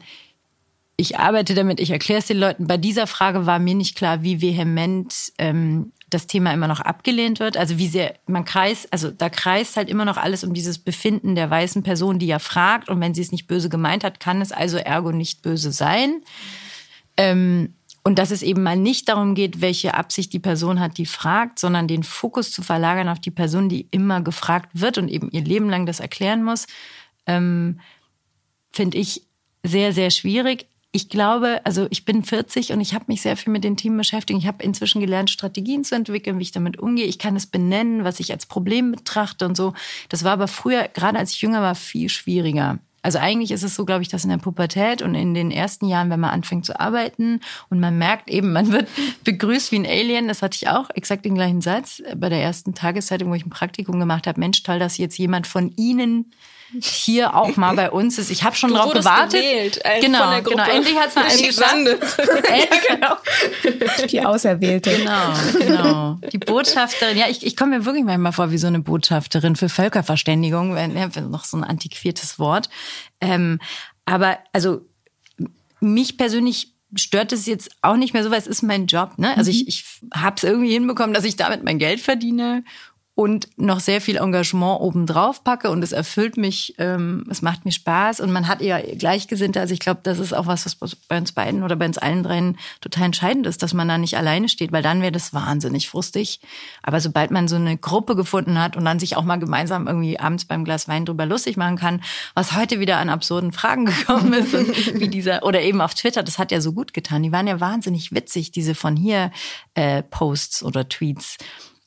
ich 0.97 1.19
arbeite 1.19 1.55
damit, 1.55 1.81
ich 1.81 1.91
erkläre 1.91 2.21
es 2.21 2.27
den 2.27 2.39
Leuten. 2.39 2.67
Bei 2.67 2.77
dieser 2.77 3.07
Frage 3.07 3.47
war 3.47 3.59
mir 3.59 3.75
nicht 3.75 3.97
klar, 3.97 4.23
wie 4.23 4.41
vehement 4.41 5.33
ähm, 5.39 5.93
das 6.11 6.27
Thema 6.27 6.53
immer 6.53 6.69
noch 6.69 6.81
abgelehnt 6.81 7.41
wird. 7.41 7.57
Also 7.57 7.79
wie 7.79 7.89
sehr 7.89 8.15
man 8.27 8.45
kreist, 8.45 8.93
also 8.93 9.11
da 9.11 9.31
kreist 9.31 9.77
halt 9.77 9.89
immer 9.89 10.05
noch 10.05 10.17
alles 10.17 10.45
um 10.45 10.53
dieses 10.53 10.79
Befinden 10.79 11.35
der 11.35 11.51
weißen 11.51 11.83
Person, 11.83 12.19
die 12.19 12.27
ja 12.27 12.39
fragt. 12.39 12.89
Und 12.89 13.01
wenn 13.01 13.15
sie 13.15 13.23
es 13.23 13.33
nicht 13.33 13.47
böse 13.47 13.69
gemeint 13.69 14.05
hat, 14.05 14.21
kann 14.21 14.41
es 14.41 14.53
also 14.53 14.77
ergo 14.77 15.13
nicht 15.13 15.43
böse 15.43 15.73
sein. 15.73 16.23
Ähm, 17.17 17.75
und 18.05 18.19
dass 18.19 18.33
es 18.33 18.43
eben 18.43 18.63
mal 18.63 18.77
nicht 18.77 19.09
darum 19.09 19.35
geht, 19.35 19.61
welche 19.61 19.95
Absicht 19.95 20.33
die 20.33 20.41
Person 20.41 20.81
hat, 20.81 20.99
die 20.99 21.07
fragt, 21.07 21.59
sondern 21.59 21.87
den 21.87 22.03
Fokus 22.03 22.51
zu 22.51 22.63
verlagern 22.63 23.09
auf 23.09 23.21
die 23.21 23.31
Person, 23.31 23.69
die 23.69 23.87
immer 23.93 24.21
gefragt 24.21 24.71
wird 24.73 24.99
und 24.99 25.09
eben 25.09 25.31
ihr 25.31 25.45
Leben 25.45 25.71
lang 25.71 25.87
das 25.87 26.01
erklären 26.01 26.43
muss, 26.43 26.67
ähm, 27.27 27.79
finde 28.73 28.99
ich 28.99 29.23
sehr, 29.63 29.93
sehr 29.93 30.11
schwierig. 30.11 30.67
Ich 30.95 31.09
glaube, 31.09 31.63
also 31.65 31.87
ich 31.89 32.05
bin 32.05 32.23
40 32.23 32.73
und 32.73 32.81
ich 32.83 32.93
habe 32.93 33.07
mich 33.09 33.23
sehr 33.23 33.37
viel 33.39 33.51
mit 33.51 33.65
den 33.65 33.79
Themen 33.79 33.97
beschäftigt. 33.97 34.39
Ich 34.39 34.47
habe 34.47 34.63
inzwischen 34.63 35.01
gelernt, 35.01 35.31
Strategien 35.31 35.85
zu 35.85 35.95
entwickeln, 35.95 36.39
wie 36.39 36.43
ich 36.43 36.53
damit 36.53 36.79
umgehe. 36.79 37.07
Ich 37.07 37.19
kann 37.19 37.35
es 37.35 37.47
benennen, 37.47 38.05
was 38.05 38.21
ich 38.21 38.31
als 38.31 38.45
Problem 38.45 38.93
betrachte 38.93 39.47
und 39.47 39.57
so. 39.57 39.73
Das 40.11 40.23
war 40.23 40.33
aber 40.33 40.49
früher, 40.49 40.89
gerade 40.93 41.19
als 41.19 41.33
ich 41.33 41.41
jünger 41.41 41.63
war, 41.63 41.75
viel 41.75 42.11
schwieriger. 42.11 42.79
Also 43.01 43.19
eigentlich 43.19 43.51
ist 43.51 43.65
es 43.65 43.75
so, 43.75 43.87
glaube 43.87 44.03
ich, 44.03 44.09
dass 44.09 44.23
in 44.23 44.31
der 44.31 44.37
Pubertät 44.37 45.01
und 45.03 45.15
in 45.15 45.33
den 45.35 45.51
ersten 45.51 45.89
Jahren, 45.89 46.11
wenn 46.11 46.21
man 46.21 46.31
anfängt 46.31 46.67
zu 46.67 46.79
arbeiten 46.79 47.41
und 47.71 47.81
man 47.81 47.97
merkt 47.97 48.31
eben, 48.31 48.53
man 48.53 48.71
wird 48.71 48.87
begrüßt 49.25 49.73
wie 49.73 49.77
ein 49.77 49.87
Alien, 49.87 50.29
das 50.29 50.43
hatte 50.43 50.57
ich 50.61 50.69
auch, 50.69 50.89
exakt 50.91 51.25
den 51.25 51.35
gleichen 51.35 51.63
Satz 51.63 52.03
bei 52.17 52.29
der 52.29 52.43
ersten 52.43 52.75
Tageszeitung, 52.75 53.31
wo 53.31 53.35
ich 53.35 53.47
ein 53.47 53.51
Praktikum 53.51 53.99
gemacht 53.99 54.27
habe. 54.27 54.39
Mensch, 54.39 54.63
toll, 54.63 54.79
dass 54.79 54.99
jetzt 54.99 55.19
jemand 55.19 55.47
von 55.47 55.73
Ihnen 55.77 56.33
hier 56.81 57.35
auch 57.35 57.57
mal 57.57 57.75
bei 57.75 57.91
uns 57.91 58.19
ist. 58.19 58.31
Ich 58.31 58.45
habe 58.45 58.57
schon 58.57 58.71
du 58.71 58.77
drauf 58.77 58.93
gewartet. 58.93 59.41
Gewählt, 59.41 59.81
äh, 59.85 60.01
genau, 60.01 60.41
genau. 60.43 60.65
Endlich 60.65 60.97
hat 60.97 61.09
es 61.09 61.15
mal 61.15 61.25
einen 61.25 61.43
geschafft. 61.43 62.15
ja, 62.49 62.97
genau. 62.97 64.07
Die 64.07 64.25
Auserwählte. 64.25 64.97
Genau, 64.97 65.33
genau. 65.59 66.19
Die 66.33 66.39
Botschafterin. 66.39 67.17
Ja, 67.17 67.27
ich, 67.29 67.45
ich 67.45 67.57
komme 67.57 67.79
mir 67.79 67.85
wirklich 67.85 68.05
manchmal 68.05 68.33
vor 68.33 68.51
wie 68.51 68.59
so 68.59 68.67
eine 68.67 68.81
Botschafterin 68.81 69.57
für 69.57 69.69
Völkerverständigung. 69.69 70.77
Ja, 70.77 71.09
noch 71.21 71.45
so 71.45 71.57
ein 71.57 71.65
antiquiertes 71.65 72.39
Wort. 72.39 72.71
Ähm, 73.21 73.61
aber 74.05 74.39
also 74.53 74.87
mich 75.81 76.17
persönlich 76.17 76.73
stört 76.95 77.33
es 77.33 77.47
jetzt 77.47 77.71
auch 77.81 77.97
nicht 77.97 78.13
mehr 78.13 78.23
so, 78.23 78.31
weil 78.31 78.39
es 78.39 78.47
ist 78.47 78.63
mein 78.63 78.87
Job. 78.87 79.19
Ne? 79.19 79.37
Also 79.37 79.51
ich, 79.51 79.67
ich 79.69 79.85
habe 80.15 80.37
es 80.37 80.43
irgendwie 80.43 80.73
hinbekommen, 80.73 81.15
dass 81.15 81.25
ich 81.25 81.37
damit 81.37 81.65
mein 81.65 81.79
Geld 81.79 82.01
verdiene 82.01 82.65
und 83.15 83.49
noch 83.59 83.81
sehr 83.81 84.01
viel 84.01 84.17
Engagement 84.17 84.81
obendrauf 84.81 85.45
packe 85.45 85.69
und 85.69 85.83
es 85.83 85.93
erfüllt 85.93 86.39
mich, 86.39 86.75
ähm, 86.79 87.27
es 87.31 87.43
macht 87.43 87.67
mir 87.67 87.73
Spaß 87.73 88.21
und 88.21 88.33
man 88.33 88.49
hat 88.49 88.63
eher 88.63 88.81
Gleichgesinnte. 88.81 89.61
Also 89.61 89.75
ich 89.75 89.81
glaube, 89.81 90.01
das 90.03 90.19
ist 90.19 90.33
auch 90.33 90.47
was, 90.47 90.65
was 90.81 90.97
bei 90.97 91.19
uns 91.19 91.33
beiden 91.33 91.63
oder 91.63 91.77
bei 91.77 91.85
uns 91.85 91.99
allen 91.99 92.23
dreien 92.23 92.57
total 92.81 93.05
entscheidend 93.05 93.47
ist, 93.47 93.63
dass 93.63 93.75
man 93.75 93.87
da 93.87 93.99
nicht 93.99 94.17
alleine 94.17 94.49
steht, 94.49 94.73
weil 94.73 94.83
dann 94.83 95.03
wäre 95.03 95.13
das 95.13 95.35
wahnsinnig 95.35 95.91
frustig. 95.91 96.41
Aber 96.83 97.01
sobald 97.01 97.31
man 97.31 97.49
so 97.49 97.57
eine 97.57 97.77
Gruppe 97.77 98.17
gefunden 98.17 98.59
hat 98.59 98.79
und 98.79 98.87
dann 98.87 98.99
sich 98.99 99.15
auch 99.17 99.25
mal 99.25 99.37
gemeinsam 99.37 99.87
irgendwie 99.89 100.19
abends 100.19 100.47
beim 100.47 100.65
Glas 100.65 100.89
Wein 100.89 101.05
drüber 101.05 101.27
lustig 101.27 101.59
machen 101.59 101.77
kann, 101.77 102.03
was 102.35 102.57
heute 102.57 102.81
wieder 102.81 102.97
an 102.97 103.11
absurden 103.11 103.53
Fragen 103.53 103.85
gekommen 103.87 104.33
ist 104.33 104.55
und 104.55 105.01
wie 105.01 105.09
dieser 105.09 105.43
oder 105.43 105.61
eben 105.61 105.83
auf 105.83 105.93
Twitter, 105.93 106.23
das 106.23 106.39
hat 106.39 106.51
ja 106.51 106.63
so 106.63 106.73
gut 106.73 106.95
getan. 106.95 107.23
Die 107.23 107.33
waren 107.33 107.47
ja 107.47 107.61
wahnsinnig 107.61 108.13
witzig, 108.13 108.53
diese 108.53 108.75
von 108.75 108.97
hier 108.97 109.33
äh, 109.75 110.03
Posts 110.03 110.63
oder 110.63 110.89
Tweets 110.89 111.37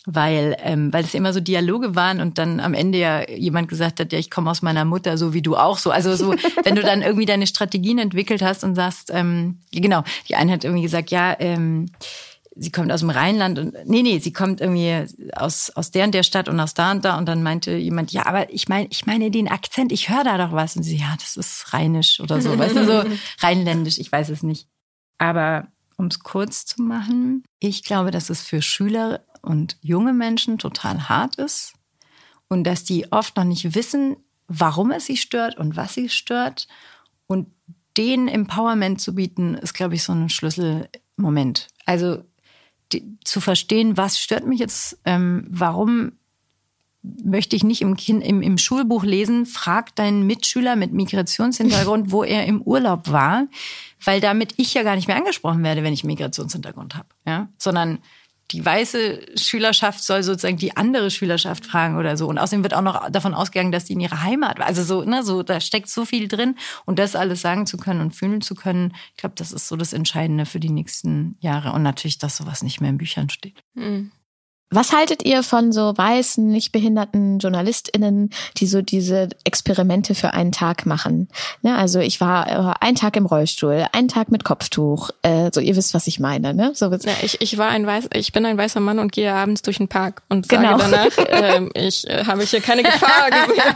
weil, 0.06 0.56
ähm, 0.60 0.94
weil 0.94 1.04
es 1.04 1.14
immer 1.14 1.34
so 1.34 1.40
Dialoge 1.40 1.96
waren 1.96 2.22
und 2.22 2.38
dann 2.38 2.60
am 2.60 2.74
Ende 2.74 3.00
ja 3.00 3.30
jemand 3.30 3.68
gesagt 3.68 4.00
hat, 4.00 4.14
ja, 4.14 4.20
ich 4.20 4.30
komme 4.30 4.52
aus 4.52 4.62
meiner 4.62 4.86
Mutter, 4.86 5.18
so 5.18 5.34
wie 5.34 5.42
du 5.42 5.56
auch 5.56 5.78
so. 5.78 5.92
Also 5.92 6.16
so, 6.16 6.32
wenn 6.64 6.76
du 6.76 6.82
dann 6.82 7.02
irgendwie 7.02 7.26
deine 7.26 7.48
Strategien 7.48 7.98
entwickelt 7.98 8.42
hast 8.42 8.64
und 8.64 8.76
sagst, 8.76 9.12
ähm, 9.14 9.60
genau, 9.72 10.04
die 10.30 10.36
eine 10.36 10.52
hat 10.52 10.64
irgendwie 10.64 10.84
gesagt, 10.84 11.12
ja, 11.12 11.36
ähm, 11.40 11.88
sie 12.56 12.72
kommt 12.72 12.92
aus 12.92 13.02
dem 13.02 13.10
Rheinland 13.10 13.60
und 13.60 13.76
nee, 13.86 14.02
nee, 14.02 14.20
sie 14.20 14.32
kommt 14.32 14.62
irgendwie 14.62 15.06
aus, 15.34 15.70
aus 15.72 15.92
der 15.92 16.06
und 16.06 16.14
der 16.14 16.24
Stadt 16.24 16.48
und 16.48 16.60
aus 16.60 16.74
da 16.74 16.92
und 16.92 17.04
da 17.04 17.18
und 17.18 17.26
dann 17.26 17.44
meinte 17.44 17.76
jemand, 17.76 18.12
ja, 18.12 18.26
aber 18.26 18.52
ich 18.54 18.70
meine, 18.70 18.88
ich 18.90 19.06
meine 19.06 19.30
den 19.30 19.50
Akzent, 19.50 19.92
ich 19.92 20.10
höre 20.10 20.24
da 20.24 20.38
doch 20.38 20.54
was 20.54 20.76
und 20.76 20.84
sie, 20.84 20.98
ja, 20.98 21.16
das 21.20 21.36
ist 21.36 21.74
rheinisch 21.74 22.20
oder 22.20 22.42
so, 22.42 22.58
weißt 22.58 22.76
du, 22.76 22.86
so 22.86 23.04
rheinländisch, 23.42 23.98
ich 24.00 24.12
weiß 24.12 24.30
es 24.30 24.42
nicht. 24.42 24.68
Aber 25.18 25.68
um 25.98 26.08
es 26.08 26.20
kurz 26.20 26.66
zu 26.66 26.82
machen, 26.82 27.44
ich 27.60 27.84
glaube, 27.84 28.12
dass 28.12 28.30
es 28.30 28.42
für 28.42 28.62
Schüler 28.62 29.22
und 29.46 29.78
junge 29.82 30.14
Menschen 30.14 30.58
total 30.58 31.08
hart 31.08 31.36
ist 31.36 31.74
und 32.48 32.64
dass 32.64 32.84
die 32.84 33.12
oft 33.12 33.38
noch 33.38 33.44
nicht 33.44 33.76
wissen, 33.76 34.18
warum 34.48 34.92
es 34.92 35.06
sie 35.06 35.18
stört 35.18 35.58
und 35.58 35.76
was 35.76 35.94
sie 35.94 36.10
stört. 36.10 36.68
Und 37.28 37.48
den 37.98 38.28
Empowerment 38.28 39.02
zu 39.02 39.16
bieten, 39.16 39.56
ist, 39.56 39.74
glaube 39.74 39.96
ich, 39.96 40.04
so 40.04 40.14
ein 40.14 40.30
Schlüsselmoment. 40.30 41.68
Also 41.86 42.24
die, 42.92 43.18
zu 43.24 43.42
verstehen, 43.42 43.98
was 43.98 44.20
stört 44.20 44.46
mich 44.46 44.60
jetzt, 44.60 45.00
ähm, 45.06 45.48
warum 45.50 46.14
möchte 47.24 47.56
ich 47.56 47.64
nicht 47.64 47.82
im, 47.82 47.96
kind, 47.96 48.24
im, 48.24 48.42
im 48.42 48.58
Schulbuch 48.58 49.04
lesen, 49.04 49.46
frag 49.46 49.96
deinen 49.96 50.26
Mitschüler 50.26 50.76
mit 50.76 50.92
Migrationshintergrund, 50.92 52.12
wo 52.12 52.24
er 52.24 52.46
im 52.46 52.62
Urlaub 52.62 53.10
war, 53.10 53.48
weil 54.04 54.22
damit 54.22 54.56
ich 54.58 54.74
ja 54.74 54.84
gar 54.84 54.96
nicht 54.96 55.08
mehr 55.08 55.18
angesprochen 55.18 55.64
werde, 55.64 55.84
wenn 55.84 55.94
ich 55.94 56.04
Migrationshintergrund 56.04 56.96
habe, 56.96 57.08
ja, 57.26 57.50
sondern 57.58 58.00
die 58.52 58.64
weiße 58.64 59.26
Schülerschaft 59.36 60.04
soll 60.04 60.22
sozusagen 60.22 60.58
die 60.58 60.78
andere 60.78 61.10
Schülerschaft 61.10 61.66
fragen 61.66 61.98
oder 61.98 62.16
so. 62.16 62.28
Und 62.28 62.38
außerdem 62.38 62.64
wird 62.64 62.76
auch 62.76 62.82
noch 62.82 63.10
davon 63.10 63.34
ausgegangen, 63.34 63.72
dass 63.72 63.86
die 63.86 63.94
in 63.94 64.00
ihrer 64.00 64.22
Heimat, 64.22 64.62
also 64.62 64.84
so, 64.84 65.04
ne, 65.04 65.24
so, 65.24 65.42
da 65.42 65.60
steckt 65.60 65.90
so 65.90 66.06
viel 66.06 66.28
drin. 66.28 66.56
Und 66.86 67.00
das 67.00 67.16
alles 67.16 67.42
sagen 67.42 67.66
zu 67.66 67.78
können 67.78 68.02
und 68.02 68.14
fühlen 68.14 68.42
zu 68.42 68.54
können, 68.54 68.94
ich 69.12 69.18
glaube, 69.18 69.36
das 69.36 69.52
ist 69.52 69.68
so 69.68 69.76
das 69.76 69.94
Entscheidende 69.94 70.46
für 70.46 70.60
die 70.60 70.70
nächsten 70.70 71.38
Jahre. 71.40 71.72
Und 71.72 71.82
natürlich, 71.82 72.20
dass 72.20 72.38
sowas 72.38 72.62
nicht 72.62 72.82
mehr 72.82 72.92
in 72.92 72.98
Büchern 72.98 73.30
steht. 73.30 73.64
Mhm. 73.74 74.12
Was 74.72 74.94
haltet 74.94 75.24
ihr 75.24 75.44
von 75.44 75.72
so 75.72 75.96
weißen, 75.96 76.48
nicht 76.48 76.72
behinderten 76.72 77.38
JournalistInnen, 77.38 78.32
die 78.58 78.66
so 78.66 78.82
diese 78.82 79.30
Experimente 79.44 80.16
für 80.16 80.34
einen 80.34 80.52
Tag 80.52 80.88
machen? 80.88 81.30
Ja, 81.62 81.76
also 81.76 82.00
ich 82.00 82.20
war 82.20 82.48
äh, 82.48 82.74
einen 82.84 82.96
Tag 82.96 83.16
im 83.16 83.28
Rollstuhl, 83.28 83.86
einen 83.92 84.08
Tag 84.08 84.32
mit 84.32 84.44
Kopftuch. 84.44 85.12
Äh, 85.22 85.52
so 85.54 85.62
ihr 85.62 85.76
wisst, 85.76 85.94
was 85.94 86.08
ich 86.08 86.20
meine, 86.20 86.56
ne? 86.56 86.72
So 86.74 86.92
ja, 86.92 87.14
ich, 87.22 87.40
ich 87.42 87.58
war 87.60 87.70
ein 87.70 87.86
weiß, 87.86 88.10
ich 88.14 88.34
bin 88.34 88.46
ein 88.46 88.58
weißer 88.58 88.80
Mann 88.80 88.98
und 88.98 89.12
gehe 89.12 89.32
abends 89.32 89.62
durch 89.62 89.78
den 89.78 89.88
Park 89.88 90.24
und 90.30 90.48
sage 90.48 90.64
genau. 90.64 90.78
danach, 90.78 91.18
äh, 91.18 91.70
ich 91.76 92.10
äh, 92.10 92.26
habe 92.26 92.44
hier 92.44 92.62
keine 92.62 92.82
Gefahr 92.82 93.30
gesehen. 93.48 93.76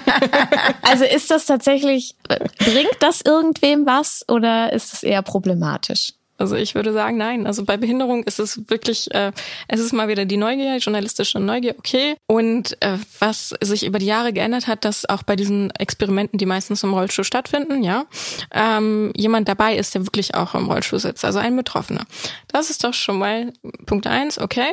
Also 0.82 1.06
ist 1.06 1.30
das 1.30 1.46
tatsächlich, 1.46 2.16
äh, 2.30 2.40
bringt 2.58 2.98
das 3.00 3.22
irgendwem 3.22 3.86
was 3.86 4.26
oder 4.28 4.74
ist 4.74 4.94
es 4.94 5.04
eher 5.04 5.22
problematisch? 5.22 6.14
Also 6.40 6.56
ich 6.56 6.74
würde 6.74 6.94
sagen, 6.94 7.18
nein. 7.18 7.46
Also 7.46 7.66
bei 7.66 7.76
Behinderung 7.76 8.24
ist 8.24 8.40
es 8.40 8.70
wirklich, 8.70 9.14
äh, 9.14 9.34
es 9.68 9.82
ist 9.82 9.92
mal 9.92 10.08
wieder 10.08 10.24
die 10.24 10.38
Neugier, 10.38 10.74
die 10.74 10.84
journalistische 10.84 11.40
Neugier, 11.40 11.76
okay. 11.78 12.16
Und 12.28 12.82
äh, 12.82 12.98
was 13.20 13.54
sich 13.62 13.86
über 13.86 14.00
die 14.00 14.06
Jahre 14.06 14.32
geändert 14.32 14.68
hat, 14.68 14.86
dass 14.86 15.08
auch 15.08 15.24
bei 15.24 15.36
diesen 15.36 15.70
Experimenten, 15.72 16.40
die 16.40 16.46
meistens 16.46 16.82
im 16.84 16.94
Rollstuhl 16.94 17.26
stattfinden, 17.26 17.84
ja, 17.84 18.06
ähm, 18.54 19.12
jemand 19.18 19.50
dabei 19.50 19.76
ist, 19.76 19.96
der 19.96 20.06
wirklich 20.06 20.34
auch 20.34 20.56
im 20.56 20.68
Rollstuhl 20.68 21.00
sitzt, 21.00 21.26
also 21.26 21.40
ein 21.40 21.58
Betroffener. 21.58 22.06
Das 22.48 22.70
ist 22.70 22.86
doch 22.86 22.94
schon 22.94 23.20
mal 23.20 23.52
Punkt 23.86 24.08
eins, 24.08 24.40
okay. 24.40 24.70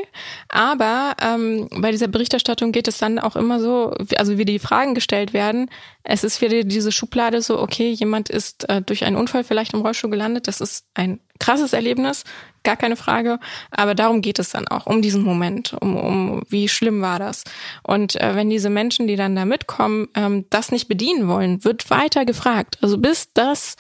Aber 0.49 1.17
ähm, 1.21 1.69
bei 1.73 1.91
dieser 1.91 2.09
Berichterstattung 2.09 2.71
geht 2.71 2.87
es 2.87 2.99
dann 2.99 3.19
auch 3.19 3.35
immer 3.35 3.59
so, 3.59 3.93
also 4.17 4.39
wie 4.39 4.45
die 4.45 4.61
Fragen 4.61 4.95
gestellt 4.95 5.33
werden, 5.33 5.69
es 6.05 6.23
ist 6.23 6.41
wieder 6.41 6.63
diese 6.63 6.93
Schublade 6.93 7.43
so, 7.43 7.59
okay, 7.59 7.91
jemand 7.91 8.31
ist 8.31 8.69
äh, 8.69 8.81
durch 8.81 9.05
einen 9.05 9.17
Unfall 9.17 9.43
vielleicht 9.43 9.75
im 9.75 9.81
Rollstuhl 9.81 10.11
gelandet, 10.11 10.47
das 10.47 10.61
ist 10.61 10.85
ein 10.95 11.19
krasses 11.39 11.73
Erlebnis, 11.73 12.25
gar 12.63 12.77
keine 12.77 12.97
Frage. 12.97 13.39
Aber 13.71 13.95
darum 13.95 14.21
geht 14.21 14.39
es 14.39 14.51
dann 14.51 14.69
auch, 14.69 14.87
um 14.87 15.01
diesen 15.01 15.23
Moment, 15.23 15.75
um, 15.81 15.97
um 15.97 16.43
wie 16.49 16.69
schlimm 16.69 17.01
war 17.01 17.19
das. 17.19 17.45
Und 17.83 18.21
äh, 18.21 18.35
wenn 18.35 18.51
diese 18.51 18.71
Menschen, 18.71 19.07
die 19.07 19.17
dann 19.17 19.37
da 19.37 19.45
mitkommen, 19.45 20.09
ähm, 20.15 20.45
das 20.51 20.73
nicht 20.73 20.89
bedienen 20.89 21.29
wollen, 21.29 21.65
wird 21.65 21.89
weiter 21.91 22.25
gefragt. 22.25 22.79
Also 22.83 22.99
bis 22.99 23.33
das 23.33 23.77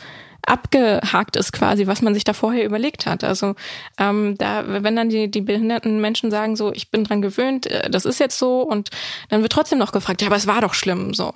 abgehakt 0.46 1.36
ist 1.36 1.52
quasi, 1.52 1.86
was 1.86 2.02
man 2.02 2.14
sich 2.14 2.24
da 2.24 2.32
vorher 2.32 2.64
überlegt 2.64 3.06
hat. 3.06 3.24
Also 3.24 3.54
ähm, 3.98 4.36
da, 4.38 4.64
wenn 4.66 4.96
dann 4.96 5.08
die, 5.08 5.30
die 5.30 5.40
behinderten 5.40 6.00
Menschen 6.00 6.30
sagen, 6.30 6.56
so, 6.56 6.72
ich 6.72 6.90
bin 6.90 7.04
dran 7.04 7.20
gewöhnt, 7.20 7.66
äh, 7.66 7.90
das 7.90 8.04
ist 8.04 8.20
jetzt 8.20 8.38
so, 8.38 8.62
und 8.62 8.90
dann 9.28 9.42
wird 9.42 9.52
trotzdem 9.52 9.78
noch 9.78 9.92
gefragt, 9.92 10.22
ja, 10.22 10.28
aber 10.28 10.36
es 10.36 10.46
war 10.46 10.60
doch 10.60 10.74
schlimm, 10.74 11.12
so. 11.14 11.34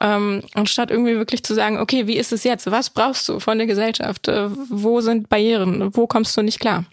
Ähm, 0.00 0.42
anstatt 0.54 0.90
irgendwie 0.90 1.16
wirklich 1.16 1.42
zu 1.42 1.54
sagen, 1.54 1.78
okay, 1.78 2.06
wie 2.06 2.16
ist 2.16 2.32
es 2.32 2.44
jetzt? 2.44 2.70
Was 2.70 2.90
brauchst 2.90 3.28
du 3.28 3.40
von 3.40 3.58
der 3.58 3.66
Gesellschaft? 3.66 4.28
Äh, 4.28 4.48
wo 4.50 5.00
sind 5.00 5.28
Barrieren? 5.28 5.94
Wo 5.94 6.06
kommst 6.06 6.36
du 6.36 6.42
nicht 6.42 6.60
klar? 6.60 6.84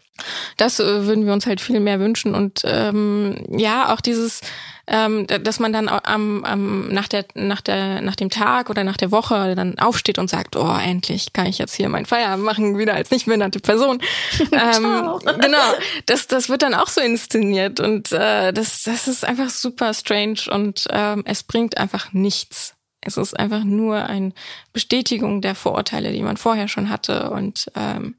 Das 0.57 0.79
äh, 0.79 1.05
würden 1.05 1.25
wir 1.25 1.33
uns 1.33 1.45
halt 1.45 1.61
viel 1.61 1.79
mehr 1.79 1.99
wünschen. 1.99 2.35
Und 2.35 2.61
ähm, 2.65 3.45
ja, 3.49 3.93
auch 3.93 4.01
dieses 4.01 4.41
ähm, 4.89 5.27
dass 5.27 5.59
man 5.59 5.71
dann 5.71 5.87
am, 5.87 6.43
am, 6.43 6.87
nach, 6.87 7.07
der, 7.07 7.25
nach, 7.35 7.61
der, 7.61 8.01
nach 8.01 8.15
dem 8.15 8.31
Tag 8.31 8.71
oder 8.71 8.83
nach 8.83 8.97
der 8.97 9.11
Woche 9.11 9.53
dann 9.55 9.77
aufsteht 9.77 10.17
und 10.17 10.29
sagt, 10.29 10.55
oh, 10.55 10.75
endlich 10.75 11.31
kann 11.31 11.45
ich 11.45 11.59
jetzt 11.59 11.75
hier 11.75 11.89
mein 11.89 12.07
Feierabend 12.07 12.43
machen, 12.43 12.77
wieder 12.77 12.95
als 12.95 13.11
nicht 13.11 13.25
behinderte 13.25 13.59
Person. 13.59 14.01
ähm, 14.51 15.19
genau, 15.39 15.73
das, 16.07 16.25
das 16.25 16.49
wird 16.49 16.63
dann 16.63 16.73
auch 16.73 16.87
so 16.87 17.01
inszeniert. 17.01 17.79
Und 17.79 18.11
äh, 18.11 18.51
das, 18.51 18.81
das 18.81 19.07
ist 19.07 19.23
einfach 19.23 19.49
super 19.49 19.93
strange. 19.93 20.39
Und 20.51 20.85
ähm, 20.89 21.21
es 21.25 21.43
bringt 21.43 21.77
einfach 21.77 22.11
nichts. 22.11 22.73
Es 23.01 23.15
ist 23.15 23.39
einfach 23.39 23.63
nur 23.63 24.05
eine 24.05 24.33
Bestätigung 24.73 25.41
der 25.41 25.53
Vorurteile, 25.53 26.11
die 26.11 26.23
man 26.23 26.35
vorher 26.35 26.67
schon 26.67 26.89
hatte. 26.89 27.29
Und 27.29 27.71
ähm, 27.75 28.15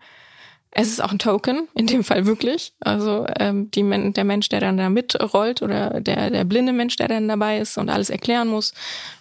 es 0.73 0.89
ist 0.89 1.03
auch 1.03 1.11
ein 1.11 1.18
Token, 1.18 1.68
in 1.75 1.87
dem 1.87 2.05
Fall 2.05 2.27
wirklich. 2.27 2.73
Also 2.81 3.27
ähm, 3.39 3.71
die, 3.73 3.83
der 4.12 4.25
Mensch, 4.25 4.49
der 4.49 4.61
dann 4.61 4.77
da 4.77 4.89
mitrollt 4.89 5.62
oder 5.62 6.01
der, 6.01 6.31
der 6.31 6.45
blinde 6.45 6.73
Mensch, 6.73 6.97
der 6.97 7.09
dann 7.09 7.27
dabei 7.27 7.59
ist 7.59 7.77
und 7.77 7.91
alles 7.91 8.09
erklären 8.09 8.49
muss 8.49 8.73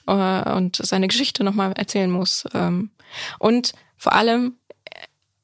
äh, 0.07 0.51
und 0.51 0.75
seine 0.75 1.07
Geschichte 1.07 1.43
nochmal 1.43 1.73
erzählen 1.73 2.11
muss. 2.11 2.45
Ähm, 2.53 2.91
und 3.39 3.73
vor 3.97 4.13
allem, 4.13 4.58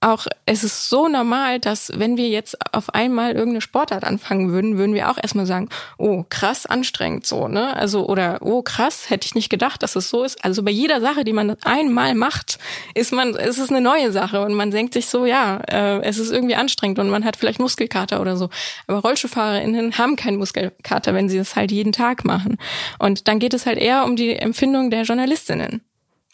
auch, 0.01 0.27
es 0.45 0.63
ist 0.63 0.89
so 0.89 1.07
normal, 1.07 1.59
dass 1.59 1.91
wenn 1.95 2.15
wir 2.17 2.29
jetzt 2.29 2.57
auf 2.73 2.93
einmal 2.93 3.31
irgendeine 3.31 3.61
Sportart 3.61 4.03
anfangen 4.03 4.51
würden, 4.51 4.77
würden 4.77 4.93
wir 4.93 5.09
auch 5.09 5.17
erstmal 5.17 5.45
sagen, 5.45 5.69
oh, 5.97 6.23
krass 6.29 6.65
anstrengend 6.65 7.25
so, 7.25 7.47
ne? 7.47 7.75
Also, 7.75 8.07
oder 8.07 8.39
oh, 8.41 8.61
krass, 8.61 9.09
hätte 9.09 9.25
ich 9.25 9.35
nicht 9.35 9.49
gedacht, 9.49 9.81
dass 9.81 9.95
es 9.95 10.09
so 10.09 10.23
ist. 10.23 10.43
Also 10.45 10.63
bei 10.63 10.71
jeder 10.71 11.01
Sache, 11.01 11.23
die 11.23 11.33
man 11.33 11.55
einmal 11.63 12.13
macht, 12.13 12.59
ist 12.93 13.13
man, 13.13 13.35
ist 13.35 13.57
es 13.57 13.69
eine 13.69 13.81
neue 13.81 14.11
Sache 14.11 14.41
und 14.41 14.53
man 14.53 14.69
denkt 14.69 14.93
sich 14.93 15.07
so, 15.07 15.25
ja, 15.25 15.57
äh, 15.67 16.01
es 16.01 16.19
ist 16.19 16.31
irgendwie 16.31 16.55
anstrengend 16.55 16.99
und 16.99 17.09
man 17.09 17.25
hat 17.25 17.35
vielleicht 17.35 17.59
Muskelkater 17.59 18.21
oder 18.21 18.37
so. 18.37 18.49
Aber 18.87 18.99
RollstuhlfahrerInnen 18.99 19.97
haben 19.97 20.15
keinen 20.15 20.37
Muskelkater, 20.37 21.13
wenn 21.15 21.29
sie 21.29 21.37
das 21.37 21.55
halt 21.55 21.71
jeden 21.71 21.93
Tag 21.93 22.25
machen. 22.25 22.57
Und 22.99 23.27
dann 23.27 23.39
geht 23.39 23.53
es 23.53 23.65
halt 23.65 23.79
eher 23.79 24.05
um 24.05 24.15
die 24.15 24.35
Empfindung 24.35 24.91
der 24.91 25.01
JournalistInnen. 25.01 25.81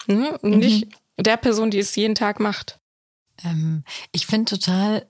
Ne? 0.07 0.37
Und 0.41 0.51
mhm. 0.51 0.59
nicht 0.59 0.87
der 1.17 1.37
Person, 1.37 1.71
die 1.71 1.79
es 1.79 1.95
jeden 1.95 2.15
Tag 2.15 2.39
macht. 2.39 2.80
Ähm, 3.43 3.83
ich 4.11 4.25
finde 4.25 4.57
total 4.57 5.07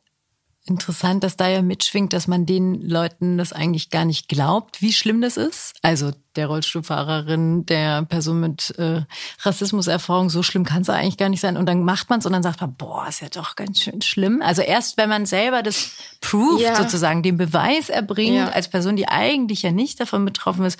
interessant, 0.65 1.23
dass 1.23 1.37
da 1.37 1.47
ja 1.47 1.63
mitschwingt, 1.63 2.13
dass 2.13 2.27
man 2.27 2.45
den 2.45 2.81
Leuten 2.81 3.37
das 3.37 3.51
eigentlich 3.51 3.89
gar 3.89 4.05
nicht 4.05 4.27
glaubt, 4.27 4.81
wie 4.81 4.93
schlimm 4.93 5.19
das 5.19 5.35
ist. 5.35 5.73
Also 5.81 6.11
der 6.35 6.47
Rollstuhlfahrerin, 6.47 7.65
der 7.65 8.03
Person 8.03 8.39
mit 8.39 8.69
äh, 8.77 9.01
Rassismuserfahrung, 9.39 10.29
so 10.29 10.43
schlimm 10.43 10.63
kann 10.63 10.83
es 10.83 10.89
eigentlich 10.89 11.17
gar 11.17 11.29
nicht 11.29 11.41
sein. 11.41 11.57
Und 11.57 11.65
dann 11.65 11.83
macht 11.83 12.11
man 12.11 12.19
es 12.19 12.27
und 12.27 12.33
dann 12.33 12.43
sagt 12.43 12.61
man, 12.61 12.75
boah, 12.75 13.07
ist 13.07 13.21
ja 13.21 13.29
doch 13.29 13.55
ganz 13.55 13.81
schön 13.81 14.03
schlimm. 14.03 14.41
Also 14.43 14.61
erst, 14.61 14.97
wenn 14.97 15.09
man 15.09 15.25
selber 15.25 15.63
das 15.63 15.93
proved, 16.21 16.61
ja. 16.61 16.75
sozusagen 16.75 17.23
den 17.23 17.37
Beweis 17.37 17.89
erbringt, 17.89 18.35
ja. 18.35 18.49
als 18.49 18.69
Person, 18.69 18.95
die 18.95 19.07
eigentlich 19.07 19.63
ja 19.63 19.71
nicht 19.71 19.99
davon 19.99 20.23
betroffen 20.25 20.63
ist, 20.63 20.79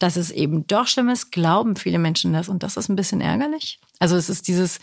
dass 0.00 0.16
es 0.16 0.32
eben 0.32 0.66
doch 0.66 0.88
schlimm 0.88 1.08
ist, 1.08 1.30
glauben 1.30 1.76
viele 1.76 2.00
Menschen 2.00 2.32
das. 2.32 2.48
Und 2.48 2.64
das 2.64 2.76
ist 2.76 2.88
ein 2.88 2.96
bisschen 2.96 3.20
ärgerlich. 3.20 3.78
Also 4.00 4.16
es 4.16 4.28
ist 4.28 4.48
dieses, 4.48 4.80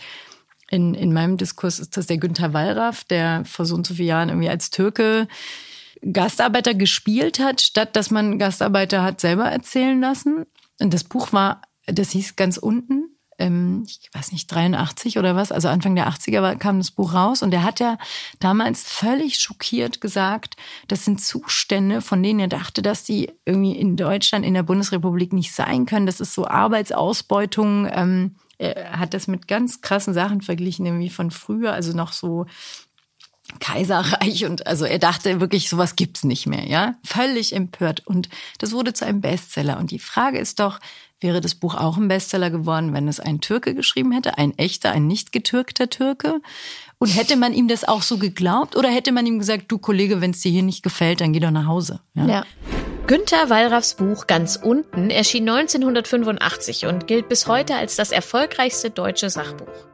in, 0.69 0.93
in 0.93 1.13
meinem 1.13 1.37
Diskurs 1.37 1.79
ist 1.79 1.97
das 1.97 2.07
der 2.07 2.17
Günther 2.17 2.53
Wallraff, 2.53 3.03
der 3.03 3.43
vor 3.45 3.65
so 3.65 3.75
und 3.75 3.87
so 3.87 3.93
vielen 3.93 4.07
Jahren 4.07 4.29
irgendwie 4.29 4.49
als 4.49 4.69
Türke 4.69 5.27
Gastarbeiter 6.11 6.73
gespielt 6.73 7.39
hat, 7.39 7.61
statt 7.61 7.95
dass 7.95 8.11
man 8.11 8.37
Gastarbeiter 8.37 9.03
hat 9.03 9.21
selber 9.21 9.45
erzählen 9.45 9.99
lassen. 9.99 10.45
Und 10.79 10.93
das 10.93 11.03
Buch 11.03 11.33
war, 11.33 11.61
das 11.85 12.11
hieß 12.11 12.35
ganz 12.35 12.57
unten, 12.57 13.17
ähm, 13.39 13.83
ich 13.87 14.09
weiß 14.13 14.31
nicht, 14.31 14.47
83 14.47 15.17
oder 15.17 15.35
was, 15.35 15.51
also 15.51 15.67
Anfang 15.67 15.95
der 15.95 16.09
80er 16.09 16.41
war, 16.41 16.55
kam 16.55 16.79
das 16.79 16.91
Buch 16.91 17.13
raus 17.13 17.41
und 17.41 17.53
er 17.53 17.63
hat 17.63 17.79
ja 17.79 17.97
damals 18.39 18.83
völlig 18.83 19.39
schockiert 19.39 20.01
gesagt, 20.01 20.55
das 20.87 21.05
sind 21.05 21.21
Zustände, 21.21 22.01
von 22.01 22.21
denen 22.21 22.39
er 22.39 22.47
dachte, 22.47 22.81
dass 22.81 23.03
die 23.03 23.31
irgendwie 23.45 23.75
in 23.77 23.95
Deutschland, 23.95 24.45
in 24.45 24.53
der 24.53 24.63
Bundesrepublik 24.63 25.33
nicht 25.33 25.53
sein 25.53 25.85
können. 25.85 26.05
Das 26.05 26.19
ist 26.19 26.33
so 26.33 26.47
Arbeitsausbeutung. 26.47 27.87
Ähm, 27.91 28.35
er 28.57 28.99
hat 28.99 29.13
das 29.13 29.27
mit 29.27 29.47
ganz 29.47 29.81
krassen 29.81 30.13
Sachen 30.13 30.41
verglichen, 30.41 30.85
irgendwie 30.85 31.09
von 31.09 31.31
früher, 31.31 31.73
also 31.73 31.95
noch 31.95 32.11
so 32.11 32.45
Kaiserreich 33.59 34.45
und 34.45 34.67
also 34.67 34.85
er 34.85 34.99
dachte 34.99 35.39
wirklich, 35.39 35.69
sowas 35.69 35.95
gibt's 35.95 36.23
nicht 36.23 36.47
mehr, 36.47 36.67
ja? 36.67 36.95
Völlig 37.03 37.55
empört. 37.55 38.05
Und 38.05 38.29
das 38.57 38.73
wurde 38.73 38.93
zu 38.93 39.05
einem 39.05 39.21
Bestseller. 39.21 39.77
Und 39.77 39.91
die 39.91 39.99
Frage 39.99 40.37
ist 40.37 40.59
doch, 40.59 40.79
wäre 41.21 41.39
das 41.39 41.55
Buch 41.55 41.75
auch 41.75 41.97
ein 41.97 42.09
Bestseller 42.09 42.49
geworden, 42.49 42.93
wenn 42.93 43.07
es 43.07 43.19
ein 43.19 43.39
Türke 43.39 43.73
geschrieben 43.73 44.11
hätte, 44.11 44.37
ein 44.37 44.57
echter, 44.57 44.91
ein 44.91 45.07
nicht 45.07 45.31
getürkter 45.31 45.89
Türke? 45.89 46.41
Und 46.99 47.15
hätte 47.15 47.37
man 47.37 47.53
ihm 47.53 47.67
das 47.67 47.87
auch 47.87 48.01
so 48.01 48.17
geglaubt 48.17 48.75
oder 48.75 48.89
hätte 48.89 49.11
man 49.11 49.25
ihm 49.25 49.39
gesagt, 49.39 49.65
du 49.71 49.77
Kollege, 49.77 50.19
wenn 50.19 50.31
es 50.31 50.41
dir 50.41 50.51
hier 50.51 50.63
nicht 50.63 50.83
gefällt, 50.83 51.21
dann 51.21 51.31
geh 51.31 51.39
doch 51.39 51.51
nach 51.51 51.67
Hause? 51.67 52.01
Ja. 52.15 52.25
ja. 52.25 52.45
Günter 53.07 53.49
Wallraffs 53.49 53.93
Buch 53.93 54.27
Ganz 54.27 54.57
unten 54.57 55.09
erschien 55.09 55.47
1985 55.47 56.87
und 56.87 57.07
gilt 57.07 57.29
bis 57.29 57.47
heute 57.47 57.75
als 57.75 57.95
das 57.95 58.11
erfolgreichste 58.11 58.89
deutsche 58.89 59.29
Sachbuch. 59.29 59.87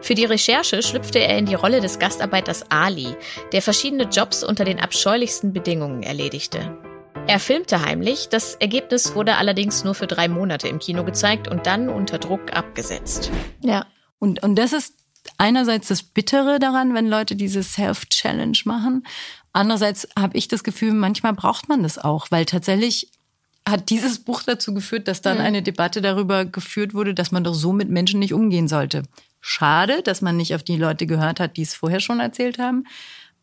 Für 0.00 0.16
die 0.16 0.24
Recherche 0.24 0.82
schlüpfte 0.82 1.20
er 1.20 1.38
in 1.38 1.46
die 1.46 1.54
Rolle 1.54 1.80
des 1.80 2.00
Gastarbeiters 2.00 2.68
Ali, 2.68 3.14
der 3.52 3.62
verschiedene 3.62 4.08
Jobs 4.08 4.42
unter 4.42 4.64
den 4.64 4.80
abscheulichsten 4.80 5.52
Bedingungen 5.52 6.02
erledigte. 6.02 6.76
Er 7.28 7.38
filmte 7.38 7.82
heimlich, 7.82 8.30
das 8.30 8.56
Ergebnis 8.56 9.14
wurde 9.14 9.36
allerdings 9.36 9.84
nur 9.84 9.94
für 9.94 10.08
drei 10.08 10.26
Monate 10.26 10.66
im 10.66 10.80
Kino 10.80 11.04
gezeigt 11.04 11.46
und 11.46 11.68
dann 11.68 11.88
unter 11.88 12.18
Druck 12.18 12.52
abgesetzt. 12.52 13.30
Ja, 13.60 13.86
und, 14.18 14.42
und 14.42 14.56
das 14.56 14.72
ist 14.72 14.94
einerseits 15.38 15.86
das 15.86 16.02
Bittere 16.02 16.58
daran, 16.58 16.94
wenn 16.94 17.06
Leute 17.06 17.36
diese 17.36 17.62
Self-Challenge 17.62 18.58
machen. 18.64 19.06
Andererseits 19.56 20.06
habe 20.18 20.36
ich 20.36 20.48
das 20.48 20.64
Gefühl, 20.64 20.92
manchmal 20.92 21.32
braucht 21.32 21.66
man 21.66 21.82
das 21.82 21.96
auch, 21.96 22.26
weil 22.30 22.44
tatsächlich 22.44 23.10
hat 23.66 23.88
dieses 23.88 24.18
Buch 24.18 24.42
dazu 24.42 24.74
geführt, 24.74 25.08
dass 25.08 25.22
dann 25.22 25.38
mhm. 25.38 25.44
eine 25.44 25.62
Debatte 25.62 26.02
darüber 26.02 26.44
geführt 26.44 26.92
wurde, 26.92 27.14
dass 27.14 27.32
man 27.32 27.42
doch 27.42 27.54
so 27.54 27.72
mit 27.72 27.88
Menschen 27.88 28.20
nicht 28.20 28.34
umgehen 28.34 28.68
sollte. 28.68 29.04
Schade, 29.40 30.02
dass 30.02 30.20
man 30.20 30.36
nicht 30.36 30.54
auf 30.54 30.62
die 30.62 30.76
Leute 30.76 31.06
gehört 31.06 31.40
hat, 31.40 31.56
die 31.56 31.62
es 31.62 31.74
vorher 31.74 32.00
schon 32.00 32.20
erzählt 32.20 32.58
haben. 32.58 32.84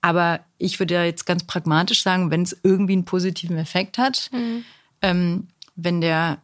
Aber 0.01 0.41
ich 0.59 0.77
würde 0.77 0.93
ja 0.93 1.03
jetzt 1.03 1.25
ganz 1.25 1.45
pragmatisch 1.45 2.03
sagen, 2.03 2.29
wenn 2.29 2.43
es 2.43 2.55
irgendwie 2.61 2.93
einen 2.93 3.05
positiven 3.05 3.57
Effekt 3.57 3.97
hat, 3.97 4.29
mhm. 4.31 4.65
ähm, 5.01 5.47
wenn 5.75 5.99
der 5.99 6.43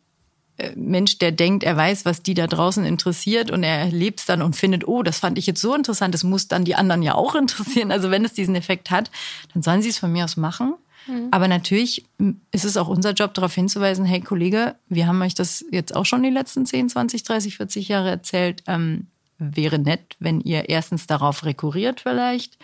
Mensch, 0.76 1.18
der 1.20 1.32
denkt, 1.32 1.64
er 1.64 1.76
weiß, 1.76 2.05
was 2.05 2.22
die 2.22 2.34
da 2.34 2.47
draußen 2.47 2.86
interessiert 2.86 3.51
und 3.51 3.64
er 3.64 3.80
erlebt 3.80 4.20
es 4.20 4.26
dann 4.26 4.41
und 4.41 4.55
findet, 4.55 4.88
oh, 4.88 5.03
das 5.03 5.20
fand 5.20 5.38
ich 5.38 5.47
jetzt 5.47 5.62
so 5.62 5.74
interessant, 5.74 6.14
das 6.14 6.24
muss 6.24 6.47
dann 6.47 6.66
die 6.66 6.76
anderen 6.76 7.01
ja 7.01 7.16
auch 7.16 7.36
interessieren. 7.36 7.91
Also 7.91 8.12
wenn 8.12 8.26
es 8.26 8.34
diesen 8.34 8.55
Effekt 8.55 8.91
hat, 8.91 9.12
dann 9.53 9.64
sollen 9.64 9.82
sie 9.82 9.89
es 9.89 9.99
von 9.99 10.12
mir 10.12 10.26
aus 10.26 10.38
machen. 10.38 10.76
Mhm. 11.07 11.28
Aber 11.32 11.47
natürlich 11.47 12.05
ist 12.51 12.66
es 12.66 12.78
auch 12.78 12.88
unser 12.88 13.14
Job, 13.14 13.34
darauf 13.34 13.53
hinzuweisen, 13.53 14.05
hey 14.05 14.22
Kollege, 14.22 14.76
wir 14.88 15.07
haben 15.07 15.22
euch 15.22 15.36
das 15.36 15.66
jetzt 15.72 15.95
auch 15.95 16.05
schon 16.05 16.24
die 16.24 16.30
letzten 16.30 16.66
10, 16.66 16.89
20, 16.89 17.24
30, 17.24 17.57
40 17.57 17.88
Jahre 17.88 18.10
erzählt. 18.10 18.64
Ähm, 18.68 19.07
wäre 19.38 19.80
nett, 19.80 20.18
wenn 20.20 20.41
ihr 20.41 20.70
erstens 20.70 21.07
darauf 21.07 21.45
rekurriert 21.45 22.01
vielleicht 22.01 22.57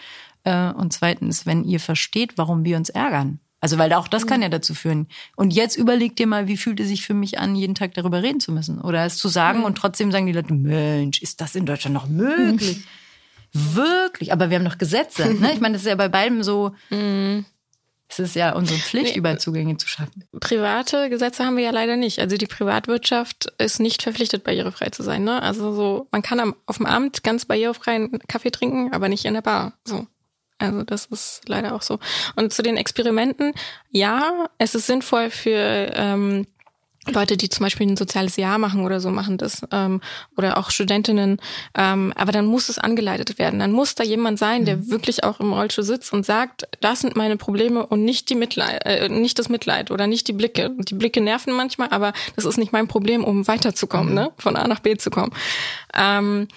äh, 0.43 0.71
und 0.71 0.93
zweitens, 0.93 1.45
wenn 1.45 1.63
ihr 1.63 1.79
versteht, 1.79 2.37
warum 2.37 2.65
wir 2.65 2.77
uns 2.77 2.89
ärgern. 2.89 3.39
Also, 3.61 3.77
weil 3.77 3.91
auch 3.93 4.07
das 4.07 4.27
kann 4.27 4.41
ja 4.41 4.49
dazu 4.49 4.75
führen. 4.75 5.07
Und 5.35 5.51
jetzt 5.51 5.75
überleg 5.75 6.15
dir 6.15 6.27
mal, 6.27 6.47
wie 6.47 6.57
fühlt 6.57 6.79
es 6.79 6.87
sich 6.87 7.05
für 7.05 7.15
mich 7.15 7.39
an, 7.39 7.55
jeden 7.55 7.73
Tag 7.73 7.93
darüber 7.95 8.21
reden 8.21 8.39
zu 8.39 8.51
müssen? 8.51 8.79
Oder 8.79 9.05
es 9.05 9.17
zu 9.17 9.27
sagen 9.27 9.63
und 9.63 9.77
trotzdem 9.77 10.11
sagen 10.11 10.27
die 10.27 10.33
Leute, 10.33 10.53
Mensch, 10.53 11.21
ist 11.21 11.41
das 11.41 11.55
in 11.55 11.65
Deutschland 11.65 11.93
noch 11.93 12.07
möglich? 12.07 12.83
Wirklich? 13.53 14.33
Aber 14.33 14.49
wir 14.49 14.57
haben 14.57 14.63
noch 14.63 14.77
Gesetze. 14.77 15.33
Ne? 15.33 15.53
Ich 15.53 15.61
meine, 15.61 15.73
das 15.73 15.83
ist 15.83 15.87
ja 15.87 15.95
bei 15.95 16.09
beidem 16.09 16.43
so. 16.43 16.73
Es 18.07 18.19
ist 18.19 18.35
ja 18.35 18.53
unsere 18.53 18.77
Pflicht, 18.77 19.13
nee, 19.13 19.19
überall 19.19 19.39
Zugänge 19.39 19.77
zu 19.77 19.87
schaffen. 19.87 20.25
Private 20.39 21.09
Gesetze 21.09 21.43
haben 21.43 21.57
wir 21.57 21.63
ja 21.63 21.71
leider 21.71 21.97
nicht. 21.97 22.19
Also 22.19 22.37
die 22.37 22.45
Privatwirtschaft 22.45 23.51
ist 23.57 23.79
nicht 23.79 24.03
verpflichtet, 24.03 24.43
barrierefrei 24.43 24.89
zu 24.89 25.01
sein. 25.01 25.23
Ne? 25.23 25.41
Also 25.41 25.73
so, 25.73 26.07
man 26.11 26.21
kann 26.21 26.53
auf 26.67 26.77
dem 26.77 26.85
Amt 26.85 27.23
ganz 27.23 27.45
barrierefrei 27.45 27.95
einen 27.95 28.19
Kaffee 28.27 28.51
trinken, 28.51 28.93
aber 28.93 29.09
nicht 29.09 29.25
in 29.25 29.33
der 29.33 29.41
Bar. 29.41 29.73
So. 29.85 30.05
Also 30.57 30.83
das 30.83 31.05
ist 31.07 31.41
leider 31.47 31.75
auch 31.75 31.81
so. 31.81 31.99
Und 32.35 32.53
zu 32.53 32.63
den 32.63 32.77
Experimenten, 32.77 33.53
ja, 33.91 34.47
es 34.57 34.75
ist 34.75 34.87
sinnvoll 34.87 35.29
für 35.29 35.91
ähm, 35.93 36.47
Leute, 37.07 37.37
die 37.37 37.49
zum 37.49 37.63
Beispiel 37.63 37.87
ein 37.87 37.97
soziales 37.97 38.35
Jahr 38.35 38.57
machen 38.57 38.83
oder 38.83 38.99
so, 38.99 39.11
machen 39.11 39.37
das. 39.37 39.61
Ähm, 39.71 40.01
oder 40.37 40.57
auch 40.57 40.71
Studentinnen. 40.71 41.39
Ähm, 41.75 42.13
aber 42.15 42.31
dann 42.31 42.45
muss 42.45 42.69
es 42.69 42.79
angeleitet 42.79 43.37
werden. 43.37 43.59
Dann 43.59 43.71
muss 43.71 43.95
da 43.95 44.03
jemand 44.03 44.39
sein, 44.39 44.65
der 44.65 44.77
mhm. 44.77 44.89
wirklich 44.89 45.23
auch 45.23 45.39
im 45.39 45.53
Rollstuhl 45.53 45.83
sitzt 45.83 46.13
und 46.13 46.25
sagt, 46.25 46.67
das 46.81 47.01
sind 47.01 47.15
meine 47.15 47.37
Probleme 47.37 47.85
und 47.85 48.03
nicht 48.03 48.29
die 48.29 48.35
Mitleid, 48.35 48.83
äh, 48.85 49.09
nicht 49.09 49.37
das 49.37 49.49
Mitleid 49.49 49.91
oder 49.91 50.07
nicht 50.07 50.27
die 50.27 50.33
Blicke. 50.33 50.71
Die 50.79 50.95
Blicke 50.95 51.21
nerven 51.21 51.53
manchmal, 51.53 51.89
aber 51.89 52.13
das 52.35 52.45
ist 52.45 52.57
nicht 52.57 52.71
mein 52.71 52.87
Problem, 52.87 53.23
um 53.23 53.47
weiterzukommen, 53.47 54.09
mhm. 54.09 54.15
ne? 54.15 54.31
Von 54.37 54.55
A 54.55 54.67
nach 54.67 54.79
B 54.79 54.97
zu 54.97 55.11
kommen. 55.11 55.31
Ähm, 55.93 56.47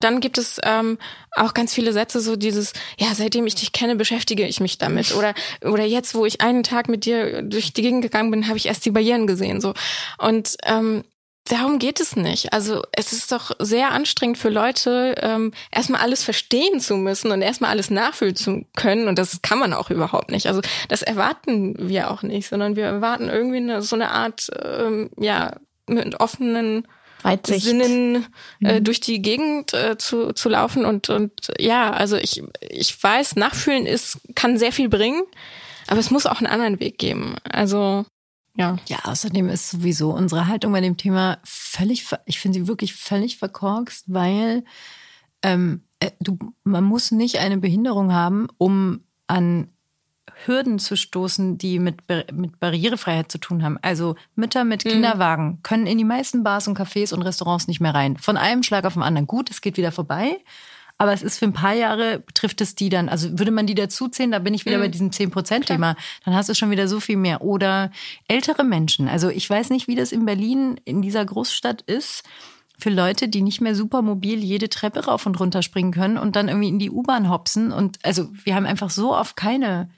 dann 0.00 0.20
gibt 0.20 0.38
es 0.38 0.60
ähm, 0.62 0.98
auch 1.32 1.54
ganz 1.54 1.72
viele 1.72 1.92
Sätze, 1.92 2.20
so 2.20 2.36
dieses, 2.36 2.72
ja, 2.98 3.14
seitdem 3.14 3.46
ich 3.46 3.54
dich 3.54 3.72
kenne, 3.72 3.96
beschäftige 3.96 4.46
ich 4.46 4.60
mich 4.60 4.78
damit. 4.78 5.14
Oder, 5.14 5.34
oder 5.62 5.84
jetzt, 5.84 6.14
wo 6.14 6.26
ich 6.26 6.40
einen 6.40 6.62
Tag 6.62 6.88
mit 6.88 7.04
dir 7.06 7.42
durch 7.42 7.72
die 7.72 7.82
Gegend 7.82 8.02
gegangen 8.02 8.30
bin, 8.30 8.46
habe 8.46 8.58
ich 8.58 8.66
erst 8.66 8.84
die 8.84 8.90
Barrieren 8.90 9.26
gesehen. 9.26 9.60
so 9.60 9.72
Und 10.18 10.56
ähm, 10.64 11.04
darum 11.48 11.78
geht 11.78 12.00
es 12.00 12.16
nicht. 12.16 12.52
Also 12.52 12.82
es 12.92 13.12
ist 13.12 13.32
doch 13.32 13.52
sehr 13.58 13.92
anstrengend 13.92 14.38
für 14.38 14.50
Leute, 14.50 15.14
ähm, 15.18 15.52
erstmal 15.70 16.02
alles 16.02 16.22
verstehen 16.22 16.80
zu 16.80 16.96
müssen 16.96 17.30
und 17.30 17.40
erstmal 17.40 17.70
alles 17.70 17.90
nachfühlen 17.90 18.36
zu 18.36 18.66
können. 18.76 19.08
Und 19.08 19.18
das 19.18 19.40
kann 19.42 19.58
man 19.58 19.72
auch 19.72 19.90
überhaupt 19.90 20.30
nicht. 20.30 20.46
Also 20.46 20.60
das 20.88 21.02
erwarten 21.02 21.88
wir 21.88 22.10
auch 22.10 22.22
nicht, 22.22 22.48
sondern 22.48 22.76
wir 22.76 22.84
erwarten 22.84 23.28
irgendwie 23.28 23.58
eine, 23.58 23.82
so 23.82 23.96
eine 23.96 24.10
Art, 24.10 24.50
ähm, 24.62 25.10
ja, 25.18 25.56
mit 25.88 26.20
offenen 26.20 26.86
Weitsicht. 27.26 27.64
Sinnen 27.64 28.26
äh, 28.62 28.80
mhm. 28.80 28.84
durch 28.84 29.00
die 29.00 29.20
Gegend 29.20 29.74
äh, 29.74 29.98
zu, 29.98 30.32
zu 30.32 30.48
laufen 30.48 30.84
und 30.84 31.10
und 31.10 31.32
ja, 31.58 31.90
also 31.92 32.16
ich 32.16 32.42
ich 32.60 33.02
weiß, 33.02 33.36
Nachfühlen 33.36 33.86
ist 33.86 34.20
kann 34.34 34.58
sehr 34.58 34.72
viel 34.72 34.88
bringen, 34.88 35.22
aber 35.86 36.00
es 36.00 36.10
muss 36.10 36.26
auch 36.26 36.38
einen 36.38 36.46
anderen 36.46 36.80
Weg 36.80 36.98
geben. 36.98 37.36
Also 37.44 38.04
ja. 38.56 38.78
Ja, 38.86 38.98
außerdem 39.04 39.48
ist 39.48 39.70
sowieso 39.70 40.10
unsere 40.12 40.46
Haltung 40.46 40.72
bei 40.72 40.80
dem 40.80 40.96
Thema 40.96 41.38
völlig, 41.44 42.06
ich 42.24 42.40
finde 42.40 42.58
sie 42.58 42.66
wirklich 42.66 42.94
völlig 42.94 43.36
verkorkst, 43.36 44.04
weil 44.08 44.64
ähm, 45.42 45.82
äh, 46.00 46.10
du, 46.20 46.38
man 46.64 46.84
muss 46.84 47.10
nicht 47.10 47.38
eine 47.38 47.58
Behinderung 47.58 48.12
haben, 48.12 48.48
um 48.56 49.04
an 49.26 49.68
Hürden 50.44 50.78
zu 50.78 50.96
stoßen, 50.96 51.58
die 51.58 51.78
mit, 51.78 52.00
mit 52.32 52.60
Barrierefreiheit 52.60 53.30
zu 53.30 53.38
tun 53.38 53.62
haben. 53.62 53.78
Also 53.82 54.16
Mütter 54.34 54.64
mit 54.64 54.84
mhm. 54.84 54.90
Kinderwagen 54.90 55.60
können 55.62 55.86
in 55.86 55.98
die 55.98 56.04
meisten 56.04 56.42
Bars 56.42 56.68
und 56.68 56.78
Cafés 56.78 57.14
und 57.14 57.22
Restaurants 57.22 57.68
nicht 57.68 57.80
mehr 57.80 57.94
rein. 57.94 58.16
Von 58.16 58.36
einem 58.36 58.62
Schlag 58.62 58.84
auf 58.84 58.94
den 58.94 59.02
anderen. 59.02 59.26
Gut, 59.26 59.50
es 59.50 59.60
geht 59.60 59.76
wieder 59.76 59.92
vorbei. 59.92 60.38
Aber 60.98 61.12
es 61.12 61.22
ist 61.22 61.38
für 61.38 61.44
ein 61.44 61.52
paar 61.52 61.74
Jahre, 61.74 62.20
betrifft 62.20 62.60
es 62.62 62.74
die 62.74 62.88
dann, 62.88 63.10
also 63.10 63.38
würde 63.38 63.50
man 63.50 63.66
die 63.66 63.74
dazuzählen, 63.74 64.30
da 64.30 64.38
bin 64.38 64.54
ich 64.54 64.64
wieder 64.64 64.78
mhm. 64.78 64.82
bei 64.82 64.88
diesem 64.88 65.10
10%-Thema. 65.10 65.94
Dann 66.24 66.34
hast 66.34 66.48
du 66.48 66.54
schon 66.54 66.70
wieder 66.70 66.88
so 66.88 67.00
viel 67.00 67.18
mehr. 67.18 67.42
Oder 67.42 67.90
ältere 68.28 68.64
Menschen. 68.64 69.08
Also 69.08 69.28
ich 69.28 69.48
weiß 69.48 69.70
nicht, 69.70 69.88
wie 69.88 69.94
das 69.94 70.12
in 70.12 70.24
Berlin, 70.24 70.80
in 70.84 71.02
dieser 71.02 71.24
Großstadt 71.24 71.82
ist 71.82 72.24
für 72.78 72.90
Leute, 72.90 73.28
die 73.28 73.42
nicht 73.42 73.60
mehr 73.60 73.74
super 73.74 74.02
mobil 74.02 74.42
jede 74.42 74.68
Treppe 74.68 75.04
rauf 75.04 75.26
und 75.26 75.38
runter 75.40 75.62
springen 75.62 75.92
können 75.92 76.18
und 76.18 76.36
dann 76.36 76.48
irgendwie 76.48 76.68
in 76.68 76.78
die 76.78 76.90
U-Bahn 76.90 77.30
hopsen. 77.30 77.72
Und 77.72 77.98
also 78.02 78.28
wir 78.44 78.54
haben 78.54 78.66
einfach 78.66 78.90
so 78.90 79.14
oft 79.14 79.36
keine 79.36 79.88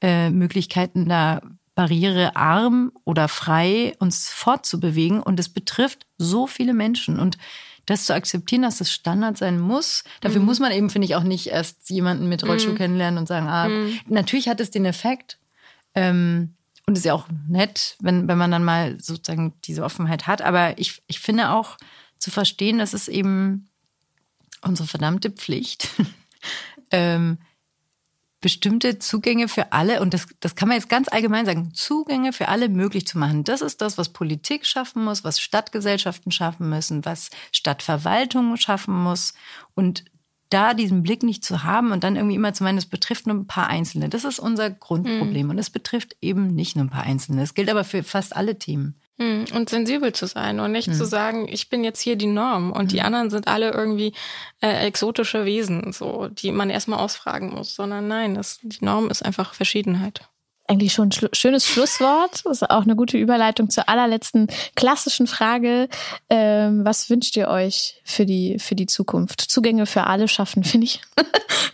äh, 0.00 0.30
Möglichkeiten, 0.30 1.08
da 1.08 1.40
barrierearm 1.74 2.92
oder 3.04 3.28
frei 3.28 3.94
uns 3.98 4.28
fortzubewegen. 4.28 5.22
Und 5.22 5.40
es 5.40 5.48
betrifft 5.48 6.06
so 6.18 6.46
viele 6.46 6.74
Menschen. 6.74 7.18
Und 7.18 7.38
das 7.86 8.04
zu 8.04 8.14
akzeptieren, 8.14 8.62
dass 8.62 8.78
das 8.78 8.92
Standard 8.92 9.38
sein 9.38 9.58
muss, 9.58 10.04
dafür 10.20 10.40
mhm. 10.40 10.46
muss 10.46 10.60
man 10.60 10.72
eben, 10.72 10.90
finde 10.90 11.06
ich, 11.06 11.16
auch 11.16 11.22
nicht 11.22 11.48
erst 11.48 11.90
jemanden 11.90 12.28
mit 12.28 12.46
Rollstuhl 12.46 12.74
mhm. 12.74 12.78
kennenlernen 12.78 13.18
und 13.18 13.26
sagen, 13.26 13.48
ah, 13.48 13.68
mhm. 13.68 13.98
natürlich 14.06 14.48
hat 14.48 14.60
es 14.60 14.70
den 14.70 14.84
Effekt. 14.84 15.38
Ähm, 15.94 16.54
und 16.86 16.96
ist 16.96 17.04
ja 17.04 17.14
auch 17.14 17.26
nett, 17.48 17.96
wenn, 18.00 18.26
wenn 18.26 18.38
man 18.38 18.50
dann 18.50 18.64
mal 18.64 19.00
sozusagen 19.00 19.54
diese 19.64 19.84
Offenheit 19.84 20.26
hat. 20.26 20.42
Aber 20.42 20.78
ich, 20.78 21.02
ich 21.06 21.20
finde 21.20 21.50
auch, 21.50 21.76
zu 22.18 22.30
verstehen, 22.30 22.78
dass 22.78 22.92
es 22.92 23.08
eben 23.08 23.68
unsere 24.62 24.86
verdammte 24.86 25.30
Pflicht, 25.30 25.88
ähm, 26.90 27.38
bestimmte 28.40 28.98
Zugänge 28.98 29.48
für 29.48 29.72
alle, 29.72 30.00
und 30.00 30.14
das, 30.14 30.26
das 30.40 30.54
kann 30.54 30.68
man 30.68 30.76
jetzt 30.76 30.88
ganz 30.88 31.08
allgemein 31.08 31.46
sagen, 31.46 31.72
Zugänge 31.74 32.32
für 32.32 32.48
alle 32.48 32.68
möglich 32.68 33.06
zu 33.06 33.18
machen. 33.18 33.44
Das 33.44 33.60
ist 33.60 33.80
das, 33.80 33.98
was 33.98 34.10
Politik 34.10 34.66
schaffen 34.66 35.04
muss, 35.04 35.24
was 35.24 35.40
Stadtgesellschaften 35.40 36.32
schaffen 36.32 36.68
müssen, 36.70 37.04
was 37.04 37.30
Stadtverwaltung 37.52 38.56
schaffen 38.56 38.94
muss. 38.94 39.34
Und 39.74 40.04
da 40.50 40.74
diesen 40.74 41.02
Blick 41.02 41.22
nicht 41.22 41.44
zu 41.44 41.64
haben 41.64 41.92
und 41.92 42.04
dann 42.04 42.16
irgendwie 42.16 42.34
immer 42.34 42.52
zu 42.52 42.64
meinen, 42.64 42.78
es 42.78 42.86
betrifft 42.86 43.26
nur 43.26 43.36
ein 43.36 43.46
paar 43.46 43.68
Einzelne. 43.68 44.08
Das 44.08 44.24
ist 44.24 44.38
unser 44.38 44.68
Grundproblem. 44.68 45.46
Mhm. 45.46 45.50
Und 45.50 45.58
es 45.58 45.70
betrifft 45.70 46.16
eben 46.20 46.48
nicht 46.48 46.76
nur 46.76 46.84
ein 46.84 46.90
paar 46.90 47.04
Einzelne. 47.04 47.40
Das 47.40 47.54
gilt 47.54 47.70
aber 47.70 47.84
für 47.84 48.02
fast 48.02 48.36
alle 48.36 48.58
Themen. 48.58 48.96
Hm, 49.20 49.44
und 49.54 49.68
sensibel 49.68 50.14
zu 50.14 50.26
sein 50.26 50.60
und 50.60 50.72
nicht 50.72 50.86
hm. 50.86 50.94
zu 50.94 51.04
sagen, 51.04 51.46
ich 51.46 51.68
bin 51.68 51.84
jetzt 51.84 52.00
hier 52.00 52.16
die 52.16 52.26
Norm 52.26 52.72
und 52.72 52.84
hm. 52.84 52.88
die 52.88 53.02
anderen 53.02 53.28
sind 53.28 53.48
alle 53.48 53.70
irgendwie 53.70 54.14
äh, 54.62 54.86
exotische 54.86 55.44
Wesen, 55.44 55.92
so, 55.92 56.28
die 56.28 56.52
man 56.52 56.70
erstmal 56.70 57.00
ausfragen 57.00 57.50
muss, 57.50 57.74
sondern 57.74 58.08
nein, 58.08 58.34
das, 58.34 58.60
die 58.62 58.82
Norm 58.82 59.10
ist 59.10 59.22
einfach 59.22 59.52
Verschiedenheit. 59.52 60.29
Eigentlich 60.70 60.92
schon 60.92 61.08
ein 61.08 61.12
schlu 61.12 61.28
schönes 61.32 61.66
Schlusswort. 61.66 62.42
Das 62.44 62.62
ist 62.62 62.70
auch 62.70 62.82
eine 62.82 62.94
gute 62.94 63.18
Überleitung 63.18 63.70
zur 63.70 63.88
allerletzten 63.88 64.46
klassischen 64.76 65.26
Frage. 65.26 65.88
Ähm, 66.28 66.84
was 66.84 67.10
wünscht 67.10 67.36
ihr 67.36 67.48
euch 67.48 68.00
für 68.04 68.24
die, 68.24 68.58
für 68.58 68.76
die 68.76 68.86
Zukunft? 68.86 69.40
Zugänge 69.40 69.86
für 69.86 70.06
alle 70.06 70.28
schaffen, 70.28 70.62
finde 70.70 70.84
ich, 70.84 71.00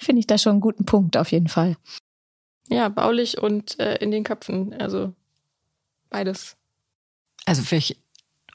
finde 0.01 0.20
ich 0.20 0.27
da 0.27 0.39
schon 0.39 0.52
einen 0.52 0.60
guten 0.60 0.86
Punkt 0.86 1.16
auf 1.16 1.31
jeden 1.31 1.48
Fall. 1.48 1.77
Ja, 2.68 2.89
baulich 2.89 3.40
und 3.40 3.78
äh, 3.78 3.97
in 3.97 4.10
den 4.10 4.24
Köpfen. 4.24 4.73
Also 4.81 5.12
beides 6.09 6.56
also 7.47 7.62
vielleicht, 7.62 7.97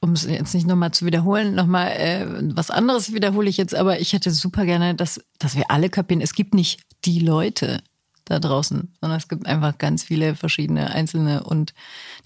um 0.00 0.12
es 0.12 0.24
jetzt 0.24 0.54
nicht 0.54 0.66
nochmal 0.66 0.92
zu 0.92 1.04
wiederholen, 1.04 1.54
nochmal 1.54 1.88
äh, 1.92 2.26
was 2.54 2.70
anderes 2.70 3.12
wiederhole 3.12 3.48
ich 3.48 3.56
jetzt, 3.56 3.74
aber 3.74 3.98
ich 3.98 4.12
hätte 4.12 4.30
super 4.30 4.64
gerne, 4.64 4.94
dass, 4.94 5.20
dass 5.38 5.56
wir 5.56 5.70
alle 5.70 5.90
kapieren, 5.90 6.20
es 6.20 6.34
gibt 6.34 6.54
nicht 6.54 6.82
die 7.04 7.18
Leute 7.18 7.82
da 8.24 8.38
draußen, 8.38 8.92
sondern 9.00 9.18
es 9.18 9.28
gibt 9.28 9.46
einfach 9.46 9.78
ganz 9.78 10.04
viele 10.04 10.34
verschiedene 10.34 10.90
Einzelne 10.90 11.42
und 11.42 11.74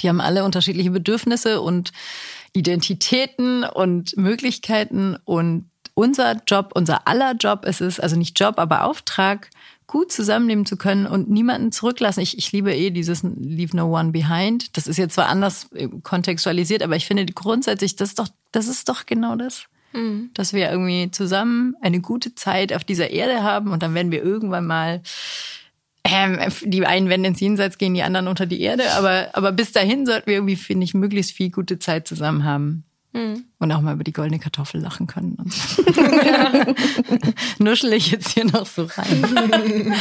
die 0.00 0.08
haben 0.08 0.20
alle 0.20 0.44
unterschiedliche 0.44 0.90
Bedürfnisse 0.90 1.60
und 1.60 1.92
Identitäten 2.52 3.64
und 3.64 4.16
Möglichkeiten 4.16 5.16
und 5.24 5.70
unser 5.94 6.36
Job, 6.46 6.72
unser 6.74 7.08
aller 7.08 7.32
Job 7.32 7.64
ist 7.64 7.80
es, 7.80 7.98
also 7.98 8.16
nicht 8.16 8.38
Job, 8.38 8.58
aber 8.58 8.84
Auftrag, 8.84 9.48
gut 9.86 10.10
zusammenleben 10.10 10.66
zu 10.66 10.76
können 10.76 11.06
und 11.06 11.30
niemanden 11.30 11.72
zurücklassen. 11.72 12.20
Ich, 12.20 12.36
ich 12.36 12.52
liebe 12.52 12.74
eh 12.74 12.90
dieses 12.90 13.22
Leave 13.22 13.76
No 13.76 13.96
One 13.96 14.10
Behind. 14.10 14.76
Das 14.76 14.86
ist 14.86 14.96
jetzt 14.96 15.14
zwar 15.14 15.28
anders 15.28 15.68
äh, 15.74 15.88
kontextualisiert, 16.02 16.82
aber 16.82 16.96
ich 16.96 17.06
finde 17.06 17.24
grundsätzlich, 17.26 17.96
das 17.96 18.10
ist 18.10 18.18
doch, 18.18 18.28
das 18.52 18.68
ist 18.68 18.88
doch 18.88 19.06
genau 19.06 19.36
das. 19.36 19.64
Mhm. 19.92 20.30
Dass 20.34 20.52
wir 20.52 20.70
irgendwie 20.70 21.10
zusammen 21.12 21.76
eine 21.80 22.00
gute 22.00 22.34
Zeit 22.34 22.72
auf 22.72 22.84
dieser 22.84 23.10
Erde 23.10 23.42
haben 23.42 23.70
und 23.70 23.82
dann 23.82 23.94
werden 23.94 24.10
wir 24.10 24.22
irgendwann 24.22 24.66
mal 24.66 25.02
ähm, 26.08 26.38
die 26.62 26.84
einen 26.86 27.08
werden 27.08 27.24
ins 27.24 27.40
Jenseits 27.40 27.78
gehen, 27.78 27.94
die 27.94 28.02
anderen 28.02 28.28
unter 28.28 28.46
die 28.46 28.60
Erde, 28.60 28.84
aber, 28.94 29.28
aber 29.32 29.52
bis 29.52 29.72
dahin 29.72 30.06
sollten 30.06 30.26
wir 30.26 30.34
irgendwie, 30.34 30.56
finde 30.56 30.84
ich, 30.84 30.94
möglichst 30.94 31.32
viel 31.32 31.50
gute 31.50 31.78
Zeit 31.78 32.06
zusammen 32.06 32.44
haben. 32.44 32.84
Mhm. 33.12 33.44
Und 33.58 33.72
auch 33.72 33.80
mal 33.80 33.94
über 33.94 34.04
die 34.04 34.12
goldene 34.12 34.38
Kartoffel 34.38 34.80
lachen 34.80 35.06
können. 35.06 35.36
Und 35.36 35.52
so. 35.52 35.82
Nuschel 37.64 37.94
ich 37.94 38.10
jetzt 38.10 38.34
hier 38.34 38.44
noch 38.44 38.66
so 38.66 38.84
rein. 38.84 39.94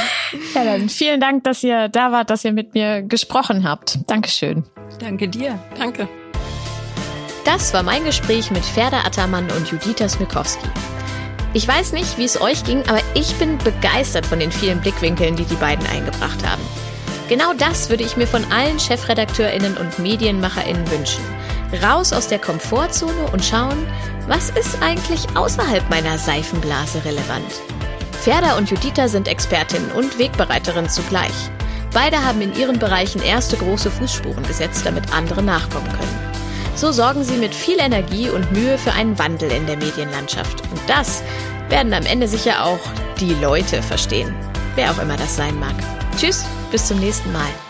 ja, 0.54 0.66
dann 0.66 0.90
vielen 0.90 1.22
Dank, 1.22 1.46
dass 1.46 1.64
ihr 1.64 1.88
da 1.88 2.12
wart, 2.12 2.30
dass 2.30 2.44
ihr 2.44 2.52
mit 2.52 2.74
mir 2.74 3.04
gesprochen 3.04 3.64
habt. 3.64 4.00
Dankeschön. 4.08 4.66
Danke 5.00 5.30
dir. 5.30 5.58
Danke. 5.78 6.10
Das 7.46 7.74
war 7.74 7.84
mein 7.84 8.04
Gespräch 8.04 8.52
mit 8.52 8.66
Ferda 8.66 9.06
Attermann 9.06 9.50
und 9.52 9.68
Judita 9.70 10.10
Smikowski. 10.10 10.68
Ich 11.56 11.68
weiß 11.68 11.94
nicht, 11.94 12.20
wie 12.20 12.26
es 12.26 12.40
euch 12.40 12.64
ging, 12.64 12.84
aber 12.88 13.00
ich 13.16 13.34
bin 13.36 13.58
begeistert 13.58 14.28
von 14.28 14.40
den 14.40 14.52
vielen 14.52 14.80
Blickwinkeln, 14.82 15.36
die 15.36 15.46
die 15.46 15.56
beiden 15.56 15.88
eingebracht 15.88 16.48
haben. 16.48 16.62
Genau 17.30 17.54
das 17.54 17.90
würde 17.90 18.04
ich 18.04 18.16
mir 18.16 18.28
von 18.28 18.44
allen 18.52 18.78
ChefredakteurInnen 18.78 19.78
und 19.78 19.98
MedienmacherInnen 19.98 20.92
wünschen 20.92 21.24
raus 21.84 22.14
aus 22.14 22.28
der 22.28 22.40
Komfortzone 22.40 23.32
und 23.32 23.44
schauen, 23.44 23.86
was 24.28 24.50
ist 24.52 24.82
eigentlich 24.82 25.26
außerhalb 25.36 25.90
meiner 25.90 26.18
Seifenblase 26.18 27.06
relevant. 27.06 27.62
Ferda 28.22 28.58
und 28.58 28.70
Judita 28.70 29.08
sind 29.08 29.28
Expertinnen 29.28 29.92
und 29.92 30.18
Wegbereiterinnen 30.18 30.90
zugleich. 30.90 31.50
Beide 31.94 32.24
haben 32.24 32.42
in 32.42 32.56
ihren 32.56 32.80
Bereichen 32.80 33.22
erste 33.22 33.58
große 33.58 33.92
Fußspuren 33.92 34.44
gesetzt, 34.48 34.86
damit 34.86 35.14
andere 35.14 35.44
nachkommen 35.44 35.92
können. 35.92 36.35
So 36.76 36.92
sorgen 36.92 37.24
sie 37.24 37.38
mit 37.38 37.56
viel 37.56 37.80
Energie 37.80 38.30
und 38.30 38.52
Mühe 38.52 38.78
für 38.78 38.92
einen 38.92 39.18
Wandel 39.18 39.50
in 39.52 39.66
der 39.66 39.78
Medienlandschaft. 39.78 40.62
Und 40.70 40.82
das 40.88 41.24
werden 41.70 41.94
am 41.94 42.06
Ende 42.06 42.28
sicher 42.28 42.66
auch 42.66 42.80
die 43.20 43.34
Leute 43.36 43.82
verstehen. 43.82 44.36
Wer 44.76 44.92
auch 44.92 45.02
immer 45.02 45.16
das 45.16 45.38
sein 45.38 45.58
mag. 45.60 45.76
Tschüss, 46.18 46.46
bis 46.72 46.88
zum 46.88 47.00
nächsten 47.00 47.32
Mal. 47.32 47.65